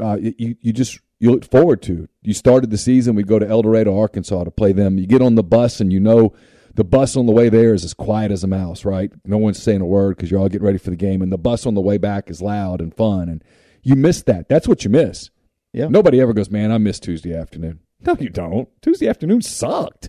uh, 0.00 0.18
you 0.20 0.56
you 0.60 0.72
just 0.72 1.00
you 1.18 1.30
look 1.30 1.44
forward 1.44 1.82
to. 1.82 2.08
You 2.22 2.34
started 2.34 2.70
the 2.70 2.78
season, 2.78 3.14
we 3.14 3.22
go 3.22 3.38
to 3.38 3.48
El 3.48 3.62
Dorado, 3.62 3.98
Arkansas 3.98 4.44
to 4.44 4.50
play 4.50 4.72
them. 4.72 4.98
You 4.98 5.06
get 5.06 5.22
on 5.22 5.34
the 5.34 5.42
bus 5.42 5.80
and 5.80 5.92
you 5.92 6.00
know 6.00 6.32
the 6.74 6.84
bus 6.84 7.16
on 7.16 7.26
the 7.26 7.32
way 7.32 7.48
there 7.48 7.74
is 7.74 7.84
as 7.84 7.94
quiet 7.94 8.30
as 8.30 8.44
a 8.44 8.46
mouse, 8.46 8.84
right? 8.84 9.10
No 9.24 9.38
one's 9.38 9.60
saying 9.60 9.80
a 9.80 9.86
word 9.86 10.16
because 10.16 10.30
you're 10.30 10.38
all 10.38 10.48
getting 10.48 10.66
ready 10.66 10.78
for 10.78 10.90
the 10.90 10.96
game, 10.96 11.22
and 11.22 11.32
the 11.32 11.38
bus 11.38 11.66
on 11.66 11.74
the 11.74 11.80
way 11.80 11.98
back 11.98 12.30
is 12.30 12.40
loud 12.40 12.80
and 12.80 12.94
fun, 12.94 13.28
and 13.28 13.42
you 13.82 13.96
miss 13.96 14.22
that. 14.22 14.48
That's 14.48 14.68
what 14.68 14.84
you 14.84 14.90
miss. 14.90 15.30
Yeah. 15.72 15.88
Nobody 15.88 16.20
ever 16.20 16.32
goes, 16.32 16.50
man, 16.50 16.70
I 16.70 16.78
miss 16.78 17.00
Tuesday 17.00 17.34
afternoon. 17.34 17.80
No, 18.06 18.16
you 18.18 18.28
don't. 18.28 18.68
Tuesday 18.80 19.08
afternoon 19.08 19.42
sucked, 19.42 20.08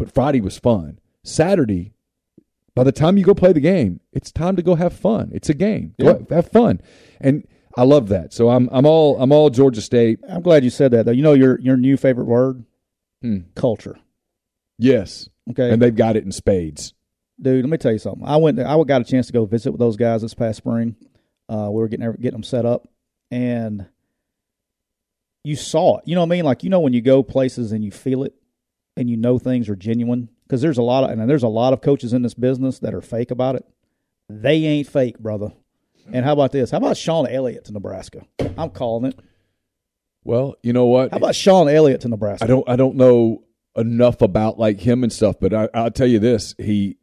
but 0.00 0.12
Friday 0.12 0.40
was 0.40 0.58
fun. 0.58 0.98
Saturday, 1.22 1.92
by 2.74 2.82
the 2.84 2.92
time 2.92 3.16
you 3.18 3.24
go 3.24 3.34
play 3.34 3.52
the 3.52 3.60
game, 3.60 4.00
it's 4.12 4.32
time 4.32 4.56
to 4.56 4.62
go 4.62 4.74
have 4.74 4.92
fun. 4.94 5.30
It's 5.32 5.48
a 5.50 5.54
game. 5.54 5.94
Go 6.00 6.26
have 6.30 6.48
fun, 6.50 6.80
and 7.20 7.46
I 7.76 7.84
love 7.84 8.08
that. 8.08 8.32
So 8.32 8.48
I'm 8.50 8.68
I'm 8.72 8.86
all 8.86 9.20
I'm 9.20 9.30
all 9.32 9.50
Georgia 9.50 9.80
State. 9.82 10.18
I'm 10.28 10.42
glad 10.42 10.64
you 10.64 10.70
said 10.70 10.90
that 10.92 11.04
though. 11.06 11.12
You 11.12 11.22
know 11.22 11.34
your 11.34 11.60
your 11.60 11.76
new 11.76 11.96
favorite 11.96 12.24
word? 12.26 12.64
Hmm. 13.22 13.38
Culture. 13.54 13.98
Yes, 14.78 15.28
Okay. 15.50 15.70
and 15.70 15.82
they've 15.82 15.94
got 15.94 16.16
it 16.16 16.24
in 16.24 16.32
spades. 16.32 16.94
Dude, 17.40 17.62
let 17.64 17.70
me 17.70 17.76
tell 17.76 17.92
you 17.92 17.98
something. 17.98 18.24
I 18.26 18.36
went. 18.36 18.58
I 18.58 18.82
got 18.84 19.02
a 19.02 19.04
chance 19.04 19.26
to 19.26 19.32
go 19.34 19.44
visit 19.44 19.72
with 19.72 19.78
those 19.78 19.96
guys 19.96 20.22
this 20.22 20.32
past 20.34 20.56
spring. 20.58 20.96
Uh, 21.48 21.68
we 21.70 21.80
were 21.80 21.88
getting 21.88 22.10
getting 22.12 22.32
them 22.32 22.42
set 22.42 22.64
up, 22.64 22.88
and 23.30 23.86
you 25.44 25.56
saw 25.56 25.98
it. 25.98 26.04
You 26.06 26.14
know 26.14 26.22
what 26.22 26.26
I 26.28 26.36
mean? 26.36 26.44
Like 26.44 26.64
you 26.64 26.70
know 26.70 26.80
when 26.80 26.92
you 26.94 27.02
go 27.02 27.22
places 27.22 27.72
and 27.72 27.84
you 27.84 27.90
feel 27.90 28.24
it, 28.24 28.34
and 29.00 29.08
you 29.08 29.16
know 29.16 29.38
things 29.38 29.68
are 29.68 29.74
genuine. 29.74 30.28
Because 30.46 30.60
there's 30.60 30.78
a 30.78 30.82
lot 30.82 31.04
of 31.04 31.10
and 31.10 31.28
there's 31.28 31.42
a 31.42 31.48
lot 31.48 31.72
of 31.72 31.80
coaches 31.80 32.12
in 32.12 32.22
this 32.22 32.34
business 32.34 32.78
that 32.80 32.94
are 32.94 33.00
fake 33.00 33.30
about 33.30 33.56
it. 33.56 33.64
They 34.28 34.64
ain't 34.64 34.88
fake, 34.88 35.18
brother. 35.18 35.52
And 36.12 36.24
how 36.24 36.32
about 36.32 36.52
this? 36.52 36.70
How 36.70 36.78
about 36.78 36.96
Shawn 36.96 37.26
Elliott 37.26 37.64
to 37.66 37.72
Nebraska? 37.72 38.24
I'm 38.56 38.70
calling 38.70 39.12
it. 39.12 39.18
Well, 40.24 40.56
you 40.62 40.72
know 40.72 40.86
what? 40.86 41.12
How 41.12 41.16
about 41.16 41.34
Shawn 41.34 41.68
Elliott 41.68 42.02
to 42.02 42.08
Nebraska? 42.08 42.44
I 42.44 42.46
don't 42.46 42.68
I 42.68 42.76
don't 42.76 42.96
know 42.96 43.44
enough 43.76 44.20
about 44.20 44.58
like 44.58 44.80
him 44.80 45.02
and 45.02 45.12
stuff, 45.12 45.36
but 45.40 45.54
I, 45.54 45.68
I'll 45.72 45.90
tell 45.90 46.06
you 46.06 46.18
this: 46.18 46.54
he 46.58 46.98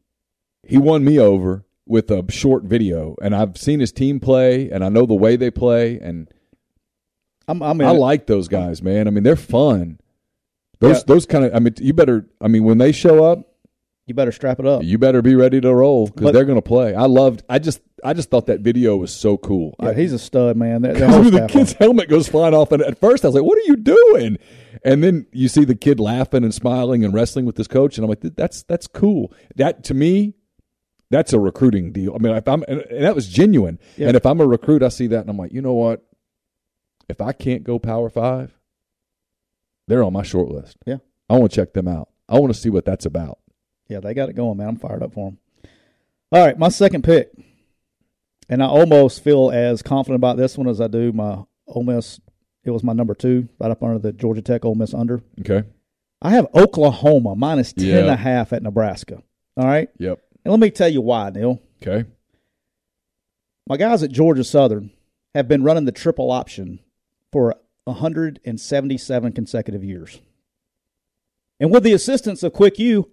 he 0.62 0.78
won 0.78 1.04
me 1.04 1.18
over 1.18 1.64
with 1.86 2.10
a 2.10 2.24
short 2.30 2.64
video, 2.64 3.16
and 3.20 3.34
I've 3.34 3.56
seen 3.56 3.80
his 3.80 3.92
team 3.92 4.20
play, 4.20 4.70
and 4.70 4.84
I 4.84 4.88
know 4.88 5.06
the 5.06 5.14
way 5.14 5.36
they 5.36 5.50
play, 5.50 5.98
and 5.98 6.30
I'm, 7.48 7.62
I'm 7.62 7.80
I 7.80 7.90
like 7.90 8.26
those 8.26 8.46
guys, 8.46 8.82
man. 8.82 9.08
I 9.08 9.10
mean, 9.10 9.24
they're 9.24 9.36
fun. 9.36 9.98
Those 10.80 10.98
Yeah. 10.98 11.02
those 11.06 11.26
kind 11.26 11.44
of 11.44 11.54
I 11.54 11.58
mean, 11.58 11.74
you 11.78 11.92
better. 11.92 12.26
I 12.40 12.48
mean, 12.48 12.64
when 12.64 12.78
they 12.78 12.92
show 12.92 13.24
up, 13.24 13.40
You 14.06 14.14
better 14.14 14.32
strap 14.32 14.58
it 14.60 14.66
up. 14.66 14.82
you 14.84 14.96
better 14.98 15.22
be 15.22 15.34
ready 15.34 15.60
to 15.60 15.74
roll 15.74 16.06
because 16.06 16.32
they're 16.32 16.44
going 16.44 16.58
to 16.58 16.62
play. 16.62 16.94
I 16.94 17.06
loved. 17.06 17.42
I 17.48 17.58
just 17.58 17.80
I 18.04 18.12
just 18.14 18.30
thought 18.30 18.46
that 18.46 18.60
video 18.60 18.96
was 18.96 19.12
so 19.12 19.36
cool. 19.36 19.74
Yeah, 19.82 19.88
I, 19.88 19.94
he's 19.94 20.12
a 20.12 20.18
stud, 20.20 20.56
man. 20.56 20.82
The, 20.82 20.92
the 20.92 21.08
whole 21.10 21.22
the 21.24 21.30
staff 21.38 21.50
kid's 21.50 21.72
helmet 21.72 22.08
goes 22.08 22.28
flying 22.28 22.54
off, 22.54 22.70
and 22.72 22.80
at 22.82 22.98
first 22.98 23.24
I 23.24 23.28
was 23.28 23.34
like, 23.34 23.44
"What 23.44 23.58
are 23.58 23.66
you 23.66 23.76
doing?" 23.76 24.38
And 24.84 25.02
then 25.02 25.26
you 25.32 25.48
see 25.48 25.64
the 25.64 25.74
kid 25.74 25.98
laughing 25.98 26.44
and 26.44 26.54
smiling 26.54 27.04
and 27.04 27.12
wrestling 27.12 27.44
with 27.44 27.56
his 27.56 27.66
coach, 27.66 27.98
and 27.98 28.04
I'm 28.04 28.08
like, 28.08 28.20
"That's 28.20 28.62
that's 28.62 28.86
cool." 28.86 29.32
That 29.56 29.82
to 29.84 29.94
me, 29.94 30.34
that's 31.10 31.32
a 31.32 31.40
recruiting 31.40 31.90
deal. 31.90 32.14
I 32.14 32.18
mean, 32.18 32.36
if 32.36 32.46
I'm 32.46 32.62
and, 32.68 32.82
and 32.82 33.04
that 33.04 33.16
was 33.16 33.26
genuine. 33.28 33.80
Yeah. 33.96 34.08
And 34.08 34.16
if 34.16 34.24
I'm 34.24 34.40
a 34.40 34.46
recruit, 34.46 34.84
I 34.84 34.90
see 34.90 35.08
that, 35.08 35.20
and 35.22 35.30
I'm 35.30 35.36
like, 35.36 35.52
you 35.52 35.60
know 35.60 35.74
what? 35.74 36.04
If 37.08 37.20
I 37.20 37.32
can't 37.32 37.64
go 37.64 37.78
Power 37.80 38.08
Five, 38.10 38.57
they're 39.88 40.04
on 40.04 40.12
my 40.12 40.22
short 40.22 40.48
list. 40.50 40.76
Yeah. 40.86 40.98
I 41.28 41.36
want 41.38 41.50
to 41.50 41.56
check 41.56 41.72
them 41.74 41.88
out. 41.88 42.08
I 42.28 42.38
want 42.38 42.52
to 42.54 42.58
see 42.60 42.70
what 42.70 42.84
that's 42.84 43.06
about. 43.06 43.38
Yeah, 43.88 44.00
they 44.00 44.14
got 44.14 44.28
it 44.28 44.34
going, 44.36 44.58
man. 44.58 44.68
I'm 44.68 44.76
fired 44.76 45.02
up 45.02 45.14
for 45.14 45.30
them. 45.30 45.38
All 46.30 46.44
right, 46.44 46.58
my 46.58 46.68
second 46.68 47.04
pick, 47.04 47.30
and 48.50 48.62
I 48.62 48.66
almost 48.66 49.24
feel 49.24 49.50
as 49.50 49.82
confident 49.82 50.16
about 50.16 50.36
this 50.36 50.58
one 50.58 50.68
as 50.68 50.80
I 50.80 50.86
do 50.86 51.10
my 51.12 51.42
Ole 51.66 51.82
Miss. 51.84 52.20
It 52.64 52.70
was 52.70 52.84
my 52.84 52.92
number 52.92 53.14
two, 53.14 53.48
right 53.58 53.70
up 53.70 53.82
under 53.82 53.98
the 53.98 54.12
Georgia 54.12 54.42
Tech 54.42 54.64
Ole 54.66 54.74
Miss 54.74 54.92
under. 54.92 55.22
Okay. 55.40 55.66
I 56.20 56.30
have 56.30 56.46
Oklahoma 56.54 57.34
minus 57.34 57.72
ten 57.72 57.86
Yeah. 57.86 57.98
and 58.00 58.08
a 58.08 58.16
half 58.16 58.52
at 58.52 58.62
Nebraska. 58.62 59.22
All 59.56 59.64
right, 59.66 59.88
Yep. 59.98 60.18
and 60.44 60.52
let 60.52 60.60
me 60.60 60.70
tell 60.70 60.88
you 60.88 61.00
why, 61.00 61.30
Neil. 61.30 61.60
Okay. 61.82 62.06
My 63.66 63.76
guys 63.76 64.02
at 64.02 64.10
Georgia 64.10 64.44
Southern 64.44 64.90
have 65.34 65.48
been 65.48 65.62
running 65.62 65.84
the 65.84 65.92
triple 65.92 66.30
option 66.30 66.80
for 67.32 67.54
177 67.88 69.32
consecutive 69.32 69.84
years. 69.84 70.20
And 71.60 71.70
with 71.72 71.82
the 71.82 71.92
assistance 71.92 72.42
of 72.42 72.52
Quick 72.52 72.78
U, 72.78 73.10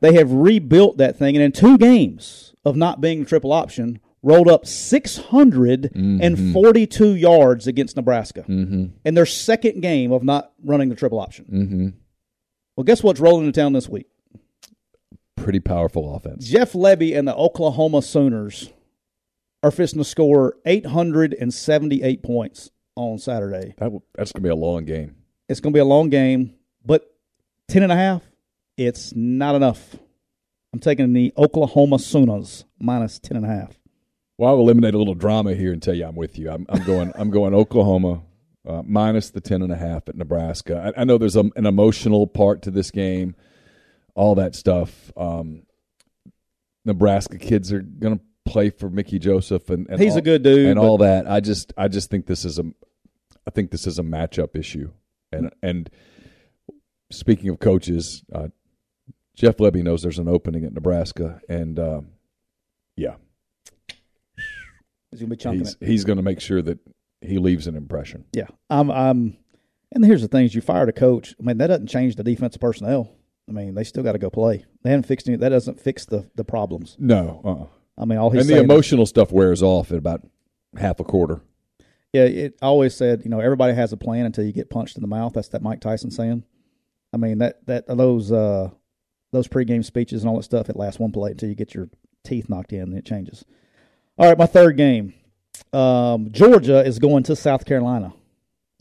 they 0.00 0.14
have 0.14 0.30
rebuilt 0.32 0.96
that 0.98 1.16
thing. 1.18 1.34
And 1.36 1.44
in 1.44 1.52
two 1.52 1.76
games 1.78 2.54
of 2.64 2.76
not 2.76 3.00
being 3.00 3.22
a 3.22 3.24
triple 3.24 3.52
option, 3.52 3.98
rolled 4.22 4.48
up 4.48 4.64
642 4.66 7.14
yards 7.16 7.66
against 7.66 7.96
Nebraska 7.96 8.44
Mm-hmm. 8.48 8.84
in 9.04 9.14
their 9.14 9.26
second 9.26 9.80
game 9.82 10.12
of 10.12 10.22
not 10.22 10.52
running 10.62 10.88
the 10.90 10.94
triple 10.94 11.18
option. 11.20 11.44
Mm-hmm. 11.46 11.88
Well, 12.76 12.84
guess 12.84 13.02
what's 13.02 13.20
rolling 13.20 13.46
into 13.46 13.60
town 13.60 13.72
this 13.72 13.88
week? 13.88 14.06
Pretty 15.36 15.60
powerful 15.60 16.14
offense. 16.14 16.46
Jeff 16.46 16.72
Lebby 16.72 17.16
and 17.18 17.26
the 17.28 17.34
Oklahoma 17.34 18.00
Sooners 18.02 18.70
are 19.62 19.70
fixing 19.70 19.98
to 19.98 20.04
score 20.04 20.56
878 20.64 22.22
points 22.22 22.70
on 22.96 23.18
Saturday. 23.18 23.74
That, 23.78 23.92
that's 24.14 24.32
gonna 24.32 24.42
be 24.42 24.50
a 24.50 24.54
long 24.54 24.84
game. 24.84 25.16
It's 25.48 25.60
going 25.60 25.72
to 25.72 25.76
be 25.76 25.80
a 25.80 25.84
long 25.84 26.08
game, 26.08 26.54
but 26.84 27.04
10 27.68 27.82
and 27.82 27.92
a 27.92 27.96
half, 27.96 28.22
it's 28.78 29.14
not 29.14 29.54
enough. 29.54 29.94
I'm 30.72 30.80
taking 30.80 31.12
the 31.12 31.34
Oklahoma 31.36 31.98
Sooners 31.98 32.64
minus 32.78 33.18
10 33.18 33.36
and 33.36 33.46
a 33.46 33.48
half. 33.48 33.78
Well, 34.38 34.50
I'll 34.50 34.60
eliminate 34.60 34.94
a 34.94 34.98
little 34.98 35.14
drama 35.14 35.54
here 35.54 35.72
and 35.72 35.82
tell 35.82 35.94
you 35.94 36.06
I'm 36.06 36.16
with 36.16 36.38
you. 36.38 36.50
I'm, 36.50 36.66
I'm 36.68 36.82
going. 36.82 37.12
I'm 37.14 37.30
going 37.30 37.54
Oklahoma 37.54 38.22
uh, 38.66 38.82
minus 38.84 39.30
the 39.30 39.40
ten 39.40 39.62
and 39.62 39.70
a 39.70 39.76
half 39.76 40.08
at 40.08 40.16
Nebraska. 40.16 40.92
I, 40.96 41.02
I 41.02 41.04
know 41.04 41.18
there's 41.18 41.36
a, 41.36 41.44
an 41.54 41.66
emotional 41.66 42.26
part 42.26 42.62
to 42.62 42.72
this 42.72 42.90
game, 42.90 43.36
all 44.16 44.34
that 44.34 44.56
stuff. 44.56 45.12
Um, 45.16 45.66
Nebraska 46.84 47.38
kids 47.38 47.72
are 47.72 47.80
going 47.80 48.18
to 48.18 48.24
play 48.44 48.70
for 48.70 48.90
Mickey 48.90 49.20
Joseph, 49.20 49.70
and, 49.70 49.86
and 49.88 50.00
He's 50.00 50.14
all, 50.14 50.18
a 50.18 50.22
good 50.22 50.42
dude, 50.42 50.66
and 50.66 50.80
all 50.80 50.98
that. 50.98 51.30
I 51.30 51.38
just, 51.38 51.72
I 51.76 51.86
just 51.86 52.10
think 52.10 52.26
this 52.26 52.44
is 52.44 52.58
a, 52.58 52.64
I 53.46 53.50
think 53.50 53.70
this 53.70 53.86
is 53.86 53.98
a 53.98 54.02
matchup 54.02 54.56
issue, 54.56 54.90
and 55.32 55.52
and 55.62 55.90
speaking 57.10 57.48
of 57.50 57.58
coaches, 57.58 58.24
uh, 58.32 58.48
Jeff 59.34 59.58
Lebby 59.58 59.82
knows 59.82 60.02
there's 60.02 60.18
an 60.18 60.28
opening 60.28 60.64
at 60.64 60.72
Nebraska, 60.72 61.40
and 61.48 61.78
um, 61.78 62.08
yeah, 62.96 63.16
He's 65.14 65.20
going 65.20 65.30
to 65.30 65.36
be 65.36 65.40
chunking 65.40 65.60
he's 65.60 65.76
it. 65.80 65.86
he's 65.86 66.04
to 66.04 66.22
make 66.22 66.40
sure 66.40 66.60
that 66.60 66.80
he 67.20 67.38
leaves 67.38 67.68
an 67.68 67.76
impression. 67.76 68.24
Yeah. 68.32 68.48
I'm, 68.68 68.90
I'm, 68.90 69.36
and 69.92 70.04
here's 70.04 70.22
the 70.22 70.28
thing 70.28 70.44
is 70.44 70.56
you 70.56 70.60
fired 70.60 70.88
a 70.88 70.92
coach. 70.92 71.36
I 71.38 71.44
mean, 71.44 71.58
that 71.58 71.68
doesn't 71.68 71.86
change 71.86 72.16
the 72.16 72.24
defensive 72.24 72.60
personnel. 72.60 73.14
I 73.48 73.52
mean, 73.52 73.74
they 73.76 73.84
still 73.84 74.02
got 74.02 74.12
to 74.12 74.18
go 74.18 74.28
play. 74.28 74.64
They 74.82 74.90
haven't 74.90 75.06
fixed 75.06 75.28
any. 75.28 75.36
That 75.36 75.50
doesn't 75.50 75.78
fix 75.78 76.04
the, 76.04 76.28
the 76.34 76.42
problems. 76.42 76.96
No, 76.98 77.42
uh-uh. 77.44 77.66
I 77.96 78.06
mean, 78.06 78.18
all 78.18 78.30
he's 78.30 78.40
and 78.40 78.48
the 78.48 78.54
saying 78.54 78.64
is- 78.64 78.70
emotional 78.70 79.06
stuff 79.06 79.30
wears 79.30 79.62
off 79.62 79.92
at 79.92 79.98
about 79.98 80.22
half 80.76 80.98
a 80.98 81.04
quarter. 81.04 81.42
Yeah, 82.14 82.26
it 82.26 82.56
always 82.62 82.94
said, 82.94 83.22
you 83.24 83.28
know, 83.28 83.40
everybody 83.40 83.74
has 83.74 83.92
a 83.92 83.96
plan 83.96 84.24
until 84.24 84.44
you 84.44 84.52
get 84.52 84.70
punched 84.70 84.96
in 84.96 85.00
the 85.02 85.08
mouth. 85.08 85.32
That's 85.32 85.48
that 85.48 85.62
Mike 85.62 85.80
Tyson 85.80 86.12
saying. 86.12 86.44
I 87.12 87.16
mean, 87.16 87.38
that 87.38 87.66
that 87.66 87.88
those 87.88 88.30
uh 88.30 88.70
those 89.32 89.48
pregame 89.48 89.84
speeches 89.84 90.22
and 90.22 90.30
all 90.30 90.36
that 90.36 90.44
stuff, 90.44 90.70
it 90.70 90.76
lasts 90.76 91.00
one 91.00 91.10
play 91.10 91.32
until 91.32 91.48
you 91.48 91.56
get 91.56 91.74
your 91.74 91.90
teeth 92.22 92.48
knocked 92.48 92.72
in 92.72 92.82
and 92.82 92.96
it 92.96 93.04
changes. 93.04 93.44
All 94.16 94.28
right, 94.28 94.38
my 94.38 94.46
third 94.46 94.76
game. 94.76 95.12
Um, 95.72 96.30
Georgia 96.30 96.86
is 96.86 97.00
going 97.00 97.24
to 97.24 97.34
South 97.34 97.64
Carolina. 97.64 98.14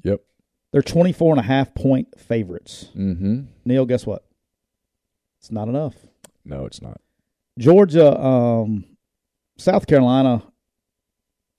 Yep. 0.04 0.22
They're 0.72 0.84
24 0.84 1.34
and 1.34 1.40
a 1.40 1.44
half 1.44 1.74
point 1.74 2.20
favorites. 2.20 2.92
Mm-hmm. 2.96 3.46
Neil, 3.66 3.88
guess 3.88 4.06
what? 4.06 4.26
It's 5.40 5.52
not 5.52 5.68
enough. 5.70 5.96
No, 6.46 6.68
it's 6.68 6.84
not. 6.84 7.02
Georgia, 7.58 8.16
um, 8.16 8.86
South 9.58 9.88
Carolina 9.88 10.44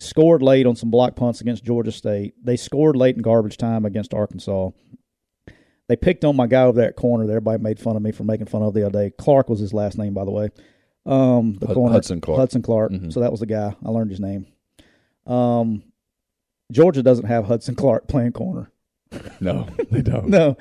scored 0.01 0.43
late 0.43 0.67
on 0.67 0.77
some 0.77 0.91
block 0.91 1.17
punts 1.17 1.41
against 1.41 1.65
Georgia 1.65 1.93
State. 1.93 2.35
They 2.43 2.57
scored 2.57 2.97
late 2.97 3.17
in 3.17 3.23
garbage 3.23 3.57
time 3.57 3.85
against 3.85 4.15
Arkansas. 4.15 4.71
They 5.89 5.97
picked 5.97 6.25
on 6.25 6.37
my 6.37 6.47
guy 6.47 6.63
over 6.63 6.79
there 6.81 6.89
at 6.89 6.97
corner. 6.97 7.27
That 7.27 7.33
everybody 7.33 7.63
made 7.63 7.79
fun 7.79 7.97
of 7.97 8.03
me 8.03 8.11
for 8.13 8.25
making 8.25 8.47
fun 8.47 8.63
of 8.63 8.73
the 8.75 8.87
other 8.87 8.99
day. 9.09 9.13
Clark 9.19 9.49
was 9.51 9.61
his 9.61 9.73
last 9.75 9.99
name, 9.99 10.15
by 10.15 10.25
the 10.25 10.31
way. 10.31 10.49
Um, 11.07 11.55
the 11.61 11.67
Hud- 11.67 11.75
corner 11.75 11.93
Hudson 11.93 12.21
Clark. 12.23 12.39
Hudson 12.39 12.63
Clark. 12.63 12.93
Mhm. 12.93 13.13
So 13.13 13.21
that 13.21 13.31
was 13.31 13.41
the 13.41 13.47
guy. 13.47 13.77
I 13.85 13.91
learned 13.91 14.11
his 14.11 14.21
name. 14.21 14.47
Um, 15.27 15.83
Georgia 16.73 17.03
doesn't 17.03 17.27
have 17.27 17.45
Hudson 17.45 17.75
Clark 17.75 18.09
playing 18.09 18.33
corner. 18.33 18.71
No, 19.41 19.69
they 19.91 20.01
don't. 20.03 20.29
no, 20.29 20.57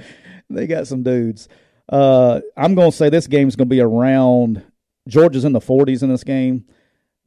they 0.50 0.68
got 0.68 0.88
some 0.88 1.04
dudes. 1.04 1.48
Uh, 1.90 2.42
I'm 2.58 2.76
going 2.76 2.92
to 2.92 2.96
say 2.98 3.10
this 3.10 3.28
game 3.28 3.48
is 3.48 3.56
going 3.56 3.68
to 3.70 3.74
be 3.76 3.82
around. 3.82 4.62
Georgia's 5.08 5.44
in 5.46 5.52
the 5.54 5.60
40s 5.60 6.02
in 6.04 6.10
this 6.10 6.24
game. 6.24 6.66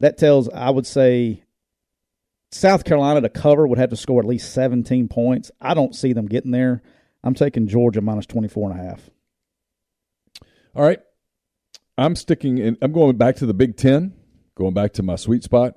That 0.00 0.18
tells, 0.18 0.48
I 0.50 0.70
would 0.70 0.86
say, 0.86 1.42
South 2.50 2.84
Carolina 2.84 3.20
to 3.20 3.28
cover 3.28 3.66
would 3.66 3.78
have 3.78 3.90
to 3.90 3.96
score 3.96 4.20
at 4.20 4.26
least 4.26 4.52
17 4.52 5.08
points. 5.08 5.50
I 5.60 5.74
don't 5.74 5.94
see 5.94 6.12
them 6.12 6.26
getting 6.26 6.52
there. 6.52 6.82
I'm 7.22 7.34
taking 7.34 7.66
Georgia 7.66 8.00
minus 8.00 8.26
24 8.26 8.70
and 8.70 8.80
a 8.80 8.82
half. 8.82 9.10
All 10.74 10.84
right. 10.84 11.00
I'm 11.98 12.14
sticking 12.14 12.58
in 12.58 12.76
I'm 12.82 12.92
going 12.92 13.16
back 13.16 13.36
to 13.36 13.46
the 13.46 13.54
Big 13.54 13.76
Ten, 13.76 14.14
going 14.54 14.74
back 14.74 14.92
to 14.94 15.02
my 15.02 15.16
sweet 15.16 15.42
spot. 15.42 15.74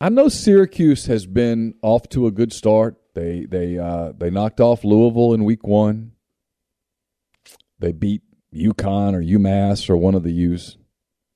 I 0.00 0.08
know 0.08 0.28
Syracuse 0.28 1.06
has 1.06 1.26
been 1.26 1.74
off 1.82 2.08
to 2.10 2.26
a 2.26 2.30
good 2.30 2.52
start. 2.52 2.96
They 3.14 3.44
they 3.44 3.78
uh, 3.78 4.12
they 4.16 4.30
knocked 4.30 4.60
off 4.60 4.84
Louisville 4.84 5.34
in 5.34 5.44
week 5.44 5.66
one. 5.66 6.12
They 7.78 7.92
beat 7.92 8.22
UConn 8.54 9.14
or 9.14 9.20
UMass 9.20 9.90
or 9.90 9.96
one 9.96 10.14
of 10.14 10.22
the 10.22 10.32
U's 10.32 10.78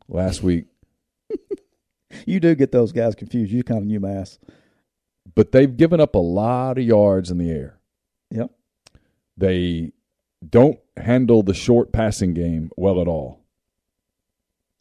last 0.09 0.43
week. 0.43 0.67
You 2.27 2.41
do 2.41 2.55
get 2.55 2.73
those 2.73 2.93
guys 2.93 3.15
confused. 3.15 3.53
You 3.53 3.63
kind 3.63 3.83
of 3.91 4.03
UMass. 4.03 4.39
But 5.35 5.53
they've 5.53 5.75
given 5.75 6.01
up 6.01 6.15
a 6.15 6.19
lot 6.19 6.77
of 6.77 6.85
yards 6.85 7.31
in 7.31 7.39
the 7.39 7.51
air. 7.51 7.79
Yep. 8.31 8.51
They 9.37 9.93
don't 10.47 10.79
handle 10.97 11.43
the 11.43 11.55
short 11.55 11.93
passing 11.93 12.35
game 12.35 12.71
well 12.77 13.01
at 13.01 13.09
all. 13.09 13.41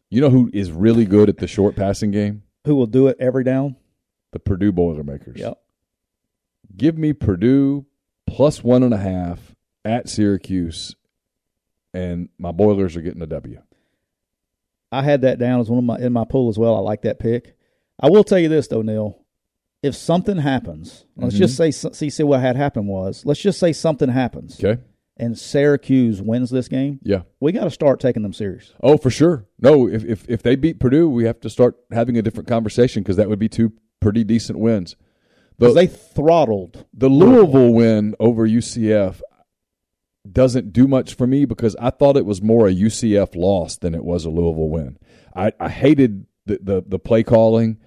You 0.09 0.21
know 0.21 0.29
who 0.29 0.49
is 0.53 0.71
really 0.71 1.05
good 1.05 1.29
at 1.29 1.37
the 1.37 1.47
short 1.47 1.75
passing 1.75 2.11
game? 2.11 2.43
Who 2.65 2.75
will 2.75 2.87
do 2.87 3.07
it 3.07 3.17
every 3.19 3.43
down? 3.43 3.75
The 4.31 4.39
Purdue 4.39 4.71
Boilermakers. 4.71 5.39
Yep. 5.39 5.59
Give 6.75 6.97
me 6.97 7.13
Purdue 7.13 7.85
plus 8.27 8.63
one 8.63 8.83
and 8.83 8.93
a 8.93 8.97
half 8.97 9.55
at 9.83 10.09
Syracuse, 10.09 10.95
and 11.93 12.29
my 12.37 12.51
Boilers 12.51 12.95
are 12.95 13.01
getting 13.01 13.21
a 13.21 13.27
W. 13.27 13.61
I 14.91 15.01
had 15.03 15.21
that 15.21 15.39
down 15.39 15.59
as 15.59 15.69
one 15.69 15.79
of 15.79 15.83
my 15.85 15.97
in 15.97 16.13
my 16.13 16.25
pool 16.25 16.49
as 16.49 16.57
well. 16.57 16.75
I 16.75 16.79
like 16.79 17.01
that 17.03 17.19
pick. 17.19 17.55
I 17.99 18.09
will 18.09 18.23
tell 18.23 18.39
you 18.39 18.49
this 18.49 18.67
though, 18.67 18.81
Neil. 18.81 19.21
If 19.83 19.95
something 19.95 20.37
happens, 20.37 21.05
let's 21.15 21.35
just 21.35 21.59
mm-hmm. 21.59 21.71
say 21.71 21.91
see 21.93 22.09
see 22.09 22.23
what 22.23 22.41
had 22.41 22.55
happened 22.55 22.87
was. 22.87 23.23
Let's 23.25 23.41
just 23.41 23.59
say 23.59 23.71
something 23.73 24.09
happens 24.09 24.63
Okay. 24.63 24.81
and 25.17 25.37
Syracuse 25.37 26.21
wins 26.21 26.49
this 26.49 26.67
game. 26.67 26.99
Yeah. 27.03 27.21
We 27.39 27.51
got 27.51 27.65
to 27.65 27.71
start 27.71 27.99
taking 27.99 28.23
them 28.23 28.33
serious. 28.33 28.73
Oh, 28.81 28.97
for 28.97 29.09
sure. 29.11 29.45
No, 29.59 29.87
if 29.87 30.03
if 30.03 30.27
if 30.27 30.41
they 30.41 30.55
beat 30.55 30.79
Purdue, 30.79 31.07
we 31.09 31.25
have 31.25 31.39
to 31.41 31.49
start 31.49 31.75
having 31.91 32.17
a 32.17 32.21
different 32.23 32.47
conversation 32.49 33.03
because 33.03 33.17
that 33.17 33.29
would 33.29 33.37
be 33.39 33.49
two 33.49 33.73
pretty 33.99 34.23
decent 34.23 34.57
wins. 34.59 34.95
Because 35.57 35.73
The 35.75 35.81
they 35.81 35.87
throttled. 35.87 36.85
the 36.93 37.09
Louisville 37.09 37.73
win 37.73 38.15
over 38.19 38.47
UCF 38.47 39.21
doesn't 40.31 40.73
do 40.73 40.87
much 40.87 41.15
for 41.15 41.27
me 41.27 41.45
because 41.45 41.75
I 41.77 41.89
thought 41.89 42.17
it 42.17 42.25
was 42.25 42.41
more 42.41 42.67
a 42.67 42.73
UCF 42.73 43.35
loss 43.35 43.77
than 43.77 43.93
it 43.95 44.03
was 44.03 44.25
a 44.25 44.29
Louisville 44.29 44.69
win. 44.69 44.97
I, 45.35 45.51
I 45.59 45.69
hated 45.69 46.25
the, 46.45 46.59
the 46.61 46.83
the 46.87 46.99
play 46.99 47.23
calling. 47.23 47.77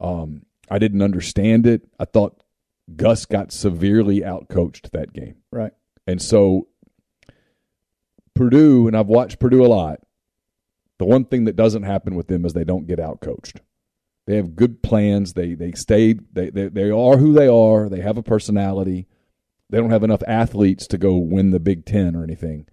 Um, 0.00 0.42
I 0.70 0.78
didn't 0.78 1.02
understand 1.02 1.66
it. 1.66 1.82
I 1.98 2.04
thought 2.04 2.42
Gus 2.94 3.24
got 3.26 3.52
severely 3.52 4.20
outcoached 4.20 4.90
that 4.90 5.12
game. 5.12 5.36
Right. 5.50 5.72
And 6.06 6.20
so 6.20 6.68
Purdue, 8.34 8.86
and 8.86 8.96
I've 8.96 9.06
watched 9.06 9.38
Purdue 9.38 9.64
a 9.64 9.68
lot. 9.68 10.00
The 10.98 11.04
one 11.04 11.24
thing 11.24 11.44
that 11.44 11.56
doesn't 11.56 11.82
happen 11.82 12.14
with 12.14 12.28
them 12.28 12.44
is 12.44 12.52
they 12.52 12.64
don't 12.64 12.86
get 12.86 12.98
outcoached. 12.98 13.60
They 14.26 14.36
have 14.36 14.56
good 14.56 14.82
plans. 14.82 15.34
They 15.34 15.54
they 15.54 15.72
stay 15.72 16.14
they, 16.32 16.50
they 16.50 16.68
they 16.68 16.90
are 16.90 17.16
who 17.16 17.32
they 17.32 17.48
are. 17.48 17.88
They 17.88 18.00
have 18.00 18.18
a 18.18 18.22
personality. 18.22 19.06
They 19.70 19.78
don't 19.78 19.90
have 19.90 20.04
enough 20.04 20.22
athletes 20.26 20.86
to 20.88 20.98
go 20.98 21.16
win 21.16 21.50
the 21.50 21.58
Big 21.60 21.84
Ten 21.86 22.14
or 22.14 22.22
anything, 22.22 22.66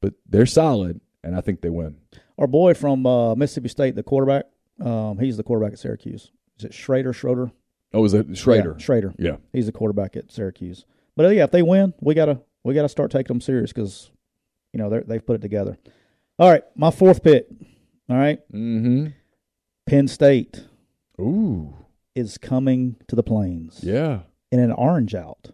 but 0.00 0.14
they're 0.28 0.46
solid, 0.46 1.00
and 1.22 1.36
I 1.36 1.40
think 1.40 1.60
they 1.60 1.70
win. 1.70 1.96
Our 2.38 2.46
boy 2.46 2.74
from 2.74 3.06
uh, 3.06 3.34
Mississippi 3.36 3.68
State, 3.68 3.94
the 3.94 4.02
quarterback, 4.02 4.46
um, 4.84 5.18
he's 5.18 5.36
the 5.36 5.42
quarterback 5.42 5.74
at 5.74 5.78
Syracuse. 5.78 6.32
Is 6.58 6.64
it 6.64 6.72
Shrader? 6.72 7.14
Schroeder? 7.14 7.52
Oh, 7.92 8.04
is 8.04 8.14
it 8.14 8.28
Shrader? 8.30 8.78
Yeah, 8.80 8.86
Shrader. 8.86 9.14
Yeah. 9.18 9.36
He's 9.52 9.66
the 9.66 9.72
quarterback 9.72 10.16
at 10.16 10.30
Syracuse. 10.32 10.84
But 11.16 11.26
uh, 11.26 11.28
yeah, 11.30 11.44
if 11.44 11.50
they 11.50 11.62
win, 11.62 11.92
we 12.00 12.14
gotta 12.14 12.40
we 12.64 12.74
gotta 12.74 12.88
start 12.88 13.10
taking 13.10 13.28
them 13.34 13.40
serious 13.40 13.72
because 13.72 14.10
you 14.72 14.78
know 14.78 14.88
they 14.90 15.00
they've 15.00 15.24
put 15.26 15.36
it 15.36 15.42
together. 15.42 15.76
All 16.38 16.50
right, 16.50 16.62
my 16.74 16.90
fourth 16.90 17.22
pick. 17.22 17.46
All 18.08 18.16
right, 18.16 18.40
Mm-hmm. 18.52 19.08
Penn 19.86 20.08
State 20.08 20.64
Ooh. 21.20 21.74
is 22.14 22.38
coming 22.38 22.96
to 23.08 23.14
the 23.16 23.22
Plains 23.22 23.80
Yeah. 23.82 24.20
in 24.50 24.58
an 24.60 24.72
orange 24.72 25.14
out. 25.14 25.50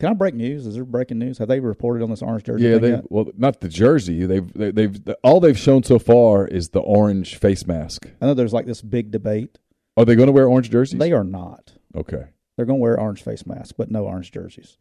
Can 0.00 0.10
I 0.10 0.12
break 0.14 0.34
news? 0.34 0.64
Is 0.66 0.74
there 0.76 0.84
breaking 0.84 1.18
news? 1.18 1.38
Have 1.38 1.48
they 1.48 1.58
reported 1.58 2.04
on 2.04 2.10
this 2.10 2.22
orange 2.22 2.44
jersey? 2.44 2.64
Yeah, 2.68 2.78
they 2.78 2.90
yet? 2.90 3.10
well, 3.10 3.26
not 3.36 3.60
the 3.60 3.68
jersey. 3.68 4.26
They've 4.26 4.52
they, 4.52 4.70
they've 4.70 4.96
all 5.24 5.40
they've 5.40 5.58
shown 5.58 5.82
so 5.82 5.98
far 5.98 6.46
is 6.46 6.68
the 6.68 6.80
orange 6.80 7.36
face 7.36 7.66
mask. 7.66 8.06
I 8.20 8.26
know 8.26 8.34
there's 8.34 8.52
like 8.52 8.66
this 8.66 8.80
big 8.80 9.10
debate. 9.10 9.58
Are 9.96 10.04
they 10.04 10.14
going 10.14 10.28
to 10.28 10.32
wear 10.32 10.46
orange 10.46 10.70
jerseys? 10.70 10.98
They 11.00 11.12
are 11.12 11.24
not. 11.24 11.72
okay. 11.96 12.26
They're 12.56 12.66
going 12.66 12.78
to 12.80 12.82
wear 12.82 12.98
orange 12.98 13.22
face 13.22 13.46
masks, 13.46 13.72
but 13.72 13.88
no 13.90 14.04
orange 14.06 14.32
jerseys. 14.32 14.78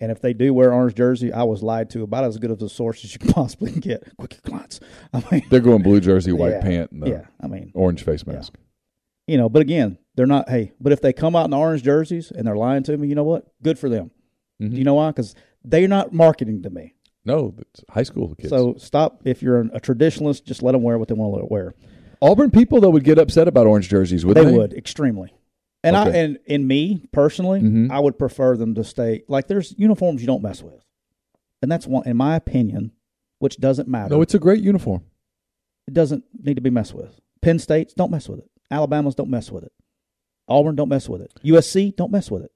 And 0.00 0.10
if 0.12 0.20
they 0.20 0.32
do 0.32 0.52
wear 0.54 0.72
orange 0.72 0.94
jersey, 0.94 1.32
I 1.32 1.42
was 1.44 1.60
lied 1.62 1.90
to 1.90 2.02
about 2.02 2.24
as 2.24 2.38
good 2.38 2.50
of 2.52 2.60
a 2.62 2.68
source 2.68 3.04
as 3.04 3.12
you 3.12 3.18
can 3.20 3.32
possibly 3.32 3.72
get. 3.72 4.16
Quick 4.16 4.40
glance. 4.42 4.78
I 5.12 5.22
mean, 5.30 5.42
They're 5.50 5.60
going 5.60 5.82
blue 5.82 6.00
jersey, 6.00 6.32
white 6.32 6.52
yeah, 6.52 6.60
pant, 6.60 6.90
and 6.92 7.02
the 7.02 7.10
yeah. 7.10 7.26
I 7.40 7.46
mean, 7.48 7.70
orange 7.74 8.02
face 8.04 8.26
mask. 8.26 8.54
you 9.28 9.36
know, 9.36 9.48
but 9.48 9.62
again, 9.62 9.98
they're 10.16 10.26
not. 10.26 10.48
Hey, 10.48 10.72
but 10.80 10.92
if 10.92 11.00
they 11.00 11.12
come 11.12 11.34
out 11.36 11.46
in 11.46 11.52
orange 11.52 11.82
jerseys 11.84 12.30
and 12.32 12.46
they're 12.46 12.56
lying 12.56 12.82
to 12.84 12.96
me, 12.96 13.06
you 13.08 13.14
know 13.16 13.24
what? 13.24 13.46
Good 13.62 13.78
for 13.78 13.88
them. 13.88 14.10
Mhm. 14.60 14.70
Do 14.72 14.76
you 14.76 14.84
know 14.84 14.94
why? 14.94 15.10
Because 15.10 15.34
they're 15.64 15.88
not 15.88 16.12
marketing 16.12 16.62
to 16.62 16.70
me. 16.70 16.94
No, 17.24 17.54
it's 17.58 17.82
high 17.88 18.02
school 18.02 18.34
kids. 18.34 18.50
So 18.50 18.74
stop. 18.76 19.22
If 19.24 19.42
you're 19.42 19.60
a 19.60 19.80
traditionalist, 19.80 20.44
just 20.44 20.62
let 20.62 20.72
them 20.72 20.82
wear 20.82 20.98
what 20.98 21.08
they 21.08 21.14
want 21.14 21.40
to 21.40 21.46
wear. 21.46 21.74
Auburn 22.20 22.50
people 22.50 22.80
though 22.80 22.90
would 22.90 23.04
get 23.04 23.18
upset 23.18 23.48
about 23.48 23.66
orange 23.66 23.88
jerseys, 23.88 24.24
would 24.26 24.36
They 24.36 24.44
they? 24.44 24.52
would 24.56 24.72
extremely. 24.74 25.32
And 25.82 25.96
I 25.96 26.08
and 26.10 26.38
in 26.46 26.66
me 26.66 27.06
personally, 27.12 27.60
Mhm. 27.60 27.90
I 27.90 27.98
would 28.00 28.18
prefer 28.18 28.56
them 28.56 28.74
to 28.76 28.84
stay 28.84 29.22
like 29.28 29.48
there's 29.48 29.74
uniforms 29.78 30.20
you 30.22 30.26
don't 30.26 30.42
mess 30.42 30.62
with, 30.62 30.82
and 31.62 31.70
that's 31.70 31.86
one 31.86 32.06
in 32.08 32.16
my 32.16 32.36
opinion, 32.36 32.92
which 33.38 33.58
doesn't 33.58 33.88
matter. 33.88 34.14
No, 34.14 34.22
it's 34.22 34.34
a 34.34 34.38
great 34.38 34.62
uniform. 34.62 35.02
it 35.86 35.92
doesn't 35.92 36.24
need 36.42 36.54
to 36.54 36.62
be 36.62 36.70
messed 36.70 36.94
with. 36.94 37.20
Penn 37.42 37.58
State's 37.58 37.92
don't 37.92 38.10
mess 38.10 38.26
with 38.26 38.38
it. 38.38 38.50
Alabama's 38.70 39.14
don't 39.14 39.28
mess 39.28 39.52
with 39.52 39.64
it. 39.64 39.72
Auburn 40.48 40.76
don't 40.76 40.88
mess 40.88 41.10
with 41.10 41.20
it. 41.20 41.30
USC 41.42 41.90
don't 41.94 42.10
mess 42.10 42.30
with 42.30 42.42
it. 42.42 42.50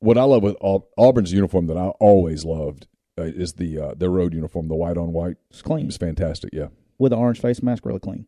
What 0.00 0.18
I 0.18 0.24
love 0.24 0.42
with 0.42 0.56
Auburn's 0.60 1.32
uniform 1.32 1.66
that 1.68 1.76
I 1.76 1.88
always 2.00 2.44
loved 2.44 2.86
uh, 3.18 3.22
is 3.24 3.54
the 3.54 3.78
uh, 3.78 3.94
their 3.94 4.10
road 4.10 4.32
uniform, 4.34 4.68
the 4.68 4.74
white 4.74 4.96
on 4.96 5.12
white. 5.12 5.36
It's 5.50 5.62
clean. 5.62 5.86
It's 5.86 5.96
fantastic. 5.96 6.50
Yeah. 6.52 6.68
with 6.98 7.10
the 7.10 7.16
orange 7.16 7.40
face 7.40 7.62
mask 7.62 7.84
really 7.84 8.00
clean. 8.00 8.26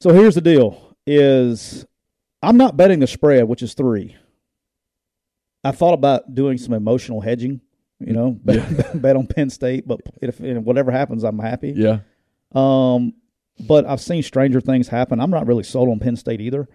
So 0.00 0.10
here's 0.10 0.34
the 0.36 0.40
deal: 0.40 0.96
is 1.06 1.84
I'm 2.42 2.56
not 2.56 2.76
betting 2.76 3.00
the 3.00 3.06
spread, 3.06 3.48
which 3.48 3.62
is 3.62 3.74
three. 3.74 4.16
I 5.64 5.72
thought 5.72 5.92
about 5.94 6.34
doing 6.34 6.56
some 6.56 6.72
emotional 6.72 7.20
hedging, 7.20 7.60
you 7.98 8.12
know, 8.14 8.30
bet, 8.44 9.02
bet 9.02 9.16
on 9.16 9.26
Penn 9.26 9.50
State, 9.50 9.86
but 9.86 10.00
if 10.22 10.40
if 10.40 10.62
whatever 10.62 10.90
happens, 10.92 11.24
I'm 11.24 11.38
happy. 11.38 11.74
Yeah. 11.76 11.98
Um, 12.54 13.14
but 13.58 13.84
I've 13.86 14.00
seen 14.00 14.22
stranger 14.22 14.60
things 14.60 14.88
happen. 14.88 15.20
I'm 15.20 15.30
not 15.30 15.46
really 15.46 15.64
sold 15.64 15.88
on 15.88 15.98
Penn 15.98 16.16
State 16.16 16.40
either. 16.40 16.68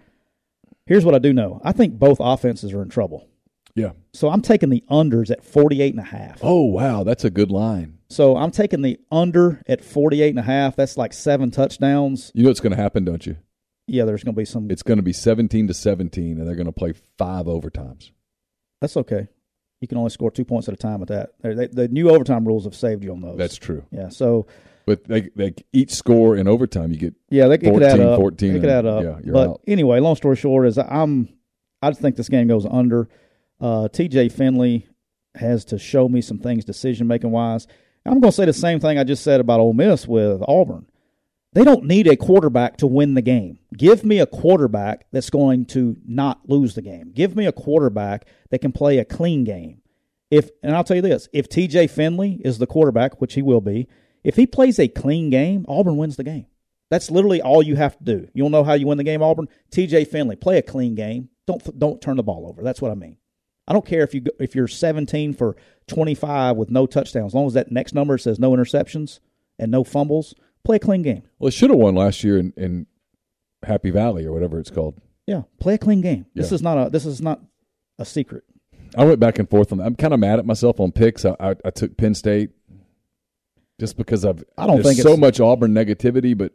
Here's 0.86 1.04
what 1.04 1.14
I 1.14 1.18
do 1.18 1.32
know: 1.32 1.60
I 1.64 1.72
think 1.72 1.98
both 1.98 2.18
offenses 2.20 2.72
are 2.74 2.82
in 2.82 2.90
trouble. 2.90 3.26
Yeah. 3.76 3.92
So 4.12 4.28
I'm 4.30 4.42
taking 4.42 4.70
the 4.70 4.82
unders 4.90 5.30
at 5.30 5.44
48 5.44 5.94
and 5.94 6.00
a 6.00 6.08
half. 6.08 6.40
Oh 6.42 6.62
wow, 6.62 7.04
that's 7.04 7.24
a 7.24 7.30
good 7.30 7.50
line. 7.52 7.98
So 8.08 8.36
I'm 8.36 8.50
taking 8.50 8.82
the 8.82 8.98
under 9.12 9.62
at 9.68 9.84
48 9.84 10.30
and 10.30 10.38
a 10.38 10.42
half. 10.42 10.74
That's 10.76 10.96
like 10.96 11.12
seven 11.12 11.50
touchdowns. 11.50 12.32
You 12.34 12.42
know 12.44 12.50
what's 12.50 12.60
going 12.60 12.74
to 12.74 12.82
happen, 12.82 13.04
don't 13.04 13.24
you? 13.26 13.36
Yeah, 13.86 14.04
there's 14.04 14.24
going 14.24 14.34
to 14.34 14.40
be 14.40 14.44
some 14.44 14.70
It's 14.70 14.82
going 14.82 14.96
to 14.96 15.02
be 15.02 15.12
seventeen 15.12 15.68
to 15.68 15.74
seventeen, 15.74 16.38
and 16.38 16.48
they're 16.48 16.56
going 16.56 16.66
to 16.66 16.72
play 16.72 16.94
five 17.18 17.46
overtimes. 17.46 18.10
That's 18.80 18.96
okay. 18.96 19.28
You 19.80 19.86
can 19.86 19.98
only 19.98 20.10
score 20.10 20.30
two 20.30 20.44
points 20.44 20.66
at 20.68 20.74
a 20.74 20.76
time 20.76 21.02
at 21.02 21.08
that. 21.08 21.30
They, 21.42 21.66
the 21.66 21.86
new 21.88 22.10
overtime 22.10 22.46
rules 22.46 22.64
have 22.64 22.74
saved 22.74 23.04
you 23.04 23.12
on 23.12 23.20
those. 23.20 23.36
That's 23.38 23.56
true. 23.56 23.84
yeah. 23.92 24.08
So 24.08 24.46
But 24.86 25.04
they 25.04 25.28
they 25.36 25.54
each 25.72 25.92
score 25.92 26.34
in 26.36 26.48
overtime. 26.48 26.90
You 26.90 26.98
get 26.98 27.14
yeah, 27.28 27.46
they 27.46 27.54
it 27.56 27.60
could 27.60 27.82
add 27.82 27.98
14, 27.98 28.06
up. 28.08 28.18
14, 28.18 28.56
it 28.56 28.60
could 28.60 28.68
add 28.70 28.86
up. 28.86 29.04
yeah, 29.04 29.18
you're 29.22 29.34
but 29.34 29.48
out. 29.50 29.60
anyway, 29.68 30.00
long 30.00 30.16
story 30.16 30.36
short 30.36 30.66
is 30.66 30.78
I'm 30.78 31.28
I 31.82 31.90
just 31.90 32.00
think 32.00 32.16
this 32.16 32.28
game 32.28 32.48
goes 32.48 32.66
under. 32.66 33.08
Uh, 33.60 33.88
T.J. 33.88 34.28
Finley 34.30 34.86
has 35.34 35.64
to 35.66 35.78
show 35.78 36.08
me 36.08 36.20
some 36.20 36.38
things 36.38 36.64
decision 36.64 37.06
making 37.06 37.30
wise. 37.30 37.66
I'm 38.04 38.20
going 38.20 38.30
to 38.30 38.36
say 38.36 38.44
the 38.44 38.52
same 38.52 38.80
thing 38.80 38.98
I 38.98 39.04
just 39.04 39.24
said 39.24 39.40
about 39.40 39.60
Ole 39.60 39.72
Miss 39.72 40.06
with 40.06 40.42
Auburn. 40.46 40.86
They 41.52 41.64
don't 41.64 41.84
need 41.84 42.06
a 42.06 42.16
quarterback 42.16 42.76
to 42.78 42.86
win 42.86 43.14
the 43.14 43.22
game. 43.22 43.58
Give 43.76 44.04
me 44.04 44.18
a 44.18 44.26
quarterback 44.26 45.06
that's 45.10 45.30
going 45.30 45.64
to 45.66 45.96
not 46.06 46.48
lose 46.48 46.74
the 46.74 46.82
game. 46.82 47.12
Give 47.12 47.34
me 47.34 47.46
a 47.46 47.52
quarterback 47.52 48.26
that 48.50 48.60
can 48.60 48.72
play 48.72 48.98
a 48.98 49.04
clean 49.04 49.44
game. 49.44 49.80
If 50.30 50.50
and 50.62 50.76
I'll 50.76 50.84
tell 50.84 50.96
you 50.96 51.02
this, 51.02 51.28
if 51.32 51.48
TJ 51.48 51.88
Finley 51.88 52.40
is 52.44 52.58
the 52.58 52.66
quarterback, 52.66 53.20
which 53.20 53.34
he 53.34 53.42
will 53.42 53.60
be, 53.60 53.88
if 54.22 54.36
he 54.36 54.46
plays 54.46 54.78
a 54.78 54.88
clean 54.88 55.30
game, 55.30 55.64
Auburn 55.68 55.96
wins 55.96 56.16
the 56.16 56.24
game. 56.24 56.46
That's 56.90 57.10
literally 57.10 57.40
all 57.40 57.62
you 57.62 57.76
have 57.76 57.96
to 57.98 58.04
do. 58.04 58.28
You 58.34 58.44
don't 58.44 58.52
know 58.52 58.64
how 58.64 58.74
you 58.74 58.86
win 58.86 58.98
the 58.98 59.04
game, 59.04 59.22
Auburn. 59.22 59.48
TJ 59.72 60.08
Finley, 60.08 60.36
play 60.36 60.58
a 60.58 60.62
clean 60.62 60.94
game. 60.94 61.30
Don't 61.46 61.78
don't 61.78 62.02
turn 62.02 62.16
the 62.16 62.22
ball 62.22 62.46
over. 62.46 62.62
That's 62.62 62.82
what 62.82 62.90
I 62.90 62.94
mean. 62.94 63.16
I 63.68 63.72
don't 63.72 63.84
care 63.84 64.02
if 64.02 64.14
you 64.14 64.20
go- 64.20 64.30
if 64.38 64.54
you're 64.54 64.68
17 64.68 65.32
for 65.34 65.56
25 65.88 66.56
with 66.56 66.70
no 66.70 66.86
touchdowns, 66.86 67.30
as 67.30 67.34
long 67.34 67.46
as 67.46 67.54
that 67.54 67.70
next 67.72 67.94
number 67.94 68.16
says 68.18 68.38
no 68.38 68.52
interceptions 68.52 69.20
and 69.58 69.70
no 69.70 69.82
fumbles. 69.84 70.34
Play 70.64 70.76
a 70.76 70.80
clean 70.80 71.02
game. 71.02 71.22
well, 71.38 71.48
it 71.48 71.52
should 71.54 71.70
have 71.70 71.78
won 71.78 71.94
last 71.94 72.24
year 72.24 72.38
in, 72.38 72.52
in 72.56 72.86
Happy 73.64 73.90
Valley 73.90 74.26
or 74.26 74.32
whatever 74.32 74.58
it's 74.58 74.70
called. 74.70 75.00
Yeah, 75.26 75.42
play 75.60 75.74
a 75.74 75.78
clean 75.78 76.00
game. 76.00 76.26
This 76.34 76.50
is 76.52 76.60
not 76.62 76.86
a 76.86 76.90
this 76.90 77.06
is 77.06 77.20
not 77.20 77.40
a 77.98 78.04
secret. 78.04 78.44
I 78.96 79.04
went 79.04 79.20
back 79.20 79.38
and 79.38 79.48
forth 79.48 79.72
on 79.72 79.78
that. 79.78 79.84
I'm 79.84 79.96
kind 79.96 80.14
of 80.14 80.20
mad 80.20 80.38
at 80.38 80.46
myself 80.46 80.78
on 80.80 80.92
picks. 80.92 81.24
I, 81.24 81.34
I, 81.40 81.54
I 81.64 81.70
took 81.70 81.96
Penn 81.96 82.14
State 82.14 82.50
just 83.80 83.96
because 83.96 84.24
I've 84.24 84.42
I 84.56 84.66
don't 84.66 84.82
think 84.82 84.98
so 85.00 85.16
much 85.16 85.38
Auburn 85.40 85.72
negativity, 85.74 86.36
but 86.36 86.52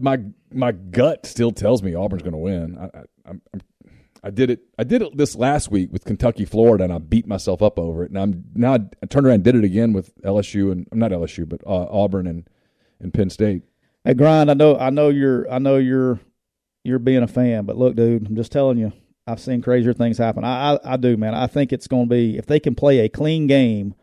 my 0.00 0.18
my 0.52 0.72
gut 0.72 1.26
still 1.26 1.52
tells 1.52 1.82
me 1.82 1.94
Auburn's 1.94 2.22
going 2.22 2.32
to 2.32 2.38
win. 2.38 2.76
I, 2.78 2.84
I, 2.84 3.02
I'm, 3.26 3.42
I'm 3.54 3.60
I 4.26 4.30
did 4.30 4.50
it. 4.50 4.64
I 4.76 4.82
did 4.82 5.02
it 5.02 5.16
this 5.16 5.36
last 5.36 5.70
week 5.70 5.92
with 5.92 6.04
Kentucky, 6.04 6.44
Florida, 6.44 6.82
and 6.82 6.92
I 6.92 6.98
beat 6.98 7.28
myself 7.28 7.62
up 7.62 7.78
over 7.78 8.02
it. 8.02 8.10
And 8.10 8.18
I'm 8.18 8.44
now 8.56 8.74
I 8.74 9.06
turned 9.06 9.24
around 9.24 9.36
and 9.36 9.44
did 9.44 9.54
it 9.54 9.62
again 9.62 9.92
with 9.92 10.20
LSU 10.22 10.72
and 10.72 10.84
I'm 10.90 10.98
not 10.98 11.12
LSU, 11.12 11.48
but 11.48 11.64
uh, 11.64 11.86
Auburn 11.88 12.26
and 12.26 12.50
and 12.98 13.14
Penn 13.14 13.30
State. 13.30 13.62
Hey, 14.04 14.14
grind. 14.14 14.50
I 14.50 14.54
know. 14.54 14.76
I 14.76 14.90
know 14.90 15.10
you're. 15.10 15.48
I 15.48 15.60
know 15.60 15.76
you're. 15.76 16.18
You're 16.82 16.98
being 16.98 17.22
a 17.22 17.28
fan, 17.28 17.66
but 17.66 17.76
look, 17.76 17.94
dude. 17.94 18.26
I'm 18.26 18.34
just 18.34 18.50
telling 18.50 18.78
you. 18.78 18.92
I've 19.28 19.40
seen 19.40 19.62
crazier 19.62 19.92
things 19.92 20.18
happen. 20.18 20.42
I, 20.42 20.74
I, 20.74 20.94
I 20.94 20.96
do, 20.96 21.16
man. 21.16 21.34
I 21.34 21.46
think 21.46 21.72
it's 21.72 21.86
going 21.86 22.08
to 22.08 22.10
be 22.10 22.36
if 22.36 22.46
they 22.46 22.58
can 22.58 22.74
play 22.74 23.00
a 23.00 23.08
clean 23.08 23.46
game, 23.46 23.94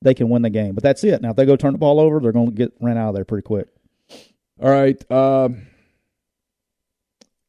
they 0.00 0.14
can 0.14 0.30
win 0.30 0.40
the 0.40 0.50
game. 0.50 0.74
But 0.74 0.84
that's 0.84 1.04
it. 1.04 1.20
Now, 1.20 1.30
if 1.30 1.36
they 1.36 1.46
go 1.46 1.56
turn 1.56 1.72
the 1.72 1.78
ball 1.78 2.00
over, 2.00 2.18
they're 2.18 2.32
going 2.32 2.48
to 2.48 2.52
get 2.52 2.72
ran 2.80 2.96
out 2.96 3.10
of 3.10 3.14
there 3.14 3.24
pretty 3.26 3.42
quick. 3.42 3.68
All 4.62 4.70
right. 4.70 5.10
Um, 5.10 5.66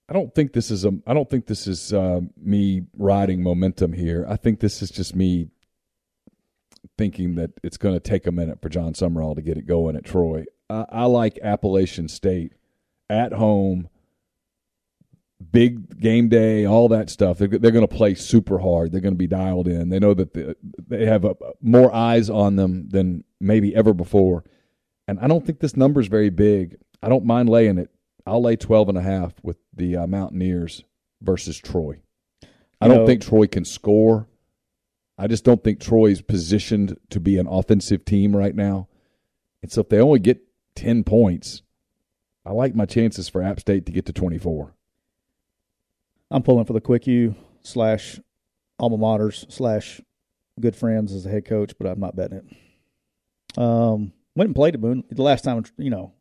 I 0.10 0.14
don't 0.14 0.34
think 0.34 0.54
this 0.54 0.72
is 0.72 0.86
a. 0.86 0.94
I 1.06 1.14
don't 1.14 1.30
think 1.30 1.48
this 1.48 1.68
is 1.68 1.94
uh, 1.94 2.22
me 2.42 2.84
riding 2.98 3.44
momentum 3.44 3.94
here. 3.94 4.26
I 4.30 4.38
think 4.38 4.60
this 4.60 4.82
is 4.82 4.90
just 4.90 5.16
me 5.16 5.50
thinking 6.98 7.36
that 7.36 7.52
it's 7.64 7.78
going 7.78 7.94
to 7.94 8.00
take 8.00 8.26
a 8.26 8.32
minute 8.32 8.62
for 8.62 8.70
Jon 8.70 8.94
Sumrall 8.94 9.36
to 9.36 9.42
get 9.42 9.58
it 9.58 9.68
going 9.68 9.96
at 9.96 10.06
Troy. 10.06 10.46
I, 10.70 10.86
I 10.90 11.06
like 11.06 11.40
Appalachian 11.44 12.08
State 12.08 12.54
at 13.10 13.34
home, 13.34 13.90
big 15.52 16.00
game 16.00 16.30
day, 16.30 16.66
all 16.66 16.88
that 16.90 17.10
stuff. 17.10 17.38
They're, 17.38 17.48
they're 17.48 17.72
going 17.72 17.88
to 17.88 17.96
play 17.96 18.16
super 18.16 18.60
hard. 18.60 18.92
They're 18.92 19.02
going 19.02 19.14
to 19.14 19.18
be 19.18 19.28
dialed 19.28 19.68
in. 19.68 19.90
They 19.90 20.00
know 20.00 20.14
that 20.14 20.34
the, 20.34 20.56
they 20.88 21.06
have 21.06 21.26
a, 21.26 21.36
more 21.62 21.94
eyes 21.94 22.30
on 22.30 22.56
them 22.56 22.90
than 22.90 23.24
maybe 23.40 23.76
ever 23.76 23.94
before. 23.94 24.44
And 25.08 25.20
I 25.20 25.28
don't 25.28 25.46
think 25.46 25.60
this 25.60 25.78
number 25.78 26.02
is 26.02 26.08
very 26.08 26.30
big. 26.30 26.78
I 27.02 27.10
don't 27.10 27.26
mind 27.26 27.50
laying 27.50 27.78
it. 27.78 27.92
I'll 28.28 28.42
lay 28.42 28.56
12 28.56 28.90
and 28.90 28.98
a 28.98 29.02
half 29.02 29.34
with 29.44 29.58
the 29.74 29.96
uh, 29.98 30.08
Mountaineers 30.08 30.84
versus 31.22 31.58
Troy. 31.58 32.00
I 32.82 32.86
You 32.86 32.92
don't 32.92 32.98
know- 33.00 33.06
think 33.08 33.22
Troy 33.24 33.48
can 33.48 33.66
score. 33.66 34.28
I 35.18 35.26
just 35.28 35.44
don't 35.44 35.64
think 35.64 35.80
Troy's 35.80 36.22
positioned 36.22 36.98
to 37.10 37.20
be 37.20 37.40
an 37.40 37.48
offensive 37.48 38.06
team 38.06 38.36
right 38.36 38.54
now. 38.54 38.88
And 39.64 39.72
so 39.72 39.82
if 39.82 39.90
they 39.90 40.00
only 40.00 40.20
get 40.20 40.42
10 40.76 41.04
points, 41.04 41.64
I 42.46 42.52
like 42.52 42.76
my 42.76 42.86
chances 42.86 43.28
for 43.28 43.42
App 43.42 43.60
State 43.60 43.88
to 43.88 43.92
get 43.92 44.06
to 44.06 44.14
24. 44.14 44.74
I'm 46.30 46.44
pulling 46.44 46.66
for 46.66 46.74
the 46.74 46.82
quick 46.82 47.08
U 47.08 47.36
slash 47.64 48.20
alma 48.80 48.98
maters 48.98 49.52
slash 49.52 50.02
good 50.60 50.76
friends 50.76 51.14
as 51.14 51.26
a 51.26 51.30
head 51.30 51.46
coach, 51.46 51.74
but 51.80 51.88
I'm 51.90 52.00
not 52.00 52.16
betting 52.16 52.38
it. 52.40 53.58
Um, 53.58 54.14
went 54.36 54.50
and 54.50 54.56
played 54.56 54.76
at 54.76 54.82
Boone 54.82 55.04
the 55.10 55.24
last 55.24 55.44
time. 55.44 55.64
You 55.78 55.90
know, 55.90 56.14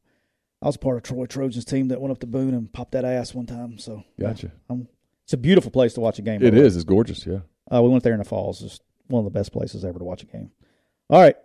I 0.62 0.66
was 0.66 0.77
part 0.77 0.97
of 0.97 1.03
Troy 1.03 1.27
Trojans 1.27 1.65
team 1.65 1.89
that 1.89 2.01
went 2.01 2.12
up 2.12 2.19
to 2.20 2.27
Boone 2.27 2.55
and 2.55 2.73
popped 2.73 2.93
that 2.93 3.05
ass 3.05 3.35
one 3.35 3.47
time. 3.47 3.78
So 3.78 4.05
Gotcha. 4.19 4.51
um, 4.70 4.89
it's 5.24 5.33
a 5.35 5.37
beautiful 5.37 5.70
place 5.70 5.93
to 5.95 6.01
watch 6.01 6.19
a 6.19 6.23
game. 6.23 6.43
It 6.43 6.55
is. 6.55 6.74
Way. 6.74 6.77
It's 6.78 6.85
gorgeous. 6.85 7.27
Yeah. 7.27 7.41
Uh, 7.73 7.83
we 7.83 7.89
went 7.91 8.03
there 8.05 8.12
in 8.15 8.19
the 8.20 8.24
falls. 8.24 8.62
It's 8.62 8.81
one 9.09 9.24
of 9.24 9.33
the 9.33 9.37
best 9.39 9.53
places 9.53 9.85
ever 9.85 9.99
to 9.99 10.05
watch 10.05 10.23
a 10.23 10.27
game. 10.27 10.51
All 11.11 11.20
right, 11.20 11.37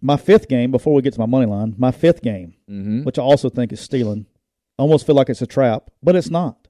my 0.00 0.16
fifth 0.16 0.48
game 0.48 0.70
before 0.70 0.94
we 0.94 1.02
get 1.02 1.12
to 1.14 1.20
my 1.20 1.26
money 1.26 1.46
line. 1.46 1.74
My 1.76 1.90
fifth 1.90 2.22
game, 2.22 2.54
Mm-hmm. 2.70 3.02
which 3.04 3.18
I 3.18 3.22
also 3.22 3.48
think 3.50 3.72
is 3.72 3.80
stealing. 3.80 4.26
Almost 4.78 5.06
feel 5.06 5.14
like 5.14 5.28
it's 5.28 5.42
a 5.42 5.46
trap, 5.46 5.90
but 6.02 6.16
it's 6.16 6.30
not. 6.30 6.68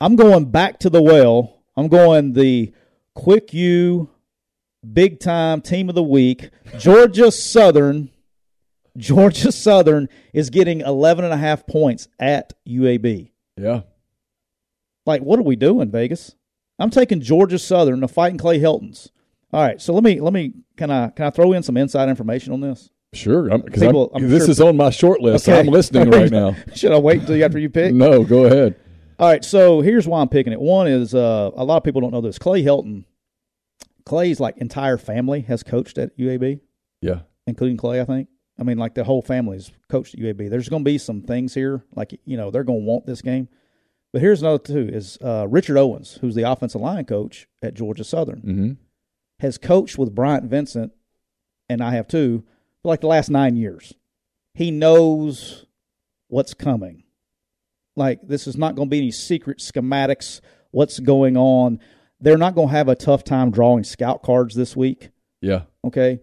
I'm 0.00 0.16
going 0.16 0.46
back 0.50 0.80
to 0.80 0.90
the 0.90 1.02
well. 1.02 1.62
I'm 1.76 1.88
going 1.88 2.32
the 2.32 2.72
quick 3.14 3.52
you, 3.54 4.10
big 4.92 5.20
time 5.20 5.60
team 5.60 5.88
of 5.88 5.94
the 5.94 6.02
week. 6.02 6.50
Georgia 6.78 7.30
Southern. 7.30 8.10
Georgia 8.96 9.50
Southern 9.52 10.08
is 10.32 10.50
getting 10.50 10.80
11 10.80 11.24
and 11.24 11.34
a 11.34 11.36
half 11.36 11.66
points 11.66 12.08
at 12.18 12.52
UAB. 12.68 13.30
Yeah. 13.56 13.82
Like, 15.06 15.22
what 15.22 15.38
are 15.38 15.42
we 15.42 15.56
doing, 15.56 15.90
Vegas? 15.90 16.34
I'm 16.78 16.90
taking 16.90 17.20
Georgia 17.20 17.58
Southern 17.58 18.00
to 18.00 18.08
fighting 18.08 18.38
Clay 18.38 18.58
Helton's. 18.58 19.10
All 19.52 19.62
right, 19.62 19.80
so 19.80 19.92
let 19.94 20.02
me 20.02 20.20
let 20.20 20.32
me 20.32 20.52
can 20.76 20.90
I 20.90 21.10
can 21.10 21.26
I 21.26 21.30
throw 21.30 21.52
in 21.52 21.62
some 21.62 21.76
inside 21.76 22.08
information 22.08 22.52
on 22.52 22.60
this? 22.60 22.90
Sure. 23.12 23.44
Because 23.58 23.80
this 24.22 24.42
sure- 24.42 24.50
is 24.50 24.60
on 24.60 24.76
my 24.76 24.90
short 24.90 25.20
list. 25.20 25.44
so 25.44 25.54
I'm 25.54 25.66
listening 25.66 26.10
right 26.10 26.30
now. 26.30 26.56
Should 26.74 26.90
I 26.90 26.98
wait 26.98 27.20
until 27.20 27.44
after 27.44 27.60
you 27.60 27.70
pick? 27.70 27.94
No, 27.94 28.24
go 28.24 28.46
ahead. 28.46 28.74
All 29.20 29.28
right, 29.28 29.44
so 29.44 29.80
here's 29.80 30.08
why 30.08 30.20
I'm 30.20 30.28
picking 30.28 30.52
it. 30.52 30.60
One 30.60 30.88
is 30.88 31.14
uh, 31.14 31.52
a 31.54 31.64
lot 31.64 31.76
of 31.76 31.84
people 31.84 32.00
don't 32.00 32.10
know 32.10 32.20
this. 32.20 32.36
Clay 32.40 32.64
Helton, 32.64 33.04
Clay's 34.04 34.40
like 34.40 34.56
entire 34.58 34.98
family 34.98 35.42
has 35.42 35.62
coached 35.62 35.98
at 35.98 36.18
UAB, 36.18 36.58
Yeah. 37.00 37.20
including 37.46 37.76
Clay. 37.76 38.00
I 38.00 38.04
think. 38.04 38.26
I 38.58 38.62
mean, 38.62 38.78
like 38.78 38.94
the 38.94 39.04
whole 39.04 39.22
family's 39.22 39.70
coached 39.88 40.14
at 40.14 40.20
UAB. 40.20 40.48
There's 40.48 40.68
going 40.68 40.84
to 40.84 40.88
be 40.88 40.98
some 40.98 41.22
things 41.22 41.54
here, 41.54 41.82
like 41.94 42.18
you 42.24 42.36
know, 42.36 42.50
they're 42.50 42.64
going 42.64 42.80
to 42.80 42.86
want 42.86 43.06
this 43.06 43.20
game. 43.22 43.48
But 44.12 44.22
here's 44.22 44.42
another 44.42 44.62
two: 44.62 44.88
is 44.92 45.18
uh, 45.22 45.46
Richard 45.48 45.76
Owens, 45.76 46.18
who's 46.20 46.34
the 46.36 46.48
offensive 46.48 46.80
line 46.80 47.04
coach 47.04 47.48
at 47.62 47.74
Georgia 47.74 48.04
Southern, 48.04 48.40
Mm-hmm. 48.42 48.72
has 49.40 49.58
coached 49.58 49.98
with 49.98 50.14
Bryant 50.14 50.44
Vincent, 50.44 50.92
and 51.68 51.82
I 51.82 51.94
have 51.94 52.06
too, 52.06 52.44
for 52.82 52.88
like 52.88 53.00
the 53.00 53.08
last 53.08 53.28
nine 53.28 53.56
years. 53.56 53.92
He 54.54 54.70
knows 54.70 55.66
what's 56.28 56.54
coming. 56.54 57.02
Like 57.96 58.20
this 58.26 58.46
is 58.46 58.56
not 58.56 58.76
going 58.76 58.86
to 58.88 58.90
be 58.90 58.98
any 58.98 59.10
secret 59.10 59.58
schematics. 59.58 60.40
What's 60.70 61.00
going 61.00 61.36
on? 61.36 61.80
They're 62.20 62.38
not 62.38 62.54
going 62.54 62.68
to 62.68 62.74
have 62.74 62.88
a 62.88 62.94
tough 62.94 63.24
time 63.24 63.50
drawing 63.50 63.82
scout 63.84 64.22
cards 64.22 64.54
this 64.54 64.76
week. 64.76 65.10
Yeah. 65.40 65.62
Okay. 65.84 66.20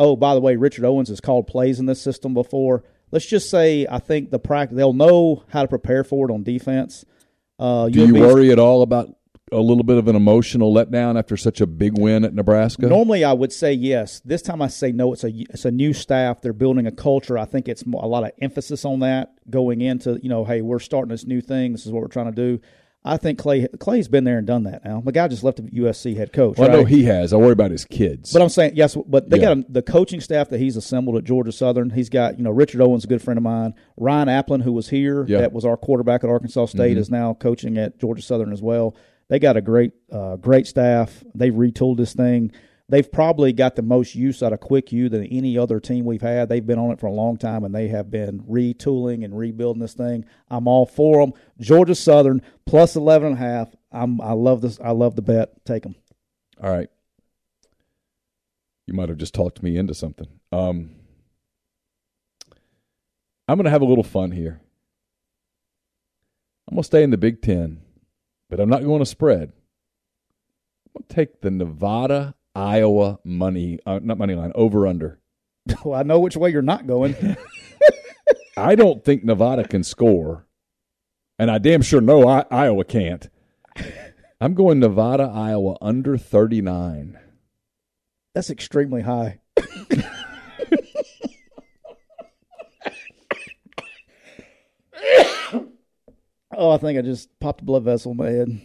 Oh, 0.00 0.16
by 0.16 0.34
the 0.34 0.40
way, 0.40 0.56
Richard 0.56 0.86
Owens 0.86 1.10
has 1.10 1.20
called 1.20 1.46
plays 1.46 1.78
in 1.78 1.84
this 1.84 2.00
system 2.00 2.32
before. 2.32 2.82
Let's 3.10 3.26
just 3.26 3.50
say 3.50 3.86
I 3.88 3.98
think 3.98 4.30
the 4.30 4.38
practice 4.38 4.74
they'll 4.74 4.94
know 4.94 5.44
how 5.48 5.60
to 5.60 5.68
prepare 5.68 6.04
for 6.04 6.26
it 6.28 6.32
on 6.32 6.42
defense. 6.42 7.04
Uh, 7.58 7.90
Do 7.90 8.06
you 8.06 8.14
worry 8.14 8.50
at 8.50 8.58
all 8.58 8.80
about 8.80 9.14
a 9.52 9.58
little 9.58 9.82
bit 9.82 9.98
of 9.98 10.08
an 10.08 10.16
emotional 10.16 10.72
letdown 10.72 11.18
after 11.18 11.36
such 11.36 11.60
a 11.60 11.66
big 11.66 11.98
win 11.98 12.24
at 12.24 12.32
Nebraska? 12.32 12.86
Normally, 12.86 13.24
I 13.24 13.34
would 13.34 13.52
say 13.52 13.74
yes. 13.74 14.20
This 14.20 14.40
time, 14.40 14.62
I 14.62 14.68
say 14.68 14.90
no. 14.90 15.12
It's 15.12 15.24
a 15.24 15.30
it's 15.30 15.66
a 15.66 15.70
new 15.70 15.92
staff. 15.92 16.40
They're 16.40 16.54
building 16.54 16.86
a 16.86 16.92
culture. 16.92 17.36
I 17.36 17.44
think 17.44 17.68
it's 17.68 17.82
a 17.82 18.06
lot 18.06 18.24
of 18.24 18.30
emphasis 18.40 18.86
on 18.86 19.00
that 19.00 19.34
going 19.50 19.82
into 19.82 20.18
you 20.22 20.30
know, 20.30 20.46
hey, 20.46 20.62
we're 20.62 20.78
starting 20.78 21.10
this 21.10 21.26
new 21.26 21.42
thing. 21.42 21.72
This 21.72 21.84
is 21.84 21.92
what 21.92 22.00
we're 22.00 22.08
trying 22.08 22.32
to 22.32 22.56
do. 22.56 22.60
I 23.02 23.16
think 23.16 23.38
Clay 23.38 23.66
Clay's 23.78 24.08
been 24.08 24.24
there 24.24 24.36
and 24.36 24.46
done 24.46 24.64
that. 24.64 24.84
Now 24.84 25.00
the 25.00 25.10
guy 25.12 25.26
just 25.28 25.42
left 25.42 25.56
the 25.56 25.62
USC 25.62 26.16
head 26.16 26.32
coach. 26.34 26.58
Well, 26.58 26.68
I 26.70 26.72
know 26.74 26.84
he 26.84 27.04
has. 27.04 27.32
I 27.32 27.36
worry 27.36 27.52
about 27.52 27.70
his 27.70 27.84
kids. 27.86 28.30
But 28.32 28.42
I'm 28.42 28.50
saying 28.50 28.72
yes, 28.74 28.94
but 29.06 29.30
they 29.30 29.38
Yeah. 29.38 29.54
got 29.54 29.58
a, 29.58 29.64
the 29.70 29.82
coaching 29.82 30.20
staff 30.20 30.50
that 30.50 30.60
he's 30.60 30.76
assembled 30.76 31.16
at 31.16 31.24
Georgia 31.24 31.50
Southern. 31.52 31.88
He's 31.90 32.10
got 32.10 32.36
you 32.36 32.44
know 32.44 32.50
Richard 32.50 32.82
Owens, 32.82 33.04
a 33.04 33.06
good 33.06 33.22
friend 33.22 33.38
of 33.38 33.42
mine. 33.42 33.72
Ryan 33.96 34.28
Aplin, 34.28 34.62
who 34.62 34.72
was 34.72 34.90
here, 34.90 35.24
Yeah. 35.26 35.36
Mm-hmm. 35.36 35.40
that 35.42 35.52
was 35.54 35.64
our 35.64 35.78
quarterback 35.78 36.24
at 36.24 36.30
Arkansas 36.30 36.66
State, 36.66 36.98
is 36.98 37.08
now 37.10 37.32
coaching 37.34 37.78
at 37.78 37.98
Georgia 37.98 38.20
Southern 38.22 38.52
as 38.52 38.60
well. 38.60 38.94
They 39.28 39.38
got 39.38 39.56
a 39.56 39.60
great, 39.62 39.92
uh, 40.12 40.36
great 40.36 40.66
staff. 40.66 41.24
They've 41.34 41.54
retooled 41.54 41.96
this 41.96 42.12
thing. 42.14 42.52
They've 42.90 43.10
probably 43.10 43.52
got 43.52 43.76
the 43.76 43.82
most 43.82 44.16
use 44.16 44.42
out 44.42 44.52
of 44.52 44.58
Quick 44.58 44.90
U 44.90 45.08
than 45.08 45.24
any 45.26 45.56
other 45.56 45.78
team 45.78 46.04
we've 46.04 46.20
had. 46.20 46.48
They've 46.48 46.66
been 46.66 46.78
on 46.78 46.90
it 46.90 46.98
for 46.98 47.06
a 47.06 47.12
long 47.12 47.36
time, 47.36 47.62
and 47.62 47.72
they 47.72 47.86
have 47.86 48.10
been 48.10 48.40
retooling 48.40 49.24
and 49.24 49.38
rebuilding 49.38 49.80
this 49.80 49.94
thing. 49.94 50.24
I'm 50.50 50.66
all 50.66 50.86
for 50.86 51.24
them. 51.24 51.32
Georgia 51.60 51.94
Southern 51.94 52.42
plus 52.66 52.96
11 52.96 53.28
and 53.28 53.36
a 53.36 53.38
half. 53.38 53.68
I'm, 53.92 54.20
I 54.20 54.32
love 54.32 54.60
this. 54.60 54.80
I 54.82 54.90
love 54.90 55.14
the 55.14 55.22
bet. 55.22 55.64
Take 55.64 55.84
them. 55.84 55.94
All 56.60 56.68
right. 56.68 56.90
You 58.86 58.94
might 58.94 59.08
have 59.08 59.18
just 59.18 59.34
talked 59.34 59.62
me 59.62 59.76
into 59.76 59.94
something. 59.94 60.26
Um, 60.50 60.90
I'm 63.46 63.56
going 63.56 63.66
to 63.66 63.70
have 63.70 63.82
a 63.82 63.86
little 63.86 64.02
fun 64.02 64.32
here. 64.32 64.60
I'm 66.66 66.74
going 66.74 66.82
to 66.82 66.86
stay 66.86 67.04
in 67.04 67.10
the 67.10 67.16
Big 67.16 67.40
Ten, 67.40 67.82
but 68.48 68.58
I'm 68.58 68.68
not 68.68 68.82
going 68.82 68.98
to 68.98 69.06
spread. 69.06 69.52
I'm 70.86 71.02
going 71.02 71.06
to 71.08 71.14
take 71.14 71.40
the 71.40 71.52
Nevada 71.52 72.34
Iowa 72.54 73.18
money, 73.24 73.78
uh, 73.86 74.00
not 74.02 74.18
money 74.18 74.34
line, 74.34 74.52
over 74.54 74.86
under. 74.86 75.18
Well, 75.84 75.98
I 75.98 76.02
know 76.02 76.18
which 76.18 76.36
way 76.36 76.50
you're 76.50 76.62
not 76.62 76.86
going. 76.86 77.14
I 78.56 78.74
don't 78.74 79.04
think 79.04 79.22
Nevada 79.22 79.62
can 79.68 79.84
score, 79.84 80.46
and 81.38 81.50
I 81.50 81.58
damn 81.58 81.82
sure 81.82 82.00
know 82.00 82.26
I, 82.26 82.44
Iowa 82.50 82.84
can't. 82.84 83.28
I'm 84.40 84.54
going 84.54 84.80
Nevada, 84.80 85.24
Iowa 85.24 85.76
under 85.80 86.16
39. 86.16 87.18
That's 88.34 88.50
extremely 88.50 89.02
high. 89.02 89.40
oh, 96.52 96.70
I 96.70 96.78
think 96.78 96.98
I 96.98 97.02
just 97.02 97.28
popped 97.38 97.60
a 97.60 97.64
blood 97.64 97.84
vessel 97.84 98.12
in 98.12 98.16
my 98.16 98.30
head. 98.30 98.60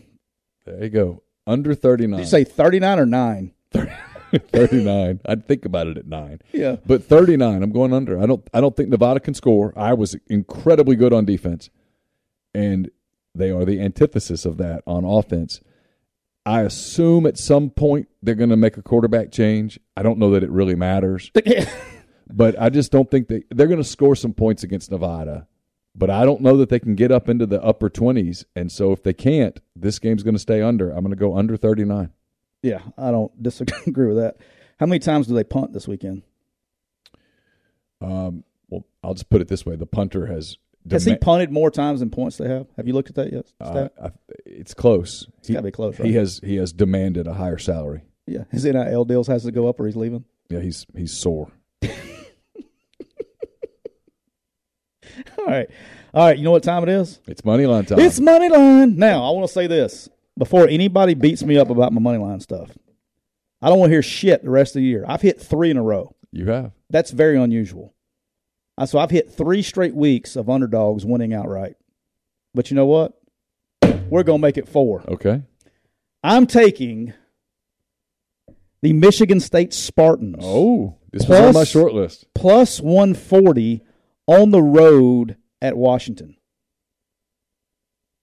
There 0.65 0.83
you 0.83 0.89
go. 0.89 1.23
Under 1.45 1.75
39. 1.75 2.17
Did 2.17 2.23
you 2.23 2.29
say 2.29 2.43
39 2.43 2.99
or 2.99 3.05
9? 3.05 3.51
39. 4.51 5.21
I'd 5.25 5.47
think 5.47 5.65
about 5.65 5.87
it 5.87 5.97
at 5.97 6.07
9. 6.07 6.41
Yeah. 6.51 6.77
But 6.85 7.03
39, 7.03 7.63
I'm 7.63 7.71
going 7.71 7.93
under. 7.93 8.21
I 8.21 8.25
don't 8.25 8.47
I 8.53 8.61
don't 8.61 8.75
think 8.75 8.89
Nevada 8.89 9.19
can 9.19 9.33
score. 9.33 9.73
I 9.75 9.93
was 9.93 10.15
incredibly 10.27 10.95
good 10.95 11.13
on 11.13 11.25
defense. 11.25 11.69
And 12.53 12.89
they 13.33 13.51
are 13.51 13.65
the 13.65 13.81
antithesis 13.81 14.45
of 14.45 14.57
that 14.57 14.81
on 14.87 15.03
offense. 15.03 15.61
I 16.45 16.61
assume 16.61 17.25
at 17.25 17.37
some 17.37 17.69
point 17.69 18.07
they're 18.21 18.35
going 18.35 18.51
to 18.51 18.55
make 18.55 18.77
a 18.77 18.81
quarterback 18.81 19.31
change. 19.31 19.79
I 19.97 20.03
don't 20.03 20.19
know 20.19 20.31
that 20.31 20.43
it 20.43 20.51
really 20.51 20.75
matters, 20.75 21.31
but 22.31 22.61
I 22.61 22.69
just 22.69 22.91
don't 22.91 23.09
think 23.09 23.27
they 23.27 23.43
they're 23.49 23.67
going 23.67 23.81
to 23.81 23.83
score 23.83 24.15
some 24.15 24.33
points 24.33 24.63
against 24.63 24.91
Nevada. 24.91 25.47
But 25.97 26.09
I 26.09 26.25
don't 26.25 26.41
know 26.41 26.57
that 26.57 26.69
they 26.69 26.79
can 26.79 26.95
get 26.95 27.11
up 27.11 27.29
into 27.29 27.45
the 27.45 27.63
upper 27.63 27.89
20s. 27.89 28.43
And 28.53 28.69
so 28.69 28.91
if 28.91 29.01
they 29.01 29.13
can't, 29.13 29.59
this 29.75 29.97
game's 29.97 30.23
going 30.23 30.35
to 30.35 30.39
stay 30.39 30.61
under. 30.61 30.91
I'm 30.91 30.99
going 30.99 31.11
to 31.11 31.15
go 31.15 31.37
under 31.37 31.55
39. 31.55 32.11
Yeah, 32.65 32.81
I 32.97 33.11
don't 33.11 33.31
disagree 33.43 34.07
with 34.07 34.17
that. 34.17 34.37
How 34.79 34.87
many 34.87 34.99
times 34.99 35.27
do 35.27 35.35
they 35.35 35.43
punt 35.43 35.71
this 35.71 35.87
weekend? 35.87 36.23
Um, 38.01 38.43
well, 38.69 38.85
I'll 39.03 39.13
just 39.13 39.29
put 39.29 39.41
it 39.41 39.47
this 39.47 39.65
way: 39.65 39.75
the 39.75 39.85
punter 39.85 40.25
has. 40.25 40.57
Has 40.91 41.05
he 41.05 41.15
punted 41.15 41.51
more 41.51 41.71
times 41.71 41.99
than 42.01 42.11
points 42.11 42.37
they 42.37 42.47
have? 42.47 42.67
Have 42.77 42.85
you 42.87 42.93
looked 42.93 43.09
at 43.09 43.15
that 43.15 43.33
yet? 43.33 43.51
uh, 43.59 43.87
I, 44.01 44.09
it's 44.45 44.75
close. 44.75 45.27
it's 45.39 45.49
got 45.49 45.57
to 45.57 45.63
be 45.63 45.71
close, 45.71 45.97
right? 45.99 46.07
He 46.07 46.13
has 46.15 46.39
he 46.43 46.57
has 46.57 46.73
demanded 46.73 47.25
a 47.27 47.33
higher 47.33 47.57
salary. 47.57 48.03
yeah. 48.27 48.43
His 48.51 48.65
NIL 48.65 49.05
deals 49.05 49.27
has 49.27 49.43
to 49.45 49.51
go 49.51 49.67
up 49.67 49.79
or 49.79 49.87
he's 49.87 49.95
leaving. 49.95 50.25
Yeah, 50.49 50.59
he's 50.59 50.85
he's 50.95 51.17
sore. 51.17 51.51
All 55.39 55.45
right. 55.47 55.67
All 56.13 56.25
right. 56.27 56.37
You 56.37 56.43
know 56.43 56.51
what 56.51 56.63
time 56.63 56.83
it 56.83 56.89
is? 56.89 57.19
It's 57.27 57.43
money 57.45 57.65
line 57.65 57.85
time. 57.85 57.99
It's 57.99 58.19
money 58.19 58.49
line. 58.49 58.95
Now, 58.97 59.23
I 59.23 59.31
want 59.31 59.47
to 59.47 59.53
say 59.53 59.65
this 59.67 60.09
before 60.37 60.67
anybody 60.67 61.13
beats 61.13 61.43
me 61.43 61.57
up 61.57 61.69
about 61.69 61.93
my 61.93 62.01
money 62.01 62.17
line 62.17 62.39
stuff. 62.39 62.71
I 63.61 63.69
don't 63.69 63.79
want 63.79 63.89
to 63.89 63.93
hear 63.93 64.01
shit 64.03 64.43
the 64.43 64.49
rest 64.49 64.75
of 64.75 64.81
the 64.81 64.85
year. 64.87 65.05
I've 65.07 65.21
hit 65.21 65.39
three 65.41 65.69
in 65.71 65.77
a 65.77 65.83
row. 65.83 66.15
you 66.31 66.45
have. 66.47 66.71
That's 66.89 67.11
very 67.11 67.37
unusual. 67.37 67.93
Uh, 68.77 68.85
So 68.85 68.99
I've 68.99 69.11
hit 69.11 69.31
three 69.31 69.61
straight 69.61 69.95
weeks 69.95 70.35
of 70.35 70.49
underdogs 70.49 71.05
winning 71.05 71.33
outright. 71.33 71.75
But 72.53 72.69
you 72.69 72.75
know 72.75 72.85
what? 72.85 73.13
We're 74.09 74.23
going 74.23 74.39
to 74.39 74.45
make 74.47 74.57
it 74.57 74.67
four. 74.67 75.03
Okay. 75.07 75.41
I'm 76.23 76.45
taking 76.47 77.13
the 78.81 78.93
Michigan 78.93 79.39
State 79.39 79.73
Spartans 79.73 80.37
Oh, 80.41 80.95
this 81.11 81.27
was 81.27 81.39
on 81.39 81.45
my 81.47 81.51
Plus- 81.53 81.69
short 81.69 81.93
list. 81.93 82.25
plus 82.35 82.79
140 82.81 83.81
on 84.27 84.51
the 84.51 84.61
road 84.61 85.37
at 85.61 85.77
Washington. 85.77 86.35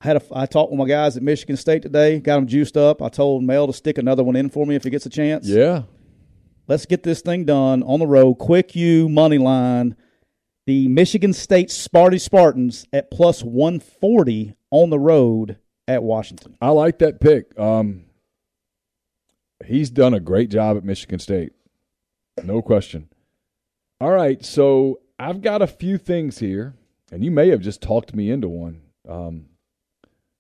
I 0.03 0.07
had 0.07 0.17
a, 0.17 0.23
I 0.33 0.47
talked 0.47 0.73
with 0.73 0.79
my 0.79 0.87
guys 0.87 1.17
at 1.17 1.23
Michigan 1.23 1.57
State 1.57 1.83
today, 1.83 2.19
got 2.19 2.37
them 2.37 2.47
juiced 2.47 2.77
up. 2.77 3.01
I 3.01 3.09
told 3.09 3.45
Mel 3.45 3.69
to 3.69 3.73
stick 3.73 3.99
another 3.99 4.25
one 4.25 4.35
in 4.35 4.49
for 4.49 4.67
me 4.67 4.75
if 4.75 4.83
he 4.83 4.91
gets 4.91 5.07
a 5.07 5.11
chance. 5.11 5.47
Yeah. 5.47 5.83
Let's 6.67 6.87
get 6.87 7.03
this 7.03 7.21
thing 7.21 7.45
done 7.45 7.83
on 7.85 8.01
the 8.01 8.07
road. 8.07 8.35
Quick 8.35 8.75
U 8.75 9.09
money 9.09 9.39
line. 9.39 9.97
The 10.67 10.89
Michigan 10.89 11.33
State 11.33 11.69
Sparty 11.69 12.21
Spartans 12.21 12.87
at 12.93 13.11
plus 13.11 13.43
140 13.43 14.55
on 14.71 14.91
the 14.91 14.99
road 14.99 15.59
at 15.87 16.03
Washington. 16.03 16.57
I 16.61 16.71
like 16.71 16.99
that 17.01 17.21
pick. 17.21 17.59
Um, 17.59 18.05
he's 19.67 19.91
done 19.91 20.15
a 20.15 20.21
great 20.21 20.51
job 20.51 20.77
at 20.77 20.85
Michigan 20.85 21.19
State, 21.19 21.53
no 22.43 22.63
question. 22.63 23.09
All 24.01 24.11
right, 24.11 24.45
so 24.45 25.01
I've 25.19 25.43
got 25.43 25.63
a 25.63 25.67
few 25.67 25.99
things 25.99 26.39
here, 26.39 26.75
and 27.11 27.25
you 27.25 27.31
may 27.31 27.49
have 27.49 27.61
just 27.61 27.83
talked 27.83 28.15
me 28.15 28.31
into 28.31 28.49
one. 28.49 28.83
Um, 29.09 29.47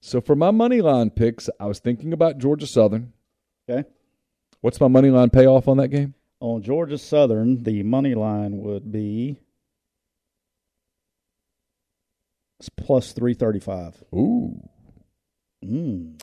so 0.05 0.21
for 0.21 0.35
my 0.35 0.51
money 0.51 0.81
line 0.81 1.11
picks, 1.11 1.49
I 1.61 1.67
was 1.67 1.79
thinking 1.79 2.13
about 2.13 2.39
Georgia 2.39 2.67
Southern. 2.67 3.13
Okay. 3.71 3.89
What's 4.61 4.81
my 4.81 4.89
money 4.89 5.11
line 5.11 5.31
payoff 5.31 5.69
on 5.69 5.77
that 5.77 5.89
game? 5.89 6.15
On 6.41 6.61
Georgia 6.61 6.99
Southern, 6.99 7.63
the 7.63 7.85
money 7.85 8.17
line 8.17 8.59
would 8.59 8.91
be 8.91 9.39
it's 12.59 12.69
plus 12.69 13.13
335. 13.13 14.03
Ooh. 14.13 14.61
Mm. 15.65 16.21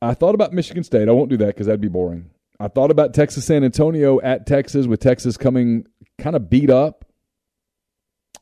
I 0.00 0.14
thought 0.14 0.36
about 0.36 0.52
Michigan 0.52 0.84
State. 0.84 1.08
I 1.08 1.12
won't 1.12 1.30
do 1.30 1.36
that 1.38 1.48
because 1.48 1.66
that'd 1.66 1.80
be 1.80 1.88
boring. 1.88 2.30
I 2.60 2.68
thought 2.68 2.92
about 2.92 3.12
Texas 3.12 3.44
San 3.44 3.64
Antonio 3.64 4.20
at 4.20 4.46
Texas 4.46 4.86
with 4.86 5.00
Texas 5.00 5.36
coming 5.36 5.86
kind 6.16 6.36
of 6.36 6.48
beat 6.48 6.70
up. 6.70 7.04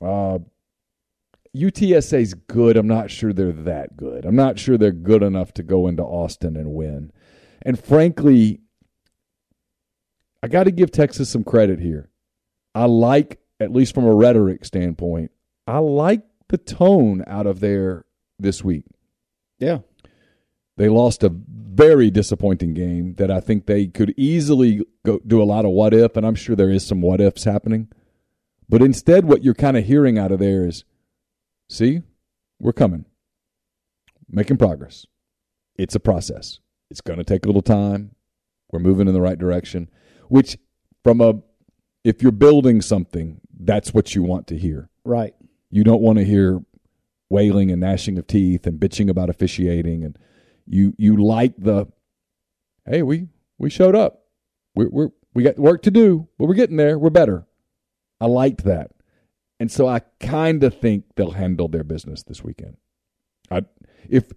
Uh, 0.00 0.40
UTSA's 1.56 2.34
good. 2.34 2.76
I'm 2.76 2.86
not 2.86 3.10
sure 3.10 3.32
they're 3.32 3.52
that 3.52 3.96
good. 3.96 4.24
I'm 4.24 4.36
not 4.36 4.58
sure 4.58 4.76
they're 4.76 4.92
good 4.92 5.22
enough 5.22 5.52
to 5.54 5.62
go 5.62 5.86
into 5.86 6.02
Austin 6.02 6.56
and 6.56 6.72
win. 6.72 7.12
And 7.62 7.82
frankly, 7.82 8.60
I 10.42 10.48
got 10.48 10.64
to 10.64 10.70
give 10.70 10.90
Texas 10.90 11.28
some 11.28 11.44
credit 11.44 11.80
here. 11.80 12.10
I 12.74 12.84
like, 12.84 13.40
at 13.58 13.72
least 13.72 13.94
from 13.94 14.04
a 14.04 14.14
rhetoric 14.14 14.64
standpoint, 14.64 15.32
I 15.66 15.78
like 15.78 16.22
the 16.48 16.58
tone 16.58 17.24
out 17.26 17.46
of 17.46 17.60
there 17.60 18.04
this 18.38 18.62
week. 18.62 18.84
Yeah. 19.58 19.78
They 20.76 20.88
lost 20.88 21.24
a 21.24 21.34
very 21.34 22.10
disappointing 22.10 22.74
game 22.74 23.14
that 23.14 23.30
I 23.30 23.40
think 23.40 23.66
they 23.66 23.86
could 23.88 24.14
easily 24.16 24.84
go 25.04 25.20
do 25.26 25.42
a 25.42 25.44
lot 25.44 25.64
of 25.64 25.72
what 25.72 25.92
if, 25.92 26.16
and 26.16 26.24
I'm 26.24 26.36
sure 26.36 26.54
there 26.54 26.70
is 26.70 26.86
some 26.86 27.00
what 27.00 27.20
ifs 27.20 27.44
happening. 27.44 27.88
But 28.68 28.82
instead, 28.82 29.24
what 29.24 29.42
you're 29.42 29.54
kind 29.54 29.76
of 29.76 29.84
hearing 29.84 30.18
out 30.18 30.30
of 30.30 30.38
there 30.38 30.66
is, 30.66 30.84
see, 31.68 32.02
we're 32.58 32.72
coming, 32.72 33.04
making 34.28 34.56
progress. 34.56 35.06
It's 35.76 35.94
a 35.94 36.00
process. 36.00 36.60
It's 36.90 37.00
going 37.00 37.18
to 37.18 37.24
take 37.24 37.44
a 37.44 37.48
little 37.48 37.62
time. 37.62 38.14
We're 38.70 38.80
moving 38.80 39.08
in 39.08 39.14
the 39.14 39.20
right 39.20 39.38
direction, 39.38 39.88
which, 40.28 40.58
from 41.04 41.20
a, 41.20 41.34
if 42.04 42.22
you're 42.22 42.32
building 42.32 42.80
something, 42.80 43.40
that's 43.60 43.94
what 43.94 44.14
you 44.14 44.22
want 44.22 44.46
to 44.48 44.58
hear. 44.58 44.88
Right. 45.04 45.34
You 45.70 45.84
don't 45.84 46.02
want 46.02 46.18
to 46.18 46.24
hear 46.24 46.60
wailing 47.30 47.70
and 47.70 47.80
gnashing 47.80 48.18
of 48.18 48.26
teeth 48.26 48.66
and 48.66 48.80
bitching 48.80 49.10
about 49.10 49.30
officiating, 49.30 50.04
and 50.04 50.18
you 50.66 50.94
you 50.98 51.22
like 51.22 51.54
the, 51.58 51.86
hey, 52.86 53.02
we 53.02 53.28
we 53.58 53.70
showed 53.70 53.94
up, 53.94 54.24
We're, 54.74 54.88
we're 54.88 55.08
we 55.34 55.42
got 55.42 55.58
work 55.58 55.82
to 55.82 55.90
do, 55.90 56.28
but 56.38 56.46
we're 56.46 56.54
getting 56.54 56.76
there, 56.76 56.98
we're 56.98 57.10
better. 57.10 57.46
I 58.20 58.26
liked 58.26 58.64
that, 58.64 58.90
and 59.60 59.70
so 59.70 59.86
I 59.88 60.00
kind 60.20 60.62
of 60.64 60.78
think 60.78 61.04
they'll 61.16 61.32
handle 61.32 61.68
their 61.68 61.84
business 61.84 62.22
this 62.22 62.42
weekend. 62.44 62.76
I 63.50 63.62
if 64.08 64.30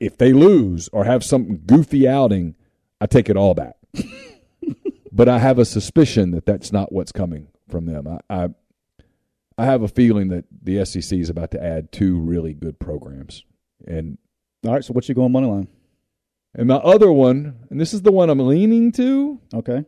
if 0.00 0.18
they 0.18 0.32
lose 0.32 0.88
or 0.92 1.04
have 1.04 1.24
some 1.24 1.58
goofy 1.58 2.06
outing, 2.08 2.54
I 3.00 3.06
take 3.06 3.28
it 3.28 3.36
all 3.36 3.54
back. 3.54 3.76
but 5.12 5.28
I 5.28 5.38
have 5.38 5.58
a 5.58 5.64
suspicion 5.64 6.32
that 6.32 6.46
that's 6.46 6.72
not 6.72 6.92
what's 6.92 7.12
coming 7.12 7.48
from 7.68 7.86
them. 7.86 8.06
I, 8.06 8.20
I 8.44 8.48
I 9.58 9.64
have 9.64 9.82
a 9.82 9.88
feeling 9.88 10.28
that 10.28 10.44
the 10.62 10.84
SEC 10.84 11.18
is 11.18 11.30
about 11.30 11.50
to 11.52 11.62
add 11.62 11.90
two 11.90 12.18
really 12.18 12.52
good 12.52 12.78
programs, 12.78 13.42
and 13.86 14.18
All 14.66 14.74
right, 14.74 14.84
so 14.84 14.92
what 14.92 15.08
you 15.08 15.14
going 15.14 15.32
money 15.32 15.46
line? 15.46 15.68
and 16.54 16.68
my 16.68 16.76
other 16.76 17.10
one, 17.12 17.54
and 17.70 17.80
this 17.80 17.92
is 17.94 18.02
the 18.02 18.12
one 18.12 18.28
I'm 18.30 18.38
leaning 18.40 18.92
to, 18.92 19.40
Okay. 19.54 19.84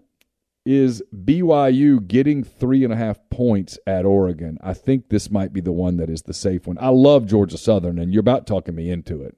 Is 0.71 1.03
BYU 1.25 2.07
getting 2.07 2.45
three 2.45 2.85
and 2.85 2.93
a 2.93 2.97
half 2.97 3.19
points 3.31 3.79
at 3.87 4.05
Oregon. 4.05 4.59
I 4.61 4.75
think 4.75 5.09
this 5.09 5.31
might 5.31 5.55
be 5.55 5.63
the 5.63 5.73
one 5.73 5.97
that 5.97 6.11
is 6.11 6.23
the 6.23 6.35
safe 6.35 6.67
one. 6.67 6.77
I 6.79 6.89
love 6.91 7.25
Georgia 7.27 7.57
Southern, 7.57 7.99
and 7.99 8.13
you're 8.13 8.21
about 8.21 8.47
talking 8.47 8.75
me 8.75 8.91
into 8.91 9.23
it, 9.23 9.35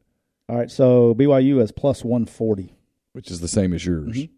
All 0.48 0.56
right, 0.56 0.68
so 0.70 1.14
BYU 1.14 1.60
is 1.62 1.70
plus 1.70 2.02
140. 2.04 2.74
which 3.12 3.30
is 3.30 3.38
the 3.40 3.46
same 3.48 3.72
as 3.72 3.86
yours. 3.86 4.16
Mhm. 4.16 4.30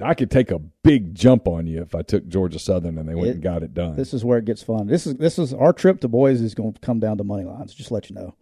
I 0.00 0.14
could 0.14 0.30
take 0.30 0.50
a 0.50 0.58
big 0.58 1.14
jump 1.14 1.46
on 1.46 1.66
you 1.66 1.82
if 1.82 1.94
I 1.94 2.00
took 2.00 2.26
Georgia 2.28 2.58
Southern 2.58 2.96
and 2.96 3.06
they 3.06 3.14
went 3.14 3.28
It- 3.28 3.32
and 3.34 3.42
got 3.42 3.62
it 3.62 3.74
done. 3.74 3.94
This 3.96 4.14
is 4.14 4.24
where 4.24 4.38
it 4.38 4.46
gets 4.46 4.62
fun. 4.62 4.86
This 4.86 5.06
is 5.06 5.16
this 5.16 5.38
is 5.38 5.52
our 5.52 5.74
trip 5.74 6.00
to 6.00 6.08
Boise 6.08 6.44
is 6.46 6.54
going 6.54 6.72
to 6.72 6.80
come 6.80 6.98
down 6.98 7.18
to 7.18 7.24
money 7.24 7.44
lines. 7.44 7.74
Just 7.74 7.90
let 7.90 8.08
you 8.08 8.16
know. 8.16 8.34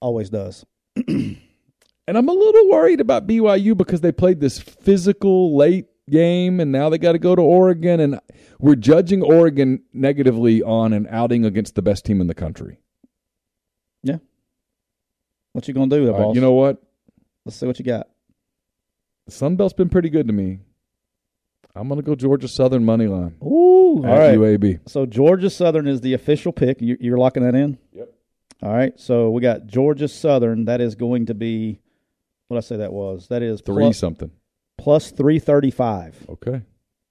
Always 0.00 0.30
does. 0.30 0.64
And 2.08 2.16
I'm 2.16 2.26
a 2.26 2.32
little 2.32 2.70
worried 2.70 3.02
about 3.02 3.26
BYU 3.26 3.76
because 3.76 4.00
they 4.00 4.12
played 4.12 4.40
this 4.40 4.58
physical 4.58 5.54
late 5.54 5.88
game 6.08 6.58
and 6.58 6.72
now 6.72 6.88
they 6.88 6.96
got 6.96 7.12
to 7.12 7.18
go 7.18 7.36
to 7.36 7.42
Oregon 7.42 8.00
and 8.00 8.18
we're 8.58 8.76
judging 8.76 9.20
Oregon 9.20 9.82
negatively 9.92 10.62
on 10.62 10.94
an 10.94 11.06
outing 11.10 11.44
against 11.44 11.74
the 11.74 11.82
best 11.82 12.06
team 12.06 12.22
in 12.22 12.26
the 12.26 12.34
country. 12.34 12.80
Yeah. 14.02 14.16
What 15.52 15.68
you 15.68 15.74
going 15.74 15.90
to 15.90 15.96
do, 15.96 16.10
right, 16.10 16.34
you 16.34 16.40
know 16.40 16.54
what? 16.54 16.82
Let's 17.44 17.58
see 17.58 17.66
what 17.66 17.78
you 17.78 17.84
got. 17.84 18.08
The 19.26 19.32
Sun 19.32 19.56
Belt's 19.56 19.74
been 19.74 19.90
pretty 19.90 20.08
good 20.08 20.28
to 20.28 20.32
me. 20.32 20.60
I'm 21.74 21.88
going 21.88 22.00
to 22.00 22.06
go 22.06 22.14
Georgia 22.14 22.48
Southern 22.48 22.86
money 22.86 23.06
line 23.06 23.36
Ooh, 23.44 23.98
all 23.98 24.18
right. 24.18 24.34
UAB. 24.34 24.88
So 24.88 25.04
Georgia 25.04 25.50
Southern 25.50 25.86
is 25.86 26.00
the 26.00 26.14
official 26.14 26.52
pick. 26.52 26.80
You, 26.80 26.96
you're 27.00 27.18
locking 27.18 27.42
that 27.42 27.54
in. 27.54 27.76
Yep. 27.92 28.08
All 28.62 28.72
right. 28.72 28.98
So 28.98 29.28
we 29.28 29.42
got 29.42 29.66
Georgia 29.66 30.08
Southern. 30.08 30.64
That 30.64 30.80
is 30.80 30.94
going 30.94 31.26
to 31.26 31.34
be 31.34 31.82
what 32.48 32.56
I 32.56 32.60
say 32.60 32.76
that 32.78 32.92
was. 32.92 33.28
That 33.28 33.42
is 33.42 33.60
Three 33.60 33.84
plus, 33.84 33.98
something. 33.98 34.30
plus 34.78 35.10
three 35.10 35.38
thirty 35.38 35.70
five. 35.70 36.16
Okay. 36.28 36.62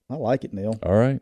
I 0.09 0.15
like 0.15 0.43
it, 0.43 0.53
Neil. 0.53 0.77
All 0.83 0.93
right. 0.95 1.21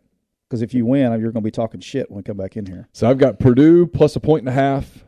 Because 0.49 0.61
if 0.61 0.73
you 0.73 0.85
win, 0.85 1.11
you're 1.19 1.31
going 1.31 1.33
to 1.33 1.41
be 1.41 1.49
talking 1.51 1.79
shit 1.81 2.09
when 2.09 2.17
we 2.17 2.23
come 2.23 2.37
back 2.37 2.55
in 2.55 2.65
here. 2.67 2.87
So 2.93 3.09
I've 3.09 3.17
got 3.17 3.39
Purdue 3.39 3.87
plus 3.87 4.15
a 4.15 4.19
point 4.19 4.41
and 4.41 4.49
a 4.49 4.51
half. 4.51 5.03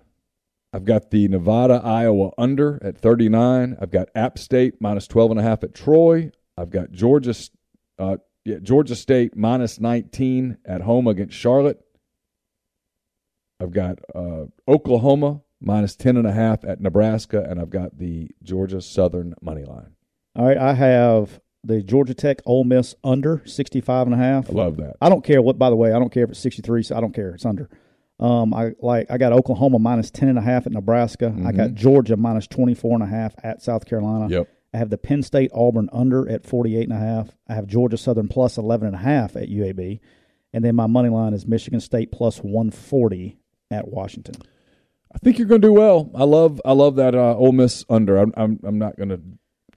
I've 0.73 0.83
got 0.83 1.11
the 1.11 1.27
Nevada 1.27 1.79
Iowa 1.83 2.31
under 2.39 2.79
at 2.83 2.97
39. 2.97 3.77
I've 3.79 3.91
got 3.91 4.09
App 4.15 4.39
State 4.39 4.81
minus 4.81 5.07
12 5.07 5.31
and 5.31 5.39
a 5.39 5.43
half 5.43 5.63
at 5.63 5.75
Troy. 5.75 6.31
I've 6.57 6.71
got 6.71 6.91
Georgia 6.91 7.35
uh, 7.99 8.17
yeah, 8.45 8.57
Georgia 8.61 8.95
State 8.95 9.35
minus 9.35 9.79
19 9.79 10.57
at 10.65 10.81
home 10.81 11.07
against 11.07 11.35
Charlotte. 11.37 11.79
I've 13.59 13.71
got 13.71 13.99
uh, 14.15 14.45
Oklahoma 14.67 15.41
minus 15.61 15.95
10 15.95 16.17
and 16.17 16.27
a 16.27 16.31
half 16.31 16.63
at 16.63 16.79
Nebraska 16.81 17.45
and 17.49 17.59
I've 17.59 17.69
got 17.69 17.97
the 17.97 18.29
Georgia 18.43 18.81
Southern 18.81 19.33
money 19.41 19.63
line. 19.63 19.95
All 20.35 20.45
right. 20.45 20.57
I 20.57 20.73
have 20.73 21.39
the 21.63 21.81
Georgia 21.83 22.13
Tech 22.13 22.39
Ole 22.45 22.63
Miss 22.63 22.95
under 23.03 23.41
65 23.45 24.07
and 24.07 24.13
a 24.13 24.17
half. 24.17 24.49
I 24.49 24.53
love 24.53 24.77
that. 24.77 24.95
I 25.01 25.09
don't 25.09 25.23
care 25.23 25.41
what. 25.41 25.57
By 25.57 25.69
the 25.69 25.75
way, 25.75 25.91
I 25.91 25.99
don't 25.99 26.11
care 26.11 26.23
if 26.23 26.29
it's 26.31 26.39
sixty 26.39 26.61
three. 26.61 26.83
So 26.83 26.95
I 26.95 27.01
don't 27.01 27.13
care. 27.13 27.31
It's 27.31 27.45
under. 27.45 27.69
Um, 28.19 28.53
I 28.53 28.71
like. 28.79 29.11
I 29.11 29.17
got 29.17 29.33
Oklahoma 29.33 29.79
minus 29.79 30.09
ten 30.09 30.29
and 30.29 30.37
a 30.37 30.41
half 30.41 30.65
at 30.65 30.71
Nebraska. 30.71 31.35
I 31.45 31.51
got 31.51 31.73
Georgia 31.73 32.15
minus 32.15 32.47
twenty 32.47 32.73
four 32.73 32.93
and 32.93 33.03
a 33.03 33.07
half 33.07 33.33
at 33.43 33.61
South 33.61 33.85
Carolina. 33.85 34.27
Yep. 34.29 34.49
I 34.73 34.77
have 34.77 34.89
the 34.89 34.97
Penn 34.97 35.23
State 35.23 35.51
Auburn 35.53 35.89
under 35.91 36.29
at 36.29 36.45
forty 36.45 36.77
eight 36.77 36.89
and 36.89 36.97
a 36.97 36.99
half. 36.99 37.29
I 37.47 37.55
have 37.55 37.67
Georgia 37.67 37.97
Southern 37.97 38.27
plus 38.27 38.57
eleven 38.57 38.87
and 38.87 38.95
a 38.95 38.99
half 38.99 39.35
at 39.35 39.49
UAB, 39.49 39.99
and 40.53 40.63
then 40.63 40.75
my 40.75 40.87
money 40.87 41.09
line 41.09 41.33
is 41.33 41.45
Michigan 41.45 41.79
State 41.79 42.11
plus 42.11 42.37
one 42.39 42.71
forty 42.71 43.39
at 43.69 43.87
Washington. 43.87 44.35
I 45.13 45.17
think 45.19 45.37
you're 45.37 45.47
going 45.47 45.61
to 45.61 45.67
do 45.67 45.73
well. 45.73 46.11
I 46.15 46.23
love 46.23 46.61
I 46.65 46.73
love 46.73 46.95
that 46.97 47.15
uh, 47.15 47.35
Ole 47.35 47.51
Miss 47.51 47.85
under. 47.89 48.17
I'm 48.17 48.33
I'm, 48.37 48.59
I'm 48.63 48.77
not 48.77 48.97
going 48.97 49.09
to. 49.09 49.21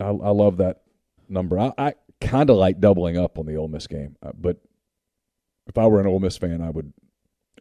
I, 0.00 0.08
I 0.08 0.30
love 0.30 0.58
that 0.58 0.82
number. 1.28 1.58
I, 1.58 1.72
I 1.78 1.94
kind 2.20 2.50
of 2.50 2.56
like 2.56 2.80
doubling 2.80 3.16
up 3.16 3.38
on 3.38 3.46
the 3.46 3.56
Ole 3.56 3.68
Miss 3.68 3.86
game, 3.86 4.16
uh, 4.22 4.32
but 4.34 4.58
if 5.66 5.78
I 5.78 5.86
were 5.86 6.00
an 6.00 6.06
Ole 6.06 6.20
Miss 6.20 6.36
fan, 6.36 6.60
I 6.60 6.70
would 6.70 6.92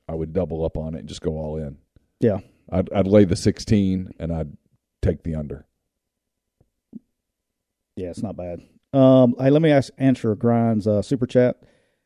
I 0.07 0.15
would 0.15 0.33
double 0.33 0.65
up 0.65 0.77
on 0.77 0.95
it 0.95 0.99
and 0.99 1.07
just 1.07 1.21
go 1.21 1.37
all 1.37 1.57
in. 1.57 1.77
Yeah. 2.19 2.39
I'd 2.71 2.91
I'd 2.91 3.07
lay 3.07 3.25
the 3.25 3.35
16 3.35 4.13
and 4.19 4.33
I'd 4.33 4.55
take 5.01 5.23
the 5.23 5.35
under. 5.35 5.65
Yeah, 7.95 8.09
it's 8.09 8.23
not 8.23 8.35
bad. 8.35 8.61
Um, 8.93 9.35
hey, 9.37 9.49
let 9.49 9.61
me 9.61 9.71
ask 9.71 9.91
answer 9.97 10.33
Grind's 10.35 10.87
uh, 10.87 11.01
super 11.01 11.27
chat. 11.27 11.61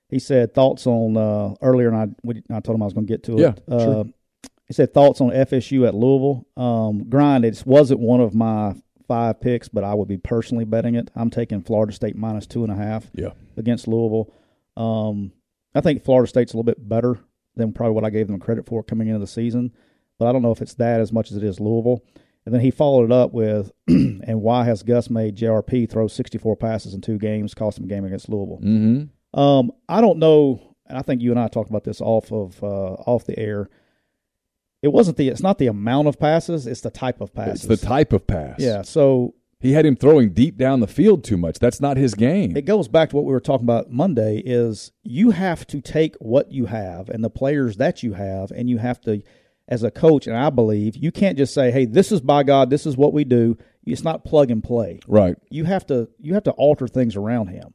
He 0.10 0.19
said 0.19 0.53
thoughts 0.53 0.85
on 0.85 1.15
uh, 1.15 1.56
earlier, 1.61 1.88
and 1.88 1.98
I 1.98 2.07
we, 2.23 2.44
I 2.52 2.60
told 2.60 2.76
him 2.76 2.81
I 2.81 2.85
was 2.85 2.94
going 2.94 3.07
to 3.07 3.14
get 3.14 3.23
to 3.23 3.34
it. 3.34 3.40
Yeah, 3.40 3.53
uh, 3.73 3.80
sure. 3.80 4.06
He 4.68 4.73
said 4.73 4.94
thoughts 4.94 5.19
on 5.22 5.30
FSU 5.31 5.88
at 5.88 5.94
Louisville. 5.94 6.48
Um, 6.56 7.10
Grind, 7.10 7.44
it 7.45 7.61
wasn't 7.65 7.99
one 7.99 8.22
of 8.22 8.34
my 8.34 8.76
five 9.07 9.41
picks, 9.41 9.68
but 9.68 9.84
I 9.84 9.94
would 9.94 10.07
be 10.07 10.18
personally 10.18 10.64
betting 10.65 10.95
it. 10.95 11.11
I'm 11.15 11.30
taking 11.30 11.61
Florida 11.61 11.91
State 11.91 12.15
minus 12.15 12.48
two 12.48 12.64
and 12.64 12.72
a 12.72 12.76
half 12.76 13.06
Yeah. 13.14 13.31
against 13.57 13.88
Louisville. 13.88 14.31
Um, 14.77 15.34
I 15.76 15.81
think 15.81 16.03
Florida 16.03 16.27
State's 16.30 16.53
a 16.53 16.56
little 16.57 16.64
bit 16.64 16.88
better 16.88 17.19
than 17.56 17.73
probably 17.73 17.94
what 17.95 18.06
I 18.06 18.10
gave 18.10 18.27
them 18.27 18.40
credit 18.40 18.65
for 18.65 18.81
coming 18.84 19.07
into 19.10 19.19
the 19.19 19.27
season, 19.27 19.72
but 20.18 20.27
I 20.27 20.31
don't 20.31 20.41
know 20.41 20.52
if 20.52 20.61
it's 20.61 20.76
that 20.76 21.02
as 21.02 21.11
much 21.11 21.30
as 21.31 21.38
it 21.38 21.44
is 21.44 21.60
Louisville. 21.60 22.02
And 22.45 22.53
then 22.53 22.61
he 22.61 22.72
followed 22.72 23.06
it 23.06 23.11
up 23.11 23.34
with, 23.34 23.72
and 23.88 24.41
why 24.41 24.64
has 24.65 24.84
Gus 24.84 25.10
made 25.10 25.35
JRP 25.38 25.90
throw 25.90 26.07
64 26.07 26.56
passes 26.57 26.94
in 26.94 27.02
two 27.02 27.18
games, 27.18 27.53
cost 27.53 27.77
him 27.77 27.85
a 27.85 27.88
game 27.88 28.06
against 28.06 28.30
Louisville? 28.30 28.60
Mm-hmm. 28.64 29.40
Um, 29.40 29.72
I 29.90 30.02
don't 30.02 30.19
know, 30.19 30.76
and 30.88 30.98
I 30.98 31.02
think 31.02 31.22
you 31.22 31.31
and 31.31 31.40
I 31.40 31.48
talked 31.48 31.69
about 31.69 31.84
this 31.84 32.02
off 32.02 32.31
of 32.31 32.61
uh, 32.64 32.94
off 32.94 33.26
the 33.26 33.38
air. 33.38 33.69
It 34.84 34.91
wasn't 34.91 35.18
the, 35.18 35.30
it's 35.30 35.41
not 35.41 35.57
the 35.57 35.68
amount 35.68 36.10
of 36.10 36.19
passes, 36.19 36.68
it's 36.68 36.81
the 36.81 36.91
type 36.91 37.22
of 37.22 37.34
passes. 37.34 37.65
It's 37.65 37.81
the 37.81 37.88
type 37.88 38.14
of 38.14 38.27
pass. 38.27 38.60
Yeah, 38.60 38.81
so 38.84 39.34
He 39.61 39.72
had 39.72 39.85
him 39.85 39.95
throwing 39.95 40.34
deep 40.34 40.57
down 40.57 40.81
the 40.81 40.88
field 40.88 41.23
too 41.23 41.38
much. 41.38 41.57
That's 41.57 41.80
not 41.80 41.95
his 41.95 42.14
game. 42.14 42.57
it 42.57 42.65
goes 42.65 42.89
back 42.89 43.11
to 43.11 43.15
what 43.15 43.23
we 43.23 43.31
were 43.31 43.39
talking 43.39 43.65
about 43.65 43.89
Monday 43.89 44.43
is 44.45 44.91
you 45.01 45.31
have 45.31 45.65
to 45.68 45.80
take 45.80 46.15
what 46.19 46.51
you 46.51 46.65
have 46.65 47.07
and 47.10 47.23
the 47.23 47.30
players 47.30 47.77
that 47.77 48.03
you 48.03 48.14
have 48.14 48.51
and 48.51 48.69
you 48.69 48.77
have 48.77 48.99
to 49.01 49.23
as 49.69 49.84
a 49.84 49.89
coach 49.89 50.27
and 50.27 50.35
I 50.35 50.49
believe 50.49 50.97
you 50.97 51.14
can't 51.14 51.38
just 51.38 51.53
say 51.53 51.72
hey 51.72 51.85
this 51.85 52.11
is 52.11 52.19
by 52.19 52.43
God 52.43 52.69
this 52.69 52.85
is 52.85 52.97
what 52.97 53.14
we 53.14 53.23
do 53.23 53.57
it's 53.85 54.03
not 54.03 54.26
plug 54.26 54.51
and 54.51 54.61
play 54.61 54.99
right. 55.07 55.38
you 55.49 55.64
have 55.64 55.88
to 55.88 56.10
you 56.19 56.34
have 56.34 56.43
to 56.43 56.51
alter 56.51 56.89
things 56.89 57.15
around 57.15 57.47
him 57.47 57.73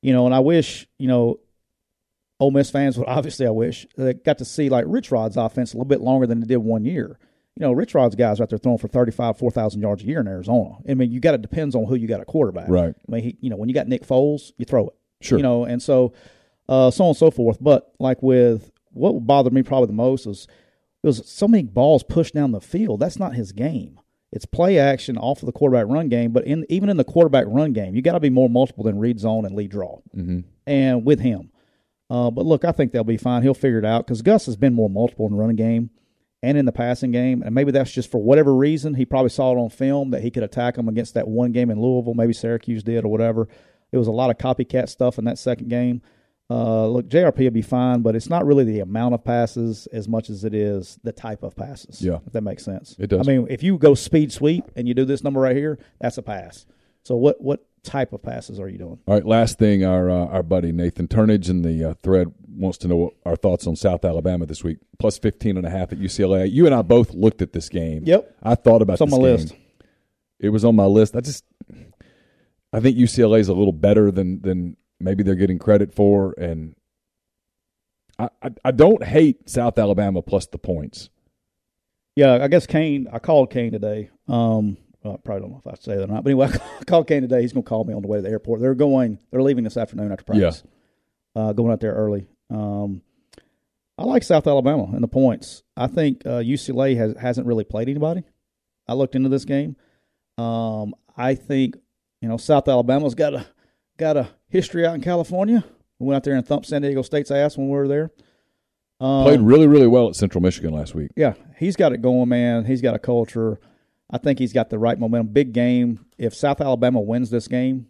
you 0.00 0.14
know 0.14 0.24
and 0.24 0.34
I 0.34 0.40
wish 0.40 0.88
you 0.96 1.06
know 1.06 1.40
Ole 2.40 2.50
Miss 2.50 2.70
fans 2.70 2.98
would 2.98 3.08
obviously 3.08 3.46
I 3.46 3.50
wish 3.50 3.86
they 3.96 4.14
got 4.14 4.38
to 4.38 4.44
see 4.44 4.68
like 4.68 4.84
Rich 4.86 5.10
Rod's 5.10 5.36
offense 5.36 5.72
a 5.72 5.76
little 5.76 5.88
bit 5.88 6.00
longer 6.00 6.26
than 6.26 6.40
they 6.40 6.46
did 6.46 6.58
one 6.58 6.84
year 6.84 7.18
you 7.56 7.66
know 7.66 7.72
Rich 7.72 7.94
Rod's 7.94 8.14
guys 8.14 8.38
are 8.40 8.44
out 8.44 8.50
there 8.50 8.58
throwing 8.58 8.78
for 8.78 8.88
35 8.88 9.38
4,000 9.38 9.80
yards 9.80 10.02
a 10.02 10.06
year 10.06 10.20
in 10.20 10.28
Arizona 10.28 10.76
I 10.88 10.94
mean 10.94 11.10
you 11.10 11.20
got 11.20 11.32
to 11.32 11.38
depends 11.38 11.74
on 11.74 11.86
who 11.86 11.94
you 11.96 12.06
got 12.06 12.20
a 12.20 12.24
quarterback 12.24 12.68
Right. 12.68 12.94
I 12.96 13.12
mean, 13.12 13.22
he, 13.22 13.36
you 13.40 13.50
know, 13.50 13.56
when 13.56 13.68
you 13.68 13.74
got 13.74 13.88
Nick 13.88 14.06
Foles, 14.06 14.52
you 14.58 14.64
throw 14.64 14.88
it. 14.88 14.94
Sure. 15.20 15.38
You 15.38 15.42
know, 15.42 15.64
and 15.64 15.82
so 15.82 16.12
uh, 16.68 16.90
so 16.90 17.04
on 17.04 17.08
and 17.08 17.16
so 17.16 17.30
forth. 17.30 17.58
But 17.60 17.92
like 17.98 18.22
with 18.22 18.70
what 18.92 19.12
bothered 19.26 19.52
me 19.52 19.62
probably 19.62 19.86
the 19.86 19.92
most 19.94 20.26
is 20.26 20.46
it 21.02 21.06
was 21.06 21.28
so 21.28 21.48
many 21.48 21.64
balls 21.64 22.02
pushed 22.02 22.34
down 22.34 22.52
the 22.52 22.60
field. 22.60 23.00
That's 23.00 23.18
not 23.18 23.34
his 23.34 23.52
game. 23.52 24.00
It's 24.30 24.44
play 24.44 24.78
action 24.78 25.16
off 25.16 25.42
of 25.42 25.46
the 25.46 25.52
quarterback 25.52 25.86
run 25.88 26.08
game. 26.08 26.32
But 26.32 26.46
in 26.46 26.66
even 26.68 26.88
in 26.88 26.96
the 26.96 27.04
quarterback 27.04 27.46
run 27.48 27.72
game, 27.72 27.94
you 27.94 28.02
got 28.02 28.12
to 28.12 28.20
be 28.20 28.30
more 28.30 28.50
multiple 28.50 28.84
than 28.84 28.98
read 28.98 29.18
zone 29.18 29.46
and 29.46 29.54
lead 29.54 29.70
draw. 29.70 30.00
Mm-hmm. 30.14 30.40
And 30.66 31.04
with 31.04 31.20
him, 31.20 31.50
uh, 32.10 32.30
but 32.30 32.46
look, 32.46 32.64
I 32.64 32.72
think 32.72 32.92
they'll 32.92 33.04
be 33.04 33.16
fine. 33.16 33.42
He'll 33.42 33.54
figure 33.54 33.78
it 33.78 33.84
out 33.84 34.06
because 34.06 34.22
Gus 34.22 34.46
has 34.46 34.56
been 34.56 34.74
more 34.74 34.88
multiple 34.88 35.26
in 35.26 35.32
the 35.32 35.38
running 35.38 35.56
game 35.56 35.90
and 36.42 36.56
in 36.56 36.64
the 36.64 36.72
passing 36.72 37.10
game. 37.10 37.42
And 37.42 37.54
maybe 37.54 37.70
that's 37.72 37.92
just 37.92 38.10
for 38.10 38.18
whatever 38.22 38.54
reason. 38.54 38.94
He 38.94 39.04
probably 39.04 39.30
saw 39.30 39.52
it 39.52 39.58
on 39.58 39.70
film 39.70 40.10
that 40.10 40.22
he 40.22 40.30
could 40.30 40.42
attack 40.42 40.76
them 40.76 40.88
against 40.88 41.14
that 41.14 41.28
one 41.28 41.52
game 41.52 41.70
in 41.70 41.80
Louisville. 41.80 42.14
Maybe 42.14 42.32
Syracuse 42.32 42.82
did 42.82 43.04
or 43.04 43.08
whatever. 43.08 43.48
It 43.92 43.98
was 43.98 44.08
a 44.08 44.12
lot 44.12 44.30
of 44.30 44.38
copycat 44.38 44.88
stuff 44.88 45.18
in 45.18 45.24
that 45.24 45.38
second 45.38 45.68
game. 45.68 46.02
Uh, 46.50 46.86
look, 46.86 47.08
JRP 47.08 47.38
will 47.40 47.50
be 47.50 47.62
fine, 47.62 48.00
but 48.00 48.16
it's 48.16 48.30
not 48.30 48.46
really 48.46 48.64
the 48.64 48.80
amount 48.80 49.12
of 49.12 49.22
passes 49.22 49.86
as 49.92 50.08
much 50.08 50.30
as 50.30 50.44
it 50.44 50.54
is 50.54 50.98
the 51.04 51.12
type 51.12 51.42
of 51.42 51.54
passes. 51.54 52.00
Yeah. 52.00 52.20
if 52.26 52.32
that 52.32 52.40
makes 52.40 52.64
sense. 52.64 52.96
It 52.98 53.08
does. 53.08 53.26
I 53.26 53.30
mean, 53.30 53.46
if 53.50 53.62
you 53.62 53.76
go 53.76 53.94
speed 53.94 54.32
sweep 54.32 54.64
and 54.74 54.88
you 54.88 54.94
do 54.94 55.04
this 55.04 55.22
number 55.22 55.40
right 55.40 55.56
here, 55.56 55.78
that's 56.00 56.16
a 56.16 56.22
pass. 56.22 56.64
So 57.04 57.16
what 57.16 57.40
what 57.40 57.66
type 57.88 58.12
of 58.12 58.22
passes 58.22 58.60
are 58.60 58.68
you 58.68 58.78
doing? 58.78 58.98
All 59.06 59.14
right, 59.14 59.24
last 59.24 59.58
thing, 59.58 59.84
our 59.84 60.08
uh, 60.10 60.26
our 60.26 60.42
buddy 60.42 60.70
Nathan 60.72 61.08
Turnage 61.08 61.48
in 61.48 61.62
the 61.62 61.90
uh, 61.90 61.94
thread 61.94 62.32
wants 62.48 62.78
to 62.78 62.88
know 62.88 62.96
what 62.96 63.14
our 63.24 63.36
thoughts 63.36 63.66
on 63.66 63.76
South 63.76 64.04
Alabama 64.04 64.46
this 64.46 64.62
week. 64.64 64.78
Plus 64.98 65.18
15 65.18 65.56
and 65.56 65.66
a 65.66 65.70
half 65.70 65.92
at 65.92 65.98
UCLA. 65.98 66.50
You 66.50 66.66
and 66.66 66.74
I 66.74 66.82
both 66.82 67.14
looked 67.14 67.40
at 67.42 67.52
this 67.52 67.68
game. 67.68 68.02
Yep. 68.04 68.36
I 68.42 68.54
thought 68.54 68.82
about 68.82 68.94
It's 68.94 69.02
on 69.02 69.10
my 69.10 69.16
game. 69.16 69.22
list. 69.22 69.54
It 70.40 70.48
was 70.50 70.64
on 70.64 70.76
my 70.76 70.84
list. 70.86 71.16
I 71.16 71.20
just 71.20 71.44
I 72.72 72.80
think 72.80 72.96
UCLA 72.96 73.40
is 73.40 73.48
a 73.48 73.54
little 73.54 73.72
better 73.72 74.10
than 74.10 74.40
than 74.42 74.76
maybe 75.00 75.22
they're 75.22 75.34
getting 75.36 75.58
credit 75.58 75.94
for 75.94 76.34
and 76.38 76.74
I, 78.18 78.28
I, 78.42 78.50
I 78.64 78.70
don't 78.72 79.04
hate 79.04 79.48
South 79.48 79.78
Alabama 79.78 80.22
plus 80.22 80.46
the 80.46 80.58
points. 80.58 81.08
Yeah, 82.16 82.42
I 82.42 82.48
guess 82.48 82.66
Kane. 82.66 83.06
I 83.12 83.20
called 83.20 83.50
Kane 83.50 83.70
today. 83.70 84.10
Um, 84.26 84.76
I 85.14 85.16
probably 85.16 85.42
don't 85.42 85.50
know 85.52 85.62
if 85.64 85.72
I 85.72 85.74
say 85.80 85.96
that 85.96 86.04
or 86.04 86.12
not, 86.12 86.24
but 86.24 86.30
anyway, 86.30 86.48
I 86.80 86.84
called 86.84 87.06
Kane 87.06 87.22
today. 87.22 87.42
He's 87.42 87.52
going 87.52 87.64
to 87.64 87.68
call 87.68 87.84
me 87.84 87.94
on 87.94 88.02
the 88.02 88.08
way 88.08 88.18
to 88.18 88.22
the 88.22 88.30
airport. 88.30 88.60
They're 88.60 88.74
going. 88.74 89.18
They're 89.30 89.42
leaving 89.42 89.64
this 89.64 89.76
afternoon 89.76 90.10
after 90.12 90.24
practice. 90.24 90.62
Uh, 91.36 91.52
going 91.52 91.72
out 91.72 91.80
there 91.80 91.94
early. 91.94 92.26
Um, 92.50 93.02
I 93.96 94.04
like 94.04 94.22
South 94.22 94.46
Alabama 94.46 94.84
and 94.92 95.02
the 95.02 95.08
points. 95.08 95.62
I 95.76 95.86
think 95.88 96.22
uh, 96.24 96.38
UCLA 96.40 96.96
has 96.96 97.16
hasn't 97.16 97.46
really 97.46 97.64
played 97.64 97.88
anybody. 97.88 98.24
I 98.86 98.94
looked 98.94 99.14
into 99.14 99.28
this 99.28 99.44
game. 99.44 99.76
Um, 100.38 100.94
I 101.16 101.34
think 101.34 101.76
you 102.20 102.28
know 102.28 102.36
South 102.36 102.68
Alabama's 102.68 103.14
got 103.14 103.34
a 103.34 103.46
got 103.98 104.16
a 104.16 104.28
history 104.48 104.86
out 104.86 104.94
in 104.94 105.00
California. 105.00 105.64
We 105.98 106.06
went 106.06 106.16
out 106.16 106.24
there 106.24 106.34
and 106.34 106.46
thumped 106.46 106.66
San 106.66 106.82
Diego 106.82 107.02
State's 107.02 107.30
ass 107.30 107.56
when 107.56 107.68
we 107.68 107.74
were 107.76 107.88
there. 107.88 108.10
Um, 109.00 109.24
Played 109.24 109.40
really 109.40 109.66
really 109.66 109.86
well 109.88 110.08
at 110.08 110.16
Central 110.16 110.42
Michigan 110.42 110.72
last 110.72 110.94
week. 110.94 111.10
yeah, 111.16 111.34
he's 111.58 111.76
got 111.76 111.92
it 111.92 112.00
going, 112.02 112.28
man. 112.28 112.64
He's 112.64 112.80
got 112.80 112.94
a 112.94 112.98
culture. 113.00 113.60
I 114.10 114.18
think 114.18 114.38
he's 114.38 114.52
got 114.52 114.70
the 114.70 114.78
right 114.78 114.98
momentum. 114.98 115.32
Big 115.32 115.52
game. 115.52 116.06
If 116.16 116.34
South 116.34 116.60
Alabama 116.60 117.00
wins 117.00 117.30
this 117.30 117.46
game, 117.48 117.88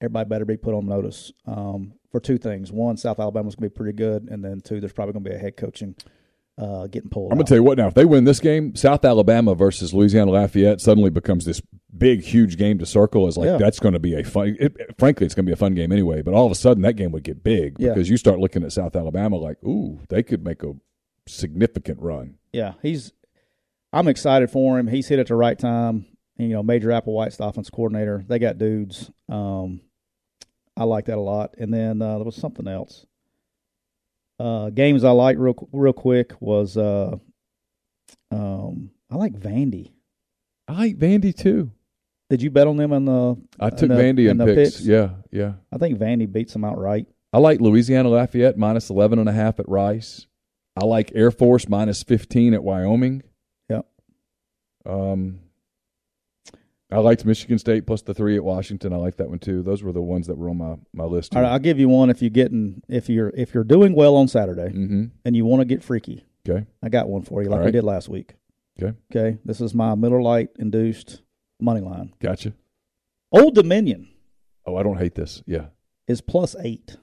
everybody 0.00 0.28
better 0.28 0.44
be 0.44 0.56
put 0.56 0.74
on 0.74 0.86
notice 0.86 1.32
um, 1.46 1.92
for 2.10 2.18
two 2.20 2.38
things. 2.38 2.72
One, 2.72 2.96
South 2.96 3.20
Alabama's 3.20 3.54
going 3.54 3.68
to 3.68 3.72
be 3.72 3.76
pretty 3.76 3.96
good, 3.96 4.28
and 4.30 4.44
then 4.44 4.60
two, 4.60 4.80
there's 4.80 4.92
probably 4.92 5.12
going 5.12 5.24
to 5.24 5.30
be 5.30 5.36
a 5.36 5.38
head 5.38 5.56
coaching 5.56 5.94
uh, 6.58 6.88
getting 6.88 7.08
pulled. 7.08 7.30
I'm 7.32 7.36
going 7.38 7.46
to 7.46 7.50
tell 7.50 7.58
you 7.58 7.62
what 7.62 7.78
now, 7.78 7.86
if 7.86 7.94
they 7.94 8.04
win 8.04 8.24
this 8.24 8.40
game, 8.40 8.74
South 8.74 9.04
Alabama 9.04 9.54
versus 9.54 9.94
Louisiana 9.94 10.32
Lafayette 10.32 10.80
suddenly 10.80 11.08
becomes 11.10 11.44
this 11.44 11.62
big, 11.96 12.22
huge 12.22 12.56
game 12.58 12.78
to 12.78 12.84
circle. 12.86 13.28
Is 13.28 13.36
like, 13.38 13.46
Yeah. 13.46 13.56
that's 13.56 13.78
going 13.78 13.94
to 13.94 14.00
be 14.00 14.14
a 14.14 14.24
fun, 14.24 14.56
it, 14.58 14.76
frankly, 14.98 15.24
it's 15.24 15.34
going 15.34 15.46
to 15.46 15.48
be 15.50 15.54
a 15.54 15.56
fun 15.56 15.74
game 15.74 15.92
anyway. 15.92 16.20
But 16.20 16.34
all 16.34 16.44
of 16.46 16.52
a 16.52 16.56
sudden, 16.56 16.82
that 16.82 16.94
game 16.96 17.12
would 17.12 17.22
get 17.22 17.42
big 17.44 17.76
Yeah. 17.78 17.90
because 17.94 18.10
you 18.10 18.16
start 18.16 18.40
looking 18.40 18.64
at 18.64 18.72
South 18.72 18.96
Alabama 18.96 19.36
like, 19.36 19.62
ooh, 19.64 20.00
they 20.08 20.22
could 20.24 20.44
make 20.44 20.62
a 20.64 20.72
significant 21.28 22.00
run. 22.00 22.34
yeah, 22.52 22.74
he's. 22.82 23.12
I'm 23.92 24.08
excited 24.08 24.50
for 24.50 24.78
him. 24.78 24.86
He's 24.86 25.08
hit 25.08 25.18
at 25.18 25.26
the 25.26 25.34
right 25.34 25.58
time. 25.58 26.06
And, 26.38 26.48
you 26.48 26.54
know, 26.54 26.62
Major 26.62 26.88
Applewhite's 26.88 27.36
the 27.36 27.44
offense 27.44 27.70
coordinator. 27.70 28.24
They 28.26 28.38
got 28.38 28.58
dudes. 28.58 29.10
Um, 29.28 29.80
I 30.76 30.84
like 30.84 31.06
that 31.06 31.18
a 31.18 31.20
lot. 31.20 31.54
And 31.58 31.72
then 31.74 32.00
uh, 32.00 32.16
there 32.16 32.24
was 32.24 32.36
something 32.36 32.68
else. 32.68 33.04
Uh, 34.38 34.70
games 34.70 35.04
I 35.04 35.10
like 35.10 35.36
real 35.38 35.68
real 35.70 35.92
quick 35.92 36.32
was 36.40 36.78
uh, 36.78 37.16
um, 38.30 38.90
I 39.10 39.16
like 39.16 39.34
Vandy. 39.34 39.92
I 40.66 40.72
like 40.72 40.98
Vandy 40.98 41.36
too. 41.36 41.72
Did 42.30 42.40
you 42.40 42.50
bet 42.50 42.66
on 42.66 42.76
them 42.78 42.92
in 42.92 43.04
the? 43.04 43.36
I 43.58 43.68
in 43.68 43.76
took 43.76 43.88
the- 43.90 43.96
Vandy 43.96 44.30
in 44.30 44.38
the 44.38 44.46
picks. 44.46 44.76
picks? 44.76 44.86
Yeah, 44.86 45.10
yeah. 45.30 45.54
I 45.72 45.76
think 45.76 45.98
Vandy 45.98 46.30
beats 46.30 46.54
them 46.54 46.64
outright. 46.64 47.06
I 47.32 47.38
like 47.38 47.60
Louisiana 47.60 48.08
Lafayette 48.08 48.56
minus 48.56 48.88
11 48.88 49.18
and 49.18 49.28
a 49.28 49.32
half 49.32 49.60
at 49.60 49.68
Rice. 49.68 50.26
I 50.76 50.84
like 50.86 51.12
Air 51.14 51.30
Force 51.30 51.68
minus 51.68 52.02
15 52.02 52.54
at 52.54 52.64
Wyoming. 52.64 53.22
Um, 54.86 55.40
I 56.92 56.98
liked 56.98 57.24
Michigan 57.24 57.58
State 57.58 57.86
plus 57.86 58.02
the 58.02 58.14
three 58.14 58.34
at 58.36 58.42
Washington. 58.42 58.92
I 58.92 58.96
like 58.96 59.16
that 59.18 59.28
one 59.28 59.38
too. 59.38 59.62
Those 59.62 59.82
were 59.82 59.92
the 59.92 60.02
ones 60.02 60.26
that 60.26 60.36
were 60.36 60.50
on 60.50 60.58
my, 60.58 60.74
my 60.92 61.04
list. 61.04 61.36
All 61.36 61.42
right, 61.42 61.48
I'll 61.52 61.58
give 61.60 61.78
you 61.78 61.88
one 61.88 62.10
if 62.10 62.20
you 62.20 62.30
getting 62.30 62.82
if 62.88 63.08
you're 63.08 63.30
if 63.36 63.54
you're 63.54 63.62
doing 63.64 63.94
well 63.94 64.16
on 64.16 64.26
Saturday 64.26 64.72
Mm-hmm. 64.72 65.04
and 65.24 65.36
you 65.36 65.44
want 65.44 65.60
to 65.60 65.64
get 65.66 65.84
freaky. 65.84 66.24
Okay. 66.48 66.66
I 66.82 66.88
got 66.88 67.08
one 67.08 67.22
for 67.22 67.42
you, 67.42 67.48
like 67.48 67.60
All 67.60 67.66
we 67.66 67.70
did 67.70 67.84
last 67.84 68.08
week. 68.08 68.34
Okay. 68.82 68.96
Okay, 69.14 69.38
this 69.44 69.60
is 69.60 69.74
my 69.74 69.94
Miller 69.94 70.20
Lite 70.22 70.48
induced 70.58 71.22
money 71.60 71.80
line. 71.80 72.12
Gotcha. 72.18 72.54
Old 73.30 73.54
Dominion 73.54 74.08
Oh, 74.66 74.76
I 74.76 74.82
don't 74.82 74.98
hate 74.98 75.14
this. 75.14 75.42
Yeah. 75.46 75.66
is 76.08 76.20
plus 76.20 76.56
eight. 76.62 76.96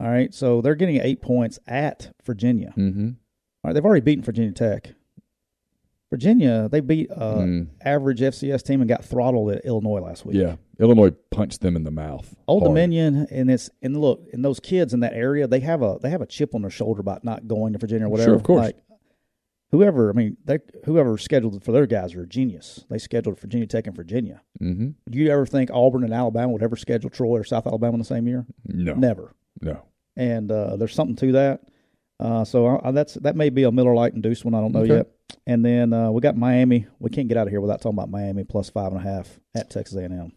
All 0.00 0.08
right, 0.08 0.32
so 0.34 0.60
they're 0.60 0.74
getting 0.74 0.96
eight 1.00 1.22
points 1.22 1.58
at 1.66 2.12
Virginia. 2.24 2.72
Mm-hmm. 2.76 3.08
All 3.08 3.14
right, 3.64 3.72
they've 3.74 3.84
already 3.84 4.00
beaten 4.02 4.24
Virginia 4.24 4.52
Tech. 4.52 4.90
Virginia, 6.10 6.68
they 6.70 6.80
beat 6.80 7.10
uh, 7.10 7.36
Mm. 7.38 7.68
average 7.84 8.20
FCS 8.20 8.62
team 8.64 8.80
and 8.80 8.88
got 8.88 9.04
throttled 9.04 9.52
at 9.52 9.64
Illinois 9.64 10.00
last 10.00 10.26
week. 10.26 10.36
Yeah. 10.36 10.56
Illinois 10.80 11.12
punched 11.30 11.60
them 11.60 11.76
in 11.76 11.84
the 11.84 11.90
mouth. 11.90 12.34
Old 12.48 12.62
hard. 12.62 12.70
Dominion 12.70 13.26
and 13.30 13.50
it's 13.50 13.70
and 13.80 13.96
look, 14.00 14.26
and 14.32 14.44
those 14.44 14.58
kids 14.60 14.92
in 14.92 15.00
that 15.00 15.12
area, 15.12 15.46
they 15.46 15.60
have 15.60 15.82
a 15.82 15.98
they 16.02 16.10
have 16.10 16.20
a 16.20 16.26
chip 16.26 16.54
on 16.54 16.62
their 16.62 16.70
shoulder 16.70 17.00
about 17.00 17.22
not 17.22 17.46
going 17.46 17.72
to 17.74 17.78
Virginia 17.78 18.06
or 18.06 18.08
whatever. 18.10 18.30
Sure, 18.30 18.34
of 18.36 18.42
course. 18.42 18.64
Like 18.66 18.76
whoever, 19.70 20.10
I 20.10 20.14
mean, 20.14 20.36
they 20.44 20.58
whoever 20.84 21.16
scheduled 21.16 21.62
for 21.62 21.70
their 21.72 21.86
guys 21.86 22.14
are 22.14 22.22
a 22.22 22.26
genius. 22.26 22.84
They 22.90 22.98
scheduled 22.98 23.38
Virginia 23.38 23.66
Tech 23.68 23.86
and 23.86 23.94
Virginia. 23.94 24.40
Mm-hmm. 24.60 24.88
Do 25.10 25.18
you 25.18 25.30
ever 25.30 25.46
think 25.46 25.70
Auburn 25.72 26.02
and 26.02 26.12
Alabama 26.12 26.52
would 26.52 26.62
ever 26.62 26.76
schedule 26.76 27.10
Troy 27.10 27.38
or 27.38 27.44
South 27.44 27.66
Alabama 27.68 27.92
in 27.94 27.98
the 28.00 28.04
same 28.04 28.26
year? 28.26 28.46
No. 28.66 28.94
Never. 28.94 29.32
No. 29.60 29.82
And 30.16 30.50
uh, 30.50 30.74
there's 30.76 30.94
something 30.94 31.16
to 31.16 31.32
that. 31.32 31.60
Uh, 32.20 32.44
so 32.44 32.80
I, 32.84 32.90
that's 32.90 33.14
that 33.14 33.34
may 33.34 33.48
be 33.48 33.62
a 33.62 33.72
Miller 33.72 33.94
Lite 33.94 34.12
induced 34.12 34.44
one. 34.44 34.54
I 34.54 34.60
don't 34.60 34.72
know 34.72 34.80
Okay. 34.80 34.96
yet. 34.96 35.06
And 35.46 35.64
then 35.64 35.92
uh, 35.94 36.10
we 36.10 36.20
got 36.20 36.36
Miami. 36.36 36.86
We 36.98 37.08
can't 37.08 37.28
get 37.28 37.36
out 37.38 37.46
of 37.46 37.50
here 37.50 37.60
without 37.62 37.80
talking 37.80 37.98
about 37.98 38.10
Miami 38.10 38.44
plus 38.44 38.68
five 38.68 38.92
and 38.92 39.00
a 39.00 39.02
half 39.02 39.40
at 39.54 39.70
Texas 39.70 39.96
A&M. 39.96 40.32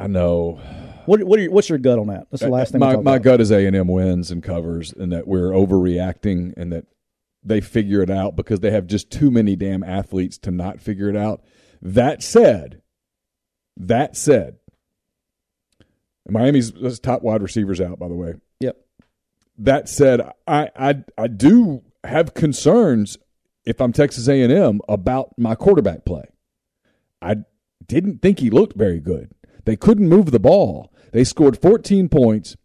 I 0.00 0.06
know. 0.08 0.60
What 1.06 1.22
what 1.22 1.38
are 1.38 1.42
your, 1.42 1.52
what's 1.52 1.68
your 1.68 1.78
gut 1.78 1.98
on 1.98 2.08
that? 2.08 2.26
That's 2.30 2.42
the 2.42 2.48
last 2.48 2.72
thing. 2.72 2.80
my 2.80 2.96
my 2.96 3.16
about. 3.16 3.22
gut 3.22 3.40
is 3.40 3.50
A 3.52 3.66
and 3.66 3.76
M 3.76 3.86
wins 3.88 4.30
and 4.30 4.42
covers, 4.42 4.92
and 4.92 5.12
that 5.12 5.26
we're 5.28 5.50
overreacting, 5.50 6.54
and 6.56 6.72
that 6.72 6.86
they 7.44 7.60
figure 7.60 8.02
it 8.02 8.10
out 8.10 8.34
because 8.36 8.60
they 8.60 8.70
have 8.72 8.86
just 8.86 9.10
too 9.10 9.30
many 9.30 9.54
damn 9.54 9.82
athletes 9.84 10.38
to 10.38 10.50
not 10.50 10.80
figure 10.80 11.08
it 11.08 11.16
out. 11.16 11.42
That 11.80 12.22
said, 12.22 12.82
that 13.76 14.16
said, 14.16 14.56
Miami's 16.28 16.98
top 17.00 17.22
wide 17.22 17.42
receivers 17.42 17.80
out. 17.80 17.98
By 17.98 18.08
the 18.08 18.14
way. 18.14 18.34
That 19.58 19.88
said, 19.88 20.20
I 20.46 20.70
I 20.76 21.04
I 21.16 21.26
do 21.26 21.82
have 22.04 22.34
concerns 22.34 23.18
if 23.64 23.80
I'm 23.80 23.92
Texas 23.92 24.28
A 24.28 24.40
and 24.40 24.52
M 24.52 24.80
about 24.88 25.36
my 25.36 25.54
quarterback 25.54 26.04
play. 26.04 26.24
I 27.20 27.38
didn't 27.86 28.22
think 28.22 28.38
he 28.38 28.50
looked 28.50 28.76
very 28.76 29.00
good. 29.00 29.32
They 29.64 29.76
couldn't 29.76 30.08
move 30.08 30.30
the 30.30 30.38
ball. 30.38 30.92
They 31.12 31.24
scored 31.24 31.60
14 31.60 32.08
points. 32.08 32.56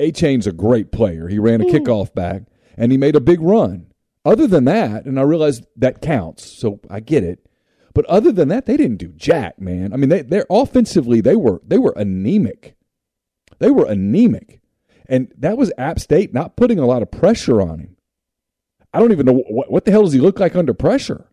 Achane's 0.00 0.46
a 0.46 0.52
great 0.52 0.92
player. 0.92 1.28
He 1.28 1.38
ran 1.38 1.60
a 1.60 1.64
hmm. 1.64 1.70
kickoff 1.70 2.14
back 2.14 2.44
and 2.76 2.92
he 2.92 2.98
made 2.98 3.16
a 3.16 3.20
big 3.20 3.40
run. 3.40 3.92
Other 4.24 4.46
than 4.46 4.64
that, 4.64 5.04
and 5.04 5.18
I 5.18 5.22
realize 5.22 5.62
that 5.76 6.00
counts, 6.00 6.44
so 6.44 6.80
I 6.88 7.00
get 7.00 7.24
it. 7.24 7.44
But 7.92 8.06
other 8.06 8.32
than 8.32 8.48
that, 8.48 8.66
they 8.66 8.76
didn't 8.76 8.96
do 8.98 9.08
jack, 9.08 9.60
man. 9.60 9.92
I 9.92 9.96
mean, 9.96 10.08
they 10.08 10.22
they're 10.22 10.46
offensively 10.48 11.20
they 11.20 11.36
were 11.36 11.60
they 11.66 11.76
were 11.76 11.92
anemic. 11.96 12.76
They 13.58 13.70
were 13.70 13.84
anemic. 13.84 14.61
And 15.12 15.30
that 15.36 15.58
was 15.58 15.70
App 15.76 16.00
State 16.00 16.32
not 16.32 16.56
putting 16.56 16.78
a 16.78 16.86
lot 16.86 17.02
of 17.02 17.10
pressure 17.10 17.60
on 17.60 17.78
him. 17.80 17.96
I 18.94 18.98
don't 18.98 19.12
even 19.12 19.26
know 19.26 19.44
what, 19.46 19.70
what 19.70 19.84
the 19.84 19.90
hell 19.90 20.04
does 20.04 20.14
he 20.14 20.20
look 20.20 20.40
like 20.40 20.56
under 20.56 20.72
pressure. 20.72 21.28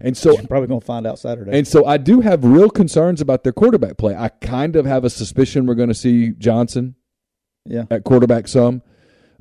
And 0.00 0.16
so 0.16 0.36
I'm 0.36 0.48
probably 0.48 0.66
going 0.66 0.80
to 0.80 0.86
find 0.86 1.06
out 1.06 1.20
Saturday. 1.20 1.56
and 1.56 1.68
so 1.68 1.86
I 1.86 1.96
do 1.96 2.20
have 2.20 2.44
real 2.44 2.68
concerns 2.68 3.20
about 3.20 3.44
their 3.44 3.52
quarterback 3.52 3.96
play. 3.96 4.16
I 4.16 4.28
kind 4.28 4.74
of 4.74 4.86
have 4.86 5.04
a 5.04 5.10
suspicion 5.10 5.66
we're 5.66 5.76
going 5.76 5.88
to 5.88 5.94
see 5.94 6.32
Johnson 6.32 6.96
yeah. 7.64 7.84
at 7.88 8.02
quarterback 8.02 8.48
some, 8.48 8.82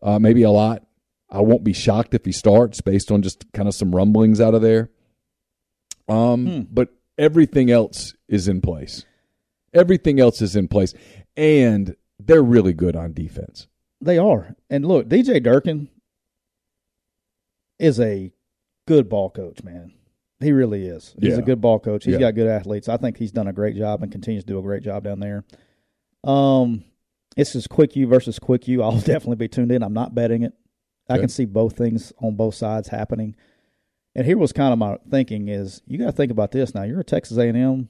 uh, 0.03 0.19
maybe 0.19 0.43
a 0.43 0.51
lot. 0.51 0.83
I 1.31 1.41
won't 1.41 1.63
be 1.63 1.73
shocked 1.73 2.13
if 2.13 2.23
he 2.23 2.31
starts 2.31 2.81
based 2.81 3.11
on 3.11 3.23
just 3.23 3.51
kind 3.51 3.67
of 3.67 3.73
some 3.73 3.95
rumblings 3.95 4.39
out 4.39 4.53
of 4.53 4.61
there. 4.61 4.91
Um, 6.07 6.45
Hmm. 6.45 6.61
But 6.69 6.89
everything 7.17 7.71
else 7.71 8.13
is 8.27 8.47
in 8.47 8.61
place. 8.61 9.05
Everything 9.73 10.19
else 10.19 10.39
is 10.39 10.55
in 10.55 10.67
place. 10.67 10.93
And 11.35 11.95
they're 12.19 12.43
really 12.43 12.73
good 12.73 12.95
on 12.95 13.13
defense. 13.13 13.67
They 14.02 14.18
are. 14.18 14.56
And 14.69 14.86
look, 14.86 15.07
DJ 15.07 15.41
Durkin 15.41 15.90
is 17.80 17.99
a 17.99 18.32
good 18.88 19.10
ball 19.10 19.30
coach, 19.30 19.64
man. 19.64 19.94
He 20.40 20.52
really 20.52 20.86
is. 20.86 21.14
He's 21.19 21.34
Yeah. 21.34 21.40
a 21.40 21.41
good 21.44 21.61
ball 21.61 21.80
coach. 21.80 22.06
He's 22.06 22.14
Yeah. 22.14 22.19
got 22.19 22.36
good 22.36 22.48
athletes. 22.48 22.90
I 22.90 22.98
think 22.98 23.18
he's 23.18 23.32
done 23.32 23.48
a 23.48 23.53
great 23.53 23.76
job 23.76 24.02
and 24.02 24.11
continues 24.11 24.44
to 24.44 24.48
do 24.53 24.60
a 24.60 24.64
great 24.64 24.84
job 24.84 25.03
down 25.03 25.19
there. 25.19 25.44
Um, 26.23 26.84
this 27.36 27.56
is 27.56 27.68
quick 27.68 27.95
U 27.95 28.07
versus 28.07 28.40
quick 28.40 28.68
U. 28.68 28.82
I'll 28.84 28.99
definitely 28.99 29.36
be 29.36 29.48
tuned 29.48 29.72
in. 29.72 29.84
I'm 29.84 29.94
not 29.94 30.15
betting 30.15 30.41
it. 30.44 30.53
I 31.10 31.14
Okay. 31.14 31.22
can 31.22 31.30
see 31.30 31.45
both 31.45 31.78
things 31.78 32.11
on 32.19 32.36
both 32.36 32.56
sides 32.56 32.88
happening. 32.88 33.36
And 34.15 34.26
here 34.26 34.38
was 34.38 34.52
kind 34.52 34.73
of 34.73 34.80
my 34.80 34.98
thinking 35.10 35.48
is 35.48 35.82
you 35.86 35.98
got 35.98 36.06
to 36.07 36.11
think 36.11 36.32
about 36.32 36.52
this 36.52 36.73
now. 36.73 36.84
You're 36.84 36.99
a 36.99 37.03
Texas 37.03 37.38
A&M. 37.38 37.90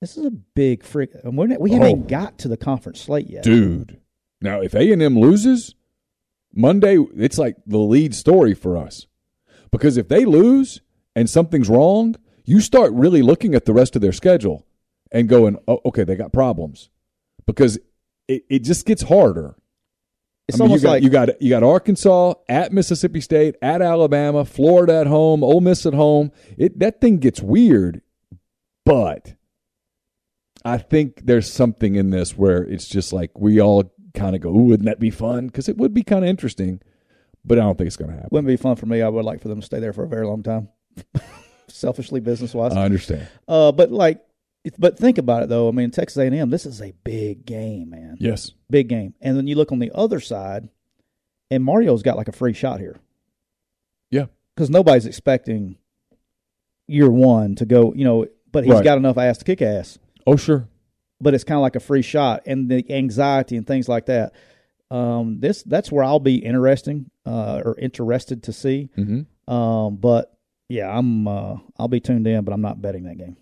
This 0.00 0.16
is 0.16 0.26
a 0.26 0.30
big 0.30 0.82
freak. 0.84 1.10
and 1.24 1.36
we're 1.36 1.46
not, 1.46 1.60
we 1.60 1.70
haven't 1.72 2.04
Oh. 2.04 2.08
got 2.08 2.38
to 2.38 2.48
the 2.48 2.56
conference 2.56 3.00
slate 3.00 3.28
yet. 3.30 3.42
Dude. 3.42 3.98
Now, 4.40 4.60
if 4.60 4.74
A&M 4.74 5.18
loses, 5.18 5.74
Monday, 6.54 6.98
it's 7.16 7.38
like 7.38 7.56
the 7.66 7.78
lead 7.78 8.14
story 8.14 8.54
for 8.54 8.76
us. 8.76 9.06
Because 9.70 9.96
if 9.96 10.08
they 10.08 10.24
lose 10.24 10.80
and 11.14 11.28
something's 11.28 11.68
wrong, 11.68 12.16
you 12.44 12.60
start 12.60 12.92
really 12.92 13.22
looking 13.22 13.54
at 13.54 13.64
the 13.64 13.72
rest 13.72 13.96
of 13.96 14.02
their 14.02 14.12
schedule. 14.12 14.64
and 15.10 15.28
going, 15.28 15.56
oh, 15.66 15.80
okay, 15.86 16.04
they 16.04 16.16
got 16.16 16.32
problems 16.32 16.90
because 17.46 17.78
it, 18.26 18.44
it 18.48 18.58
just 18.60 18.84
gets 18.86 19.02
harder. 19.02 19.56
It's 20.46 20.58
I 20.60 20.64
mean, 20.64 20.70
almost 20.70 20.82
you 20.82 20.86
got, 20.86 20.92
like 20.92 21.02
you 21.02 21.10
got 21.10 21.42
you 21.42 21.50
got 21.50 21.62
Arkansas 21.62 22.34
at 22.48 22.72
Mississippi 22.72 23.20
State 23.20 23.56
at 23.60 23.82
Alabama, 23.82 24.44
Florida 24.44 25.00
at 25.00 25.06
home, 25.06 25.42
Ole 25.44 25.60
Miss 25.60 25.84
at 25.84 25.94
home. 25.94 26.32
It 26.56 26.78
that 26.78 27.00
thing 27.00 27.18
gets 27.18 27.40
weird, 27.42 28.00
but 28.84 29.34
I 30.64 30.78
think 30.78 31.26
there's 31.26 31.50
something 31.52 31.96
in 31.96 32.10
this 32.10 32.36
where 32.36 32.62
it's 32.62 32.88
just 32.88 33.12
like 33.12 33.38
we 33.38 33.60
all 33.60 33.92
kind 34.18 34.34
of 34.36 34.42
go, 34.42 34.50
"Ooh, 34.50 34.64
wouldn't 34.64 34.86
that 34.86 35.00
be 35.00 35.10
fun?" 35.10 35.46
Because 35.46 35.68
it 35.68 35.76
would 35.78 35.94
be 35.94 36.02
kind 36.02 36.24
of 36.24 36.28
interesting, 36.28 36.80
but 37.44 37.58
I 37.58 37.62
don't 37.62 37.76
think 37.78 37.86
it's 37.86 37.96
going 37.96 38.10
to 38.10 38.14
happen. 38.16 38.28
wouldn't 38.32 38.48
be 38.48 38.56
fun 38.56 38.76
for 38.76 38.86
me. 38.86 39.02
I 39.02 39.08
would 39.08 39.24
like 39.24 39.40
for 39.40 39.48
them 39.48 39.60
to 39.60 39.66
stay 39.66 39.80
there 39.80 39.92
for 39.92 40.04
a 40.04 40.08
very 40.08 40.26
long 40.26 40.42
time, 40.42 40.68
selfishly, 41.68 42.20
business 42.20 42.54
wise. 42.54 42.72
I 42.74 42.84
understand. 42.84 43.28
Uh, 43.46 43.72
but 43.72 43.90
like, 43.92 44.20
but 44.78 44.98
think 44.98 45.18
about 45.18 45.42
it 45.42 45.48
though. 45.48 45.68
I 45.68 45.72
mean, 45.72 45.90
Texas 45.90 46.18
A&M, 46.18 46.50
this 46.50 46.66
is 46.66 46.80
a 46.82 46.92
big 47.04 47.46
game, 47.46 47.90
man. 47.90 48.16
Yes, 48.20 48.52
Big 48.70 48.88
game. 48.88 49.14
And 49.20 49.36
then 49.36 49.46
you 49.46 49.54
look 49.56 49.72
on 49.72 49.78
the 49.78 49.92
other 49.94 50.20
side, 50.20 50.68
and 51.50 51.64
Mario's 51.64 52.02
got 52.02 52.16
like 52.16 52.28
a 52.28 52.32
free 52.32 52.52
shot 52.52 52.80
here 52.80 52.96
yeah, 54.10 54.26
because 54.54 54.68
nobody's 54.70 55.06
expecting 55.06 55.76
year 56.86 57.10
one 57.10 57.54
to 57.56 57.64
go. 57.66 57.92
You 57.94 58.04
know, 58.04 58.26
but 58.52 58.64
he's 58.64 58.72
Right. 58.74 58.84
got 58.84 58.98
enough 58.98 59.18
ass 59.18 59.38
to 59.38 59.44
kick 59.44 59.62
ass. 59.62 59.98
oh 60.26 60.36
sure, 60.36 60.68
But 61.20 61.34
it's 61.34 61.44
kind 61.44 61.56
of 61.56 61.62
like 61.62 61.76
a 61.76 61.80
free 61.80 62.02
shot, 62.02 62.42
and 62.46 62.70
the 62.70 62.84
anxiety 62.90 63.56
and 63.56 63.66
things 63.66 63.88
like 63.88 64.06
that. 64.06 64.32
Um, 64.90 65.40
this 65.40 65.62
that's 65.64 65.92
where 65.92 66.04
I'll 66.04 66.20
be 66.20 66.36
interesting 66.36 67.10
uh, 67.26 67.60
or 67.64 67.78
interested 67.78 68.44
to 68.44 68.52
see. 68.52 68.90
hmm 68.94 69.22
Um, 69.52 69.96
but 69.96 70.32
yeah, 70.68 70.88
I'm 70.96 71.26
uh, 71.26 71.56
I'll 71.78 71.88
be 71.88 72.00
tuned 72.00 72.26
in, 72.26 72.44
but 72.44 72.52
I'm 72.52 72.60
not 72.62 72.80
betting 72.80 73.04
that 73.04 73.18
game. 73.18 73.36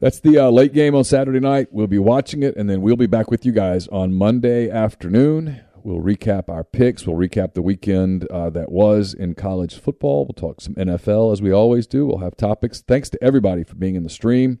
That's 0.00 0.20
the 0.20 0.38
uh, 0.38 0.50
late 0.50 0.72
game 0.72 0.94
on 0.94 1.04
Saturday 1.04 1.40
night. 1.40 1.68
We'll 1.70 1.86
be 1.86 1.98
watching 1.98 2.42
it, 2.42 2.56
and 2.56 2.68
then 2.68 2.82
we'll 2.82 2.96
be 2.96 3.06
back 3.06 3.30
with 3.30 3.46
you 3.46 3.52
guys 3.52 3.88
on 3.88 4.12
Monday 4.12 4.68
afternoon. 4.68 5.60
We'll 5.82 6.00
recap 6.00 6.48
our 6.48 6.64
picks. 6.64 7.06
We'll 7.06 7.16
recap 7.16 7.54
the 7.54 7.62
weekend 7.62 8.26
uh, 8.28 8.50
that 8.50 8.72
was 8.72 9.14
in 9.14 9.34
college 9.34 9.78
football. 9.78 10.24
We'll 10.24 10.34
talk 10.34 10.60
some 10.60 10.74
NFL 10.74 11.32
as 11.32 11.42
we 11.42 11.52
always 11.52 11.86
do. 11.86 12.06
We'll 12.06 12.18
have 12.18 12.36
topics. 12.36 12.82
Thanks 12.82 13.10
to 13.10 13.22
everybody 13.22 13.64
for 13.64 13.74
being 13.74 13.94
in 13.94 14.02
the 14.02 14.10
stream. 14.10 14.60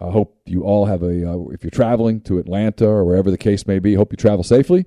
I 0.00 0.10
hope 0.10 0.40
you 0.46 0.62
all 0.62 0.86
have 0.86 1.02
a, 1.02 1.30
uh, 1.30 1.38
if 1.50 1.62
you're 1.62 1.70
traveling 1.70 2.22
to 2.22 2.38
Atlanta 2.38 2.86
or 2.88 3.04
wherever 3.04 3.30
the 3.30 3.38
case 3.38 3.66
may 3.66 3.78
be, 3.78 3.94
hope 3.94 4.12
you 4.12 4.16
travel 4.16 4.42
safely 4.42 4.86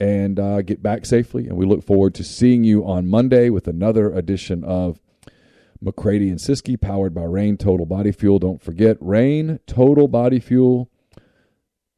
and 0.00 0.40
uh, 0.40 0.62
get 0.62 0.82
back 0.82 1.04
safely. 1.04 1.46
And 1.46 1.56
we 1.56 1.66
look 1.66 1.84
forward 1.84 2.14
to 2.14 2.24
seeing 2.24 2.64
you 2.64 2.84
on 2.86 3.06
Monday 3.06 3.50
with 3.50 3.68
another 3.68 4.10
edition 4.12 4.64
of 4.64 5.00
McCready 5.80 6.30
and 6.30 6.38
Siskey, 6.38 6.80
powered 6.80 7.14
by 7.14 7.24
Reign 7.24 7.58
Total 7.58 7.84
Body 7.84 8.12
Fuel. 8.12 8.38
Don't 8.38 8.62
forget 8.62 8.96
Reign 9.00 9.60
Total 9.66 10.08
Body 10.08 10.40
Fuel, 10.40 10.90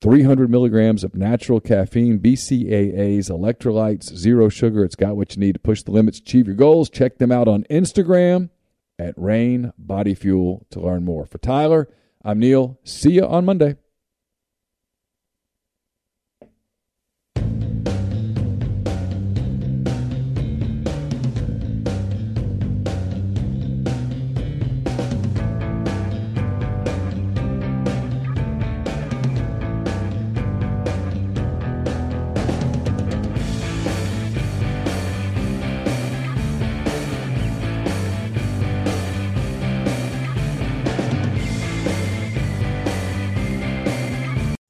300 0.01 0.51
milligrams 0.51 1.05
of 1.05 1.14
natural 1.14 1.60
caffeine, 1.60 2.18
BCAAs, 2.18 3.30
electrolytes, 3.30 4.14
zero 4.14 4.48
sugar. 4.48 4.85
It's 4.85 4.97
got 4.97 5.16
what 5.16 5.36
you 5.36 5.40
need 5.40 5.55
to 5.55 5.60
push 5.60 5.82
the 5.82 5.93
limits, 5.93 6.18
achieve 6.18 6.47
your 6.47 6.56
goals. 6.56 6.90
Check 6.90 7.18
them 7.18 7.30
out 7.30 7.47
on 7.47 7.64
Instagram 7.70 8.51
at 8.98 9.14
Reign 9.16 9.72
Body 9.78 10.14
Fuel 10.14 10.66
to 10.70 10.80
learn 10.80 11.05
more. 11.05 11.24
For 11.24 11.39
Tyler, 11.39 11.89
I'm 12.24 12.40
Neil. 12.40 12.78
See 12.85 13.12
you 13.12 13.27
on 13.27 13.45
Monday. 13.45 13.77